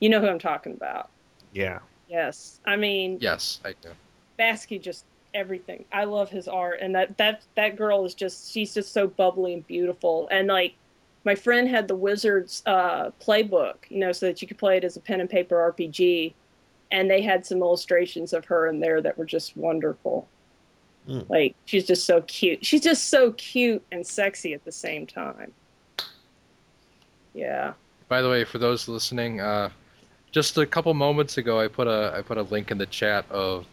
You 0.00 0.08
know 0.10 0.20
who 0.20 0.28
I'm 0.28 0.38
talking 0.38 0.72
about? 0.74 1.10
Yeah. 1.52 1.78
Yes, 2.08 2.60
I 2.66 2.76
mean 2.76 3.18
Yes, 3.20 3.60
I 3.64 3.74
do. 3.82 3.90
Bakshi 4.38 4.80
just 4.80 5.04
everything. 5.34 5.84
I 5.92 6.04
love 6.04 6.30
his 6.30 6.48
art, 6.48 6.80
and 6.80 6.94
that 6.94 7.16
that 7.18 7.42
that 7.56 7.76
girl 7.76 8.04
is 8.04 8.14
just 8.14 8.52
she's 8.52 8.74
just 8.74 8.92
so 8.92 9.06
bubbly 9.06 9.54
and 9.54 9.66
beautiful. 9.66 10.28
And 10.30 10.48
like 10.48 10.74
my 11.24 11.34
friend 11.34 11.68
had 11.68 11.88
the 11.88 11.96
Wizards 11.96 12.62
uh, 12.66 13.10
playbook, 13.20 13.76
you 13.88 13.98
know, 13.98 14.12
so 14.12 14.26
that 14.26 14.40
you 14.40 14.48
could 14.48 14.58
play 14.58 14.76
it 14.76 14.84
as 14.84 14.96
a 14.96 15.00
pen 15.00 15.20
and 15.20 15.28
paper 15.28 15.56
RPG, 15.74 16.32
and 16.90 17.10
they 17.10 17.22
had 17.22 17.44
some 17.44 17.58
illustrations 17.58 18.32
of 18.32 18.44
her 18.46 18.68
in 18.68 18.80
there 18.80 19.00
that 19.02 19.18
were 19.18 19.26
just 19.26 19.56
wonderful. 19.56 20.28
Mm. 21.08 21.28
Like 21.28 21.54
she's 21.64 21.86
just 21.86 22.04
so 22.04 22.22
cute. 22.22 22.64
She's 22.64 22.82
just 22.82 23.08
so 23.08 23.32
cute 23.32 23.82
and 23.92 24.06
sexy 24.06 24.54
at 24.54 24.64
the 24.64 24.72
same 24.72 25.06
time. 25.06 25.52
Yeah. 27.34 27.74
By 28.08 28.22
the 28.22 28.28
way, 28.28 28.44
for 28.44 28.58
those 28.58 28.88
listening, 28.88 29.40
uh, 29.40 29.70
just 30.32 30.58
a 30.58 30.66
couple 30.66 30.92
moments 30.94 31.38
ago, 31.38 31.60
I 31.60 31.68
put 31.68 31.86
a 31.86 32.12
I 32.16 32.22
put 32.22 32.38
a 32.38 32.42
link 32.42 32.70
in 32.70 32.78
the 32.78 32.86
chat 32.86 33.30
of 33.30 33.66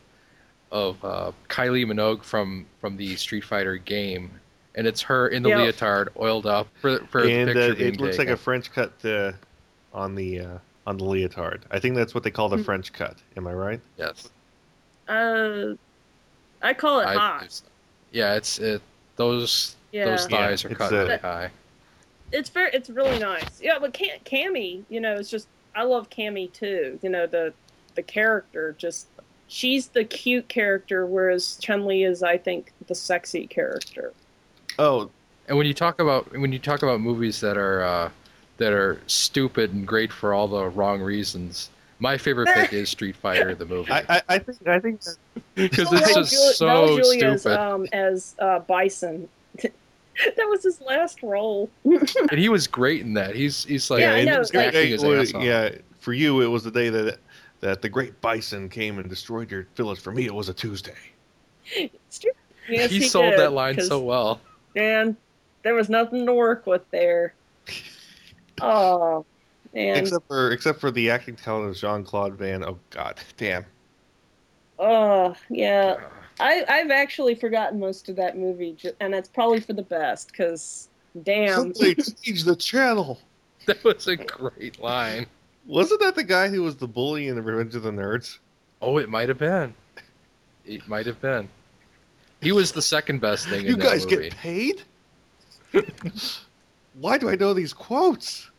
of 0.71 1.03
uh, 1.05 1.31
Kylie 1.49 1.85
Minogue 1.85 2.23
from 2.23 2.65
from 2.81 2.97
the 2.97 3.15
Street 3.15 3.43
Fighter 3.43 3.77
game, 3.77 4.31
and 4.75 4.85
it's 4.87 5.01
her 5.03 5.27
in 5.29 5.43
the 5.43 5.49
Yeah. 5.49 5.57
leotard, 5.65 6.09
oiled 6.19 6.45
up 6.45 6.67
for 6.81 6.99
for 7.07 7.21
and 7.21 7.49
the 7.49 7.51
uh, 7.51 7.53
picture 7.69 7.75
being 7.75 7.93
it 7.95 7.99
looks 8.01 8.17
like 8.17 8.27
a 8.29 8.37
French 8.37 8.71
cut 8.71 8.93
uh, 9.05 9.31
on 9.93 10.15
the 10.15 10.39
uh, 10.41 10.57
on 10.87 10.97
the 10.97 11.05
leotard. 11.05 11.61
I 11.71 11.79
think 11.79 11.95
that's 11.95 12.13
what 12.13 12.23
they 12.23 12.31
call 12.31 12.49
the 12.49 12.57
Hmm. 12.57 12.63
French 12.63 12.93
cut. 12.93 13.17
Am 13.37 13.47
I 13.47 13.53
right? 13.53 13.79
yes. 13.97 14.29
Uh, 15.07 15.73
I 16.61 16.73
call 16.73 16.99
it 17.01 17.05
I- 17.07 17.13
hot. 17.15 17.35
it's- 17.43 17.63
yeah, 18.11 18.35
it's 18.35 18.59
it. 18.59 18.81
Those 19.17 19.75
Yeah. 19.91 20.05
those 20.05 20.25
thighs 20.27 20.63
Yeah, 20.63 20.71
are 20.71 20.75
cut 20.75 20.93
uh, 20.93 20.95
really 20.97 21.17
high. 21.17 21.51
it's 22.31 22.49
very 22.49 22.71
it's 22.73 22.89
really 22.89 23.19
nice. 23.19 23.61
Yeah, 23.61 23.77
but 23.79 23.93
Cam- 23.93 24.19
Cammy, 24.25 24.83
you 24.89 24.99
know, 24.99 25.15
it's 25.15 25.29
just 25.29 25.47
I 25.75 25.83
love 25.83 26.09
Cammy 26.09 26.51
too. 26.51 26.97
You 27.01 27.09
know, 27.09 27.27
the 27.27 27.53
the 27.95 28.03
character 28.03 28.75
just 28.77 29.07
she's 29.47 29.87
the 29.89 30.03
cute 30.03 30.47
character, 30.47 31.05
whereas 31.05 31.57
Chun 31.61 31.85
Li 31.85 32.03
is, 32.03 32.23
I 32.23 32.37
think, 32.37 32.71
the 32.87 32.95
sexy 32.95 33.47
character. 33.47 34.13
Oh, 34.79 35.09
And 35.47 35.57
when 35.57 35.67
you 35.67 35.73
talk 35.73 35.99
about 35.99 36.31
when 36.37 36.51
you 36.51 36.59
talk 36.59 36.83
about 36.83 36.99
movies 37.01 37.39
that 37.41 37.57
are 37.57 37.81
uh, 37.83 38.09
that 38.57 38.73
are 38.73 38.99
stupid 39.07 39.73
and 39.73 39.87
great 39.87 40.11
for 40.11 40.33
all 40.33 40.47
the 40.47 40.65
wrong 40.69 41.01
reasons, 41.01 41.69
my 41.99 42.17
favorite 42.17 42.47
pick 42.53 42.73
is 42.73 42.89
Street 42.89 43.15
Fighter 43.15 43.55
the 43.55 43.65
movie 43.65 43.91
I, 43.91 44.03
I, 44.09 44.21
I 44.29 44.39
think 44.39 44.67
I 44.67 44.79
think 44.79 45.01
because 45.55 45.91
it's 45.93 46.11
Raul 46.11 46.15
just 46.15 46.31
Jul- 46.33 46.53
so 46.53 46.65
Raul 46.67 46.97
Julia 46.97 47.25
as, 47.31 47.41
stupid. 47.41 47.59
um, 47.59 47.87
as 47.93 48.35
uh, 48.39 48.59
Bison. 48.59 49.29
that 49.61 50.47
was 50.49 50.63
his 50.63 50.81
last 50.81 51.21
role. 51.23 51.69
and 51.85 52.31
he 52.39 52.49
was 52.49 52.67
great 52.67 53.01
in 53.01 53.13
that. 53.13 53.35
He's 53.35 53.63
he's 53.65 53.89
like 53.89 54.01
Yeah, 54.01 54.13
I 54.15 54.25
he 54.25 54.37
was 54.37 54.53
like- 54.53 54.67
acting 54.67 54.89
his 54.89 55.03
Well, 55.03 55.21
ass 55.21 55.33
off. 55.33 55.43
yeah. 55.43 55.69
For 55.99 56.13
you, 56.13 56.41
it 56.41 56.47
was 56.47 56.63
the 56.63 56.71
day 56.71 56.89
that 56.89 57.19
that 57.61 57.81
the 57.81 57.89
great 57.89 58.19
bison 58.21 58.69
came 58.69 58.99
and 58.99 59.09
destroyed 59.09 59.51
your 59.51 59.67
village. 59.75 59.99
For 59.99 60.11
me, 60.11 60.25
it 60.25 60.33
was 60.33 60.49
a 60.49 60.53
Tuesday. 60.53 60.95
It's 61.75 62.19
true. 62.19 62.31
Yes, 62.69 62.91
he, 62.91 63.01
sold 63.01 63.31
did, 63.31 63.39
that 63.39 63.53
line 63.53 63.79
so 63.81 63.99
well. 63.99 64.41
Man, 64.75 65.15
there 65.63 65.73
was 65.73 65.89
nothing 65.89 66.25
to 66.25 66.33
work 66.33 66.65
with 66.65 66.89
there. 66.91 67.33
Oh, 68.61 69.25
man. 69.73 69.97
Except 69.97 70.25
for 70.29 70.51
except 70.51 70.79
for 70.79 70.89
the 70.89 71.09
acting 71.09 71.35
talent 71.35 71.71
of 71.71 71.75
Jean 71.75 72.05
Claude 72.05 72.35
Van. 72.35 72.63
Oh 72.63 72.79
God, 72.89 73.19
damn. 73.35 73.65
Oh, 74.79 75.35
yeah. 75.49 75.97
I, 76.39 76.63
I've 76.67 76.89
actually 76.89 77.35
forgotten 77.35 77.81
most 77.81 78.07
of 78.07 78.15
that 78.15 78.37
movie, 78.37 78.77
and 79.01 79.13
that's 79.13 79.27
probably 79.27 79.59
for 79.59 79.73
the 79.73 79.81
best, 79.81 80.31
because 80.31 80.87
damn. 81.23 81.73
Somebody 81.73 81.95
change 82.23 82.43
the 82.45 82.55
channel. 82.55 83.19
That 83.65 83.83
was 83.83 84.07
a 84.07 84.15
great 84.15 84.79
line. 84.79 85.27
Wasn't 85.65 85.99
that 86.01 86.15
the 86.15 86.23
guy 86.23 86.47
who 86.49 86.61
was 86.63 86.75
the 86.75 86.87
bully 86.87 87.27
in 87.27 87.35
the 87.35 87.41
Revenge 87.41 87.75
of 87.75 87.83
the 87.83 87.91
Nerds? 87.91 88.37
Oh, 88.81 88.97
it 88.97 89.09
might 89.09 89.29
have 89.29 89.37
been. 89.39 89.73
It 90.65 90.87
might 90.87 91.05
have 91.05 91.19
been. 91.21 91.47
He 92.41 92.51
was 92.51 92.71
the 92.71 92.81
second 92.81 93.19
best 93.21 93.47
thing 93.47 93.61
in 93.61 93.65
You 93.67 93.75
that 93.77 93.83
guys 93.83 94.05
movie. 94.05 94.29
get 94.29 94.35
paid? 94.37 94.83
Why 96.99 97.17
do 97.17 97.29
I 97.29 97.35
know 97.35 97.53
these 97.53 97.73
quotes? 97.73 98.49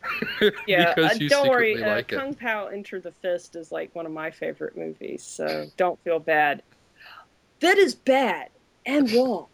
Yeah, 0.67 0.93
because 0.95 1.11
uh, 1.13 1.17
you 1.19 1.29
don't 1.29 1.47
worry. 1.49 1.73
secretly 1.73 1.91
Uh, 1.91 1.95
like 1.95 2.11
it. 2.11 2.19
Kung 2.19 2.33
Pao 2.35 2.67
Enter 2.67 2.99
the 2.99 3.11
Fist 3.11 3.55
is 3.55 3.71
like 3.71 3.93
one 3.95 4.05
of 4.05 4.11
my 4.11 4.29
favorite 4.29 4.77
movies, 4.77 5.23
so 5.23 5.65
don't 5.77 5.99
feel 6.03 6.19
bad. 6.19 6.61
That 7.61 7.77
is 7.77 7.95
bad 7.95 8.49
and 8.85 9.11
wrong. 9.13 9.47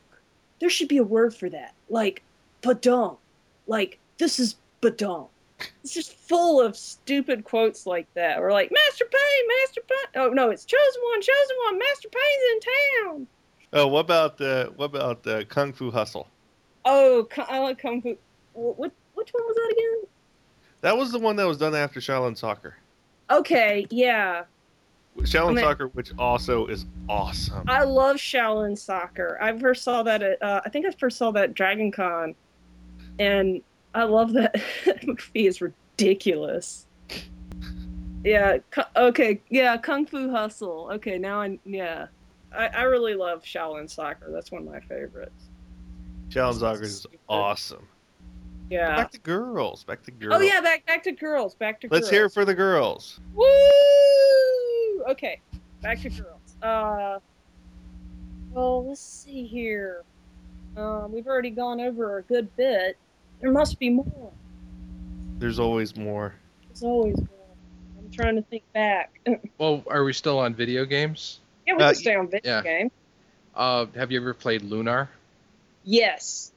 There 0.60 0.70
should 0.70 0.90
be 0.90 0.98
a 0.98 1.04
word 1.04 1.34
for 1.36 1.50
that, 1.50 1.74
like 1.90 2.24
badong. 2.62 3.18
Like 3.68 4.00
this 4.18 4.40
is 4.40 4.56
badong. 4.82 5.28
It's 5.84 5.94
just 5.94 6.14
full 6.16 6.62
of 6.62 6.76
stupid 6.78 7.44
quotes 7.44 7.86
like 7.86 8.08
that. 8.14 8.40
Or 8.40 8.52
like 8.52 8.72
Master 8.72 9.06
Pain, 9.06 9.48
Master 9.60 9.82
Pain. 9.88 10.24
Oh 10.24 10.30
no, 10.30 10.50
it's 10.50 10.66
chosen 10.66 11.02
one, 11.12 11.22
chosen 11.22 11.56
one. 11.66 11.80
Master 11.80 12.10
Pain's 12.10 12.44
in 12.54 12.60
town. 13.12 13.28
Oh, 13.74 13.88
what 13.88 14.02
about 14.02 14.40
uh, 14.42 14.68
what 14.76 14.86
about 14.86 15.26
uh, 15.28 15.44
Kung 15.46 15.74
Fu 15.74 15.92
Hustle? 15.92 16.28
Oh, 16.86 17.28
I 17.48 17.60
like 17.60 17.80
Kung 17.80 18.02
Fu. 18.02 18.16
wh- 18.54 18.78
What 18.78 18.92
which 19.16 19.30
one 19.32 19.44
was 19.44 19.56
that 19.56 19.72
again? 19.74 20.10
That 20.82 20.98
was 20.98 21.12
the 21.12 21.20
one 21.20 21.36
that 21.38 21.48
was 21.48 21.58
done 21.58 21.76
after 21.76 22.00
Shaolin 22.00 22.38
Soccer. 22.38 22.76
Okay, 23.32 23.88
yeah. 23.90 24.44
Shaolin 25.20 25.52
I 25.52 25.54
mean- 25.54 25.64
Soccer, 25.64 25.88
which 25.90 26.12
also 26.18 26.66
is 26.68 26.86
awesome. 27.08 27.64
I 27.68 27.84
love 27.84 28.18
Shaolin 28.18 28.78
Soccer. 28.78 29.38
I 29.42 29.58
first 29.58 29.84
saw 29.84 30.04
that 30.04 30.22
at, 30.24 30.42
uh, 30.42 30.62
I 30.66 30.70
think 30.70 30.86
I 30.86 30.92
first 30.92 31.18
saw 31.18 31.32
that 31.32 31.44
at 31.46 31.54
Dragon 31.54 31.92
Con, 31.92 32.36
and 33.20 33.62
I 33.94 34.04
love 34.04 34.34
that 34.34 34.56
movie. 35.06 35.48
is 35.48 35.62
ridiculous. 35.62 36.88
Yeah. 38.24 38.58
Okay. 38.96 39.42
Yeah. 39.50 39.78
Kung 39.78 40.06
Fu 40.06 40.30
Hustle. 40.30 40.90
Okay. 40.94 41.18
Now 41.18 41.42
I 41.42 41.60
yeah. 41.66 42.08
I, 42.56 42.68
I 42.68 42.82
really 42.84 43.16
love 43.16 43.44
Shaolin 43.44 43.90
Soccer. 43.90 44.30
That's 44.32 44.52
one 44.52 44.62
of 44.62 44.68
my 44.68 44.80
favorites. 44.80 45.50
Shaolin 46.30 46.60
Soccer 46.60 46.84
is 46.84 47.06
awesome. 47.28 47.88
Yeah. 48.70 48.96
Back 48.96 49.12
to 49.12 49.20
girls. 49.20 49.84
Back 49.84 50.04
to 50.04 50.12
girls. 50.12 50.36
Oh 50.38 50.42
yeah. 50.42 50.62
Back 50.62 50.86
back 50.86 51.04
to 51.04 51.12
girls. 51.12 51.56
Back 51.56 51.82
to 51.82 51.88
girls. 51.88 52.02
Let's 52.02 52.10
girls. 52.10 52.12
hear 52.12 52.26
it 52.26 52.34
for 52.34 52.46
the 52.46 52.56
girls. 52.56 53.20
Woo! 53.34 53.46
Okay, 55.08 55.42
back 55.82 56.00
to 56.02 56.10
girls. 56.10 56.56
Uh, 56.62 57.20
well, 58.52 58.88
let's 58.88 59.02
see 59.02 59.46
here. 59.46 60.04
Um, 60.78 61.12
we've 61.12 61.28
already 61.28 61.50
gone 61.50 61.82
over 61.82 62.20
a 62.20 62.24
good 62.24 62.56
bit. 62.56 62.98
There 63.44 63.52
must 63.52 63.78
be 63.78 63.90
more. 63.90 64.32
There's 65.38 65.60
always 65.60 65.98
more. 65.98 66.34
There's 66.70 66.82
always 66.82 67.18
more. 67.18 67.28
I'm 68.00 68.10
trying 68.10 68.38
to 68.38 68.42
think 68.42 68.64
back. 68.72 69.20
Well, 69.58 69.84
are 69.88 70.06
we 70.06 70.14
still 70.14 70.40
on 70.40 70.56
video 70.56 70.86
games? 70.86 71.40
Yeah, 71.68 71.74
we 71.76 71.84
Uh, 71.84 71.88
can 71.88 71.96
stay 71.96 72.16
on 72.16 72.30
video 72.30 72.56
yeah. 72.56 72.62
game. 72.64 72.92
Uh, 73.54 73.86
have 73.96 74.14
you 74.14 74.22
ever 74.22 74.34
played 74.34 74.62
Lunar? 74.62 75.10
Yes. 75.84 76.54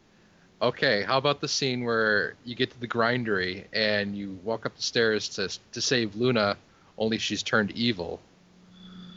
Okay, 0.63 1.03
how 1.03 1.19
about 1.19 1.41
the 1.41 1.49
scene 1.49 1.83
where 1.83 2.35
you 2.45 2.55
get 2.55 2.71
to 2.71 2.79
the 2.81 2.87
grindery 2.87 3.65
and 3.73 4.17
you 4.17 4.39
walk 4.45 4.65
up 4.65 4.77
the 4.77 4.83
stairs 4.83 5.29
to 5.31 5.49
to 5.73 5.81
save 5.81 6.15
Luna, 6.15 6.57
only 6.97 7.19
she's 7.19 7.43
turned 7.43 7.73
evil, 7.73 8.21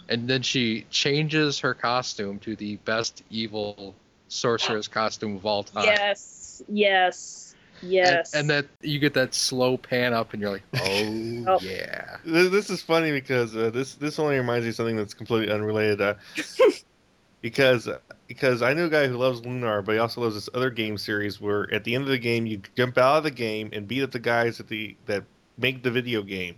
and 0.10 0.28
then 0.28 0.42
she 0.42 0.86
changes 0.90 1.60
her 1.60 1.74
costume 1.76 2.40
to 2.40 2.56
the 2.56 2.78
best 2.78 3.24
evil 3.30 3.94
sorceress 4.28 4.88
costume 4.88 5.36
of 5.36 5.46
all 5.46 5.64
time. 5.64 5.86
Yes. 5.86 6.62
Yes. 6.68 7.49
Yes. 7.82 8.34
And, 8.34 8.42
and 8.42 8.50
that 8.50 8.66
you 8.82 9.00
get 9.00 9.14
that 9.14 9.34
slow 9.34 9.78
pan 9.78 10.14
up, 10.14 10.34
and 10.34 10.42
you're 10.42 10.52
like, 10.52 10.64
oh 10.76 11.44
Oh. 11.48 11.60
yeah. 11.62 12.18
This, 12.26 12.50
this 12.50 12.70
is 12.70 12.82
funny 12.82 13.12
because 13.12 13.56
uh, 13.56 13.70
this 13.70 13.96
this 13.96 14.20
only 14.20 14.38
reminds 14.38 14.64
me 14.66 14.70
of 14.70 14.76
something 14.76 14.96
that's 14.98 15.14
completely 15.14 15.54
unrelated. 15.54 16.02
Uh, 16.02 16.16
because 17.42 17.88
because 18.28 18.62
I 18.62 18.74
know 18.74 18.86
a 18.86 18.90
guy 18.90 19.08
who 19.08 19.18
loves 19.18 19.46
Lunar, 19.46 19.82
but 19.82 19.94
he 19.94 20.00
also 20.00 20.22
loves 20.22 20.36
this 20.36 20.50
other 20.54 20.70
game 20.70 20.98
series 20.98 21.40
where 21.42 21.74
at 21.74 21.84
the 21.84 21.96
end 21.96 22.04
of 22.04 22.10
the 22.10 22.18
game 22.18 22.46
you 22.46 22.62
jump 22.76 22.98
out 22.98 23.18
of 23.18 23.24
the 23.24 23.32
game 23.32 23.70
and 23.74 23.88
beat 23.88 24.04
up 24.04 24.12
the 24.12 24.20
guys 24.20 24.60
at 24.60 24.68
the 24.68 24.96
that 25.06 25.24
make 25.58 25.84
the 25.84 25.92
video 25.92 26.22
game. 26.22 26.56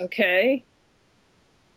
Okay. 0.00 0.64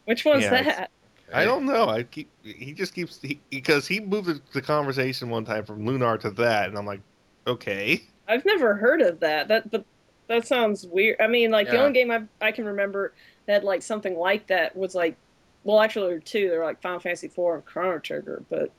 Which 0.05 0.25
one's 0.25 0.43
Yeah, 0.43 0.55
it's- 0.55 0.75
that? 0.75 0.91
I 1.33 1.43
don't 1.43 1.65
know. 1.65 1.89
I 1.89 2.03
keep 2.03 2.29
he 2.43 2.71
just 2.71 2.93
keeps 2.93 3.19
he, 3.19 3.39
because 3.49 3.88
he 3.88 3.99
moved 3.99 4.27
the, 4.27 4.39
the 4.53 4.61
conversation 4.61 5.29
one 5.29 5.43
time 5.43 5.65
from 5.65 5.83
Lunar 5.83 6.19
to 6.19 6.29
that, 6.31 6.69
and 6.69 6.77
I'm 6.77 6.86
like, 6.86 7.01
okay. 7.47 8.03
I've 8.28 8.45
never 8.45 8.76
heard 8.76 9.01
of 9.01 9.19
that. 9.21 9.47
That 9.47 9.71
but 9.71 9.86
that 10.28 10.47
sounds 10.47 10.86
weird. 10.88 11.17
I 11.21 11.28
mean, 11.28 11.51
like 11.51 11.69
the 11.69 11.80
only 11.80 11.93
game 11.93 12.11
I 12.11 12.23
I 12.41 12.51
can 12.51 12.65
remember 12.65 13.13
that 13.45 13.63
like 13.63 13.82
something 13.82 14.17
like 14.17 14.47
that 14.47 14.76
was 14.76 14.95
like, 14.95 15.15
well, 15.63 15.80
actually 15.80 16.07
there 16.07 16.15
were 16.15 16.21
two. 16.21 16.49
They 16.49 16.57
were 16.57 16.63
like 16.63 16.82
Final 16.82 16.99
Fantasy 16.99 17.28
IV 17.28 17.38
and 17.38 17.65
Chrono 17.65 17.99
Trigger, 17.99 18.43
but 18.49 18.71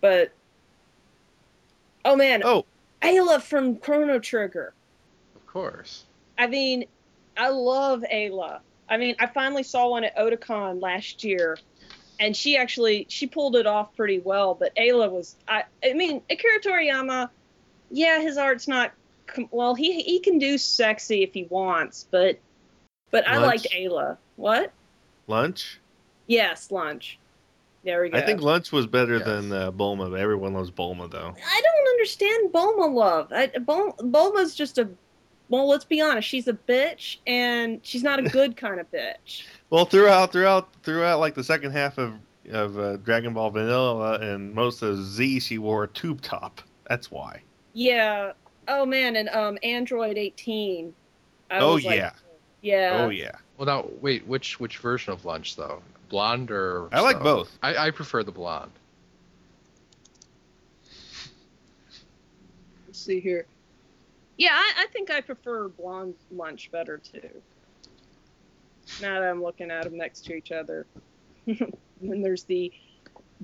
but 0.00 0.32
oh 2.04 2.16
man, 2.16 2.42
Oh, 2.44 2.64
Ayla 3.02 3.40
from 3.40 3.76
Chrono 3.76 4.18
Trigger. 4.18 4.74
Of 5.36 5.46
course. 5.46 6.04
I 6.38 6.46
mean, 6.46 6.86
I 7.36 7.48
love 7.48 8.02
Ayla. 8.12 8.60
I 8.88 8.96
mean, 8.96 9.14
I 9.20 9.26
finally 9.26 9.62
saw 9.62 9.88
one 9.88 10.04
at 10.04 10.16
Otakon 10.16 10.82
last 10.82 11.22
year, 11.24 11.56
and 12.18 12.36
she 12.36 12.56
actually 12.56 13.06
she 13.08 13.26
pulled 13.26 13.56
it 13.56 13.66
off 13.66 13.94
pretty 13.96 14.18
well. 14.18 14.54
But 14.54 14.74
Ayla 14.76 15.10
was, 15.10 15.36
I, 15.46 15.64
I 15.84 15.92
mean, 15.94 16.20
Akira 16.28 16.60
Toriyama, 16.60 17.30
yeah, 17.92 18.20
his 18.20 18.36
art's 18.36 18.66
not 18.66 18.92
well. 19.50 19.74
He 19.74 20.02
he 20.02 20.18
can 20.20 20.38
do 20.38 20.58
sexy 20.58 21.22
if 21.22 21.32
he 21.32 21.44
wants, 21.44 22.06
but 22.10 22.38
but 23.10 23.26
I 23.28 23.38
liked 23.38 23.68
Ayla. 23.70 24.16
What? 24.36 24.72
lunch. 25.28 25.78
Yes, 26.26 26.70
lunch. 26.70 27.18
There 27.84 28.02
we 28.02 28.10
go. 28.10 28.18
I 28.18 28.22
think 28.22 28.40
lunch 28.40 28.70
was 28.72 28.86
better 28.86 29.16
Yes. 29.18 29.24
than 29.26 29.52
uh, 29.52 29.70
Bulma. 29.72 30.18
Everyone 30.18 30.54
loves 30.54 30.70
Bulma 30.70 31.10
though. 31.10 31.34
I 31.44 31.60
don't 31.62 31.88
understand 31.88 32.52
Bulma 32.52 32.92
love. 32.94 33.32
I, 33.32 33.46
Bul- 33.58 33.94
Bulma's 33.98 34.54
just 34.54 34.78
a 34.78 34.88
well. 35.48 35.68
Let's 35.68 35.84
be 35.84 36.00
honest. 36.00 36.28
She's 36.28 36.48
a 36.48 36.52
bitch, 36.52 37.18
and 37.26 37.80
she's 37.82 38.02
not 38.02 38.18
a 38.18 38.22
good 38.28 38.56
kind 38.56 38.80
of 38.80 38.90
bitch. 38.90 39.44
Well, 39.70 39.84
throughout 39.84 40.32
throughout 40.32 40.68
throughout 40.82 41.20
like 41.20 41.34
the 41.34 41.44
second 41.44 41.72
half 41.72 41.98
of 41.98 42.14
of 42.50 42.78
uh, 42.78 42.96
Dragon 42.98 43.34
Ball 43.34 43.50
Vanilla 43.50 44.18
and 44.18 44.52
most 44.54 44.82
of 44.82 44.98
Z, 45.04 45.40
she 45.40 45.58
wore 45.58 45.84
a 45.84 45.88
tube 45.88 46.20
top. 46.22 46.60
That's 46.88 47.10
why. 47.10 47.42
Yeah. 47.72 48.32
Oh 48.68 48.86
man, 48.86 49.16
and 49.16 49.28
um, 49.30 49.58
Android 49.62 50.16
18. 50.18 50.94
I 51.50 51.58
Oh, 51.58 51.74
was 51.74 51.84
like, 51.84 51.96
yeah. 51.96 52.12
Yeah. 52.62 53.04
oh 53.04 53.08
yeah. 53.08 53.32
Well, 53.58 53.66
now 53.66 53.88
wait, 54.00 54.26
which 54.26 54.60
which 54.60 54.78
version 54.78 55.12
of 55.12 55.24
lunch 55.24 55.56
though? 55.56 55.82
Blonde 56.08 56.50
or? 56.50 56.88
I 56.92 57.00
like 57.00 57.16
so? 57.16 57.22
both. 57.22 57.58
I, 57.62 57.88
I 57.88 57.90
prefer 57.90 58.22
the 58.22 58.32
blonde. 58.32 58.70
Let's 62.86 62.98
see 63.00 63.20
here. 63.20 63.46
Yeah, 64.36 64.52
I, 64.52 64.72
I 64.82 64.86
think 64.92 65.10
I 65.10 65.20
prefer 65.20 65.68
blonde 65.68 66.14
lunch 66.30 66.70
better 66.70 66.98
too. 66.98 67.28
Now 69.00 69.20
that 69.20 69.30
I'm 69.30 69.42
looking 69.42 69.70
at 69.70 69.84
them 69.84 69.96
next 69.96 70.24
to 70.26 70.34
each 70.34 70.52
other. 70.52 70.86
then 71.46 72.22
there's 72.22 72.44
the 72.44 72.72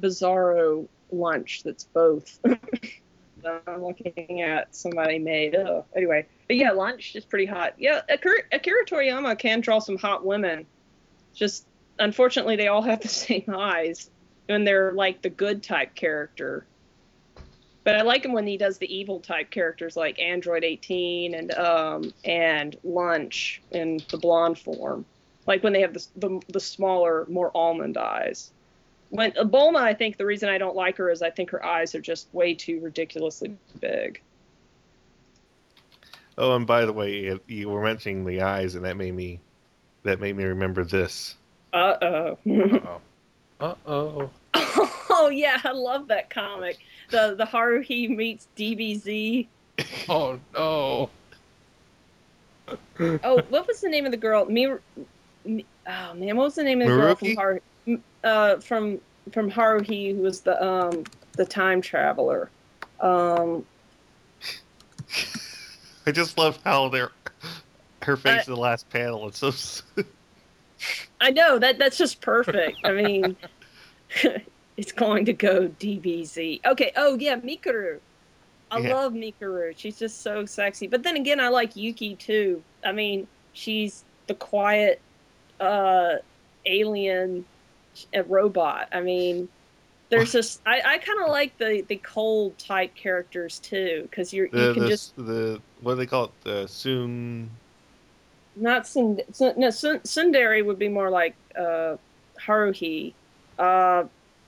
Bizarro 0.01 0.87
lunch 1.11 1.63
that's 1.65 1.85
both. 1.85 2.39
I'm 3.45 3.83
looking 3.83 4.43
at 4.43 4.75
somebody 4.75 5.19
made. 5.19 5.55
Oh, 5.55 5.85
anyway, 5.95 6.27
but 6.47 6.57
yeah, 6.57 6.73
lunch 6.73 7.15
is 7.15 7.25
pretty 7.25 7.47
hot. 7.47 7.75
Yeah, 7.79 8.03
Akira, 8.09 8.39
Akira 8.53 8.85
Toriyama 8.85 9.39
can 9.39 9.61
draw 9.61 9.79
some 9.79 9.97
hot 9.97 10.25
women. 10.25 10.67
Just 11.35 11.67
unfortunately, 11.99 12.57
they 12.57 12.69
all 12.69 12.83
have 12.83 13.01
the 13.01 13.09
same 13.27 13.55
eyes, 13.55 14.11
and 14.49 14.67
they're 14.67 14.93
like 14.93 15.23
the 15.23 15.31
good 15.31 15.63
type 15.63 15.95
character. 15.95 16.67
But 17.85 17.97
I 17.97 18.03
like 18.03 18.25
him 18.25 18.33
when 18.33 18.47
he 18.47 18.59
does 18.59 18.79
the 18.79 18.95
evil 18.95 19.21
type 19.21 19.51
characters 19.51 19.97
like 19.97 20.19
Android 20.19 20.63
18 20.63 21.35
and 21.35 21.53
um 21.55 22.13
and 22.25 22.77
Lunch 22.85 23.63
in 23.71 24.01
the 24.11 24.19
blonde 24.19 24.59
form. 24.59 25.07
Like 25.47 25.63
when 25.63 25.73
they 25.73 25.81
have 25.81 25.95
the 25.95 26.07
the, 26.17 26.41
the 26.49 26.61
smaller, 26.61 27.25
more 27.31 27.51
almond 27.55 27.97
eyes. 27.97 28.53
When 29.11 29.33
uh, 29.39 29.45
Bulma, 29.45 29.79
I 29.79 29.95
think 29.95 30.17
the 30.17 30.27
reason 30.27 30.49
I 30.49 30.59
don't 30.59 30.77
like 30.77 30.97
her 30.99 31.11
is 31.11 31.23
I 31.23 31.31
think 31.31 31.51
her 31.51 31.65
eyes 31.65 31.95
are 31.95 32.01
just 32.01 32.29
way 32.33 32.55
too 32.55 32.81
ridiculously 32.81 33.57
big. 33.81 34.21
Oh, 36.37 36.55
and 36.55 36.67
by 36.67 36.85
the 36.85 36.93
way, 36.93 37.39
you 37.47 37.69
were 37.69 37.83
mentioning 37.83 38.25
the 38.25 38.43
eyes, 38.43 38.75
and 38.75 38.85
that 38.85 38.97
made 38.97 39.15
me 39.15 39.41
that 40.05 40.21
made 40.21 40.37
me 40.37 40.45
remember 40.45 40.85
this. 40.85 41.37
Uh 41.73 41.97
oh. 42.03 42.39
Uh-oh. 42.47 43.01
Uh-oh. 43.61 44.31
oh 45.11 45.31
yeah, 45.33 45.61
I 45.65 45.73
love 45.73 46.09
that 46.09 46.31
comic. 46.31 46.79
The 47.11 47.35
the 47.37 47.45
Haruhi 47.45 48.15
meets 48.15 48.49
DBZ. 48.57 49.49
Oh, 50.09 50.41
no. 50.55 51.09
Oh, 52.99 53.43
what 53.49 53.69
was 53.69 53.81
the 53.81 53.89
name 53.89 54.07
of 54.07 54.11
the 54.11 54.17
girl? 54.17 54.45
Me. 54.47 54.69
Mi- 55.45 55.67
Oh 55.89 56.13
man, 56.15 56.37
what 56.37 56.45
was 56.45 56.55
the 56.55 56.65
name 56.65 56.83
of 56.83 56.89
the 56.89 56.95
girl 56.95 57.15
from 57.15 57.29
Miruki? 57.29 57.63
Uh, 58.25 58.59
from 58.59 59.01
from 59.33 59.51
Haruhi, 59.51 60.15
who 60.17 60.23
was 60.23 60.41
the 60.41 60.63
um 60.65 61.05
the 61.37 61.45
time 61.47 61.81
traveler. 61.81 62.51
Um, 63.01 63.65
I 66.07 66.13
just 66.13 66.37
love 66.39 66.59
how 66.65 66.89
they're 66.89 67.11
her 68.03 68.17
face 68.17 68.47
in 68.49 68.55
the 68.55 68.61
last 68.61 68.89
panel. 68.91 69.29
It's 69.29 69.39
so. 69.39 69.53
I 71.21 71.31
know 71.31 71.59
that 71.59 71.79
that's 71.79 71.99
just 71.99 72.21
perfect. 72.21 72.79
I 72.85 72.93
mean, 72.93 73.37
it's 74.77 74.93
going 74.93 75.25
to 75.27 75.33
go 75.33 75.69
DBZ. 75.69 76.65
Okay. 76.65 76.93
Oh 76.97 77.17
yeah, 77.19 77.37
Mikuru. 77.37 78.01
I 78.71 78.81
Yeah. 78.81 78.95
love 78.95 79.13
Mikuru. 79.13 79.77
She's 79.77 79.99
just 79.99 80.23
so 80.23 80.45
sexy. 80.45 80.87
But 80.87 81.03
then 81.03 81.17
again, 81.17 81.41
I 81.41 81.49
like 81.49 81.77
Yuki 81.77 82.17
too. 82.17 82.63
I 82.85 82.93
mean, 82.93 83.27
she's 83.53 84.05
the 84.27 84.35
quiet 84.35 85.01
uh, 85.61 86.17
alien 86.67 87.45
uh, 88.17 88.23
robot. 88.25 88.89
I 88.93 89.01
mean, 89.01 89.49
there's 90.11 90.33
just 90.33 90.61
I, 90.67 90.81
I 90.85 90.99
kind 90.99 91.21
of 91.23 91.29
like 91.29 91.57
the 91.59 91.85
the 91.89 91.97
cold 91.97 92.57
type 92.59 92.95
characters 92.95 93.59
too 93.59 94.03
because 94.11 94.33
you're 94.33 94.49
The, 94.49 94.67
you 94.69 94.75
can 94.75 94.83
the, 94.85 94.89
just 94.89 95.17
the 95.17 95.61
what 95.83 95.93
do 95.93 95.97
they 95.99 96.07
call 96.07 96.25
it? 96.25 96.31
The 96.45 96.67
soon. 96.67 97.51
not 98.57 98.85
Sund- 98.85 99.23
Sun- 99.35 99.55
no 99.57 99.69
tsundere 99.69 100.65
would 100.65 100.79
be 100.79 100.89
more 100.89 101.11
like 101.11 101.37
uh, 101.57 101.97
Haruhi. 102.41 103.13
Uh, 103.59 104.05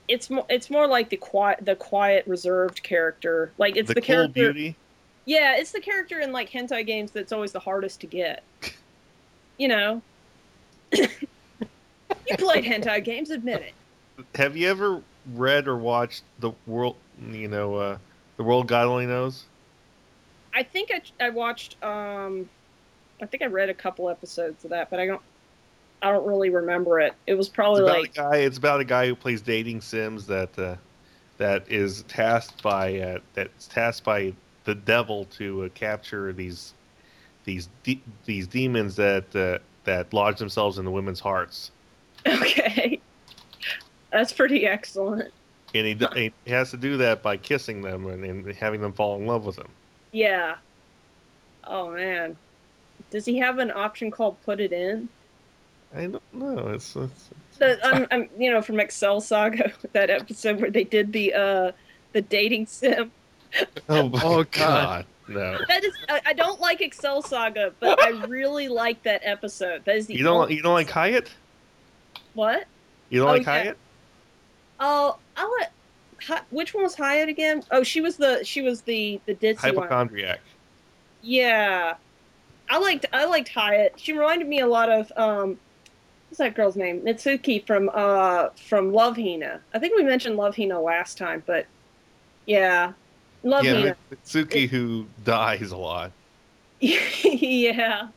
it's 0.07 0.29
more 0.29 0.45
it's 0.49 0.69
more 0.69 0.87
like 0.87 1.09
the 1.09 1.17
quiet 1.17 1.63
the 1.63 1.75
quiet 1.75 2.25
reserved 2.27 2.81
character. 2.83 3.51
Like 3.57 3.77
it's 3.77 3.87
the, 3.87 3.95
the, 3.95 4.01
character. 4.01 4.53
beauty. 4.53 4.75
Yeah, 5.25 5.55
it's 5.57 5.71
the 5.71 5.79
character 5.79 6.19
in 6.19 6.31
like 6.31 6.49
hentai 6.49 6.85
games 6.85 7.11
that's 7.11 7.31
always 7.31 7.51
the 7.51 7.59
hardest 7.59 8.01
to 8.01 8.07
get. 8.07 8.43
You 9.57 9.67
know. 9.67 10.01
You 12.31 12.45
played 12.45 12.65
hentai 12.65 13.03
games, 13.03 13.29
admit 13.29 13.61
it. 13.61 13.73
Have 14.35 14.55
you 14.55 14.69
ever 14.69 15.01
read 15.33 15.67
or 15.67 15.77
watched 15.77 16.23
the 16.39 16.51
world? 16.67 16.95
You 17.31 17.47
know, 17.47 17.75
uh, 17.75 17.97
the 18.37 18.43
world 18.43 18.67
God 18.67 18.87
only 18.87 19.05
knows. 19.05 19.43
I 20.53 20.63
think 20.63 20.91
I, 20.93 21.25
I 21.25 21.29
watched 21.29 21.81
um 21.83 22.49
I 23.21 23.25
think 23.25 23.43
I 23.43 23.45
read 23.45 23.69
a 23.69 23.73
couple 23.73 24.09
episodes 24.09 24.63
of 24.63 24.71
that, 24.71 24.89
but 24.89 24.99
I 24.99 25.05
don't 25.05 25.21
I 26.01 26.11
don't 26.11 26.25
really 26.25 26.49
remember 26.49 26.99
it. 26.99 27.13
It 27.27 27.35
was 27.35 27.47
probably 27.47 27.83
about 27.83 28.01
like 28.01 28.13
guy. 28.15 28.37
It's 28.37 28.57
about 28.57 28.81
a 28.81 28.85
guy 28.85 29.07
who 29.07 29.15
plays 29.15 29.41
dating 29.41 29.81
sims 29.81 30.25
that 30.27 30.57
uh, 30.57 30.75
that 31.37 31.69
is 31.69 32.03
tasked 32.03 32.63
by 32.63 32.99
uh, 32.99 33.19
that's 33.33 33.67
tasked 33.67 34.03
by 34.03 34.33
the 34.63 34.75
devil 34.75 35.25
to 35.25 35.63
uh, 35.63 35.69
capture 35.69 36.33
these 36.33 36.73
these 37.45 37.69
de- 37.83 38.01
these 38.25 38.47
demons 38.47 38.95
that 38.95 39.35
uh, 39.35 39.59
that 39.83 40.11
lodge 40.13 40.39
themselves 40.39 40.79
in 40.79 40.85
the 40.85 40.91
women's 40.91 41.19
hearts, 41.19 41.71
okay. 42.41 42.99
That's 44.11 44.33
pretty 44.33 44.65
excellent. 44.67 45.31
and 45.73 45.87
he, 45.87 45.93
d- 45.93 46.33
he 46.45 46.51
has 46.51 46.71
to 46.71 46.77
do 46.77 46.97
that 46.97 47.23
by 47.23 47.37
kissing 47.37 47.81
them 47.81 48.07
and, 48.07 48.23
and 48.25 48.53
having 48.55 48.81
them 48.81 48.91
fall 48.93 49.15
in 49.17 49.25
love 49.25 49.45
with 49.45 49.57
him. 49.57 49.69
Yeah. 50.11 50.55
Oh 51.65 51.91
man. 51.91 52.35
Does 53.09 53.25
he 53.25 53.37
have 53.39 53.59
an 53.59 53.71
option 53.71 54.11
called 54.11 54.41
put 54.43 54.59
it 54.59 54.71
in? 54.73 55.07
I 55.95 56.07
don't 56.07 56.21
know. 56.33 56.67
It's, 56.69 56.95
it's 56.95 57.29
The, 57.57 57.79
I'm, 57.85 58.07
I'm, 58.11 58.29
you 58.37 58.51
know, 58.51 58.61
from 58.61 58.79
Excel 58.79 59.19
Saga, 59.21 59.71
that 59.93 60.09
episode 60.09 60.61
where 60.61 60.71
they 60.71 60.83
did 60.83 61.11
the 61.13 61.33
uh 61.33 61.71
the 62.13 62.21
dating 62.21 62.65
sim. 62.67 63.11
oh, 63.89 64.09
my 64.09 64.21
Oh, 64.23 64.43
god. 64.43 64.45
God. 64.51 65.05
no. 65.29 65.57
That 65.69 65.83
is, 65.85 65.93
I, 66.09 66.21
I 66.27 66.33
don't 66.33 66.59
like 66.59 66.81
Excel 66.81 67.21
Saga, 67.21 67.73
but 67.79 68.01
I 68.03 68.09
really 68.25 68.67
like 68.67 69.01
that 69.03 69.21
episode. 69.23 69.83
That 69.85 69.95
is 69.95 70.07
the 70.07 70.15
You 70.15 70.23
don't 70.25 70.41
only- 70.43 70.55
you 70.55 70.61
don't 70.61 70.73
like 70.73 70.89
Hyatt? 70.89 71.29
What? 72.33 72.65
You 73.09 73.19
don't 73.19 73.29
Oh, 73.29 73.31
like 73.33 73.45
yeah. 73.45 73.51
Hyatt? 73.63 73.77
Oh, 74.79 75.17
I 75.35 75.57
let. 75.59 75.71
Hi, 76.27 76.41
which 76.51 76.73
one 76.73 76.83
was 76.83 76.95
Hyatt 76.95 77.29
again? 77.29 77.63
Oh, 77.71 77.83
she 77.83 77.99
was 78.01 78.17
the 78.17 78.43
she 78.43 78.61
was 78.61 78.81
the 78.81 79.19
the 79.25 79.33
ditzy 79.35 79.73
one. 79.75 79.87
Hypochondriac. 79.87 80.39
Yeah, 81.21 81.95
I 82.69 82.77
liked 82.77 83.05
I 83.11 83.25
liked 83.25 83.49
Hyatt. 83.49 83.93
She 83.97 84.13
reminded 84.13 84.47
me 84.47 84.59
a 84.59 84.67
lot 84.67 84.89
of 84.89 85.11
um, 85.17 85.59
what's 86.29 86.37
that 86.37 86.55
girl's 86.55 86.75
name? 86.75 87.01
Mitsuki 87.01 87.65
from 87.65 87.89
uh 87.93 88.49
from 88.67 88.93
Love 88.93 89.17
Hina. 89.17 89.61
I 89.73 89.79
think 89.79 89.95
we 89.95 90.03
mentioned 90.03 90.37
Love 90.37 90.55
Hina 90.55 90.79
last 90.79 91.17
time, 91.17 91.43
but 91.45 91.65
yeah, 92.45 92.93
Love 93.43 93.65
yeah, 93.65 93.73
Hina. 93.73 93.95
Mitsuki 94.11 94.69
who 94.69 95.05
dies 95.25 95.71
a 95.71 95.77
lot. 95.77 96.11
yeah. 96.79 98.07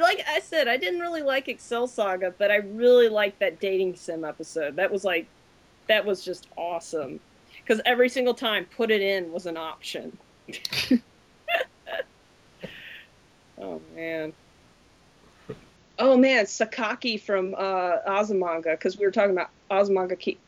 Like 0.00 0.24
I 0.28 0.40
said, 0.40 0.68
I 0.68 0.76
didn't 0.76 1.00
really 1.00 1.22
like 1.22 1.48
Excel 1.48 1.86
Saga, 1.86 2.34
but 2.36 2.50
I 2.50 2.56
really 2.56 3.08
liked 3.08 3.38
that 3.40 3.60
dating 3.60 3.96
sim 3.96 4.24
episode. 4.24 4.76
That 4.76 4.90
was 4.90 5.04
like, 5.04 5.26
that 5.88 6.04
was 6.04 6.24
just 6.24 6.46
awesome. 6.56 7.20
Because 7.62 7.80
every 7.84 8.08
single 8.08 8.34
time, 8.34 8.66
put 8.76 8.90
it 8.90 9.00
in 9.00 9.30
was 9.32 9.46
an 9.46 9.56
option. 9.56 10.16
oh 13.60 13.80
man. 13.94 14.32
Oh 15.98 16.16
man, 16.16 16.46
Sakaki 16.46 17.20
from 17.20 17.54
uh, 17.56 17.98
Azumanga, 18.08 18.72
because 18.72 18.98
we 18.98 19.04
were 19.04 19.12
talking 19.12 19.30
about 19.32 19.50
Azumanga 19.70 20.18
Ki- 20.18 20.38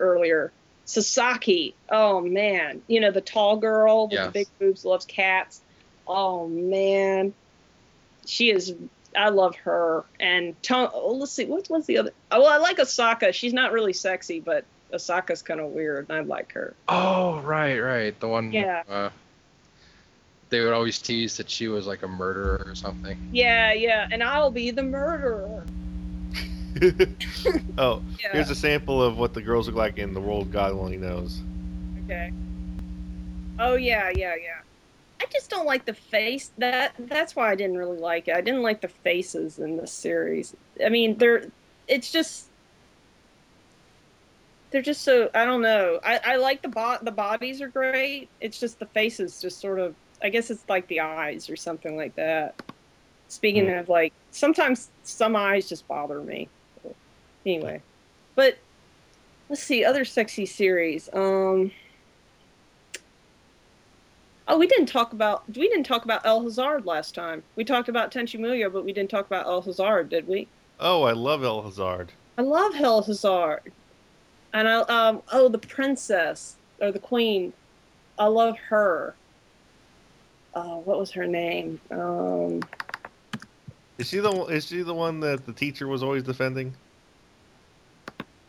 earlier. 0.00 0.52
Sasaki, 0.84 1.74
oh 1.90 2.20
man, 2.20 2.82
you 2.86 3.00
know 3.00 3.10
the 3.10 3.20
tall 3.20 3.56
girl 3.56 4.04
with 4.04 4.12
Yes. 4.14 4.26
the 4.26 4.32
big 4.32 4.48
boobs 4.58 4.84
loves 4.84 5.04
cats. 5.04 5.60
Oh 6.06 6.48
man, 6.48 7.34
she 8.26 8.50
is. 8.50 8.74
I 9.16 9.28
love 9.28 9.56
her. 9.56 10.04
And 10.18 10.60
to, 10.64 10.90
oh, 10.92 11.12
let's 11.14 11.32
see, 11.32 11.44
what 11.44 11.68
was 11.68 11.86
the 11.86 11.98
other? 11.98 12.12
Oh, 12.30 12.40
well, 12.42 12.50
I 12.50 12.56
like 12.56 12.78
Osaka. 12.78 13.32
She's 13.32 13.52
not 13.52 13.72
really 13.72 13.92
sexy, 13.92 14.40
but 14.40 14.64
Osaka's 14.92 15.42
kind 15.42 15.60
of 15.60 15.66
weird, 15.70 16.06
and 16.08 16.16
I 16.18 16.20
like 16.22 16.52
her. 16.52 16.74
Oh, 16.88 17.40
right, 17.40 17.78
right. 17.78 18.18
The 18.18 18.28
one. 18.28 18.52
Yeah. 18.52 18.82
Uh, 18.88 19.10
they 20.48 20.60
would 20.60 20.72
always 20.72 20.98
tease 20.98 21.38
that 21.38 21.48
she 21.48 21.68
was 21.68 21.86
like 21.86 22.02
a 22.02 22.08
murderer 22.08 22.62
or 22.66 22.74
something. 22.74 23.30
Yeah, 23.32 23.72
yeah, 23.72 24.06
and 24.10 24.22
I'll 24.22 24.50
be 24.50 24.70
the 24.70 24.82
murderer. 24.82 25.64
oh, 27.78 28.02
Yeah. 28.20 28.32
here's 28.32 28.50
a 28.50 28.54
sample 28.54 29.02
of 29.02 29.18
what 29.18 29.34
the 29.34 29.42
girls 29.42 29.66
look 29.66 29.76
like 29.76 29.98
in 29.98 30.14
the 30.14 30.20
world 30.20 30.52
God 30.52 30.72
only 30.72 30.96
knows. 30.96 31.40
Okay. 32.04 32.32
Oh 33.58 33.74
yeah, 33.76 34.10
yeah, 34.14 34.34
yeah. 34.34 34.60
I 35.22 35.26
just 35.32 35.50
don't 35.50 35.66
like 35.66 35.84
the 35.84 35.94
face. 35.94 36.50
That 36.58 36.94
that's 36.98 37.36
why 37.36 37.48
I 37.48 37.54
didn't 37.54 37.78
really 37.78 37.98
like 37.98 38.26
it. 38.26 38.34
I 38.34 38.40
didn't 38.40 38.62
like 38.62 38.80
the 38.80 38.88
faces 38.88 39.60
in 39.60 39.76
this 39.76 39.92
series. 39.92 40.56
I 40.84 40.88
mean, 40.88 41.16
they're 41.16 41.46
it's 41.86 42.10
just 42.10 42.48
they're 44.72 44.82
just 44.82 45.02
so 45.02 45.30
I 45.32 45.44
don't 45.44 45.62
know. 45.62 46.00
I 46.04 46.18
I 46.24 46.36
like 46.36 46.62
the 46.62 46.68
bo- 46.68 46.98
the 47.00 47.12
bodies 47.12 47.62
are 47.62 47.68
great. 47.68 48.30
It's 48.40 48.58
just 48.58 48.80
the 48.80 48.86
faces 48.86 49.40
just 49.40 49.60
sort 49.60 49.78
of 49.78 49.94
I 50.20 50.28
guess 50.28 50.50
it's 50.50 50.64
like 50.68 50.88
the 50.88 51.00
eyes 51.00 51.48
or 51.48 51.54
something 51.54 51.96
like 51.96 52.16
that. 52.16 52.60
Speaking 53.28 53.70
of 53.70 53.88
like 53.88 54.12
sometimes 54.32 54.90
some 55.04 55.36
eyes 55.36 55.68
just 55.68 55.86
bother 55.86 56.20
me. 56.20 56.48
Anyway. 57.46 57.80
But 58.34 58.58
let's 59.48 59.62
see 59.62 59.84
other 59.84 60.04
sexy 60.04 60.46
series. 60.46 61.08
Um 61.12 61.70
Oh, 64.48 64.58
we 64.58 64.66
didn't 64.66 64.86
talk 64.86 65.12
about 65.12 65.44
we 65.56 65.68
didn't 65.68 65.84
talk 65.84 66.04
about 66.04 66.26
El 66.26 66.42
Hazard 66.42 66.84
last 66.86 67.14
time. 67.14 67.42
We 67.56 67.64
talked 67.64 67.88
about 67.88 68.12
Tenchi 68.12 68.38
Muyo, 68.38 68.72
but 68.72 68.84
we 68.84 68.92
didn't 68.92 69.10
talk 69.10 69.26
about 69.26 69.46
El 69.46 69.62
Hazard, 69.62 70.08
did 70.08 70.26
we? 70.26 70.48
Oh, 70.80 71.02
I 71.04 71.12
love 71.12 71.44
El 71.44 71.62
Hazard. 71.62 72.12
I 72.36 72.42
love 72.42 72.74
El 72.76 73.02
Hazard. 73.02 73.72
And 74.52 74.68
I 74.68 74.80
um 74.82 75.22
oh 75.32 75.48
the 75.48 75.58
princess 75.58 76.56
or 76.80 76.92
the 76.92 76.98
queen. 76.98 77.52
I 78.18 78.26
love 78.26 78.58
her. 78.68 79.14
Uh, 80.54 80.76
what 80.76 80.98
was 80.98 81.10
her 81.12 81.26
name? 81.26 81.80
Um 81.90 82.60
Is 83.98 84.08
she 84.08 84.18
the 84.18 84.30
is 84.46 84.66
she 84.66 84.82
the 84.82 84.94
one 84.94 85.20
that 85.20 85.46
the 85.46 85.52
teacher 85.52 85.86
was 85.88 86.02
always 86.02 86.22
defending? 86.24 86.74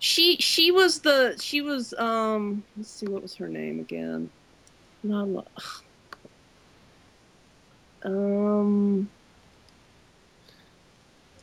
she 0.04 0.36
she 0.36 0.70
was 0.70 1.00
the 1.00 1.34
she 1.40 1.62
was 1.62 1.94
um 1.94 2.62
let's 2.76 2.90
see 2.90 3.08
what 3.08 3.22
was 3.22 3.36
her 3.36 3.48
name 3.48 3.80
again. 3.80 4.30
Not 5.02 5.48
um 8.04 9.10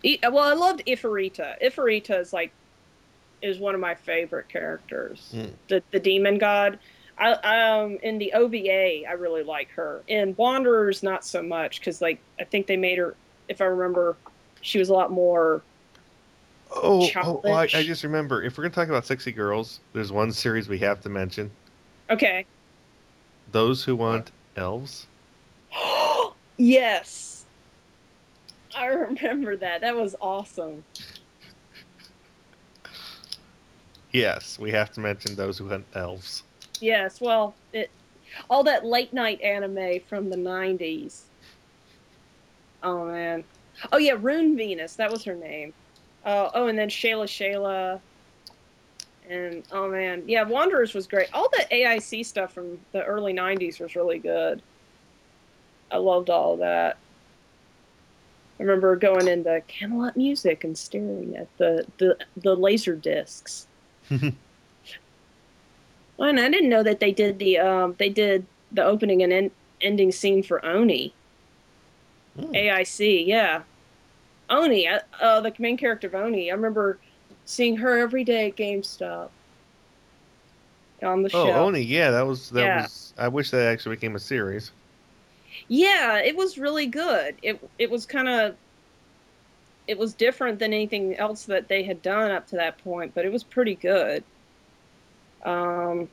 well 0.03 0.39
I 0.39 0.55
loved 0.55 0.83
Ifurita. 0.87 1.63
Ifurita 1.63 2.19
is 2.21 2.33
like 2.33 2.53
is 3.43 3.59
one 3.59 3.75
of 3.75 3.81
my 3.81 3.95
favorite 3.95 4.49
characters. 4.49 5.31
Hmm. 5.33 5.47
The 5.69 5.83
the 5.91 6.01
demon 6.01 6.39
god. 6.39 6.79
I 7.19 7.33
um 7.33 7.99
in 8.03 8.19
the 8.19 8.33
OVA 8.33 9.07
I 9.07 9.13
really 9.13 9.43
like 9.43 9.71
her. 9.73 10.03
In 10.09 10.35
Wanderers 10.37 11.03
not 11.03 11.25
so 11.25 11.43
much 11.43 11.83
cuz 11.83 12.01
like 12.01 12.19
I 12.39 12.45
think 12.45 12.67
they 12.67 12.77
made 12.77 12.99
her 12.99 13.15
if 13.49 13.61
I 13.61 13.65
remember 13.65 14.17
she 14.63 14.79
was 14.79 14.89
a 14.89 14.93
lot 14.93 15.11
more. 15.11 15.63
Oh, 16.73 17.09
oh, 17.17 17.41
oh 17.45 17.53
I, 17.53 17.63
I 17.63 17.83
just 17.83 18.05
remember. 18.05 18.43
If 18.43 18.57
we're 18.57 18.63
gonna 18.63 18.75
talk 18.75 18.89
about 18.89 19.05
sexy 19.05 19.33
girls, 19.33 19.81
there's 19.93 20.13
one 20.13 20.31
series 20.31 20.69
we 20.69 20.79
have 20.79 21.01
to 21.01 21.09
mention: 21.09 21.51
Okay. 22.09 22.47
Those 23.51 23.83
Who 23.83 23.97
Hunt 23.97 24.31
Elves. 24.57 25.09
yes. 26.61 27.47
I 28.77 28.87
remember 28.87 29.57
that. 29.57 29.81
That 29.81 29.97
was 29.97 30.15
awesome. 30.21 30.85
Yes, 34.13 34.59
we 34.59 34.71
have 34.73 34.91
to 34.93 35.01
mention 35.01 35.37
Those 35.37 35.59
Who 35.59 35.69
hunt 35.69 35.87
Elves. 35.95 36.43
Yes, 36.81 37.21
well, 37.21 37.55
it 37.73 37.91
all 38.49 38.65
that 38.65 38.85
late 38.85 39.13
night 39.13 39.41
anime 39.41 40.01
from 40.09 40.31
the 40.31 40.37
90s. 40.37 41.23
Oh 42.83 43.07
man. 43.07 43.45
Oh 43.93 43.99
yeah, 43.99 44.15
Rune 44.19 44.57
Venus, 44.57 44.95
that 44.97 45.11
was 45.11 45.25
her 45.25 45.35
name. 45.35 45.73
Uh, 46.25 46.51
oh, 46.55 46.67
and 46.67 46.79
then 46.79 46.89
Shayla 46.89 47.25
Shayla. 47.25 48.01
And 49.29 49.63
oh 49.71 49.89
man, 49.89 50.25
yeah, 50.27 50.43
Wanderers 50.43 50.93
was 50.93 51.07
great. 51.07 51.29
All 51.33 51.49
the 51.51 51.67
AIC 51.71 52.27
stuff 52.27 52.53
from 52.53 52.79
the 52.93 53.05
early 53.05 53.33
90s 53.33 53.81
was 53.81 53.95
really 53.95 54.19
good. 54.19 54.63
I 55.91 55.97
loved 55.99 56.31
all 56.31 56.55
of 56.55 56.61
that. 56.61 56.97
I 58.59 58.63
remember 58.63 58.95
going 58.97 59.27
into 59.27 59.63
Camelot 59.69 60.17
Music 60.17 60.65
and 60.65 60.77
staring 60.77 61.35
at 61.37 61.49
the 61.59 61.87
the, 61.99 62.19
the 62.37 62.55
laser 62.55 62.95
discs. 62.97 63.67
Well, 66.17 66.29
and 66.29 66.39
I 66.39 66.51
didn't 66.51 66.69
know 66.69 66.83
that 66.83 67.01
they 67.01 67.13
did 67.13 67.39
the 67.39 67.59
um 67.59 67.95
they 67.99 68.11
did 68.11 68.45
the 68.73 68.85
opening 68.85 69.23
and 69.23 69.33
en- 69.33 69.51
ending 69.81 70.13
scene 70.13 70.43
for 70.43 70.63
Oni. 70.63 71.15
Hmm. 72.39 72.53
AIC, 72.55 73.27
yeah. 73.27 73.63
Oni, 74.51 74.87
uh, 74.87 74.99
uh, 75.19 75.41
the 75.41 75.55
main 75.59 75.79
character 75.79 76.09
of 76.09 76.15
Oni. 76.15 76.51
I 76.51 76.55
remember 76.55 76.99
seeing 77.47 77.77
her 77.79 77.97
every 77.97 78.25
day 78.25 78.49
at 78.49 78.57
GameStop. 78.57 79.31
On 81.03 81.23
the 81.23 81.31
Oh, 81.33 81.47
show. 81.47 81.53
Oni, 81.53 81.81
yeah, 81.81 82.11
that 82.11 82.27
was 82.27 82.51
that 82.51 82.65
Yeah. 82.65 82.83
was. 82.83 83.15
I 83.17 83.29
wish 83.29 83.51
that 83.53 83.67
actually 83.73 83.97
became 83.97 84.15
a 84.15 84.21
series. 84.21 84.73
Yeah, 85.73 86.19
it 86.19 86.35
was 86.37 86.59
really 86.59 86.87
good. 86.87 87.37
It 87.43 87.61
it 87.79 87.89
was 87.89 88.05
kind 88.05 88.29
of 88.29 88.57
it 89.87 89.97
was 89.97 90.13
different 90.15 90.59
than 90.59 90.73
anything 90.73 91.15
else 91.17 91.45
that 91.45 91.69
they 91.69 91.85
had 91.85 92.03
done 92.03 92.33
up 92.33 92.49
to 92.49 92.57
that 92.57 92.77
point, 92.83 93.15
but 93.15 93.25
it 93.25 93.31
was 93.33 93.45
pretty 93.45 93.77
good. 93.77 94.25
Um 95.45 96.09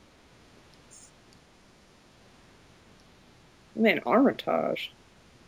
Man, 3.74 4.00
Armitage. 4.06 4.92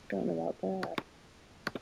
Forgotten 0.09 0.31
about 0.31 0.61
that. 0.61 1.77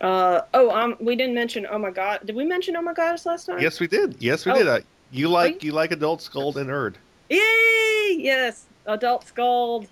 Uh 0.00 0.42
oh, 0.54 0.70
um 0.70 0.96
we 1.00 1.16
didn't 1.16 1.34
mention 1.34 1.66
Oh 1.68 1.78
my 1.78 1.90
god. 1.90 2.20
Did 2.24 2.36
we 2.36 2.44
mention 2.44 2.76
Oh 2.76 2.82
my 2.82 2.92
goddess 2.92 3.26
last 3.26 3.46
time? 3.46 3.60
Yes, 3.60 3.80
we 3.80 3.88
did. 3.88 4.14
Yes, 4.20 4.46
we 4.46 4.52
Oh. 4.52 4.56
did. 4.58 4.68
Uh, 4.68 4.80
you 5.10 5.28
like 5.28 5.54
Right? 5.54 5.64
you 5.64 5.72
like 5.72 5.90
Adult 5.90 6.20
Skuld 6.20 6.54
and 6.56 6.70
Urd. 6.70 6.94
Yay! 7.28 8.16
Yes, 8.20 8.66
Adult 8.86 9.26
Skuld. 9.26 9.88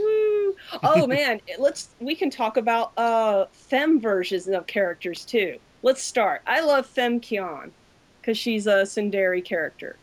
Woo! 0.00 0.56
Oh 0.82 1.06
man, 1.06 1.40
let's 1.58 1.90
we 2.00 2.14
can 2.14 2.30
talk 2.30 2.56
about 2.56 2.92
uh 2.96 3.46
femme 3.52 4.00
versions 4.00 4.48
of 4.48 4.66
characters 4.66 5.24
too. 5.24 5.58
Let's 5.82 6.02
start. 6.02 6.42
I 6.46 6.60
love 6.60 6.86
Fem 6.86 7.20
Kyon 7.20 7.72
because 8.20 8.36
she's 8.36 8.66
a 8.66 8.82
tsundere 8.82 9.44
character. 9.44 9.96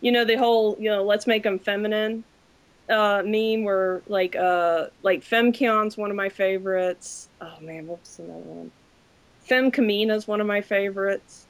You 0.00 0.12
know 0.12 0.24
the 0.24 0.36
whole 0.36 0.76
you 0.78 0.90
know 0.90 1.04
let's 1.04 1.26
make 1.26 1.42
them 1.42 1.58
feminine 1.58 2.24
uh 2.88 3.22
meme 3.24 3.64
where 3.64 4.02
like 4.08 4.36
uh 4.36 4.86
like 5.02 5.22
Femme 5.22 5.52
Kyon's 5.52 5.96
one 5.96 6.10
of 6.10 6.16
my 6.16 6.28
favorites. 6.28 7.28
Oh 7.40 7.58
man, 7.60 7.86
what's 7.86 8.18
another 8.18 8.40
one? 8.40 8.70
Femme 9.40 9.70
Kamina's 9.70 10.28
one 10.28 10.40
of 10.40 10.46
my 10.46 10.60
favorites. 10.60 11.46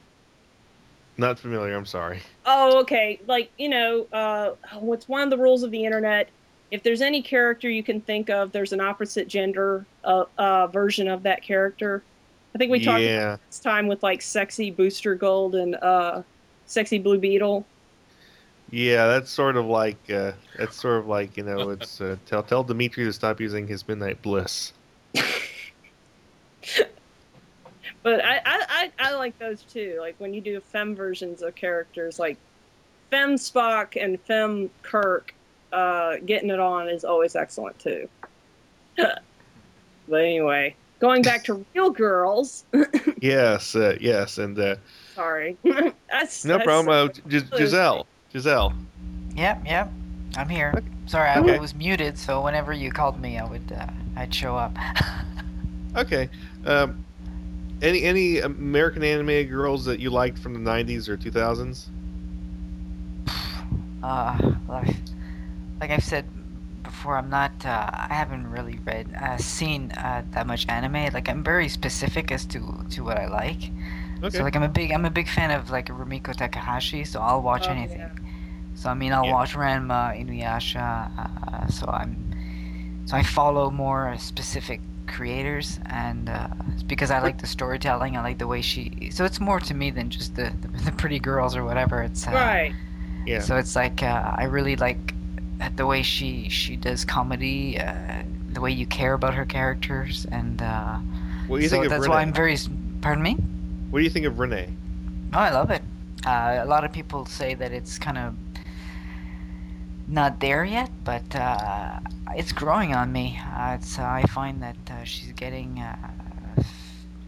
Not 1.20 1.38
familiar. 1.38 1.76
I'm 1.76 1.84
sorry. 1.84 2.22
Oh, 2.46 2.80
okay. 2.80 3.20
Like, 3.26 3.50
you 3.58 3.68
know, 3.68 4.06
uh, 4.10 4.52
what's 4.78 5.06
one 5.06 5.20
of 5.20 5.30
the 5.30 5.36
rules 5.36 5.62
of 5.62 5.70
the 5.70 5.84
internet? 5.84 6.30
If 6.70 6.82
there's 6.82 7.02
any 7.02 7.22
character 7.22 7.68
you 7.68 7.82
can 7.82 8.00
think 8.00 8.30
of, 8.30 8.52
there's 8.52 8.72
an 8.72 8.80
opposite 8.80 9.28
gender 9.28 9.84
uh, 10.04 10.24
uh, 10.38 10.66
version 10.68 11.08
of 11.08 11.22
that 11.24 11.42
character. 11.42 12.02
I 12.54 12.58
think 12.58 12.70
we 12.70 12.78
talked 12.78 13.02
about 13.02 13.10
yeah, 13.10 13.36
this 13.48 13.60
time 13.60 13.86
with 13.86 14.02
like 14.02 14.22
sexy 14.22 14.70
Booster 14.70 15.14
Gold 15.14 15.54
and 15.54 15.76
uh, 15.76 16.22
sexy 16.66 16.98
Blue 16.98 17.18
Beetle. 17.18 17.64
yeah. 18.70 19.06
That's 19.06 19.30
sort 19.30 19.56
of 19.56 19.66
like 19.66 19.98
uh, 20.10 20.32
that's 20.58 20.80
sort 20.80 20.98
of 20.98 21.06
like 21.06 21.36
you 21.36 21.42
know. 21.44 21.70
It's 21.70 22.00
uh, 22.00 22.16
tell 22.26 22.42
tell 22.42 22.62
Demitri 22.64 23.04
to 23.04 23.12
stop 23.12 23.40
using 23.40 23.66
his 23.66 23.86
midnight 23.86 24.20
bliss. 24.22 24.72
But 28.02 28.24
I, 28.24 28.36
I, 28.36 28.42
I, 28.46 28.92
I 28.98 29.14
like 29.14 29.38
those 29.38 29.62
too. 29.62 29.98
Like 30.00 30.14
when 30.18 30.32
you 30.32 30.40
do 30.40 30.60
fem 30.60 30.94
versions 30.94 31.42
of 31.42 31.54
characters, 31.54 32.18
like 32.18 32.38
Fem 33.10 33.34
Spock 33.34 34.02
and 34.02 34.20
Fem 34.22 34.70
Kirk, 34.82 35.34
uh, 35.72 36.16
getting 36.24 36.50
it 36.50 36.60
on 36.60 36.88
is 36.88 37.04
always 37.04 37.36
excellent 37.36 37.78
too. 37.78 38.08
but 38.96 39.22
anyway, 40.12 40.74
going 40.98 41.22
back 41.22 41.44
to 41.44 41.64
real 41.74 41.90
girls. 41.90 42.64
Yes, 43.22 43.76
uh, 43.76 43.98
yes, 44.00 44.38
and 44.38 44.58
uh, 44.58 44.76
Sorry, 45.14 45.54
that's 46.10 46.42
no 46.46 46.54
that's- 46.56 46.64
problem. 46.64 46.88
Uh, 47.10 47.12
Gis- 47.28 47.42
Gisèle, 47.42 48.06
Gisèle. 48.32 48.74
Yep, 49.36 49.62
yep. 49.66 49.90
I'm 50.38 50.48
here. 50.48 50.72
Sorry, 51.06 51.28
I 51.28 51.38
Okay. 51.40 51.58
was 51.58 51.74
muted, 51.74 52.16
so 52.16 52.40
whenever 52.40 52.72
you 52.72 52.90
called 52.90 53.20
me, 53.20 53.36
I 53.36 53.44
would 53.44 53.72
uh, 53.78 53.86
I'd 54.16 54.34
show 54.34 54.56
up. 54.56 54.74
Okay. 55.96 56.30
Um, 56.64 57.04
any 57.82 58.02
any 58.04 58.38
American 58.38 59.02
anime 59.04 59.44
girls 59.50 59.84
that 59.84 60.00
you 60.00 60.08
liked 60.08 60.38
from 60.38 60.54
the 60.54 60.60
'90s 60.70 61.06
or 61.08 61.18
2000s? 61.18 61.88
uh, 64.02 64.38
like, 65.80 65.90
like 65.90 65.98
I've 65.98 66.04
said 66.04 66.24
before, 66.82 67.16
I'm 67.16 67.30
not. 67.30 67.52
Uh, 67.64 67.90
I 67.92 68.14
haven't 68.14 68.46
really 68.50 68.78
read, 68.84 69.06
uh, 69.20 69.36
seen 69.38 69.92
uh, 69.92 70.22
that 70.32 70.46
much 70.46 70.66
anime. 70.68 71.12
Like 71.12 71.28
I'm 71.28 71.42
very 71.44 71.68
specific 71.68 72.30
as 72.32 72.44
to 72.46 72.84
to 72.90 73.04
what 73.04 73.18
I 73.18 73.26
like. 73.26 73.70
Okay. 74.22 74.36
So 74.38 74.42
like 74.44 74.56
I'm 74.56 74.62
a 74.62 74.68
big 74.68 74.92
I'm 74.92 75.04
a 75.04 75.10
big 75.10 75.28
fan 75.28 75.50
of 75.50 75.70
like 75.70 75.88
Rumiko 75.88 76.34
Takahashi, 76.36 77.04
so 77.04 77.20
I'll 77.20 77.42
watch 77.42 77.68
Oh, 77.68 77.72
anything. 77.72 78.00
yeah. 78.00 78.10
So 78.74 78.90
I 78.90 78.94
mean 78.94 79.12
I'll 79.12 79.24
Yeah. 79.24 79.32
watch 79.32 79.54
Ranma, 79.54 80.14
Inuyasha. 80.20 81.10
Uh, 81.18 81.66
so 81.68 81.86
I'm 81.86 82.16
so 83.06 83.16
I 83.16 83.22
follow 83.22 83.70
more 83.70 84.16
specific 84.18 84.80
creators, 85.06 85.80
and 85.86 86.28
uh, 86.28 86.48
it's 86.72 86.82
because 86.84 87.10
I 87.10 87.18
like 87.18 87.38
the 87.40 87.46
storytelling. 87.46 88.16
I 88.16 88.22
like 88.22 88.38
the 88.38 88.46
way 88.46 88.60
she. 88.62 89.10
So 89.10 89.24
it's 89.24 89.40
more 89.40 89.58
to 89.60 89.74
me 89.74 89.90
than 89.90 90.10
just 90.10 90.36
the 90.36 90.52
the, 90.60 90.68
the 90.86 90.92
pretty 90.92 91.18
girls 91.18 91.56
or 91.56 91.64
whatever. 91.64 92.02
It's 92.02 92.26
uh, 92.26 92.30
Right. 92.32 92.74
yeah. 93.26 93.40
So 93.40 93.56
it's 93.56 93.74
like 93.74 94.02
uh, 94.02 94.34
I 94.36 94.44
really 94.44 94.76
like 94.76 95.14
the 95.76 95.86
way 95.86 96.02
she 96.02 96.48
she 96.48 96.76
does 96.76 97.04
comedy, 97.04 97.78
uh, 97.78 98.22
the 98.52 98.60
way 98.60 98.70
you 98.70 98.86
care 98.86 99.14
about 99.14 99.34
her 99.34 99.44
characters, 99.44 100.26
and 100.30 100.60
uh, 100.62 100.96
what 101.46 101.58
do 101.58 101.62
you 101.62 101.68
so 101.68 101.74
think 101.76 101.84
of 101.86 101.90
that's 101.90 102.04
Rinne? 102.06 102.10
why 102.10 102.22
I'm 102.22 102.32
very. 102.32 102.56
Pardon 103.00 103.22
me. 103.22 103.34
What 103.90 103.98
do 104.00 104.04
you 104.04 104.10
think 104.10 104.26
of 104.26 104.34
Rinne? 104.34 104.72
Oh, 105.32 105.38
I 105.38 105.50
love 105.50 105.70
it. 105.70 105.82
Uh, 106.26 106.60
a 106.62 106.66
lot 106.66 106.84
of 106.84 106.92
people 106.92 107.24
say 107.26 107.54
that 107.54 107.72
it's 107.72 107.98
kind 107.98 108.18
of 108.18 108.34
not 110.08 110.40
there 110.40 110.64
yet, 110.64 110.90
but 111.04 111.34
uh, 111.36 112.00
it's 112.34 112.52
growing 112.52 112.94
on 112.94 113.12
me. 113.12 113.38
Uh, 113.54 113.76
it's 113.80 113.98
uh, 113.98 114.02
I 114.04 114.22
find 114.28 114.62
that 114.62 114.76
uh, 114.90 115.04
she's 115.04 115.32
getting. 115.32 115.78
Uh, 115.80 115.96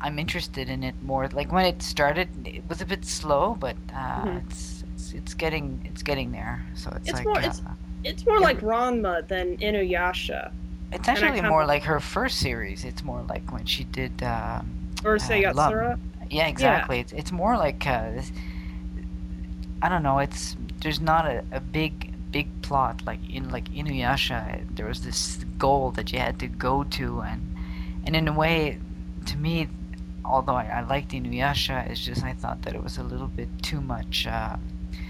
I'm 0.01 0.19
interested 0.19 0.69
in 0.69 0.83
it 0.83 0.97
more. 1.03 1.29
Like 1.29 1.53
when 1.53 1.65
it 1.65 1.81
started, 1.81 2.29
it 2.47 2.65
was 2.69 2.81
a 2.81 2.87
bit 2.87 3.05
slow, 3.05 3.57
but 3.59 3.77
uh, 3.95 4.25
Mhm. 4.25 4.43
it's, 4.45 4.85
it's 4.95 5.13
it's 5.13 5.35
getting 5.35 5.81
it's 5.85 6.03
getting 6.03 6.33
there. 6.33 6.65
So 6.75 6.91
it's, 6.97 7.09
It's 7.11 7.19
like 7.19 7.25
more- 7.27 7.39
uh, 7.39 7.53
it's- 8.05 8.27
more 8.27 8.41
like 8.41 8.61
Ranma 8.61 9.27
than 9.29 9.57
Inuyasha 9.59 10.53
it's 10.93 11.09
actually 11.09 11.41
more 11.41 11.65
like 11.65 11.85
her 11.85 12.01
first 12.01 12.39
series. 12.39 12.85
It's 12.85 13.03
more 13.03 13.23
like 13.23 13.51
when 13.51 13.65
she 13.65 13.85
did. 13.85 14.23
Um, 14.23 14.91
or 15.05 15.19
say 15.19 15.43
Uh, 15.45 15.53
Yatsura. 15.55 15.99
Yeah, 16.31 16.47
exactly. 16.49 17.01
It's 17.01 17.13
it's 17.13 17.33
more 17.33 17.57
like 17.57 17.87
uh, 17.87 18.11
this, 18.13 18.31
I 19.81 19.89
don't 19.89 20.03
know. 20.03 20.19
It's 20.19 20.57
there's 20.81 21.01
not 21.01 21.27
a, 21.27 21.45
a 21.51 21.61
big 21.61 22.13
big 22.31 22.49
plot 22.63 23.03
like 23.07 23.21
in 23.29 23.49
like 23.51 23.71
Inuyasha. 23.71 24.67
There 24.77 24.87
was 24.87 25.03
this 25.03 25.45
goal 25.59 25.91
that 25.93 26.13
you 26.13 26.19
had 26.19 26.39
to 26.41 26.47
go 26.47 26.85
to, 26.85 27.21
and 27.21 27.57
and 28.05 28.15
in 28.15 28.29
a 28.29 28.33
way, 28.33 28.79
to 29.27 29.37
me, 29.37 29.69
although 30.25 30.55
I, 30.57 30.67
I 30.67 30.81
liked 30.83 31.13
Inuyasha, 31.13 31.89
it's 31.91 32.01
just 32.05 32.23
I 32.23 32.35
thought 32.35 32.63
that 32.63 32.75
it 32.75 32.83
was 32.83 32.99
a 32.99 33.03
little 33.03 33.29
bit 33.29 33.49
too 33.63 33.81
much. 33.81 34.27
Uh, 34.27 34.57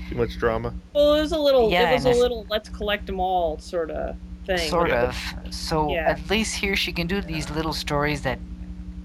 Too 0.08 0.16
much 0.16 0.36
drama. 0.38 0.74
Well, 0.94 1.14
it 1.14 1.20
was 1.20 1.32
a 1.32 1.38
little. 1.38 1.70
Yeah, 1.70 1.90
it 1.90 1.94
was 1.94 2.04
a 2.06 2.10
it's- 2.10 2.22
little. 2.22 2.46
Let's 2.50 2.68
collect 2.68 3.06
them 3.06 3.20
all 3.20 3.58
sort 3.58 3.90
of 3.90 4.16
thing. 4.46 4.68
sort 4.70 4.88
Yeah. 4.90 5.08
of. 5.08 5.54
So 5.54 5.90
Yeah. 5.92 6.08
at 6.10 6.28
least 6.30 6.54
here 6.56 6.76
she 6.76 6.92
can 6.92 7.06
do 7.06 7.20
these 7.20 7.48
little 7.50 7.72
stories 7.72 8.22
that 8.22 8.38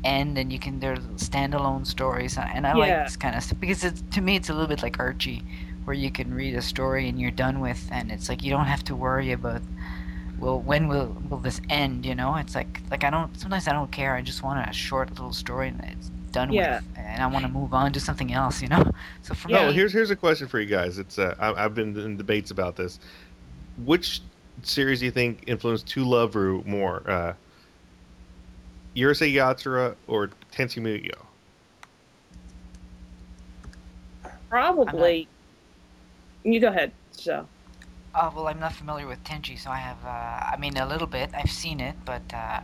end, 0.03 0.37
and 0.37 0.51
you 0.53 0.59
can 0.59 0.79
they're 0.79 0.95
standalone 1.17 1.85
stories, 1.85 2.37
and 2.37 2.65
I 2.67 2.73
like 2.73 3.03
this 3.05 3.17
kind 3.17 3.35
of 3.35 3.43
stuff 3.43 3.59
because 3.59 3.83
it's, 3.83 4.03
to 4.11 4.21
me 4.21 4.35
it's 4.35 4.49
a 4.49 4.53
little 4.53 4.67
bit 4.67 4.81
like 4.83 4.99
Archie, 4.99 5.43
where 5.85 5.95
you 5.95 6.11
can 6.11 6.33
read 6.33 6.55
a 6.55 6.61
story 6.61 7.07
and 7.09 7.19
you're 7.19 7.31
done 7.31 7.59
with, 7.59 7.87
and 7.91 8.11
it's 8.11 8.29
like 8.29 8.43
you 8.43 8.51
don't 8.51 8.65
have 8.65 8.83
to 8.85 8.95
worry 8.95 9.31
about 9.31 9.61
well, 10.39 10.59
when 10.59 10.87
will 10.87 11.17
will 11.29 11.39
this 11.39 11.59
end? 11.69 12.05
You 12.05 12.13
know, 12.13 12.35
it's 12.35 12.53
like 12.53 12.81
like 12.91 13.03
I 13.03 13.09
don't. 13.09 13.35
Sometimes 13.39 13.67
I 13.67 13.73
don't 13.73 13.91
care. 13.91 14.13
I 14.15 14.21
just 14.21 14.43
want 14.43 14.69
a 14.69 14.71
short 14.71 15.09
little 15.11 15.33
story 15.33 15.69
and 15.69 15.83
it's 15.83 16.11
done 16.37 16.53
Yeah. 16.53 16.77
with, 16.77 16.97
and 16.97 17.21
I 17.21 17.27
want 17.27 17.45
to 17.45 17.51
move 17.51 17.73
on 17.73 17.91
to 17.93 17.99
something 17.99 18.31
else. 18.31 18.61
You 18.61 18.69
know. 18.69 18.83
So 19.23 19.33
for 19.33 19.49
Yeah. 19.49 19.67
Me, 19.67 19.73
here's 19.73 19.91
here's 19.91 20.11
a 20.11 20.15
question 20.15 20.47
for 20.47 20.59
you 20.59 20.67
guys. 20.67 20.99
It's 20.99 21.17
uh, 21.19 21.35
I, 21.39 21.65
I've 21.65 21.73
been 21.75 21.97
in 21.97 22.15
debates 22.17 22.51
about 22.51 22.75
this. 22.75 22.99
Which 23.85 24.21
series 24.63 24.99
do 24.99 25.05
you 25.05 25.11
think 25.11 25.43
influenced 25.47 25.87
To 25.87 26.03
Love 26.03 26.35
Ru 26.35 26.63
more, 26.65 27.03
uh, 27.09 27.33
Urusei 28.95 29.33
Yatsura 29.33 29.95
or 30.07 30.29
Tenchi 30.51 30.81
Muyo? 30.81 31.17
Probably. 34.49 35.27
You 36.43 36.59
go 36.59 36.67
ahead. 36.69 36.91
So. 37.11 37.47
Oh 38.15 38.31
well, 38.35 38.47
I'm 38.47 38.59
not 38.59 38.73
familiar 38.73 39.05
with 39.07 39.23
Tenchi, 39.23 39.59
so 39.59 39.69
I 39.69 39.77
have. 39.77 39.97
Uh, 40.05 40.53
I 40.53 40.57
mean, 40.59 40.77
a 40.77 40.87
little 40.87 41.07
bit. 41.07 41.29
I've 41.33 41.51
seen 41.51 41.79
it, 41.79 41.95
but 42.05 42.21
uh, 42.33 42.61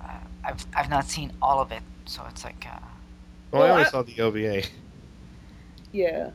uh, 0.00 0.20
I've 0.44 0.66
I've 0.74 0.90
not 0.90 1.06
seen 1.06 1.32
all 1.40 1.60
of 1.60 1.72
it. 1.72 1.82
So 2.06 2.22
it's 2.30 2.44
like. 2.44 2.66
Uh, 2.66 2.78
Well, 3.52 3.62
I 3.62 3.68
always 3.70 3.72
only 3.72 3.84
I- 3.86 3.90
saw 3.90 4.02
the 4.02 4.20
OVA. 4.22 4.62
Yeah. 5.92 6.30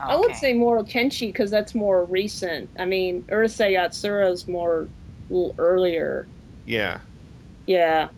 I 0.00 0.14
would 0.14 0.36
say 0.36 0.52
more 0.54 0.80
Tenchi 0.84 1.28
because 1.32 1.50
that's 1.50 1.74
more 1.74 2.04
recent. 2.04 2.70
I 2.78 2.84
mean, 2.84 3.22
Urusei 3.24 3.72
Yatsura 3.72 4.30
is 4.30 4.46
more 4.46 4.82
a 4.82 5.32
little 5.32 5.54
earlier. 5.58 6.28
Yeah. 6.66 7.00
Yeah. 7.66 8.08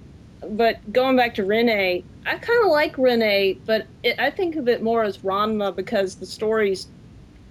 But 0.46 0.92
going 0.92 1.16
back 1.16 1.34
to 1.36 1.42
Rinne, 1.42 2.04
I 2.26 2.34
kind 2.36 2.64
of 2.64 2.70
like 2.70 2.96
Rinne, 2.96 3.58
but 3.64 3.86
it, 4.02 4.18
I 4.20 4.30
think 4.30 4.56
of 4.56 4.68
it 4.68 4.82
more 4.82 5.04
as 5.04 5.18
Ranma 5.18 5.74
because 5.74 6.16
the 6.16 6.26
stories 6.26 6.88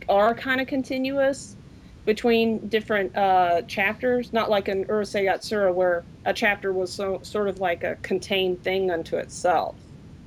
are 0.07 0.35
kind 0.35 0.61
of 0.61 0.67
continuous 0.67 1.55
between 2.09 2.57
different 2.69 3.15
uh, 3.15 3.61
chapters, 3.67 4.33
not 4.33 4.49
like 4.49 4.67
in 4.67 4.83
Urusei 4.85 5.25
Yatsura 5.25 5.71
where 5.71 6.03
a 6.25 6.33
chapter 6.33 6.73
was 6.73 6.91
so, 6.91 7.19
sort 7.21 7.47
of 7.47 7.59
like 7.59 7.83
a 7.83 7.97
contained 8.01 8.63
thing 8.63 8.89
unto 8.89 9.17
itself. 9.17 9.75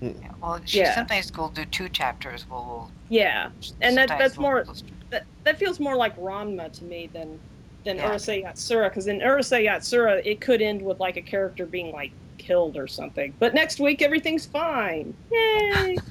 Yeah, 0.01 0.13
well, 0.41 0.61
she 0.65 0.79
Yeah. 0.79 0.95
sometimes 0.95 1.37
will 1.37 1.49
do 1.49 1.65
two 1.65 1.89
chapters. 1.89 2.47
We'll, 2.49 2.65
we'll 2.65 2.91
Yeah, 3.09 3.51
And 3.81 3.97
that 3.97 4.07
that's 4.11 4.37
we'll- 4.39 4.43
more- 4.43 4.65
that, 5.11 5.25
that 5.43 5.59
feels 5.59 5.81
more 5.81 5.97
like 5.97 6.17
Ranma 6.21 6.71
to 6.79 6.85
me 6.85 7.11
than 7.13 7.41
than 7.85 7.97
Yeah. 7.97 8.13
Urusei 8.13 8.45
Yatsura 8.45 8.89
because 8.89 9.09
in 9.09 9.19
Urusei 9.19 9.67
Yatsura 9.67 10.25
it 10.25 10.41
could 10.41 10.63
end 10.63 10.83
with 10.83 11.01
like 11.01 11.17
a 11.17 11.23
character 11.23 11.67
being 11.67 11.91
like 11.91 12.13
killed 12.39 12.77
or 12.77 12.87
something. 12.87 13.35
But 13.41 13.55
next 13.55 13.81
week 13.81 14.03
everything's 14.03 14.47
fine. 14.47 15.15
Yay! 15.33 15.97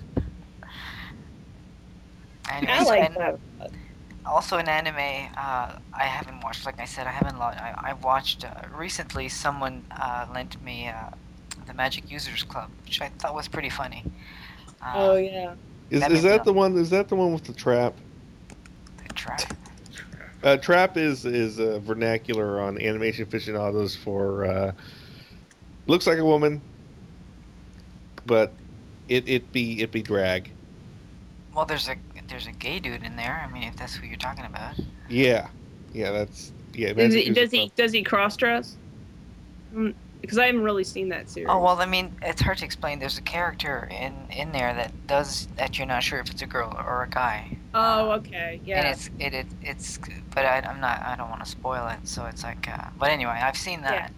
Anyways, 2.52 2.78
I 2.78 2.84
like 2.84 3.06
and 3.06 3.16
that. 3.16 3.40
Also 4.26 4.58
in 4.58 4.68
anime, 4.68 5.30
uh, 5.36 5.78
I 5.94 6.04
haven't 6.04 6.42
watched. 6.42 6.66
Like 6.66 6.80
I 6.80 6.86
said, 6.86 7.08
I 7.08 7.12
haven't. 7.12 7.40
Lo- 7.40 7.46
I, 7.46 7.74
I 7.90 7.94
watched 7.94 8.46
uh, 8.46 8.50
recently. 8.76 9.28
Someone 9.30 9.84
uh, 10.00 10.28
lent 10.34 10.62
me 10.64 10.88
uh, 10.88 11.10
the 11.66 11.74
Magic 11.74 12.10
Users 12.12 12.44
Club, 12.44 12.70
which 12.86 13.02
I 13.02 13.10
thought 13.10 13.34
was 13.34 13.48
pretty 13.48 13.70
funny. 13.70 14.04
Uh, 14.82 14.94
Oh 14.96 15.16
yeah. 15.16 15.56
Is, 15.90 16.02
That 16.02 16.12
is 16.12 16.24
that 16.24 16.44
the 16.44 16.54
one? 16.54 16.78
Is 16.78 16.90
that 16.92 17.10
the 17.10 17.16
one 17.16 17.34
with 17.34 17.44
the 17.46 17.54
trap? 17.54 17.94
the 19.08 19.14
trap. 19.14 19.42
Uh, 20.44 20.58
trap 20.58 20.98
is 20.98 21.24
is 21.24 21.60
a 21.60 21.80
vernacular 21.80 22.60
on 22.60 22.82
animation 22.82 23.22
aficionados 23.28 23.96
for 23.96 24.46
uh, 24.46 24.72
looks 25.86 26.08
like 26.08 26.18
a 26.18 26.26
woman, 26.26 26.60
but 28.26 28.52
it 29.08 29.30
it 29.30 29.52
be 29.52 29.82
it 29.82 29.92
be 29.92 30.02
drag. 30.02 30.50
Well, 31.54 31.66
there's 31.66 31.88
a 31.90 31.96
there's 32.32 32.48
a 32.48 32.52
gay 32.54 32.80
dude 32.80 33.04
in 33.04 33.16
there. 33.16 33.46
I 33.48 33.52
mean, 33.52 33.64
if 33.64 33.76
that's 33.76 33.96
who 33.96 34.08
you're 34.08 34.18
talking 34.18 34.46
about. 34.46 34.76
Yeah, 35.10 35.50
yeah, 35.94 36.12
that's 36.12 36.52
yeah. 36.74 36.94
Does 36.94 37.14
Magic 37.14 37.24
he, 37.24 37.30
does 37.30 37.54
User 37.54 37.64
he 37.64 37.72
does 37.76 37.92
he 37.92 38.04
cross 38.04 38.36
dress? 38.38 38.78
Because 40.22 40.38
I 40.38 40.48
haven't 40.48 40.64
really 40.64 40.84
seen 40.84 41.10
that 41.10 41.30
series. 41.30 41.50
Oh 41.52 41.60
well, 41.60 41.80
I 41.80 41.86
mean, 41.86 42.16
it's 42.22 42.42
hard 42.42 42.58
to 42.60 42.66
explain. 42.66 43.00
There's 43.00 43.18
a 43.18 43.22
character 43.24 43.88
in 43.92 44.14
in 44.32 44.52
there 44.52 44.74
that 44.74 44.92
does 45.08 45.48
that. 45.58 45.78
You're 45.78 45.88
not 45.88 46.04
sure 46.04 46.20
if 46.20 46.30
it's 46.30 46.42
a 46.42 46.48
girl 46.48 46.76
or 46.88 47.04
a 47.04 47.10
guy. 47.10 47.58
Oh 47.74 48.12
okay. 48.12 48.62
yeah. 48.66 48.78
And 48.78 48.86
Yeah. 48.86 48.92
it's 48.92 49.10
it, 49.20 49.34
it 49.34 49.48
it's 49.62 50.00
but 50.34 50.46
I, 50.46 50.60
I'm 50.60 50.80
not 50.80 51.02
I 51.04 51.16
don't 51.16 51.30
want 51.30 51.44
to 51.44 51.50
spoil 51.50 51.88
it 51.88 52.08
so 52.08 52.26
it's 52.26 52.44
like 52.44 52.68
uh, 52.68 52.90
but 53.00 53.10
anyway 53.12 53.40
I've 53.42 53.58
seen 53.58 53.82
that 53.84 54.12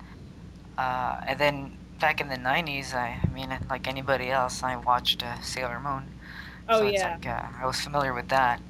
uh, 0.77 1.21
and 1.27 1.39
then 1.39 1.77
back 1.99 2.19
in 2.19 2.29
the 2.29 2.35
90s 2.37 2.93
I, 2.93 3.19
I 3.23 3.27
mean 3.27 3.55
like 3.69 3.87
anybody 3.87 4.29
else 4.31 4.63
I 4.63 4.75
watched 4.75 5.23
uh, 5.23 5.39
Sailor 5.41 5.79
Moon 5.79 6.03
Oh 6.69 6.79
so 6.79 6.85
it's 6.87 7.01
yeah. 7.01 7.11
like 7.11 7.25
uh, 7.27 7.47
I 7.61 7.65
was 7.65 7.79
familiar 7.79 8.13
with 8.13 8.29
that 8.29 8.61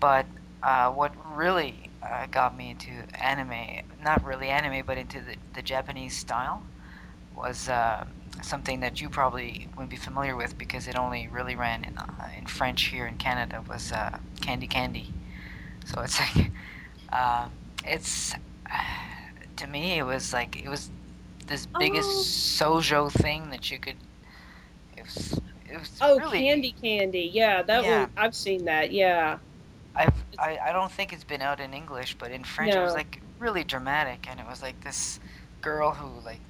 but 0.00 0.26
uh, 0.62 0.90
what 0.90 1.12
really 1.36 1.90
uh, 2.02 2.26
got 2.26 2.56
me 2.56 2.70
into 2.70 2.90
anime 3.14 3.84
not 4.02 4.24
really 4.24 4.48
anime 4.48 4.84
but 4.86 4.98
into 4.98 5.20
the, 5.20 5.36
the 5.54 5.62
Japanese 5.62 6.16
style 6.16 6.62
was 7.36 7.68
uh, 7.68 8.04
something 8.42 8.80
that 8.80 9.00
you 9.00 9.08
probably 9.08 9.68
wouldn't 9.74 9.90
be 9.90 9.96
familiar 9.96 10.36
with 10.36 10.56
because 10.58 10.86
it 10.88 10.96
only 10.96 11.28
really 11.28 11.54
ran 11.56 11.84
in, 11.84 11.96
uh, 11.98 12.28
in 12.36 12.46
French 12.46 12.84
here 12.84 13.06
in 13.06 13.16
Canada 13.16 13.62
was 13.68 13.92
uh, 13.92 14.18
Candy 14.40 14.66
Candy. 14.66 15.12
So 15.84 16.00
it's 16.02 16.18
like, 16.36 16.50
uh, 17.12 17.48
it's 17.84 18.34
to 19.56 19.66
me 19.66 19.98
it 19.98 20.04
was 20.04 20.32
like 20.32 20.56
it 20.62 20.68
was 20.68 20.90
this 21.46 21.66
biggest 21.66 22.08
shojo 22.58 23.10
thing 23.10 23.50
that 23.50 23.70
you 23.70 23.78
could. 23.78 23.96
It 24.96 25.04
was 25.04 25.40
Oh, 26.00 26.18
really. 26.18 26.38
Candy 26.40 26.72
Candy. 26.72 27.30
Yeah, 27.32 27.62
that 27.62 27.84
Yeah. 27.84 28.00
one. 28.00 28.10
I've 28.16 28.34
seen 28.34 28.64
that. 28.64 28.92
Yeah. 28.92 29.38
I've, 29.94 30.14
I 30.38 30.58
I 30.68 30.72
don't 30.72 30.90
think 30.90 31.12
it's 31.12 31.24
been 31.24 31.42
out 31.42 31.60
in 31.60 31.74
English, 31.74 32.14
but 32.18 32.30
in 32.30 32.44
French 32.44 32.74
it 32.74 32.80
was 32.80 32.94
like 32.94 33.20
really 33.38 33.64
dramatic, 33.64 34.26
and 34.30 34.38
it 34.38 34.46
was 34.46 34.62
like 34.62 34.80
this 34.82 35.18
girl 35.60 35.92
who 35.92 36.20
like, 36.24 36.40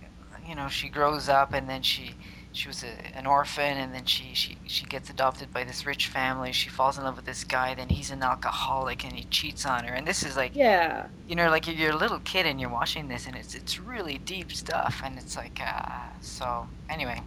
you 0.47 0.55
know, 0.55 0.69
she 0.69 0.89
grows 0.89 1.29
up 1.29 1.53
and 1.55 1.69
then 1.69 1.83
she 1.83 2.15
she 2.53 2.67
was 2.67 2.83
a, 2.83 3.17
an 3.17 3.27
orphan, 3.27 3.79
and 3.79 3.95
then 3.95 4.05
she, 4.05 4.35
she 4.35 4.59
she 4.67 4.85
gets 4.85 5.09
adopted 5.09 5.53
by 5.55 5.65
this 5.65 5.87
rich 5.87 6.09
family. 6.09 6.53
She 6.53 6.69
falls 6.69 6.99
in 6.99 7.05
love 7.05 7.17
with 7.17 7.25
this 7.25 7.45
guy, 7.45 7.75
then 7.75 7.89
he's 7.89 8.11
an 8.11 8.23
alcoholic 8.23 9.05
and 9.05 9.13
he 9.15 9.25
cheats 9.25 9.65
on 9.65 9.85
her, 9.85 9.95
and 9.95 10.07
this 10.07 10.23
is 10.23 10.37
like 10.37 10.55
Yeah. 10.55 11.07
you 11.29 11.35
know 11.35 11.49
like 11.49 11.67
you're 11.67 11.93
a 11.93 11.97
little 11.97 12.21
kid 12.21 12.45
and 12.47 12.61
you're 12.61 12.69
watching 12.71 13.09
this, 13.09 13.27
and 13.27 13.37
it's 13.37 13.55
it's 13.55 13.79
really 13.81 14.19
deep 14.19 14.53
stuff, 14.53 15.01
and 15.05 15.17
it's 15.19 15.37
like 15.37 15.61
uh, 15.65 16.09
so 16.21 16.69
anyway. 16.91 17.21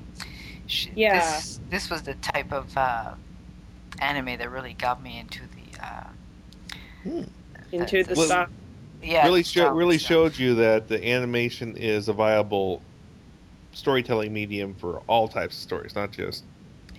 She, 0.68 0.92
Yeah. 0.96 1.20
This, 1.20 1.60
this 1.70 1.90
was 1.90 2.02
the 2.04 2.14
type 2.16 2.52
of 2.52 2.76
uh, 2.78 3.14
anime 4.00 4.38
that 4.38 4.50
really 4.52 4.74
got 4.74 5.02
me 5.04 5.20
into 5.20 5.42
the 5.42 5.86
uh, 5.86 7.24
Into 7.72 8.04
the 8.04 8.16
Well, 8.16 8.28
style. 8.28 8.48
yeah 9.02 9.26
really 9.26 9.44
show, 9.44 9.72
really 9.74 9.98
stuff. 9.98 10.08
showed 10.08 10.38
you 10.40 10.56
that 10.56 10.88
the 10.88 11.06
animation 11.06 11.76
is 11.76 12.08
a 12.08 12.14
viable 12.14 12.82
storytelling 13.74 14.32
medium 14.34 14.74
for 14.76 15.02
all 15.08 15.28
types 15.28 15.56
of 15.56 15.62
stories, 15.62 15.96
not 15.96 16.12
just 16.12 16.44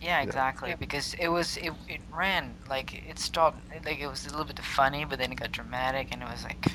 Yeah, 0.03 0.21
exactly. 0.23 0.71
Yeah. 0.71 0.77
Because 0.77 1.15
it 1.15 1.29
was 1.29 1.57
it, 1.57 1.73
it 1.89 2.01
ran 2.13 2.55
like 2.69 3.03
it 3.09 3.19
started 3.19 3.61
like 3.85 4.01
it 4.01 4.07
was 4.09 4.27
a 4.27 4.31
little 4.31 4.45
bit 4.45 4.59
funny, 4.61 5.05
but 5.05 5.19
then 5.19 5.33
it 5.33 5.37
got 5.37 5.53
dramatic, 5.53 6.09
and 6.13 6.23
it 6.23 6.29
was 6.29 6.45
like 6.45 6.67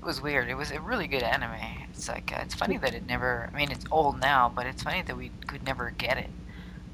it 0.00 0.06
was 0.06 0.22
weird. 0.22 0.48
It 0.48 0.54
was 0.54 0.70
a 0.70 0.80
really 0.80 1.06
good 1.06 1.22
anime. 1.22 1.58
It's 1.90 2.08
like 2.08 2.32
uh, 2.34 2.40
it's 2.40 2.54
funny 2.54 2.78
that 2.78 2.94
it 2.94 3.06
never. 3.06 3.50
I 3.52 3.56
mean, 3.56 3.70
it's 3.70 3.84
old 3.90 4.18
now, 4.18 4.50
but 4.54 4.66
it's 4.66 4.82
funny 4.82 5.02
that 5.02 5.16
we 5.16 5.30
could 5.46 5.62
never 5.64 5.90
get 5.90 6.16
it. 6.16 6.30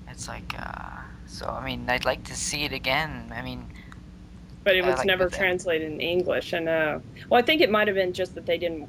It's 0.08 0.26
like 0.26 0.54
uh, 0.58 1.02
so. 1.26 1.46
I 1.46 1.64
mean, 1.64 1.88
I'd 1.88 2.04
like 2.04 2.24
to 2.24 2.34
see 2.34 2.64
it 2.64 2.72
again. 2.72 3.32
I 3.34 3.42
mean, 3.42 3.70
but 4.64 4.74
it 4.74 4.84
was 4.84 4.98
like 4.98 5.06
never 5.06 5.28
translated 5.28 5.92
in 5.92 6.00
English. 6.00 6.52
I 6.52 6.58
know. 6.58 7.00
Well, 7.28 7.38
I 7.38 7.42
think 7.42 7.60
it 7.60 7.70
might 7.70 7.86
have 7.86 7.94
been 7.94 8.12
just 8.12 8.34
that 8.34 8.44
they 8.44 8.58
didn't. 8.58 8.88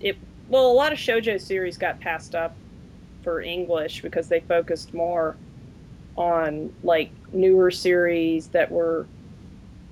It 0.00 0.16
well, 0.48 0.66
a 0.66 0.72
lot 0.72 0.90
of 0.90 0.98
shojo 0.98 1.38
series 1.38 1.76
got 1.76 2.00
passed 2.00 2.34
up 2.34 2.56
for 3.22 3.42
English 3.42 4.00
because 4.00 4.28
they 4.28 4.40
focused 4.40 4.94
more 4.94 5.36
on 6.16 6.72
like 6.82 7.10
newer 7.34 7.70
series 7.70 8.48
that 8.48 8.72
were 8.72 9.06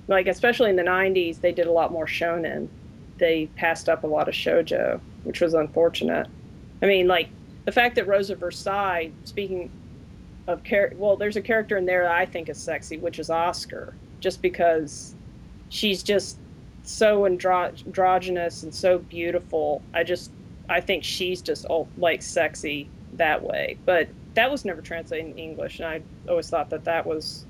like, 0.07 0.25
especially 0.25 0.71
in 0.71 0.75
the 0.77 0.83
'90s, 0.83 1.41
they 1.41 1.51
did 1.51 1.67
a 1.67 1.71
lot 1.71 1.91
more 1.91 2.07
shonen. 2.07 2.69
They 3.17 3.47
passed 3.55 3.89
up 3.89 4.03
a 4.03 4.07
lot 4.07 4.27
of 4.27 4.33
shojo, 4.33 4.99
which 5.23 5.41
was 5.41 5.53
unfortunate. 5.53 6.27
I 6.81 6.85
mean, 6.85 7.07
like 7.07 7.29
the 7.65 7.71
fact 7.71 7.95
that 7.95 8.07
Rosa 8.07 8.35
Versailles, 8.35 9.11
speaking 9.25 9.71
of 10.47 10.63
char- 10.63 10.93
well, 10.95 11.17
there's 11.17 11.35
a 11.35 11.41
character 11.41 11.77
in 11.77 11.85
there 11.85 12.03
that 12.03 12.11
I 12.11 12.25
think 12.25 12.49
is 12.49 12.57
sexy, 12.57 12.97
which 12.97 13.19
is 13.19 13.29
Oscar, 13.29 13.93
just 14.19 14.41
because 14.41 15.15
she's 15.69 16.03
just 16.03 16.37
so 16.83 17.21
andro- 17.23 17.85
androgynous 17.85 18.63
and 18.63 18.73
so 18.73 18.99
beautiful. 18.99 19.81
I 19.93 20.03
just 20.03 20.31
I 20.69 20.81
think 20.81 21.03
she's 21.03 21.41
just 21.41 21.65
all, 21.65 21.87
like 21.97 22.21
sexy 22.21 22.89
that 23.13 23.41
way. 23.43 23.77
But 23.85 24.09
that 24.33 24.51
was 24.51 24.65
never 24.65 24.81
translated 24.81 25.31
in 25.31 25.37
English, 25.37 25.79
and 25.79 25.87
I 25.87 26.01
always 26.29 26.49
thought 26.49 26.69
that 26.69 26.85
that 26.85 27.05
was 27.05 27.45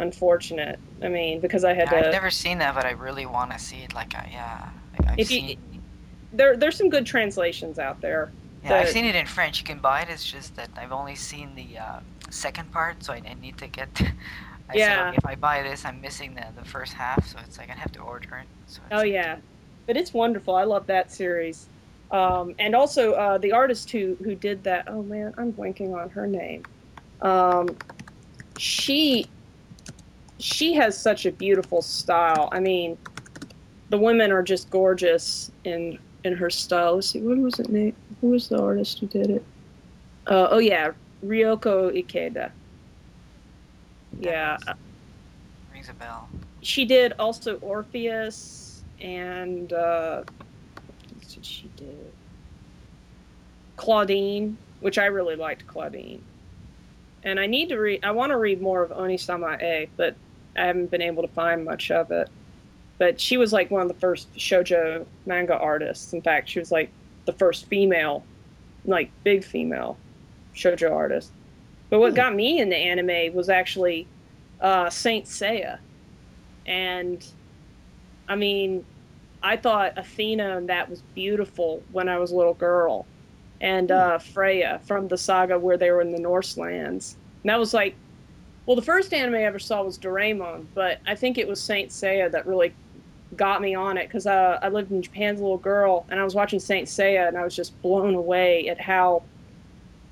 unfortunate. 0.00 0.78
I 1.02 1.08
mean, 1.08 1.40
because 1.40 1.64
I 1.64 1.72
had 1.74 1.88
yeah, 1.90 2.00
to. 2.00 2.06
I've 2.06 2.12
never 2.12 2.30
seen 2.30 2.58
that, 2.58 2.74
but 2.74 2.84
I 2.86 2.90
really 2.92 3.26
want 3.26 3.52
to 3.52 3.58
see 3.58 3.78
it. 3.78 3.94
Like, 3.94 4.18
uh, 4.18 4.22
yeah, 4.30 4.68
like, 4.98 5.08
I've 5.08 5.18
If 5.18 5.30
you- 5.30 5.56
There, 6.32 6.56
there's 6.56 6.76
some 6.76 6.88
good 6.90 7.06
translations 7.06 7.78
out 7.78 8.00
there. 8.00 8.30
Yeah, 8.64 8.74
I've 8.74 8.88
seen 8.90 9.04
it 9.04 9.14
in 9.14 9.26
French. 9.26 9.58
You 9.58 9.64
can 9.64 9.78
buy 9.78 10.02
it. 10.02 10.08
It's 10.10 10.24
just 10.30 10.54
that 10.56 10.68
I've 10.76 10.92
only 10.92 11.14
seen 11.14 11.54
the 11.54 11.78
uh, 11.78 12.00
second 12.30 12.70
part, 12.70 13.02
so 13.02 13.12
I, 13.12 13.16
I 13.28 13.34
need 13.40 13.56
to 13.58 13.66
get. 13.66 13.88
I 14.68 14.74
Yeah. 14.74 14.88
said, 14.88 15.08
okay, 15.08 15.16
if 15.16 15.26
I 15.26 15.34
buy 15.34 15.62
this, 15.62 15.84
I'm 15.84 16.00
missing 16.00 16.34
the, 16.34 16.44
the 16.60 16.64
first 16.68 16.92
half, 16.92 17.26
so 17.26 17.38
it's 17.44 17.58
like 17.58 17.70
I 17.70 17.74
have 17.74 17.90
to 17.92 18.00
order 18.00 18.36
it. 18.36 18.46
So 18.66 18.80
Oh 18.92 18.98
like- 18.98 19.12
yeah, 19.12 19.38
but 19.86 19.96
it's 19.96 20.12
wonderful. 20.14 20.54
I 20.54 20.64
love 20.64 20.86
that 20.86 21.10
series. 21.10 21.66
Um, 22.12 22.54
and 22.58 22.74
also 22.74 23.12
uh, 23.12 23.38
the 23.38 23.52
artist 23.52 23.90
who 23.90 24.16
who 24.22 24.34
did 24.34 24.62
that. 24.64 24.84
Oh 24.88 25.02
man, 25.02 25.32
I'm 25.38 25.52
blanking 25.52 25.94
on 26.00 26.10
her 26.10 26.26
name. 26.26 26.64
Um, 27.22 27.76
she 28.58 29.26
she 30.40 30.74
has 30.74 30.96
such 30.96 31.26
a 31.26 31.32
beautiful 31.32 31.82
style. 31.82 32.48
I 32.52 32.60
mean, 32.60 32.96
the 33.90 33.98
women 33.98 34.32
are 34.32 34.42
just 34.42 34.70
gorgeous 34.70 35.50
in 35.64 35.98
in 36.24 36.34
her 36.34 36.50
style. 36.50 36.96
Let's 36.96 37.10
see, 37.10 37.20
what 37.20 37.38
was 37.38 37.58
it 37.58 37.68
name? 37.68 37.94
Who 38.20 38.28
was 38.30 38.48
the 38.48 38.60
artist 38.60 38.98
who 38.98 39.06
did 39.06 39.30
it? 39.30 39.44
Uh, 40.26 40.48
oh 40.50 40.58
yeah, 40.58 40.92
Ryoko 41.24 41.90
Ikeda. 41.92 42.50
Yeah, 44.18 44.58
Rings 45.72 45.88
a 45.88 45.94
bell. 45.94 46.28
she 46.62 46.84
did 46.84 47.14
also 47.18 47.56
Orpheus 47.58 48.82
and 49.00 49.72
uh, 49.72 50.24
what 51.14 51.28
did 51.28 51.44
she 51.44 51.70
do? 51.76 51.94
Claudine, 53.76 54.58
which 54.80 54.98
I 54.98 55.06
really 55.06 55.36
liked 55.36 55.66
Claudine. 55.66 56.22
And 57.22 57.38
I 57.38 57.46
need 57.46 57.68
to 57.70 57.78
read. 57.78 58.04
I 58.04 58.10
want 58.10 58.30
to 58.30 58.36
read 58.36 58.60
more 58.60 58.82
of 58.82 58.90
Onisama 58.90 59.60
A, 59.62 59.88
but 59.96 60.16
I 60.56 60.66
haven't 60.66 60.90
been 60.90 61.02
able 61.02 61.22
to 61.22 61.32
find 61.32 61.64
much 61.64 61.90
of 61.90 62.10
it. 62.10 62.28
But 62.98 63.20
she 63.20 63.36
was 63.38 63.52
like 63.52 63.70
one 63.70 63.82
of 63.82 63.88
the 63.88 63.94
first 63.94 64.32
shojo 64.34 65.06
manga 65.26 65.56
artists. 65.56 66.12
In 66.12 66.22
fact, 66.22 66.48
she 66.50 66.58
was 66.58 66.70
like 66.70 66.92
the 67.26 67.32
first 67.32 67.66
female, 67.66 68.24
like 68.84 69.10
big 69.24 69.44
female 69.44 69.98
shojo 70.54 70.92
artist. 70.92 71.32
But 71.90 72.00
what 72.00 72.10
Hmm. 72.10 72.16
got 72.16 72.34
me 72.34 72.60
into 72.60 72.76
anime 72.76 73.34
was 73.34 73.48
actually 73.48 74.06
uh, 74.60 74.90
Saint 74.90 75.26
Seiya 75.26 75.78
and 76.66 77.26
I 78.28 78.36
mean, 78.36 78.86
I 79.42 79.56
thought 79.56 79.94
Athena 79.96 80.56
and 80.58 80.68
that 80.68 80.88
was 80.88 81.02
beautiful 81.14 81.82
when 81.90 82.08
I 82.08 82.18
was 82.18 82.30
a 82.32 82.36
little 82.36 82.54
girl, 82.54 83.06
and 83.60 83.90
uh, 83.90 84.18
Freya 84.18 84.80
from 84.86 85.08
the 85.08 85.18
saga 85.18 85.58
where 85.58 85.76
they 85.76 85.90
were 85.90 86.00
in 86.02 86.12
the 86.12 86.18
Norse 86.20 86.56
lands. 86.56 87.16
And 87.42 87.50
that 87.50 87.58
was 87.58 87.74
like, 87.74 87.96
well, 88.70 88.76
the 88.76 88.82
first 88.82 89.12
anime 89.12 89.34
I 89.34 89.42
ever 89.42 89.58
saw 89.58 89.82
was 89.82 89.98
Doraemon, 89.98 90.64
but 90.74 91.00
I 91.04 91.16
think 91.16 91.38
it 91.38 91.48
was 91.48 91.60
Saint 91.60 91.90
Seiya 91.90 92.30
that 92.30 92.46
really 92.46 92.72
got 93.36 93.60
me 93.60 93.74
on 93.74 93.98
it 93.98 94.06
because 94.06 94.28
uh, 94.28 94.60
I 94.62 94.68
lived 94.68 94.92
in 94.92 95.02
Japan 95.02 95.34
as 95.34 95.40
a 95.40 95.42
little 95.42 95.58
girl, 95.58 96.06
and 96.08 96.20
I 96.20 96.22
was 96.22 96.36
watching 96.36 96.60
Saint 96.60 96.86
Seiya, 96.86 97.26
and 97.26 97.36
I 97.36 97.42
was 97.42 97.56
just 97.56 97.82
blown 97.82 98.14
away 98.14 98.68
at 98.68 98.80
how 98.80 99.24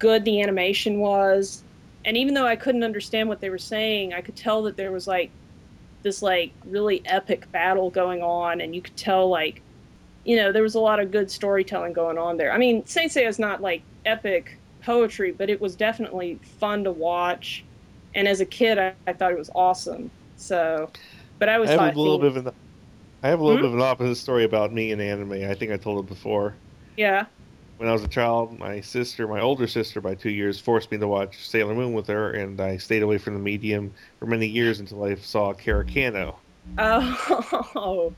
good 0.00 0.24
the 0.24 0.42
animation 0.42 0.98
was. 0.98 1.62
And 2.04 2.16
even 2.16 2.34
though 2.34 2.48
I 2.48 2.56
couldn't 2.56 2.82
understand 2.82 3.28
what 3.28 3.40
they 3.40 3.48
were 3.48 3.58
saying, 3.58 4.12
I 4.12 4.22
could 4.22 4.34
tell 4.34 4.64
that 4.64 4.76
there 4.76 4.90
was 4.90 5.06
like 5.06 5.30
this 6.02 6.20
like 6.20 6.50
really 6.64 7.00
epic 7.04 7.48
battle 7.52 7.90
going 7.90 8.24
on 8.24 8.60
and 8.60 8.74
you 8.74 8.82
could 8.82 8.96
tell 8.96 9.28
like 9.28 9.62
you 10.24 10.34
know 10.34 10.50
there 10.50 10.64
was 10.64 10.74
a 10.74 10.80
lot 10.80 10.98
of 10.98 11.12
good 11.12 11.30
storytelling 11.30 11.92
going 11.92 12.16
on 12.16 12.36
there 12.36 12.52
i 12.52 12.56
mean 12.56 12.86
saint 12.86 13.10
Seiya 13.10 13.28
is 13.28 13.40
not 13.40 13.60
like 13.60 13.82
epic 14.06 14.58
poetry 14.80 15.32
but 15.32 15.50
it 15.50 15.60
was 15.60 15.74
definitely 15.74 16.38
fun 16.60 16.84
to 16.84 16.92
watch 16.92 17.64
and 18.18 18.28
as 18.28 18.40
a 18.42 18.46
kid 18.46 18.78
i, 18.78 18.96
I 19.08 19.14
thought 19.14 19.32
it 19.32 19.38
was 19.38 19.50
awesome 19.56 20.12
so 20.36 20.92
but 21.40 21.50
i 21.50 21.58
I 21.64 21.70
was 21.70 21.72
have 21.72 21.82
a 21.82 21.86
little 21.90 22.18
bit 22.18 22.36
of 22.36 22.46
an, 22.46 22.52
I 23.22 23.28
have 23.28 23.40
a 23.40 23.44
little 23.44 23.58
Hmm? 23.58 23.62
bit 23.62 23.68
of 23.68 23.74
an 23.74 23.82
opposite 23.82 24.16
story 24.16 24.44
about 24.44 24.72
me 24.72 24.92
and 24.92 25.02
anime. 25.02 25.32
I 25.32 25.54
think 25.54 25.72
I 25.72 25.78
told 25.78 26.04
it 26.04 26.08
before. 26.08 26.60
yeah 26.96 27.28
When 27.78 27.88
I 27.88 27.92
was 27.92 28.02
a 28.04 28.08
child, 28.08 28.58
my 28.58 28.82
sister, 28.82 29.26
my 29.26 29.40
older 29.40 29.66
sister 29.66 30.02
by 30.02 30.14
two 30.16 30.28
years, 30.30 30.60
forced 30.60 30.90
me 30.92 30.98
to 30.98 31.08
watch 31.08 31.48
Sailor 31.48 31.74
Moon 31.74 31.94
with 31.94 32.06
her, 32.08 32.30
and 32.30 32.60
I 32.60 32.76
stayed 32.76 33.02
away 33.02 33.16
from 33.16 33.32
the 33.34 33.40
medium 33.40 33.94
for 34.18 34.26
many 34.26 34.46
years 34.46 34.80
until 34.80 35.02
I 35.04 35.14
saw 35.14 35.54
KareKano. 35.54 36.40
oh 36.76 38.16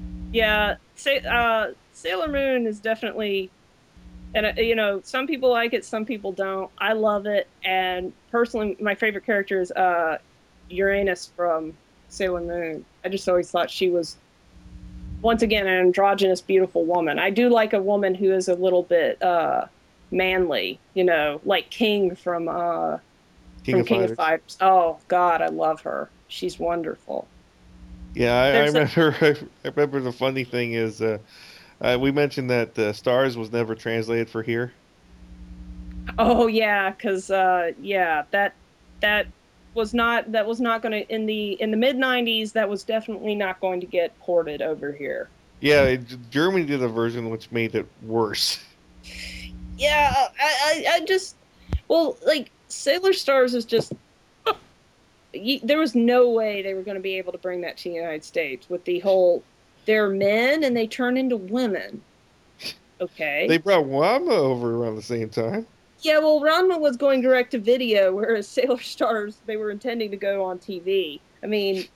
yeah 0.32 0.74
Sa- 0.94 1.10
uh, 1.28 1.66
sailor 1.92 2.28
moon 2.28 2.66
is 2.66 2.80
definitely 2.80 3.52
and 4.34 4.46
uh, 4.46 4.52
you 4.56 4.74
know 4.74 5.00
some 5.04 5.26
people 5.26 5.50
like 5.50 5.72
it 5.74 5.84
some 5.84 6.04
people 6.04 6.32
don't. 6.32 6.70
I 6.78 6.92
love 6.92 7.26
it. 7.26 7.48
And 7.64 8.12
personally 8.30 8.76
my 8.80 8.94
favorite 8.94 9.26
character 9.26 9.60
is 9.60 9.70
uh 9.72 10.18
uranus 10.70 11.30
from 11.36 11.74
sailor 12.08 12.40
moon. 12.40 12.84
I 13.04 13.08
just 13.08 13.28
always 13.28 13.50
thought 13.50 13.70
she 13.70 13.90
was 13.90 14.16
once 15.20 15.42
again 15.42 15.66
an 15.66 15.78
androgynous 15.78 16.40
beautiful 16.40 16.84
woman. 16.84 17.18
I 17.18 17.30
do 17.30 17.48
like 17.48 17.72
a 17.72 17.80
woman 17.80 18.14
who 18.14 18.32
is 18.32 18.48
a 18.48 18.54
little 18.54 18.82
bit 18.82 19.22
uh 19.22 19.66
manly 20.10 20.78
you 20.92 21.04
know 21.04 21.40
like 21.44 21.70
king 21.70 22.14
from 22.14 22.46
uh 22.48 22.98
King 23.64 23.74
from 23.74 23.80
of 23.80 23.86
king 23.86 23.98
Fighters. 24.00 24.10
of 24.10 24.16
fighters. 24.16 24.58
Oh 24.60 24.98
god 25.08 25.40
i 25.42 25.48
love 25.48 25.80
her. 25.82 26.10
She's 26.28 26.58
wonderful. 26.58 27.28
Yeah, 28.14 28.34
I, 28.34 28.46
I 28.48 28.64
remember. 28.66 29.16
I 29.64 29.68
remember 29.68 30.00
the 30.00 30.12
funny 30.12 30.44
thing 30.44 30.74
is, 30.74 31.00
uh, 31.82 31.98
we 32.00 32.12
mentioned 32.12 32.48
that 32.50 32.78
uh, 32.78 32.92
Stars 32.92 33.36
was 33.36 33.52
never 33.52 33.74
translated 33.74 34.30
for 34.30 34.42
here. 34.42 34.72
Oh 36.18 36.46
yeah, 36.46 36.90
because 36.90 37.30
uh, 37.30 37.72
yeah, 37.80 38.24
that 38.30 38.54
that 39.00 39.26
was 39.74 39.92
not 39.92 40.30
that 40.32 40.46
was 40.46 40.60
not 40.60 40.82
going 40.82 40.92
to 40.92 41.14
in 41.14 41.26
the 41.26 41.60
in 41.60 41.70
the 41.70 41.76
mid 41.76 41.96
'90s. 41.96 42.52
That 42.52 42.68
was 42.68 42.84
definitely 42.84 43.34
not 43.34 43.60
going 43.60 43.80
to 43.80 43.86
get 43.86 44.16
ported 44.20 44.62
over 44.62 44.92
here. 44.92 45.28
Yeah, 45.60 45.82
it, 45.82 46.30
Germany 46.30 46.64
did 46.64 46.82
a 46.82 46.88
version 46.88 47.30
which 47.30 47.50
made 47.50 47.74
it 47.74 47.86
worse. 48.02 48.60
Yeah, 49.78 50.12
I, 50.14 50.28
I, 50.38 50.84
I 50.92 51.04
just 51.06 51.34
well, 51.88 52.16
like 52.24 52.50
Sailor 52.68 53.12
Stars 53.12 53.54
is 53.54 53.64
just. 53.64 53.92
There 55.62 55.78
was 55.78 55.94
no 55.94 56.28
way 56.28 56.60
they 56.60 56.74
were 56.74 56.82
going 56.82 56.98
to 56.98 57.02
be 57.02 57.16
able 57.16 57.32
to 57.32 57.38
bring 57.38 57.62
that 57.62 57.78
to 57.78 57.84
the 57.84 57.94
United 57.94 58.22
States 58.22 58.68
with 58.68 58.84
the 58.84 58.98
whole 58.98 59.42
they're 59.86 60.08
men 60.08 60.64
and 60.64 60.76
they 60.76 60.86
turn 60.86 61.16
into 61.16 61.36
women. 61.36 62.00
Okay. 63.00 63.46
They 63.48 63.58
brought 63.58 63.84
Ranma 63.86 64.30
over 64.30 64.76
around 64.76 64.94
the 64.96 65.02
same 65.02 65.28
time. 65.28 65.66
Yeah, 66.00 66.18
well, 66.18 66.40
Ranma 66.40 66.80
was 66.80 66.96
going 66.96 67.20
direct 67.20 67.50
to 67.52 67.58
video, 67.58 68.12
whereas 68.12 68.46
Sailor 68.56 68.80
Stars 68.80 69.38
they 69.46 69.56
were 69.56 69.70
intending 69.70 70.10
to 70.10 70.16
go 70.16 70.44
on 70.44 70.58
TV. 70.58 71.20
I 71.42 71.46
mean, 71.46 71.86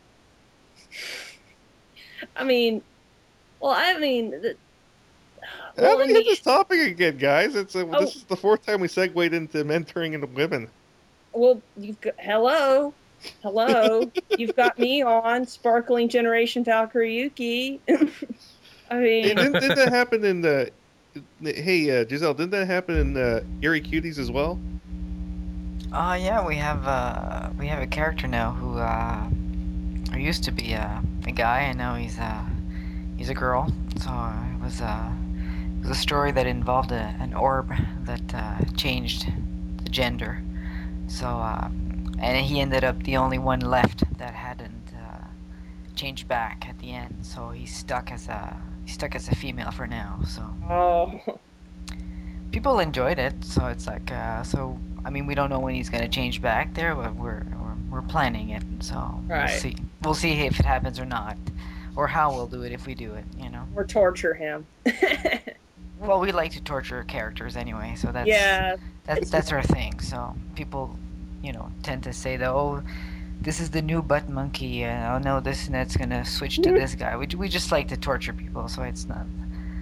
I 2.37 2.45
mean, 2.45 2.83
well, 3.61 3.73
I 3.77 3.99
mean, 3.99 4.31
the, 4.31 4.57
well, 5.77 5.91
How 5.91 5.97
do 5.97 6.03
in 6.03 6.09
we 6.09 6.15
hit 6.15 6.25
this 6.25 6.41
topic 6.41 6.81
again, 6.81 7.19
guys? 7.19 7.55
It's 7.55 7.77
uh, 7.77 7.85
Oh. 7.93 8.01
this 8.01 8.17
is 8.17 8.25
the 8.25 8.37
fourth 8.37 8.65
time 8.65 8.81
we 8.81 8.89
segued 8.89 9.35
into 9.35 9.65
men 9.65 9.85
turning 9.85 10.15
into 10.15 10.27
women. 10.27 10.69
well, 11.33 11.61
you've 11.77 12.01
got 12.01 12.15
hello, 12.19 12.95
hello, 13.43 14.13
you've 14.37 14.55
got 14.55 14.79
me 14.79 15.03
on 15.03 15.47
sparkling 15.47 16.09
generation 16.09 16.65
Valkyrie 16.65 17.15
Yuki. 17.15 17.83
I 18.91 18.99
Hey, 19.23 19.35
mean, 19.35 19.37
didn't, 19.37 19.59
didn't 19.61 19.75
that 19.77 19.89
happen 19.91 20.25
in 20.25 20.41
the? 20.43 20.73
Hey, 21.41 22.01
uh, 22.01 22.05
Gisèle, 22.05 22.37
didn't 22.37 22.51
that 22.51 22.67
happen 22.67 22.97
in 22.97 23.17
uh, 23.17 23.41
Eerie 23.63 23.81
Cuties 23.83 24.19
as 24.19 24.31
well? 24.31 24.63
Uh, 25.93 26.19
yeah, 26.21 26.45
we 26.45 26.57
have 26.57 26.87
uh, 26.87 27.51
we 27.59 27.67
have 27.69 27.83
a 27.83 27.87
character 27.87 28.27
now 28.27 28.53
who 28.53 28.79
uh, 28.79 29.31
who 30.13 30.19
used 30.21 30.45
to 30.45 30.53
be 30.53 30.75
uh, 30.75 31.01
a 31.27 31.33
guy, 31.33 31.61
and 31.63 31.79
now 31.79 31.95
he's 31.95 32.19
uh, 32.19 32.45
he's 33.17 33.29
a 33.31 33.35
girl. 33.35 33.75
So 33.97 34.11
uh, 34.11 34.53
it 34.55 34.61
was 34.61 34.81
uh, 34.81 35.13
it 35.79 35.81
was 35.83 35.91
a 35.91 36.01
story 36.01 36.33
that 36.33 36.47
involved 36.47 36.93
a, 36.93 37.17
an 37.21 37.35
orb 37.35 37.73
that 38.05 38.35
uh, 38.35 38.59
changed 38.77 39.33
the 39.85 39.91
gender. 39.91 40.43
So 41.07 41.27
uh, 41.27 41.69
and 42.21 42.45
he 42.47 42.61
ended 42.61 42.85
up 42.85 43.03
the 43.03 43.17
only 43.17 43.39
one 43.39 43.61
left 43.61 44.03
that 44.19 44.35
hadn't 44.35 44.93
uh, 44.95 45.25
changed 45.95 46.29
back 46.29 46.67
at 46.69 46.79
the 46.79 46.93
end. 46.93 47.25
So 47.25 47.51
he's 47.51 47.75
stuck 47.75 48.11
as 48.11 48.29
a 48.29 48.57
he's 48.85 48.95
stuck 48.95 49.15
as 49.15 49.29
a 49.29 49.35
female 49.35 49.71
for 49.71 49.87
now. 49.87 50.21
So 50.27 50.43
oh, 50.71 51.21
people 52.53 52.79
enjoyed 52.81 53.19
it, 53.19 53.45
so 53.45 53.67
it's 53.67 53.87
like, 53.87 54.11
uh, 54.13 54.43
so 54.43 54.79
I 55.05 55.11
mean, 55.11 55.27
we 55.27 55.35
don't 55.35 55.51
know 55.51 55.61
when 55.61 55.75
he's 55.75 55.89
gonna 55.91 56.09
change 56.09 56.41
back 56.43 56.75
there, 56.75 56.95
but 56.95 57.15
we're 57.15 57.45
we're, 57.61 57.75
we're 58.01 58.03
planning 58.09 58.51
it, 58.51 58.63
so 58.81 59.21
Right. 59.27 59.49
we'll 59.51 59.59
see. 59.59 59.77
We'll 60.03 60.15
see 60.15 60.33
if 60.33 60.59
it 60.61 60.67
happens 60.67 60.99
or 61.01 61.05
not, 61.05 61.37
or 61.97 62.07
how 62.07 62.33
we'll 62.33 62.47
do 62.47 62.63
it 62.63 62.73
if 62.73 62.87
we 62.87 62.95
do 62.95 63.15
it. 63.15 63.25
You 63.39 63.51
know. 63.51 63.65
or 63.75 63.85
torture 63.85 64.35
him. 64.35 64.67
Well, 65.99 66.21
we 66.21 66.31
like 66.31 66.53
to 66.53 66.61
torture 66.61 67.03
characters 67.05 67.57
anyway, 67.57 67.95
so 67.97 68.13
that's 68.13 68.29
yeah, 68.29 68.77
that's 69.05 69.31
that's 69.31 69.51
our 69.51 69.63
thing. 69.63 69.99
So 70.01 70.37
people, 70.55 70.95
you 71.47 71.53
know, 71.53 71.71
tend 71.83 72.03
to 72.03 72.13
say 72.13 72.37
that 72.37 72.51
oh. 72.51 72.83
This 73.39 73.61
is 73.61 73.69
the 73.71 73.83
new 73.83 74.01
butt 74.01 74.31
monkey. 74.31 74.83
Uh, 74.87 75.15
oh 75.15 75.19
no, 75.19 75.41
this 75.41 75.67
and 75.67 75.75
that's 75.75 75.95
gonna 75.95 76.25
switch 76.25 76.57
to 76.63 76.73
this 76.73 76.95
guy. 76.95 77.17
We, 77.19 77.27
we 77.37 77.49
just 77.51 77.71
like 77.71 77.87
to 77.89 77.97
torture 77.97 78.33
people, 78.33 78.67
so 78.67 78.83
it's 78.83 79.05
not. 79.05 79.27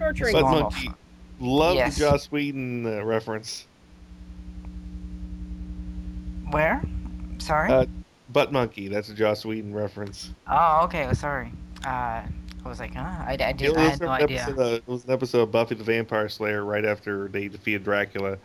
torturing. 0.01 0.33
Butt 0.33 0.43
Monkey. 0.51 0.87
fun. 0.89 0.97
Love 1.39 1.77
Yes. 1.77 1.95
the 1.95 2.01
Joss 2.01 2.27
Whedon 2.33 2.85
uh, 2.85 3.05
reference. 3.05 3.67
Where? 6.51 6.83
Sorry. 7.39 7.71
Uh, 7.71 7.87
Butt 8.31 8.53
Monkey. 8.53 8.89
That's 8.89 9.09
a 9.09 9.15
Joss 9.15 9.45
Whedon 9.45 9.73
reference. 9.73 10.33
oh, 10.49 10.83
okay. 10.85 11.13
Sorry. 11.15 11.53
Uh, 11.87 12.23
I 12.65 12.69
was 12.69 12.81
like, 12.81 12.95
huh? 12.95 13.03
I, 13.03 13.37
I, 13.41 13.51
It 13.51 13.57
did, 13.59 13.69
was, 13.71 13.77
I 13.79 13.83
had 13.83 14.01
an 14.01 14.07
no 14.07 14.13
idea. 14.13 14.43
episode 14.43 14.59
of, 14.61 14.73
it 14.73 14.89
was 14.89 15.05
an 15.05 15.11
episode 15.11 15.41
of 15.43 15.53
Buffy 15.53 15.75
the 15.77 15.85
Vampire 15.85 16.29
Slayer 16.29 16.65
right 16.65 16.85
after 16.85 17.29
they 17.29 17.49
defeated 17.49 17.85
Dracula, 17.85 18.39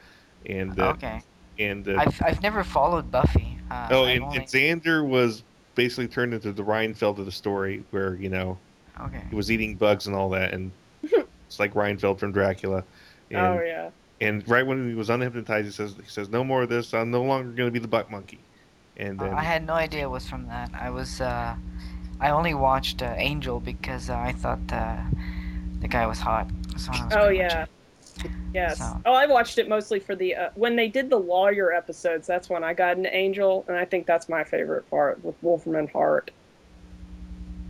and 0.46 0.80
uh, 0.80 0.90
Okay. 0.90 1.22
And 1.60 1.88
uh, 1.88 1.98
I've 2.00 2.22
I've 2.24 2.42
never 2.42 2.64
followed 2.64 3.12
Buffy. 3.12 3.58
Uh, 3.70 3.90
oh, 3.92 4.06
and, 4.06 4.24
only- 4.24 4.38
and 4.38 4.48
Xander 4.48 5.06
was 5.08 5.44
basically 5.76 6.08
turned 6.08 6.34
into 6.34 6.52
the 6.52 6.64
Renfield 6.64 7.20
of 7.20 7.26
the 7.26 7.32
story, 7.32 7.84
where 7.92 8.16
you 8.16 8.30
know 8.30 8.58
Okay. 9.02 9.22
He 9.30 9.36
was 9.36 9.50
eating 9.52 9.76
bugs 9.76 10.08
and 10.08 10.16
all 10.16 10.30
that, 10.32 10.54
and 10.54 10.72
it's 11.04 11.60
like 11.60 11.74
Renfield 11.76 12.20
from 12.20 12.32
Dracula. 12.32 12.84
And, 13.32 13.40
oh 13.40 13.62
yeah. 13.62 13.90
and 14.20 14.48
right 14.50 14.66
when 14.66 14.90
he 14.90 14.96
was 14.96 15.10
unhypnotized, 15.10 15.66
he 15.66 15.72
says, 15.72 15.96
"He 16.04 16.10
says 16.10 16.30
no 16.30 16.44
more 16.44 16.64
of 16.64 16.70
this. 16.70 16.94
I'm 16.94 17.12
no 17.12 17.24
longer 17.24 17.50
going 17.52 17.68
to 17.68 17.72
be 17.72 17.80
the 17.80 17.88
buck 17.88 18.12
monkey." 18.12 18.40
And 18.98 19.22
Uh, 19.22 19.32
I 19.32 19.44
had 19.44 19.66
no 19.66 19.74
idea 19.74 20.04
it 20.04 20.10
was 20.10 20.28
from 20.28 20.48
that. 20.48 20.72
I 20.74 20.90
was, 20.90 21.22
uh, 21.22 21.56
I 22.20 22.32
only 22.32 22.54
watched 22.54 23.02
uh, 23.02 23.14
Angel 23.16 23.62
because 23.62 24.10
uh, 24.10 24.18
I 24.18 24.34
thought 24.34 24.60
uh, 24.74 24.98
the 25.80 25.88
guy 25.88 26.06
was 26.06 26.20
hot. 26.20 26.50
So 26.76 26.92
that 26.92 27.06
was 27.06 27.14
Oh 27.14 27.26
pretty 27.28 27.44
much 27.44 27.52
yeah. 27.54 27.66
It. 28.26 28.32
Yes. 28.54 28.78
So- 28.80 29.02
Oh, 29.06 29.14
I 29.14 29.26
watched 29.26 29.58
it 29.58 29.68
mostly 29.70 30.00
for 30.00 30.16
the 30.16 30.36
uh, 30.36 30.50
when 30.56 30.76
they 30.76 30.88
did 30.88 31.10
the 31.10 31.20
lawyer 31.20 31.72
episodes. 31.74 32.26
That's 32.28 32.50
when 32.50 32.64
I 32.64 32.74
got 32.74 32.98
an 32.98 33.08
Angel, 33.08 33.66
and 33.68 33.78
I 33.78 33.86
think 33.86 34.06
that's 34.06 34.28
my 34.30 34.44
favorite 34.44 34.90
part 34.90 35.24
with 35.24 35.36
Wolfram 35.42 35.76
and 35.76 35.90
Hart. 35.90 36.32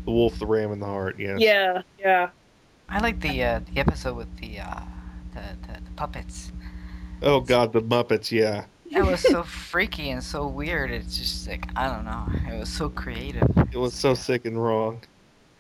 the 0.06 0.12
wolf, 0.12 0.40
the 0.40 0.46
ram, 0.46 0.72
and 0.72 0.82
the 0.82 0.86
heart. 0.88 1.18
Yes. 1.20 1.40
Yeah, 1.40 1.82
yeah. 2.00 2.30
I 2.88 3.00
like 3.00 3.20
the 3.20 3.44
uh, 3.44 3.60
the 3.74 3.80
episode 3.80 4.16
with 4.16 4.36
the, 4.38 4.60
uh, 4.60 4.80
the, 5.34 5.42
the 5.68 5.74
the 5.82 5.92
puppets. 5.96 6.52
Oh 7.22 7.40
God, 7.42 7.74
the 7.74 7.82
Muppets. 7.82 8.32
Yeah. 8.32 8.66
That 8.92 9.06
was 9.06 9.20
so 9.22 9.44
freaky 9.72 10.10
and 10.10 10.24
so 10.24 10.48
weird. 10.48 10.90
It's 10.90 11.16
just 11.18 11.48
like 11.48 11.66
I 11.76 11.88
don't 11.94 12.06
know. 12.06 12.28
It 12.52 12.58
was 12.58 12.70
so 12.70 12.90
creative. 12.90 13.48
It 13.72 13.78
was 13.78 13.94
so 13.94 14.14
sick 14.16 14.46
and 14.46 14.62
wrong. 14.64 15.02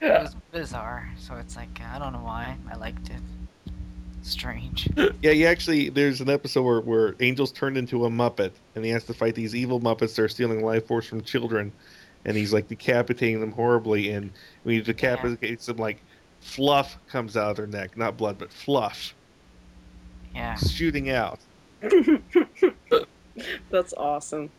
It 0.01 0.07
was 0.09 0.35
bizarre. 0.51 1.09
So 1.19 1.35
it's 1.35 1.55
like 1.57 1.79
I 1.93 1.99
don't 1.99 2.13
know 2.13 2.19
why 2.23 2.55
I 2.71 2.75
liked 2.77 3.09
it. 3.09 3.19
Strange. 4.21 4.89
Yeah, 5.21 5.31
you 5.31 5.45
actually 5.47 5.89
there's 5.89 6.19
an 6.21 6.29
episode 6.29 6.63
where, 6.63 6.81
where 6.81 7.15
Angel's 7.19 7.51
turned 7.51 7.77
into 7.77 8.05
a 8.05 8.09
Muppet 8.09 8.51
and 8.75 8.83
he 8.83 8.91
has 8.91 9.03
to 9.05 9.13
fight 9.13 9.33
these 9.35 9.55
evil 9.55 9.79
Muppets 9.79 10.15
that 10.15 10.19
are 10.23 10.27
stealing 10.29 10.63
life 10.63 10.85
force 10.87 11.07
from 11.07 11.21
children 11.21 11.71
and 12.25 12.35
he's 12.35 12.51
like 12.53 12.67
decapitating 12.67 13.39
them 13.39 13.51
horribly 13.53 14.11
and 14.11 14.31
when 14.63 14.75
he 14.75 14.81
decapitates 14.81 15.65
them 15.67 15.77
like 15.77 16.01
fluff 16.41 16.97
comes 17.07 17.37
out 17.37 17.51
of 17.51 17.55
their 17.57 17.67
neck. 17.67 17.95
Not 17.97 18.17
blood, 18.17 18.37
but 18.37 18.51
fluff 18.51 19.13
Yeah. 20.35 20.55
shooting 20.55 21.09
out. 21.09 21.39
That's 23.71 23.93
awesome. 23.93 24.49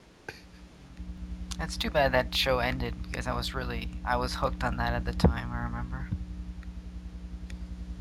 That's 1.59 1.77
too 1.77 1.91
bad 1.91 2.13
that 2.13 2.35
show 2.35 2.59
ended 2.61 2.95
because 3.03 3.27
I 3.27 3.35
was 3.37 3.55
really 3.55 3.91
I 4.07 4.17
was 4.17 4.35
hooked 4.35 4.65
on 4.65 4.79
that 4.79 4.95
at 4.95 5.05
the 5.05 5.13
time. 5.13 5.53
I 5.53 5.65
remember. 5.65 6.09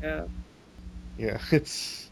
Yeah. 0.02 0.24
Yeah, 1.20 1.38
it's 1.52 2.08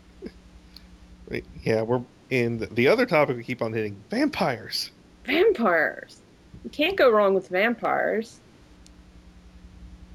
yeah, 1.63 1.83
we're 1.83 2.03
in 2.29 2.69
the 2.73 2.89
other 2.89 3.07
topic 3.07 3.37
we 3.37 3.43
keep 3.43 3.63
on 3.63 3.73
hitting 3.73 3.97
vampires. 4.11 4.91
Vampires. 5.25 6.21
You 6.63 6.71
can't 6.71 6.97
go 6.97 7.11
wrong 7.11 7.33
with 7.33 7.49
vampires. 7.49 8.41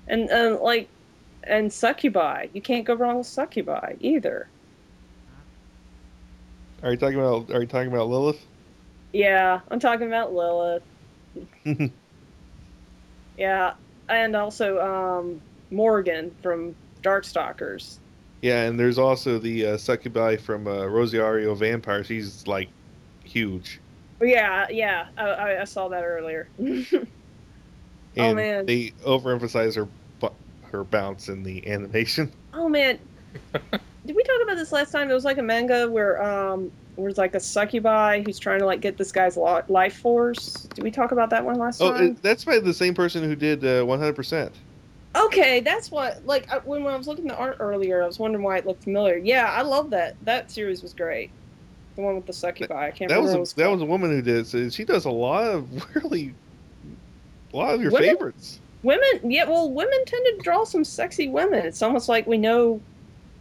And 0.08 0.30
uh, 0.30 0.60
like, 0.62 0.90
and 1.44 1.74
succubi. 1.74 2.48
You 2.54 2.62
can't 2.62 2.86
go 2.86 2.94
wrong 2.94 3.18
with 3.18 3.28
succubi 3.28 3.96
either. 4.00 4.48
Are 6.84 6.92
you 6.92 6.98
talking 6.98 7.18
about 7.18 7.50
are 7.52 7.62
you 7.62 7.68
talking 7.68 7.92
about 7.92 8.10
Lilith? 8.10 8.46
Yeah, 9.12 9.62
I'm 9.72 9.80
talking 9.80 10.08
about 10.08 10.34
Lilith. 10.34 10.84
Yeah, 13.36 13.74
and 14.10 14.36
also 14.36 14.80
um, 14.80 15.42
Morrigan 15.72 16.36
from 16.44 16.76
Darkstalkers. 17.02 17.98
Yeah, 18.44 18.64
and 18.64 18.78
there's 18.78 18.98
also 18.98 19.40
the 19.40 19.66
uh, 19.66 19.78
succubi 19.78 20.36
from 20.36 20.68
uh, 20.68 20.86
Rosario 20.86 21.56
Vampire. 21.56 22.04
She's 22.04 22.46
like 22.46 22.68
huge. 23.24 23.80
Yeah, 24.22 24.68
yeah, 24.70 25.08
I, 25.18 25.60
I, 25.60 25.64
saw 25.64 25.88
that 25.88 26.04
earlier. 26.04 26.48
Oh, 28.16 28.26
And 28.26 28.36
man. 28.36 28.66
they 28.68 28.92
overemphasize 29.04 29.76
her 29.76 29.88
her 30.72 30.84
bounce 30.84 31.30
in 31.30 31.42
the 31.42 31.68
animation. 31.68 32.32
oh 32.54 32.70
man, 32.70 33.00
did 34.06 34.16
we 34.16 34.22
talk 34.22 34.40
about 34.44 34.56
this 34.56 34.72
last 34.72 34.92
time? 34.92 35.10
It 35.10 35.16
was 35.16 35.26
like 35.26 35.40
a 35.40 35.42
manga 35.42 35.90
where 35.90 36.22
um, 36.22 36.72
where 36.96 37.10
it's 37.10 37.18
like 37.18 37.34
a 37.34 37.40
succubi 37.40 38.22
who's 38.22 38.38
trying 38.38 38.60
to 38.60 38.68
like 38.68 38.82
get 38.82 38.98
this 38.98 39.12
guy's 39.12 39.36
life 39.36 39.98
force. 39.98 40.68
Did 40.76 40.84
we 40.84 40.92
talk 40.92 41.12
about 41.12 41.32
that 41.32 41.44
one 41.44 41.56
last 41.58 41.82
Oh, 41.82 41.92
time? 41.92 42.04
it, 42.04 42.22
that's 42.22 42.46
by 42.46 42.60
the 42.60 42.74
same 42.74 42.94
person 42.94 43.24
who 43.24 43.36
did 43.36 43.64
uh, 43.64 43.84
100%. 43.84 44.52
Okay, 45.16 45.60
that's 45.60 45.92
what. 45.92 46.26
Like 46.26 46.50
when, 46.66 46.84
when 46.84 46.94
I 46.94 46.98
was 46.98 47.08
looking 47.08 47.30
at 47.30 47.36
the 47.38 47.42
art 47.42 47.58
earlier, 47.60 48.04
I 48.04 48.08
was 48.08 48.20
wondering 48.20 48.44
why 48.44 48.58
it 48.58 48.66
looked 48.66 48.84
familiar. 48.84 49.18
Yeah, 49.18 49.46
I 49.52 49.62
love 49.62 49.90
that. 49.92 50.16
That 50.26 50.50
series 50.50 50.82
was 50.82 50.94
great. 50.94 51.30
The 51.96 52.02
one 52.02 52.16
with 52.16 52.26
the 52.26 52.34
succubi. 52.34 52.88
I 52.88 52.92
can't 52.92 53.10
That 53.10 53.18
remember. 53.18 53.22
was 53.22 53.36
a, 53.36 53.40
was 53.40 53.54
that 53.54 53.70
was 53.70 53.82
a 53.82 53.86
woman 53.86 54.10
who 54.10 54.22
did. 54.24 54.38
it. 54.38 54.48
So 54.48 54.70
she 54.70 54.84
does 54.84 55.06
a 55.06 55.12
lot 55.12 55.44
of 55.46 55.96
really, 56.04 56.34
a 57.54 57.58
lot 57.58 57.76
of 57.76 57.82
your 57.82 57.92
Women? 57.92 58.10
favorites. 58.10 58.60
Women, 58.82 59.32
yeah, 59.32 59.46
well, 59.46 59.70
women 59.72 60.04
tend 60.06 60.26
to 60.26 60.38
draw 60.44 60.66
some 60.66 60.84
sexy 60.84 61.30
women. 61.30 61.66
It's 61.66 61.82
almost 61.82 62.10
like 62.10 62.28
we 62.28 62.38
know 62.38 62.82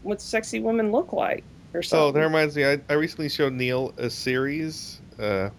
what 0.04 0.20
sexy 0.20 0.60
women 0.60 0.92
look 0.92 1.12
like, 1.12 1.42
or 1.74 1.82
something. 1.82 2.08
Oh, 2.08 2.12
that 2.12 2.20
reminds 2.20 2.54
me. 2.54 2.64
I, 2.64 2.78
I 2.88 2.92
recently 2.92 3.28
showed 3.28 3.52
Neil 3.54 3.92
a 3.96 4.08
series, 4.08 5.00
uh, 5.18 5.50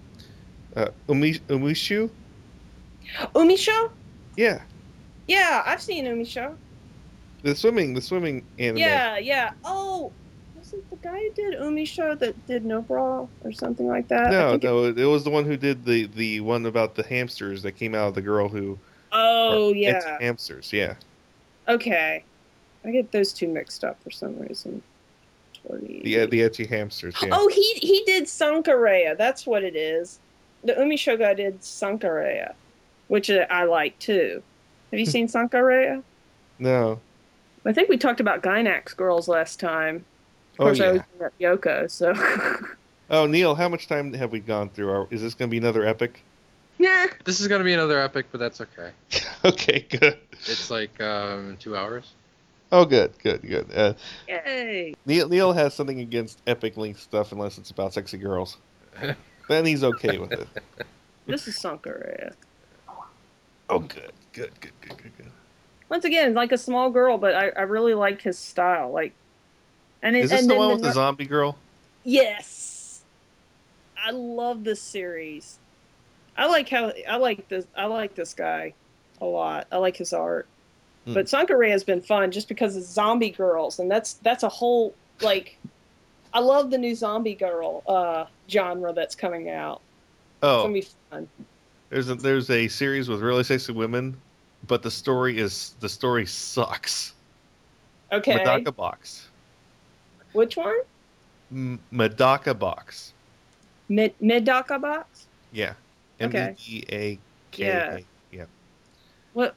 uh, 0.78 0.88
Umi, 1.10 1.34
Umushu. 1.50 2.10
Umisho? 3.36 3.92
Yeah, 4.38 4.62
Yeah, 5.28 5.64
I've 5.66 5.82
seen 5.82 6.06
Umisho. 6.06 6.56
the 7.44 7.56
swimming, 7.56 7.94
the 7.94 8.02
swimming 8.02 8.44
anime. 8.60 8.78
Yeah, 8.78 9.18
yeah. 9.18 9.52
Oh, 9.64 10.12
was 10.58 10.74
it 10.74 10.90
the 10.90 10.96
guy 10.98 11.20
who 11.20 11.32
did 11.32 11.60
Umisho 11.60 12.18
that 12.20 12.48
did 12.48 12.66
No 12.66 12.82
Bra 12.82 13.26
or 13.44 13.52
something 13.52 13.88
like 13.88 14.08
that? 14.10 14.28
I 14.28 14.32
No, 14.32 14.54
it- 14.54 14.64
no, 14.64 14.84
it 14.86 15.10
was 15.10 15.24
the 15.24 15.30
one 15.30 15.46
who 15.46 15.58
did 15.58 15.86
the 15.86 16.06
the 16.08 16.40
one 16.42 16.66
about 16.66 16.96
the 16.96 17.04
hamsters 17.04 17.64
that 17.64 17.74
came 17.74 17.96
out 17.96 18.10
of 18.10 18.16
the 18.16 18.22
girl 18.22 18.50
who. 18.50 18.78
Oh, 19.12 19.74
yeah. 19.74 20.18
Hamsters. 20.20 20.74
Yeah. 20.74 20.96
Okay. 21.68 22.24
I 22.84 22.92
get 22.92 23.12
those 23.12 23.32
two 23.32 23.48
mixed 23.48 23.84
up 23.84 24.02
for 24.04 24.10
some 24.10 24.38
reason. 24.40 24.82
20... 25.68 26.02
The 26.04 26.26
the 26.26 26.40
ecchi 26.42 26.68
hamsters. 26.68 27.16
Yeah. 27.22 27.30
Oh, 27.32 27.48
he 27.48 27.74
he 27.76 28.04
did 28.06 28.26
Sankarea. 28.26 29.18
That's 29.18 29.46
what 29.48 29.64
it 29.64 29.76
is. 29.76 30.20
The 30.64 30.74
Umisho 30.74 31.18
guy 31.18 31.34
did 31.36 31.62
Sankarea, 31.62 32.54
which 33.08 33.30
I 33.30 33.64
like 33.64 33.98
too. 34.00 34.42
Have 34.94 35.00
you 35.00 35.08
seen 35.08 35.28
Sankarea? 35.28 36.04
No. 36.60 37.00
I 37.66 37.74
think 37.74 37.90
we 37.90 37.98
talked 37.98 38.20
about 38.20 38.44
Gainax 38.44 38.96
girls 38.96 39.28
last 39.28 39.60
time. 39.60 39.96
Of 39.96 40.60
Oh 40.60 40.64
course, 40.66 40.80
I 40.80 40.84
yeah. 40.84 40.90
always 40.90 41.02
bring 41.18 41.26
up 41.26 41.34
Yoko, 41.42 41.90
so. 41.90 42.14
Oh 43.10 43.26
Neil, 43.26 43.56
how 43.56 43.68
much 43.70 43.88
time 43.88 44.14
have 44.14 44.32
we 44.32 44.40
gone 44.40 44.70
through? 44.70 44.90
Are, 44.92 45.08
is 45.10 45.24
this 45.24 45.34
going 45.34 45.50
to 45.50 45.52
be 45.52 45.58
another 45.58 45.84
epic? 45.84 46.24
yeah. 46.78 47.08
This 47.26 47.40
is 47.42 47.48
gonna 47.48 47.64
be 47.64 47.74
another 47.74 48.00
epic, 48.00 48.28
but 48.32 48.38
that's 48.40 48.62
okay. 48.62 48.92
okay, 49.46 49.86
good. 49.90 50.20
It's 50.46 50.70
like 50.70 51.02
um, 51.02 51.58
two 51.60 51.76
hours. 51.76 52.14
Oh, 52.72 52.86
good, 52.86 53.18
good, 53.18 53.42
good. 53.42 53.76
Uh, 53.76 53.94
Yay. 54.28 54.94
Neil 55.08 55.28
Neil 55.28 55.54
has 55.54 55.74
something 55.74 56.02
against 56.02 56.40
epic 56.46 56.78
length 56.78 57.00
stuff 57.00 57.32
unless 57.32 57.58
it's 57.58 57.72
about 57.72 57.94
sexy 57.96 58.18
girls. 58.18 58.58
then 59.50 59.66
he's 59.66 59.84
okay 59.84 60.20
with 60.20 60.32
it. 60.34 60.48
This 61.26 61.48
is 61.48 61.58
Sankarea. 61.58 62.34
Oh, 63.70 63.80
good, 63.80 64.12
good, 64.34 64.52
good, 64.60 64.72
good, 64.82 64.98
good, 64.98 65.18
good. 65.18 65.32
Once 65.90 66.06
again, 66.06 66.34
like 66.34 66.52
a 66.52 66.58
small 66.58 66.90
girl, 66.90 67.18
but 67.18 67.36
I, 67.36 67.50
I 67.50 67.62
really 67.62 67.94
like 67.94 68.22
his 68.22 68.38
style. 68.38 68.92
Like, 68.92 69.14
and 70.02 70.16
it, 70.16 70.26
Is 70.26 70.32
this 70.32 70.42
and 70.42 70.50
the 70.50 70.56
one 70.56 70.72
with 70.72 70.82
the 70.82 70.88
nu- 70.88 70.94
zombie 70.94 71.26
girl? 71.26 71.56
Yes, 72.04 73.04
I 73.98 74.12
love 74.12 74.64
this 74.64 74.82
series. 74.82 75.60
I 76.36 76.48
like 76.48 76.68
how 76.68 76.92
I 77.08 77.18
like 77.18 77.48
this. 77.48 77.66
I 77.78 77.86
like 77.86 78.16
this 78.16 78.34
guy 78.34 78.74
a 79.22 79.26
lot. 79.26 79.68
I 79.72 79.78
like 79.78 79.96
his 79.96 80.14
art. 80.14 80.48
Hmm. 81.06 81.14
But 81.14 81.26
Sankarea 81.28 81.70
has 81.70 81.84
been 81.84 82.02
fun 82.02 82.32
just 82.32 82.48
because 82.48 82.76
it's 82.76 82.88
zombie 82.88 83.30
girls, 83.30 83.80
and 83.80 83.90
that's 83.90 84.14
that's 84.16 84.44
a 84.44 84.50
whole 84.50 84.96
like. 85.22 85.58
I 86.36 86.40
love 86.40 86.72
the 86.72 86.80
new 86.80 86.96
zombie 86.96 87.36
girl 87.36 87.84
uh, 87.88 88.26
genre 88.50 88.92
that's 88.92 89.14
coming 89.14 89.52
out. 89.52 89.82
It's 90.38 90.38
Oh, 90.42 90.64
gonna 90.64 90.74
be 90.74 90.88
fun. 91.12 91.30
there's 91.92 92.10
a, 92.10 92.16
there's 92.16 92.50
a 92.50 92.68
series 92.68 93.08
with 93.08 93.22
really 93.22 93.44
sexy 93.44 93.72
women, 93.72 94.18
but 94.68 94.82
the 94.82 94.92
story 94.92 95.38
is 95.38 95.76
the 95.80 95.90
story 95.90 96.26
sucks. 96.26 97.14
Okay, 98.12 98.40
Medaka 98.40 98.76
Box. 98.76 99.28
which 100.34 100.58
one? 100.58 100.80
M- 101.52 101.80
Medaka 101.92 102.58
Box. 102.58 103.14
Mid 103.90 104.18
Midaka 104.20 104.80
box. 104.82 105.28
Yeah. 105.52 105.74
M. 106.20 106.34
E 106.36 106.54
D 106.56 106.86
A 106.92 107.20
K 107.52 108.06
Yeah. 108.32 108.46
What? 109.34 109.56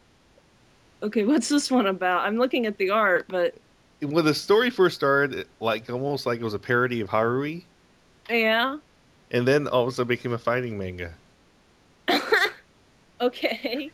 Okay, 1.02 1.24
what's 1.24 1.48
this 1.48 1.70
one 1.70 1.86
about? 1.86 2.26
I'm 2.26 2.38
looking 2.38 2.66
at 2.66 2.76
the 2.78 2.90
art, 2.90 3.26
but 3.28 3.54
When 4.00 4.24
the 4.24 4.34
story 4.34 4.70
first 4.70 4.96
started, 4.96 5.46
like 5.60 5.88
almost 5.90 6.26
like 6.26 6.40
it 6.40 6.44
was 6.44 6.54
a 6.54 6.58
parody 6.58 7.00
of 7.00 7.08
Haruhi, 7.08 7.64
yeah. 8.28 8.78
and 9.30 9.46
then 9.46 9.68
all 9.68 9.82
of 9.82 9.88
a 9.88 9.92
sudden 9.92 10.08
became 10.08 10.32
a 10.32 10.38
fighting 10.38 10.76
manga. 10.76 11.12
okay. 13.20 13.90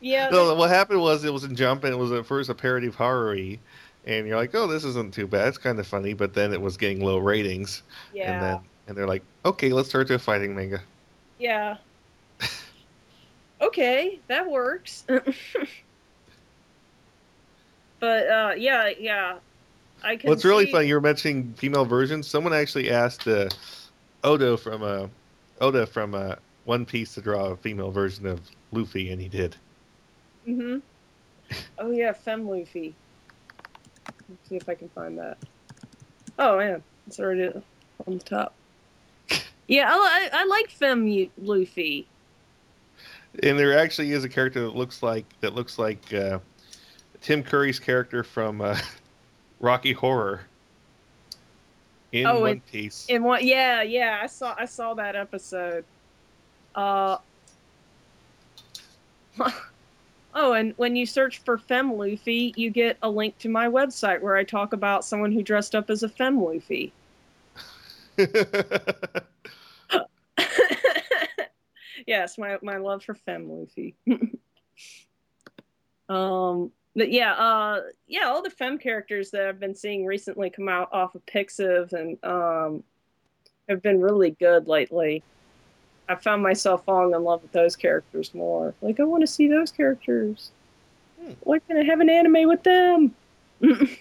Yeah. 0.00 0.28
No, 0.30 0.54
what 0.54 0.70
happened 0.70 1.00
was 1.00 1.24
it 1.24 1.32
was 1.32 1.44
in 1.44 1.56
Jump, 1.56 1.84
and 1.84 1.92
it 1.92 1.96
was 1.96 2.12
at 2.12 2.26
first 2.26 2.50
a 2.50 2.54
parody 2.54 2.86
of 2.86 2.96
Haruhi, 2.96 3.58
and 4.06 4.26
you're 4.26 4.36
like, 4.36 4.54
oh, 4.54 4.66
this 4.66 4.84
isn't 4.84 5.12
too 5.12 5.26
bad. 5.26 5.48
It's 5.48 5.58
kind 5.58 5.78
of 5.78 5.86
funny, 5.86 6.14
but 6.14 6.34
then 6.34 6.52
it 6.52 6.60
was 6.60 6.76
getting 6.76 7.04
low 7.04 7.18
ratings, 7.18 7.82
and 8.10 8.18
yeah. 8.18 8.40
then 8.40 8.60
and 8.88 8.96
they're 8.96 9.06
like, 9.06 9.22
okay, 9.44 9.70
let's 9.70 9.90
turn 9.90 10.06
to 10.06 10.14
a 10.14 10.18
fighting 10.18 10.56
manga. 10.56 10.80
Yeah. 11.38 11.76
okay, 13.60 14.18
that 14.28 14.50
works. 14.50 15.04
but 18.00 18.28
uh, 18.28 18.54
yeah, 18.56 18.90
yeah, 18.98 19.36
I 20.02 20.16
can. 20.16 20.28
Well, 20.28 20.34
it's 20.34 20.44
really 20.44 20.66
see- 20.66 20.72
funny. 20.72 20.88
You 20.88 20.94
were 20.94 21.00
mentioning 21.00 21.52
female 21.56 21.84
versions. 21.84 22.26
Someone 22.26 22.54
actually 22.54 22.90
asked 22.90 23.28
uh, 23.28 23.48
Odo 24.24 24.56
from 24.56 24.82
uh, 24.82 25.08
Oda 25.60 25.86
from 25.86 26.14
uh, 26.14 26.36
One 26.64 26.86
Piece 26.86 27.14
to 27.14 27.20
draw 27.20 27.48
a 27.48 27.56
female 27.56 27.90
version 27.90 28.26
of 28.26 28.40
Luffy, 28.72 29.10
and 29.10 29.20
he 29.20 29.28
did. 29.28 29.54
Mm-hmm. 30.48 30.78
Oh 31.78 31.90
yeah, 31.90 32.12
Fem 32.12 32.48
Luffy. 32.48 32.94
Let's 34.28 34.48
see 34.48 34.56
if 34.56 34.68
I 34.68 34.74
can 34.74 34.88
find 34.90 35.18
that. 35.18 35.36
Oh 36.38 36.56
man, 36.58 36.82
it's 37.06 37.20
already 37.20 37.48
on 38.06 38.18
the 38.18 38.24
top. 38.24 38.54
Yeah, 39.66 39.90
I, 39.90 40.30
I 40.32 40.44
like 40.46 40.70
Fem 40.70 41.04
Lu- 41.06 41.30
Luffy. 41.36 42.06
And 43.42 43.58
there 43.58 43.78
actually 43.78 44.12
is 44.12 44.24
a 44.24 44.28
character 44.28 44.62
that 44.62 44.74
looks 44.74 45.02
like 45.02 45.26
that 45.40 45.54
looks 45.54 45.78
like 45.78 46.12
uh, 46.14 46.38
Tim 47.20 47.42
Curry's 47.42 47.78
character 47.78 48.24
from 48.24 48.60
uh, 48.62 48.78
Rocky 49.60 49.92
Horror 49.92 50.40
in 52.12 52.26
Oh, 52.26 52.40
One 52.40 52.50
in- 52.52 52.60
Piece. 52.62 53.04
In 53.10 53.22
what? 53.22 53.44
Yeah, 53.44 53.82
yeah, 53.82 54.20
I 54.22 54.26
saw 54.26 54.54
I 54.58 54.64
saw 54.64 54.94
that 54.94 55.14
episode. 55.14 55.84
Uh. 56.74 57.18
And 60.58 60.74
when 60.76 60.96
you 60.96 61.06
search 61.06 61.38
for 61.38 61.56
Fem 61.56 61.96
Luffy, 61.96 62.52
you 62.56 62.70
get 62.70 62.98
a 63.00 63.08
link 63.08 63.38
to 63.38 63.48
my 63.48 63.68
website 63.68 64.20
where 64.20 64.34
I 64.34 64.42
talk 64.42 64.72
about 64.72 65.04
someone 65.04 65.30
who 65.30 65.40
dressed 65.40 65.76
up 65.76 65.88
as 65.88 66.02
a 66.02 66.08
Fem 66.08 66.42
Luffy. 66.42 66.92
yes, 72.08 72.36
my 72.38 72.58
my 72.60 72.78
love 72.78 73.04
for 73.04 73.14
Fem 73.14 73.48
Luffy. 73.48 73.94
um, 76.08 76.72
but 76.96 77.12
yeah, 77.12 77.34
uh, 77.34 77.82
yeah, 78.08 78.24
all 78.24 78.42
the 78.42 78.50
Fem 78.50 78.78
characters 78.78 79.30
that 79.30 79.46
I've 79.46 79.60
been 79.60 79.76
seeing 79.76 80.04
recently 80.04 80.50
come 80.50 80.68
out 80.68 80.92
off 80.92 81.14
of 81.14 81.24
Pixiv 81.26 81.92
and 81.92 82.18
um, 82.24 82.82
have 83.68 83.80
been 83.80 84.00
really 84.00 84.30
good 84.32 84.66
lately. 84.66 85.22
I 86.08 86.14
found 86.14 86.42
myself 86.42 86.84
falling 86.84 87.14
in 87.14 87.22
love 87.22 87.42
with 87.42 87.52
those 87.52 87.76
characters 87.76 88.34
more. 88.34 88.74
Like, 88.80 88.98
I 88.98 89.04
want 89.04 89.22
to 89.22 89.26
see 89.26 89.48
those 89.48 89.70
characters. 89.70 90.50
Hmm. 91.20 91.32
Why 91.40 91.58
can't 91.58 91.78
I 91.78 91.82
have 91.84 92.00
an 92.00 92.08
anime 92.08 92.48
with 92.48 92.62
them? 92.62 93.14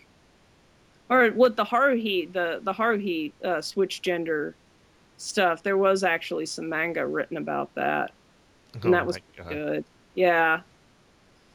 or 1.09 1.31
with 1.31 1.55
the 1.55 1.65
Haruhi, 1.65 2.31
the 2.31 2.59
the 2.63 2.73
Haruhi 2.73 3.31
uh, 3.43 3.61
switch 3.61 4.01
gender 4.01 4.55
stuff. 5.17 5.63
There 5.63 5.77
was 5.77 6.03
actually 6.03 6.45
some 6.45 6.69
manga 6.69 7.05
written 7.05 7.38
about 7.38 7.73
that, 7.75 8.11
and 8.73 8.85
Oh 8.85 8.91
that 8.91 9.05
was 9.05 9.17
good. 9.49 9.84
Yeah. 10.15 10.61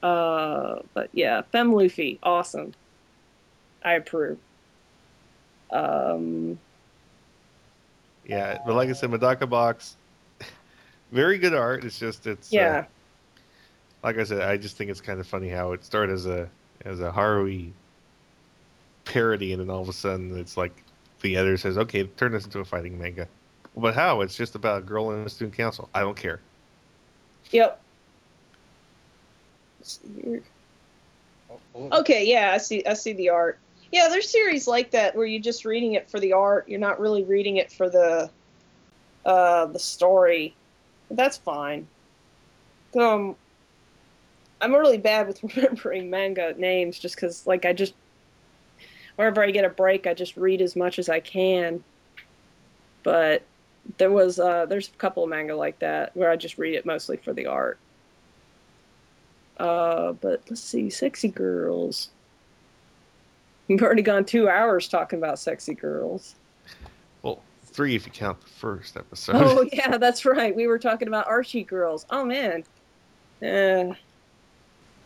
Uh, 0.03 0.81
but 0.95 1.11
yeah, 1.13 1.43
Fem 1.53 1.73
Luffy, 1.73 2.19
awesome. 2.23 2.75
I 3.85 3.95
approve. 3.95 4.39
Um, 5.71 6.59
Yeah, 8.25 8.59
but 8.67 8.75
like 8.75 8.89
I 8.89 8.93
said, 8.93 9.11
Medaka 9.11 9.49
Box, 9.49 9.97
very 11.13 11.39
good 11.39 11.55
art. 11.55 11.85
It's 11.85 11.99
just 11.99 12.27
it's 12.27 12.53
uh, 12.53 12.57
yeah, 12.57 12.85
like 14.03 14.19
I 14.19 14.25
said, 14.25 14.41
I 14.43 14.57
just 14.57 14.77
think 14.77 14.91
it's 14.91 15.01
kind 15.01 15.21
of 15.21 15.27
funny 15.27 15.49
how 15.49 15.73
it 15.73 15.85
started 15.85 16.13
as 16.13 16.27
a 16.27 16.49
as 16.85 17.01
a 17.01 17.13
Haruhi 17.13 17.71
parody, 19.05 19.53
and 19.53 19.61
then 19.61 19.71
all 19.71 19.83
of 19.83 19.89
a 19.89 19.93
sudden 19.93 20.37
it's 20.39 20.57
like 20.57 20.83
the 21.21 21.37
editor 21.37 21.57
says, 21.57 21.79
"Okay, 21.79 22.05
turn 22.05 22.33
this 22.33 22.45
into 22.45 22.59
a 22.59 22.65
fighting 22.65 22.99
manga." 22.99 23.29
But 23.77 23.95
how? 23.95 24.21
It's 24.23 24.37
just 24.37 24.55
about 24.55 24.79
a 24.79 24.85
girl 24.85 25.13
in 25.13 25.25
a 25.25 25.29
student 25.29 25.57
council. 25.57 25.89
I 25.95 26.01
don't 26.01 26.17
care. 26.17 26.41
yep. 27.51 27.81
Let's 29.79 30.01
see 30.03 30.23
here. 30.23 30.43
Okay, 31.75 32.25
yeah, 32.27 32.53
I 32.53 32.59
see. 32.59 32.85
I 32.85 32.95
see 32.95 33.13
the 33.13 33.31
art. 33.31 33.59
Yeah, 33.91 34.09
there's 34.09 34.29
series 34.29 34.67
like 34.67 34.91
that 34.93 35.15
where 35.15 35.27
you're 35.27 35.43
just 35.43 35.65
reading 35.65 35.95
it 35.95 36.11
for 36.11 36.19
the 36.19 36.33
art. 36.33 36.69
You're 36.69 36.81
not 36.81 36.99
really 36.99 37.25
reading 37.25 37.57
it 37.57 37.71
for 37.71 37.89
the 37.89 38.31
uh, 39.25 39.67
the 39.67 39.79
story. 39.79 40.55
That's 41.13 41.37
fine. 41.37 41.87
Um, 42.99 43.37
I'm 44.61 44.75
really 44.75 44.99
bad 44.99 45.29
with 45.29 45.43
remembering 45.57 46.11
manga 46.11 46.55
names, 46.59 46.99
just 46.99 47.15
because, 47.15 47.47
like, 47.47 47.65
I 47.65 47.73
just 47.73 47.95
wherever 49.17 49.43
I 49.43 49.51
get 49.51 49.65
a 49.65 49.69
break, 49.69 50.07
I 50.07 50.15
just 50.15 50.37
read 50.37 50.61
as 50.61 50.77
much 50.77 50.99
as 50.99 51.09
I 51.09 51.21
can. 51.21 51.85
But 53.03 53.43
there 53.99 54.11
was 54.11 54.39
uh, 54.39 54.67
there's 54.67 54.89
a 54.89 54.93
couple 54.93 55.25
of 55.25 55.31
manga 55.31 55.57
like 55.57 55.79
that 55.81 56.17
where 56.17 56.31
I 56.31 56.37
just 56.37 56.59
read 56.59 56.75
it 56.75 56.87
mostly 56.87 57.17
for 57.17 57.33
the 57.33 57.47
art. 57.47 57.79
Uh, 59.59 60.13
but 60.13 60.43
let's 60.49 60.63
see, 60.63 60.89
sexy 60.91 61.29
girls. 61.29 62.11
We've 63.69 63.83
already 63.83 64.03
gone 64.03 64.25
two 64.25 64.49
hours 64.49 64.89
talking 64.89 65.19
about 65.19 65.39
sexy 65.39 65.75
girls. 65.75 66.35
Well, 67.79 67.87
three 67.87 67.95
if 67.95 68.07
you 68.07 68.13
count 68.13 68.41
the 68.41 68.49
first 68.49 68.97
episode. 68.97 69.37
Oh 69.37 69.67
yeah, 69.73 69.99
that's 69.99 70.25
right. 70.25 70.55
We 70.55 70.67
were 70.67 70.79
talking 70.79 71.09
about 71.09 71.27
Archie 71.27 71.65
girls. 71.65 72.07
Oh 72.11 72.25
man. 72.25 72.65
Uh, 73.43 73.95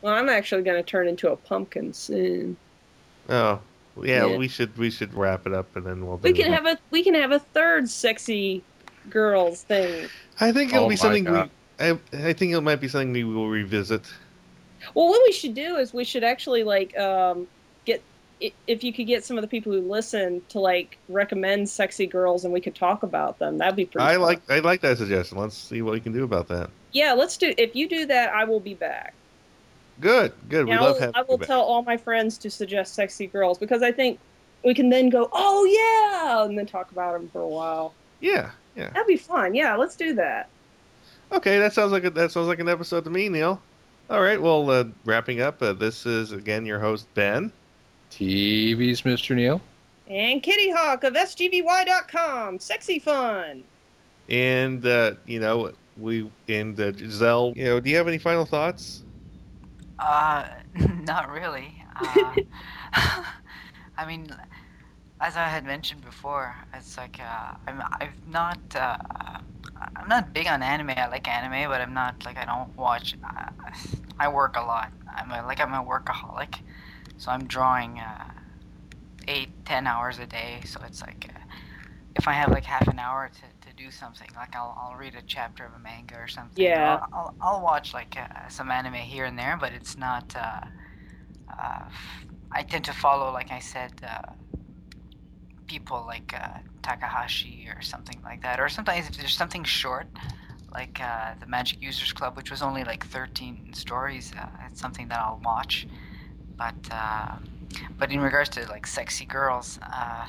well, 0.02 0.14
I'm 0.14 0.28
actually 0.28 0.62
going 0.62 0.76
to 0.76 0.82
turn 0.82 1.08
into 1.08 1.30
a 1.32 1.36
pumpkin 1.36 1.92
soon. 1.92 2.56
Oh, 3.28 3.60
yeah, 4.02 4.26
Yeah. 4.26 4.36
We 4.36 4.48
should 4.48 4.76
we 4.76 4.90
should 4.90 5.14
wrap 5.14 5.46
it 5.46 5.52
up, 5.54 5.74
and 5.76 5.86
then 5.86 6.06
we'll. 6.06 6.18
We 6.18 6.32
do 6.32 6.42
can 6.42 6.52
have 6.52 6.66
a 6.66 6.78
we 6.90 7.02
can 7.02 7.14
have 7.14 7.32
a 7.32 7.38
third 7.38 7.88
sexy 7.88 8.62
girls 9.08 9.62
thing. 9.62 10.08
I 10.40 10.52
think 10.52 10.72
it'll 10.72 10.84
Oh 10.84 10.88
be 10.88 10.92
my 10.92 10.96
something. 10.96 11.24
We, 11.24 11.50
I 11.78 11.98
I 12.12 12.32
think 12.32 12.52
it 12.52 12.60
might 12.60 12.80
be 12.80 12.88
something 12.88 13.12
we 13.12 13.24
will 13.24 13.48
revisit. 13.48 14.06
Well, 14.94 15.08
what 15.08 15.22
we 15.24 15.32
should 15.32 15.54
do 15.54 15.76
is 15.76 15.92
we 15.94 16.04
should 16.04 16.24
actually 16.24 16.62
like 16.64 16.96
um, 16.98 17.48
get 17.84 18.00
i- 18.02 18.15
if 18.40 18.84
you 18.84 18.92
could 18.92 19.06
get 19.06 19.24
some 19.24 19.38
of 19.38 19.42
the 19.42 19.48
people 19.48 19.72
who 19.72 19.80
listen 19.80 20.42
to 20.50 20.60
like 20.60 20.98
recommend 21.08 21.68
sexy 21.68 22.06
girls 22.06 22.44
and 22.44 22.52
we 22.52 22.60
could 22.60 22.74
talk 22.74 23.02
about 23.02 23.38
them. 23.38 23.58
That'd 23.58 23.76
be 23.76 23.86
pretty. 23.86 24.04
I 24.04 24.14
fun. 24.14 24.22
like 24.22 24.50
I 24.50 24.58
like 24.58 24.80
that 24.82 24.98
suggestion. 24.98 25.38
Let's 25.38 25.56
see 25.56 25.82
what 25.82 25.92
we 25.92 26.00
can 26.00 26.12
do 26.12 26.24
about 26.24 26.48
that. 26.48 26.70
Yeah, 26.92 27.12
let's 27.12 27.36
do. 27.36 27.54
If 27.56 27.74
you 27.74 27.88
do 27.88 28.06
that, 28.06 28.32
I 28.32 28.44
will 28.44 28.60
be 28.60 28.74
back. 28.74 29.14
Good, 30.00 30.32
good. 30.48 30.66
We 30.66 30.76
love 30.76 30.98
having 30.98 31.16
I 31.16 31.22
will 31.22 31.38
tell 31.38 31.62
all 31.62 31.82
my 31.82 31.96
friends 31.96 32.36
to 32.38 32.50
suggest 32.50 32.94
sexy 32.94 33.26
girls 33.26 33.56
because 33.56 33.82
I 33.82 33.92
think 33.92 34.18
we 34.64 34.74
can 34.74 34.90
then 34.90 35.08
go, 35.08 35.28
oh 35.32 35.64
yeah, 35.64 36.44
and 36.44 36.58
then 36.58 36.66
talk 36.66 36.90
about 36.92 37.18
them 37.18 37.28
for 37.30 37.40
a 37.40 37.48
while. 37.48 37.94
Yeah, 38.20 38.50
yeah. 38.74 38.90
That'd 38.90 39.06
be 39.06 39.16
fun. 39.16 39.54
Yeah, 39.54 39.76
let's 39.76 39.96
do 39.96 40.14
that. 40.14 40.48
Okay, 41.32 41.58
that 41.58 41.72
sounds 41.72 41.92
like 41.92 42.04
a, 42.04 42.10
that 42.10 42.30
sounds 42.30 42.48
like 42.48 42.58
an 42.58 42.68
episode 42.68 43.04
to 43.04 43.10
me, 43.10 43.28
Neil. 43.28 43.60
All 44.10 44.20
right, 44.20 44.40
well, 44.40 44.70
uh, 44.70 44.84
wrapping 45.04 45.40
up. 45.40 45.62
Uh, 45.62 45.72
this 45.72 46.04
is 46.04 46.32
again 46.32 46.66
your 46.66 46.78
host 46.78 47.06
Ben. 47.14 47.50
TV's 48.10 49.02
Mr. 49.02 49.34
Neil. 49.34 49.60
And 50.08 50.42
Kittyhawk 50.42 51.04
of 51.04 51.14
SGBY.com. 51.14 52.58
Sexy 52.58 52.98
fun. 52.98 53.64
And 54.28 54.84
uh, 54.86 55.14
you 55.26 55.40
know 55.40 55.72
we 55.98 56.30
and 56.48 56.78
uh, 56.78 56.92
Gisèle. 56.92 57.56
You 57.56 57.64
know, 57.64 57.80
do 57.80 57.90
you 57.90 57.96
have 57.96 58.08
any 58.08 58.18
final 58.18 58.44
thoughts? 58.44 59.02
Uh, 59.98 60.46
not 61.02 61.30
really. 61.30 61.82
Uh, 62.00 62.34
I 63.98 64.06
mean, 64.06 64.28
as 65.20 65.36
I 65.36 65.48
had 65.48 65.64
mentioned 65.64 66.04
before, 66.04 66.54
it's 66.74 66.96
like 66.96 67.18
uh, 67.20 67.54
I'm 67.66 67.82
I've 68.00 68.28
not 68.28 68.58
uh, 68.74 68.98
I'm 69.96 70.08
not 70.08 70.32
big 70.32 70.46
on 70.46 70.62
anime. 70.62 70.90
I 70.90 71.08
like 71.08 71.28
anime, 71.28 71.70
but 71.70 71.80
I'm 71.80 71.94
not 71.94 72.24
like 72.24 72.36
I 72.36 72.44
don't 72.44 72.76
watch. 72.76 73.16
Uh, 73.24 73.50
I 74.18 74.28
work 74.28 74.56
a 74.56 74.60
lot. 74.62 74.92
I'm 75.14 75.30
a, 75.30 75.46
like 75.46 75.60
I'm 75.60 75.72
a 75.72 75.82
workaholic, 75.84 76.56
so 77.18 77.30
I'm 77.30 77.46
drawing 77.46 77.98
uh, 77.98 78.30
eight 79.28 79.50
ten 79.64 79.86
hours 79.86 80.18
a 80.18 80.26
day. 80.26 80.60
So 80.64 80.80
it's 80.86 81.02
like 81.02 81.30
uh, 81.34 81.38
if 82.16 82.28
I 82.28 82.32
have 82.32 82.50
like 82.50 82.64
half 82.64 82.88
an 82.88 82.98
hour 82.98 83.30
to, 83.32 83.68
to 83.68 83.76
do 83.76 83.90
something, 83.90 84.28
like 84.36 84.54
I'll 84.54 84.76
I'll 84.80 84.96
read 84.96 85.14
a 85.14 85.22
chapter 85.26 85.64
of 85.64 85.72
a 85.74 85.78
manga 85.78 86.16
or 86.16 86.28
something. 86.28 86.64
Yeah. 86.64 87.00
I'll 87.02 87.08
I'll, 87.12 87.34
I'll 87.40 87.62
watch 87.62 87.94
like 87.94 88.16
uh, 88.16 88.48
some 88.48 88.70
anime 88.70 88.94
here 88.94 89.24
and 89.24 89.38
there, 89.38 89.56
but 89.60 89.72
it's 89.72 89.96
not. 89.96 90.34
Uh, 90.36 90.60
uh, 91.58 91.88
I 92.52 92.62
tend 92.62 92.84
to 92.86 92.92
follow, 92.92 93.32
like 93.32 93.50
I 93.50 93.58
said, 93.58 93.92
uh, 94.06 94.32
people 95.66 96.04
like 96.06 96.32
uh, 96.34 96.58
Takahashi 96.82 97.68
or 97.74 97.82
something 97.82 98.20
like 98.24 98.42
that. 98.42 98.60
Or 98.60 98.68
sometimes 98.68 99.08
if 99.08 99.16
there's 99.16 99.36
something 99.36 99.64
short, 99.64 100.06
like 100.72 101.00
uh, 101.02 101.34
the 101.40 101.46
Magic 101.46 101.82
Users 101.82 102.12
Club, 102.12 102.36
which 102.36 102.50
was 102.50 102.62
only 102.62 102.84
like 102.84 103.04
13 103.06 103.72
stories, 103.72 104.32
uh, 104.38 104.46
it's 104.70 104.80
something 104.80 105.08
that 105.08 105.18
I'll 105.18 105.40
watch. 105.44 105.86
But 106.58 106.74
uh, 106.90 107.36
but 107.98 108.10
in 108.12 108.20
regards 108.20 108.50
to 108.50 108.66
like 108.68 108.86
sexy 108.86 109.24
girls, 109.26 109.78
uh, 109.82 110.26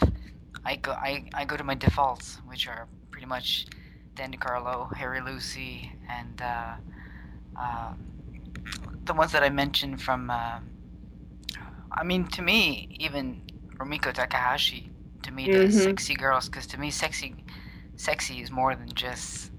I 0.65 0.75
go 0.75 0.91
I, 0.91 1.25
I 1.33 1.45
go 1.45 1.55
to 1.57 1.63
my 1.63 1.75
defaults, 1.75 2.39
which 2.47 2.67
are 2.67 2.87
pretty 3.11 3.27
much 3.27 3.67
Dan 4.15 4.31
DeCarlo, 4.33 4.93
Harry 4.95 5.21
Lucey, 5.21 5.91
and 6.09 6.41
uh, 6.41 6.73
um, 7.59 7.97
the 9.05 9.13
ones 9.13 9.31
that 9.31 9.43
I 9.43 9.49
mentioned 9.49 10.01
from. 10.01 10.29
Uh, 10.29 10.59
I 11.91 12.03
mean, 12.03 12.27
to 12.27 12.41
me, 12.41 12.87
even 12.99 13.41
Rumiko 13.79 14.13
Takahashi, 14.13 14.91
to 15.23 15.31
me, 15.31 15.47
the 15.47 15.59
Mhm. 15.59 15.71
sexy 15.71 16.13
girls, 16.15 16.47
because 16.47 16.67
to 16.67 16.79
me, 16.79 16.91
sexy, 16.91 17.33
sexy 17.95 18.41
is 18.41 18.51
more 18.51 18.75
than 18.75 18.89
just 18.93 19.51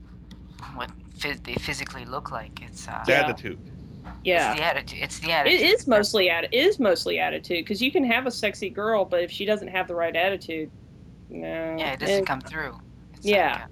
what 0.75 0.91
phys- 1.19 1.43
they 1.45 1.55
physically 1.55 2.05
look 2.05 2.31
like. 2.31 2.63
It's 2.63 2.87
uh, 2.89 3.03
The 3.07 3.13
Yeah. 3.13 3.21
attitude. 3.21 3.59
Yeah. 4.25 4.51
It's 4.53 4.59
the 4.61 4.67
attitude. 4.67 4.99
It's 5.03 5.19
the 5.21 5.33
attitude. 5.33 5.61
is 5.61 5.87
mostly 5.87 6.29
atti- 6.29 6.49
it 6.53 6.55
is 6.55 6.79
mostly 6.79 7.19
attitude 7.19 7.65
because 7.65 7.81
you 7.81 7.91
can 7.93 8.05
have 8.05 8.27
a 8.27 8.31
sexy 8.31 8.69
girl, 8.71 9.05
but 9.05 9.23
if 9.23 9.31
she 9.31 9.45
doesn't 9.45 9.69
have 9.69 9.89
the 9.89 9.95
right 9.95 10.15
attitude, 10.15 10.71
no. 11.31 11.77
Yeah, 11.79 11.93
it 11.93 12.01
doesn't 12.01 12.19
And- 12.19 12.27
come 12.27 12.41
through. 12.41 12.79
It's 13.15 13.27
Yeah. 13.27 13.53
Like, 13.53 13.63
uh, 13.63 13.67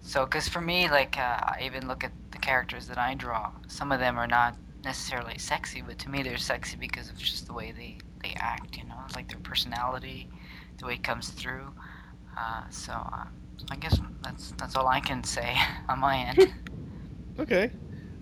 so, 0.00 0.24
because 0.24 0.48
for 0.48 0.60
me, 0.60 0.88
like, 0.88 1.18
uh, 1.18 1.20
I 1.42 1.60
even 1.64 1.86
look 1.88 2.02
at 2.04 2.12
the 2.30 2.38
characters 2.38 2.86
that 2.88 2.98
I 2.98 3.14
draw. 3.14 3.50
Some 3.66 3.92
of 3.92 4.00
them 4.00 4.18
are 4.18 4.26
not 4.26 4.56
necessarily 4.84 5.36
sexy, 5.38 5.82
but 5.82 5.98
to 6.00 6.08
me, 6.10 6.22
they're 6.22 6.38
sexy 6.38 6.76
because 6.76 7.10
of 7.10 7.18
just 7.18 7.46
the 7.46 7.52
way 7.52 7.72
they 7.72 7.98
they 8.22 8.34
act. 8.36 8.76
You 8.76 8.84
know, 8.84 8.96
like 9.14 9.28
their 9.28 9.38
personality, 9.40 10.28
the 10.78 10.86
way 10.86 10.94
it 10.94 11.02
comes 11.04 11.28
through. 11.30 11.72
Uh, 12.36 12.62
so, 12.70 12.92
uh, 12.92 13.24
I 13.70 13.76
guess 13.76 13.98
that's 14.22 14.52
that's 14.52 14.76
all 14.76 14.86
I 14.88 15.00
can 15.00 15.22
say 15.24 15.56
on 15.88 15.98
my 16.00 16.16
end. 16.18 16.52
Okay. 17.40 17.70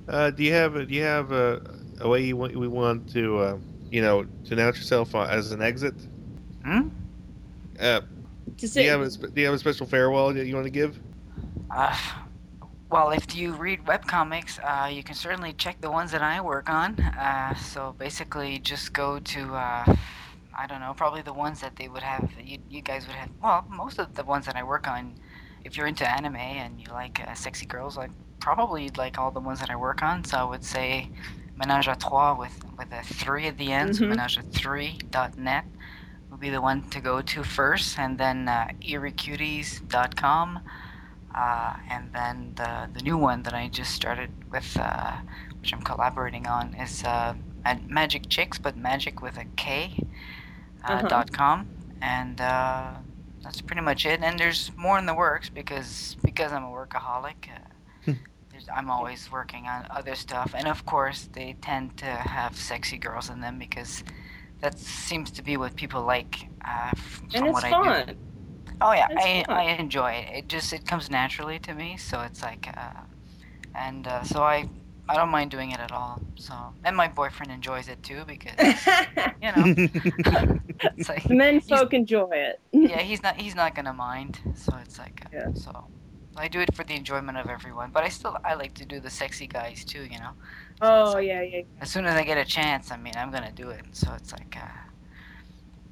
Uh, 0.09 0.31
do 0.31 0.43
you 0.45 0.53
have 0.53 0.77
a, 0.77 0.87
do 0.87 0.95
you 0.95 1.03
have 1.03 1.33
a, 1.33 1.61
a 2.01 2.09
way 2.09 2.23
you 2.23 2.37
want 2.37 2.57
we 2.57 2.69
want 2.69 3.09
to 3.13 3.39
uh, 3.39 3.59
you 3.91 4.01
know 4.01 4.25
to 4.45 4.53
announce 4.53 4.77
yourself 4.77 5.15
uh, 5.15 5.23
as 5.23 5.53
an 5.53 5.63
exit? 5.63 5.95
hmm? 6.65 6.89
Uh, 7.81 8.01
Just 8.57 8.75
do 8.75 8.83
you 8.83 8.91
have 8.91 9.01
a 9.01 9.09
do 9.11 9.41
you 9.41 9.47
have 9.47 9.55
a 9.55 9.59
special 9.59 9.87
farewell 9.87 10.33
that 10.33 10.47
you 10.47 10.55
want 10.55 10.67
to 10.67 10.71
give? 10.71 10.99
Uh, 11.71 11.97
well, 12.91 13.11
if 13.11 13.35
you 13.35 13.53
read 13.53 13.85
webcomics, 13.85 14.61
uh, 14.63 14.89
you 14.89 15.03
can 15.03 15.15
certainly 15.17 15.53
check 15.55 15.81
the 15.81 15.91
ones 15.91 16.13
that 16.13 16.23
I 16.23 16.41
work 16.41 16.71
on. 16.71 16.99
Uh, 17.01 17.55
so 17.55 17.95
basically, 17.99 18.59
just 18.61 18.93
go 18.93 19.19
to, 19.19 19.55
uh, 19.55 19.97
I 20.57 20.67
don't 20.69 20.81
know, 20.81 20.95
probably 20.97 21.23
the 21.23 21.33
ones 21.33 21.61
that 21.61 21.75
they 21.75 21.89
would 21.89 22.05
have, 22.05 22.31
you, 22.43 22.59
you 22.71 22.83
guys 22.83 23.07
would 23.09 23.17
have, 23.17 23.31
well, 23.43 23.65
most 23.69 23.99
of 23.99 24.15
the 24.15 24.23
ones 24.23 24.47
that 24.47 24.55
I 24.55 24.63
work 24.63 24.87
on, 24.87 25.15
if 25.65 25.77
you're 25.77 25.89
into 25.89 26.09
anime 26.09 26.37
and 26.37 26.81
you 26.81 26.87
like 26.93 27.21
uh, 27.27 27.35
sexy 27.35 27.67
girls, 27.67 27.97
like 27.97 28.13
probably 28.41 28.91
like 28.97 29.19
all 29.19 29.31
the 29.31 29.41
ones 29.41 29.61
that 29.61 29.71
I 29.71 29.77
work 29.77 30.03
on. 30.03 30.25
So 30.25 30.37
I 30.39 30.45
would 30.45 30.65
say 30.65 31.11
Menage 31.57 31.89
a 31.89 31.97
Trois 31.97 32.35
with, 32.39 32.53
with 32.79 32.89
a 32.93 33.03
3 33.03 33.47
at 33.47 33.59
the 33.59 33.73
end, 33.73 33.97
so 33.97 34.05
Mhm. 34.05 34.17
menage3.net 34.17 35.65
would 36.31 36.41
be 36.41 36.51
the 36.51 36.61
one 36.61 36.83
to 36.91 37.01
go 37.01 37.23
to 37.23 37.43
first, 37.45 37.99
and 37.99 38.19
then 38.19 38.49
uh, 38.49 38.69
eeriecuties.com. 38.83 40.61
Uh, 41.35 41.75
and 41.91 42.13
then 42.15 42.53
the, 42.57 42.89
the 42.95 43.03
new 43.03 43.17
one 43.19 43.43
that 43.43 43.53
I 43.55 43.69
just 43.69 43.93
started 43.95 44.31
with, 44.51 44.77
uh, 44.81 45.17
which 45.61 45.73
I'm 45.75 45.83
collaborating 45.83 46.47
on, 46.47 46.75
is 46.75 47.05
uh, 47.05 47.35
Mag- 47.65 47.91
Magic 47.91 48.29
Chicks, 48.29 48.59
but 48.59 48.77
magic 48.77 49.21
with 49.21 49.37
a 49.37 49.45
K, 49.57 49.93
uh, 50.85 50.93
Uh-huh. 50.93 51.09
dot 51.09 51.33
com. 51.33 51.69
And 52.01 52.41
uh, 52.41 52.93
that's 53.43 53.61
pretty 53.61 53.83
much 53.83 54.07
it. 54.07 54.23
And 54.23 54.39
there's 54.39 54.71
more 54.77 54.99
in 54.99 55.07
the 55.07 55.15
works 55.15 55.49
because 55.51 56.17
because 56.23 56.53
I'm 56.53 56.65
a 56.65 56.69
workaholic. 56.69 57.49
I'm 58.75 58.91
always 58.91 59.31
working 59.31 59.67
on 59.67 59.87
other 59.91 60.15
stuff, 60.15 60.55
and 60.57 60.67
of 60.69 60.85
course 60.87 61.29
they 61.33 61.57
tend 61.61 61.97
to 61.99 62.07
have 62.07 62.57
sexy 62.57 62.99
girls 62.99 63.31
in 63.31 63.41
them 63.41 63.59
because 63.59 64.05
that 64.61 64.79
seems 64.79 65.31
to 65.33 65.43
be 65.43 65.57
what 65.57 65.77
people 65.77 66.03
like. 66.05 66.49
Uh, 66.65 66.93
and 67.35 67.47
from 67.47 67.47
it's 67.47 67.63
what 67.63 67.65
I 67.65 67.75
do. 67.75 68.05
fun. 68.05 68.17
Oh 68.81 68.93
yeah, 68.93 69.09
It's 69.09 69.27
I 69.27 69.45
fun. 69.47 69.57
I 69.57 69.65
enjoy 69.79 70.13
it. 70.13 70.29
It 70.39 70.49
just 70.49 70.73
it 70.73 70.87
comes 70.87 71.11
naturally 71.11 71.59
to 71.61 71.75
me, 71.75 71.97
so 71.97 72.21
it's 72.23 72.43
like, 72.43 72.69
uh, 72.77 73.03
and 73.75 74.07
uh, 74.07 74.23
so 74.25 74.43
I 74.43 74.69
I 75.09 75.17
don't 75.17 75.31
mind 75.31 75.51
doing 75.51 75.71
it 75.73 75.81
at 75.81 75.93
all. 75.93 76.23
So 76.37 76.55
and 76.85 76.97
my 76.97 77.09
boyfriend 77.09 77.53
enjoys 77.53 77.89
it 77.89 78.03
too 78.03 78.25
because 78.27 78.91
you 79.43 79.53
know 79.53 79.69
it's 80.97 81.09
like 81.09 81.25
Men 81.29 81.61
folk 81.61 81.93
enjoy 81.95 82.29
it. 82.33 82.61
yeah 82.83 83.01
he's 83.01 83.23
not 83.23 83.37
he's 83.37 83.55
not 83.55 83.75
gonna 83.75 83.93
mind. 83.93 84.41
So 84.55 84.77
it's 84.83 84.99
like 84.99 85.23
uh, 85.27 85.31
Yeah. 85.33 85.49
so 85.55 85.87
I 86.39 86.49
do 86.49 86.61
it 86.61 86.75
for 86.75 86.85
the 86.85 86.95
enjoyment 86.95 87.39
of 87.39 87.49
everyone. 87.49 87.91
But 87.93 88.05
I 88.05 88.09
still 88.09 88.37
I 88.45 88.55
like 88.55 88.75
to 88.75 88.85
do 88.85 89.01
the 89.01 89.11
sexy 89.11 89.47
guys 89.47 89.85
too. 89.85 90.05
You 90.05 90.19
know. 90.19 90.33
So 90.81 90.87
Oh 90.87 91.13
like- 91.15 91.27
yeah, 91.27 91.43
yeah. 91.43 91.63
as 91.81 91.91
soon 91.91 92.05
as 92.07 92.15
I 92.15 92.25
get 92.25 92.39
a 92.39 92.45
chance, 92.45 92.91
I 92.91 92.97
mean, 92.97 93.15
I'm 93.17 93.31
gonna 93.31 93.53
do 93.53 93.71
it. 93.71 93.85
So 93.93 94.13
it's 94.15 94.33
like, 94.33 94.57
uh, 94.61 94.67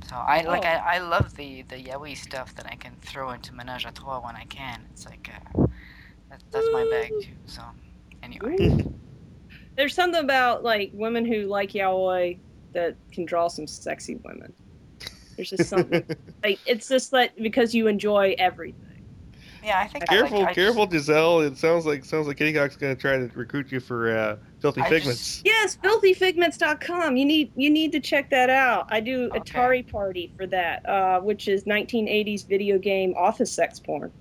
so 0.09 0.17
I 0.17 0.43
like 0.43 0.65
Oh. 0.65 0.69
I, 0.69 0.97
I 0.97 0.99
love 0.99 1.35
the 1.37 1.63
the 1.63 1.77
yaoi 1.77 2.17
stuff 2.17 2.55
that 2.57 2.67
I 2.67 2.77
can 2.77 2.93
throw 3.01 3.31
into 3.31 3.55
Menage 3.55 3.87
a 3.87 3.93
Trois 3.93 4.21
when 4.21 4.37
I 4.37 4.45
can. 4.45 4.83
It's 4.93 5.07
like, 5.07 5.31
uh, 5.57 5.67
that, 6.31 6.43
that's 6.51 6.69
my 6.73 6.85
bag 6.91 7.11
too. 7.23 7.33
So 7.47 7.63
anyway, 8.23 8.85
There's 9.77 9.95
something 9.95 10.23
about 10.23 10.63
like 10.63 10.91
women 10.95 11.25
who 11.25 11.47
like 11.47 11.73
yaoi 11.73 12.39
that 12.75 12.97
can 13.13 13.25
draw 13.25 13.49
some 13.49 13.67
sexy 13.67 14.17
women. 14.25 14.53
There's 15.37 15.51
just 15.51 15.69
something 15.69 16.05
like 16.45 16.61
it's 16.67 16.89
just 16.89 17.11
that 17.13 17.35
because 17.43 17.75
you 17.75 17.87
enjoy 17.89 18.35
everything. 18.39 18.81
Yeah, 19.65 19.81
I 19.81 19.89
think 19.89 20.05
I 20.05 20.07
careful, 20.07 20.41
like, 20.41 20.49
I 20.49 20.55
careful, 20.55 20.87
Gisèle. 20.87 21.47
It 21.47 21.57
sounds 21.57 21.87
like 21.87 22.05
sounds 22.05 22.27
like 22.27 22.37
Kittyhawk's 22.37 22.77
going 22.77 22.95
to 22.95 23.01
try 23.01 23.17
to 23.17 23.31
recruit 23.35 23.73
you 23.73 23.81
for 23.81 24.15
uh, 24.15 24.37
filthy 24.61 24.83
I 24.83 24.89
figments. 24.91 25.41
Yes, 25.45 25.79
filthyfigments.com. 25.83 27.17
You 27.17 27.25
need 27.25 27.51
you 27.57 27.71
need 27.71 27.93
to 27.93 28.01
check 28.01 28.29
that 28.31 28.51
out. 28.51 28.87
I 28.91 29.01
do 29.01 29.31
Okay. 29.35 29.39
Atari 29.39 29.91
Party 29.91 30.33
for 30.37 30.47
that, 30.49 30.87
uh, 30.89 31.21
which 31.21 31.49
is 31.49 31.65
1980s 31.65 32.47
video 32.47 32.79
game 32.79 33.15
office 33.17 33.51
sex 33.51 33.81
porn. 33.81 34.13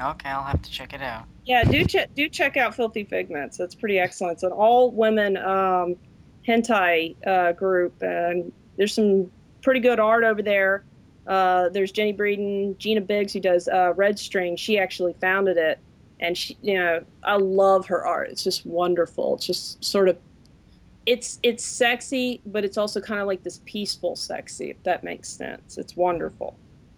Okay, 0.00 0.28
I'll 0.28 0.44
have 0.44 0.62
to 0.62 0.70
check 0.70 0.92
it 0.92 1.02
out. 1.02 1.24
Yeah, 1.44 1.64
do 1.64 1.84
check 1.84 2.14
do 2.14 2.28
check 2.28 2.56
out 2.56 2.74
Filthy 2.74 3.04
Figments. 3.04 3.56
That's 3.56 3.74
pretty 3.74 3.98
excellent. 3.98 4.34
It's 4.34 4.42
an 4.44 4.52
all 4.52 4.92
women 4.92 5.36
um, 5.38 5.96
hentai 6.46 7.16
uh, 7.26 7.52
group, 7.52 8.00
and 8.02 8.52
there's 8.76 8.94
some 8.94 9.30
pretty 9.62 9.80
good 9.80 9.98
art 9.98 10.22
over 10.22 10.42
there. 10.42 10.84
Uh, 11.28 11.68
there's 11.68 11.92
Jenny 11.92 12.14
Breeden, 12.14 12.76
Gina 12.78 13.02
Biggs, 13.02 13.34
who 13.34 13.40
does 13.40 13.68
uh, 13.68 13.92
Red 13.94 14.18
String. 14.18 14.56
She 14.56 14.78
actually 14.78 15.14
founded 15.20 15.58
it, 15.58 15.78
and 16.20 16.36
she, 16.36 16.56
you 16.62 16.74
know, 16.74 17.04
I 17.22 17.36
love 17.36 17.86
her 17.86 18.04
art. 18.04 18.30
It's 18.30 18.42
just 18.42 18.64
wonderful. 18.64 19.34
It's 19.34 19.46
just 19.46 19.84
sort 19.84 20.08
of, 20.08 20.16
it's 21.04 21.38
it's 21.42 21.62
sexy, 21.62 22.40
but 22.46 22.64
it's 22.64 22.78
also 22.78 22.98
kind 22.98 23.20
of 23.20 23.26
like 23.26 23.42
this 23.42 23.60
peaceful 23.66 24.16
sexy, 24.16 24.70
if 24.70 24.82
that 24.84 25.04
makes 25.04 25.28
sense. 25.28 25.76
It's 25.76 25.96
wonderful. 25.96 26.56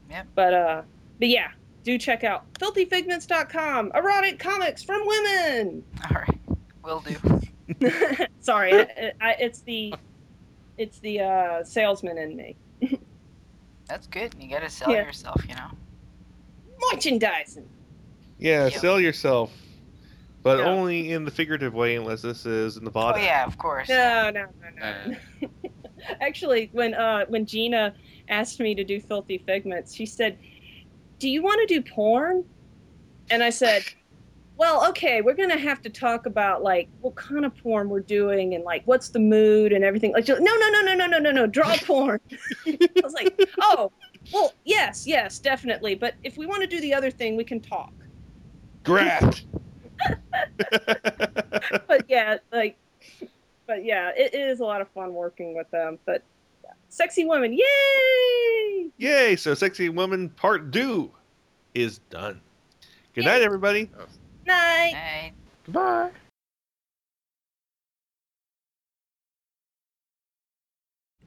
Yep. 0.08 0.26
But 0.36 0.54
uh, 0.54 0.82
but 1.18 1.28
yeah, 1.28 1.50
do 1.82 1.98
check 1.98 2.22
out 2.22 2.52
filthyfigments.com. 2.54 3.92
Erotic 3.96 4.38
comics 4.38 4.82
from 4.84 5.04
women. 5.06 5.84
All 6.08 6.20
right, 6.20 6.40
will 6.84 7.00
do. 7.00 8.26
Sorry, 8.40 8.74
I, 8.74 9.12
I, 9.20 9.32
it's 9.40 9.60
the 9.62 9.92
it's 10.78 11.00
the 11.00 11.20
uh, 11.20 11.64
salesman 11.64 12.16
in 12.16 12.36
me. 12.36 12.56
That's 13.90 14.06
good. 14.06 14.32
You 14.38 14.48
gotta 14.48 14.70
sell 14.70 14.92
Yeah. 14.92 15.02
yourself, 15.04 15.42
you 15.48 15.56
know. 15.56 15.70
Merchandising. 16.92 17.68
Yeah, 18.38 18.68
Yeah. 18.68 18.78
sell 18.78 19.00
yourself, 19.00 19.52
but 20.44 20.58
Yeah. 20.58 20.64
only 20.64 21.10
in 21.10 21.24
the 21.24 21.30
figurative 21.32 21.74
way, 21.74 21.96
unless 21.96 22.22
this 22.22 22.46
is 22.46 22.76
in 22.76 22.84
the 22.84 22.90
Oh 22.90 22.92
body. 22.92 23.22
yeah, 23.22 23.44
of 23.44 23.58
course. 23.58 23.88
No, 23.88 24.30
no, 24.30 24.46
no, 24.78 24.86
Uh, 24.86 25.08
no. 25.42 25.48
Actually, 26.20 26.70
when 26.72 26.94
uh, 26.94 27.26
when 27.26 27.46
Gina 27.46 27.94
asked 28.28 28.60
me 28.60 28.76
to 28.76 28.84
do 28.84 29.00
Filthy 29.00 29.38
Figments, 29.38 29.92
she 29.92 30.06
said, 30.06 30.38
"Do 31.18 31.28
you 31.28 31.42
want 31.42 31.66
to 31.68 31.74
do 31.74 31.82
porn?" 31.82 32.44
And 33.28 33.42
I 33.42 33.50
said, 33.50 33.84
"Well, 34.60 34.86
okay, 34.90 35.22
we're 35.22 35.32
gonna 35.32 35.56
have 35.56 35.80
to 35.80 35.88
talk 35.88 36.26
about 36.26 36.62
like 36.62 36.90
what 37.00 37.14
kind 37.14 37.46
of 37.46 37.56
porn 37.56 37.88
we're 37.88 38.00
doing 38.00 38.54
and 38.54 38.62
like 38.62 38.82
what's 38.84 39.08
the 39.08 39.18
mood 39.18 39.72
and 39.72 39.82
everything." 39.82 40.12
Like, 40.12 40.28
no, 40.28 40.34
no, 40.36 40.44
no, 40.44 40.82
no, 40.82 40.94
no, 40.94 41.06
no, 41.06 41.18
no, 41.18 41.30
no, 41.30 41.46
draw 41.46 41.74
porn. 41.78 42.20
I 42.66 42.78
was 43.02 43.14
like, 43.14 43.40
"Oh, 43.58 43.90
well, 44.34 44.52
yes, 44.66 45.06
yes, 45.06 45.38
definitely. 45.38 45.94
But 45.94 46.14
if 46.24 46.36
we 46.36 46.44
want 46.44 46.60
to 46.60 46.66
do 46.66 46.78
the 46.78 46.92
other 46.92 47.10
thing, 47.10 47.36
we 47.36 47.44
can 47.44 47.58
talk." 47.58 47.90
Grat. 48.84 49.40
but 51.88 52.04
yeah, 52.06 52.36
like, 52.52 52.76
but 53.66 53.82
yeah, 53.82 54.10
it, 54.14 54.34
it 54.34 54.46
is 54.46 54.60
a 54.60 54.64
lot 54.64 54.82
of 54.82 54.90
fun 54.90 55.14
working 55.14 55.56
with 55.56 55.70
them. 55.70 55.98
But 56.04 56.22
yeah. 56.62 56.72
sexy 56.90 57.24
women, 57.24 57.54
yay! 57.54 58.90
Yay! 58.98 59.36
So, 59.36 59.54
sexy 59.54 59.88
woman 59.88 60.28
part 60.28 60.70
two 60.70 61.10
is 61.74 62.00
done. 62.10 62.42
Good 63.14 63.24
night, 63.24 63.40
everybody. 63.40 63.90
Night. 64.50 64.94
Hey, 64.94 65.32
Goodbye. 65.64 66.10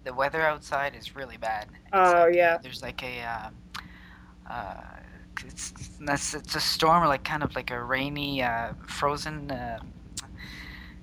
the 0.04 0.14
weather 0.14 0.42
outside 0.42 0.96
is 0.96 1.16
really 1.16 1.38
bad. 1.38 1.68
It's 1.72 1.82
Oh, 1.94 2.26
like, 2.26 2.36
yeah. 2.36 2.58
There's 2.62 2.82
like 2.82 3.02
a 3.04 3.22
uh, 3.22 3.50
uh, 4.52 4.82
it's 5.46 5.74
it's 6.02 6.34
it's 6.34 6.56
a 6.56 6.60
storm, 6.60 7.06
like 7.08 7.24
kind 7.24 7.42
of 7.44 7.56
like 7.56 7.72
a 7.72 7.82
rainy, 7.82 8.44
uh, 8.44 8.74
frozen, 8.86 9.50
uh, 9.50 9.80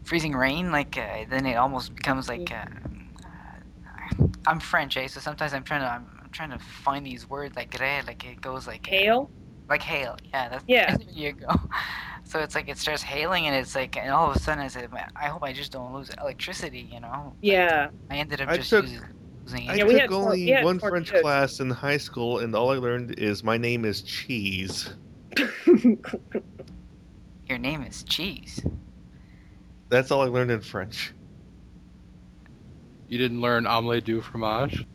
freezing 0.05 0.33
rain. 0.35 0.71
Like 0.71 0.99
uh, 0.99 1.25
then 1.31 1.47
it 1.47 1.55
almost 1.55 1.95
becomes 1.95 2.29
like. 2.29 2.53
Uh, 2.53 2.67
I'm 4.47 4.61
French, 4.61 4.97
eh? 4.97 5.07
So 5.07 5.21
sometimes 5.21 5.55
I'm 5.55 5.65
trying 5.65 5.81
to 5.83 5.87
I'm, 5.89 6.07
I'm 6.23 6.31
trying 6.31 6.51
to 6.51 6.59
find 6.59 7.05
these 7.07 7.29
words 7.29 7.57
like 7.57 7.71
gré, 7.71 8.07
like 8.07 8.25
it 8.25 8.41
goes 8.41 8.67
like 8.67 8.87
uh, 8.89 8.91
Hail. 8.91 9.31
Like 9.71 9.83
hail. 9.83 10.17
Yeah, 10.33 10.49
that's 10.49 10.65
Yeah. 10.67 10.97
there 10.99 11.07
you 11.11 11.33
go. 11.33 11.49
So 12.25 12.39
it's 12.41 12.55
like 12.55 12.69
it 12.69 12.77
starts 12.79 13.03
hailing, 13.03 13.47
and 13.47 13.57
it's 13.57 13.75
like, 13.75 13.97
and 13.97 14.11
all 14.11 14.31
of 14.31 14.37
a 14.37 14.39
sudden 14.39 14.63
I 14.63 14.69
said, 14.69 14.89
I 15.17 15.27
hope 15.27 15.43
I 15.43 15.53
just 15.53 15.73
don't 15.73 15.93
lose 15.95 16.11
electricity, 16.21 16.89
you 16.93 17.01
know. 17.01 17.33
Yeah. 17.41 17.89
I 18.11 18.17
ended 18.19 18.41
up 18.41 18.49
I 18.49 18.57
just 18.59 18.71
took- 18.71 18.85
using, 18.85 19.01
losing 19.45 19.71
I 19.71 19.75
Yeah, 19.77 19.85
we 19.85 19.93
took 19.93 20.01
had 20.03 20.11
tor- 20.11 20.23
only 20.27 20.45
we 20.45 20.51
had 20.51 20.65
one 20.65 20.79
French 20.79 21.09
tornadoes. 21.09 21.23
class 21.23 21.61
in 21.61 21.71
high 21.71 21.97
school, 21.97 22.39
and 22.41 22.55
all 22.55 22.71
I 22.71 22.77
learned 22.77 23.19
is 23.19 23.43
my 23.43 23.57
name 23.57 23.85
is 23.85 24.03
Cheese. 24.03 24.91
Your 27.49 27.59
name 27.59 27.83
is 27.83 28.03
Cheese. 28.05 28.63
That's 29.89 30.11
all 30.13 30.23
I 30.23 30.27
learned 30.27 30.53
in 30.53 30.61
French. 30.61 31.13
You 33.09 33.19
didn't 33.19 33.41
learn 33.41 33.67
omelette 33.67 34.05
du 34.05 34.21
fromage? 34.21 34.87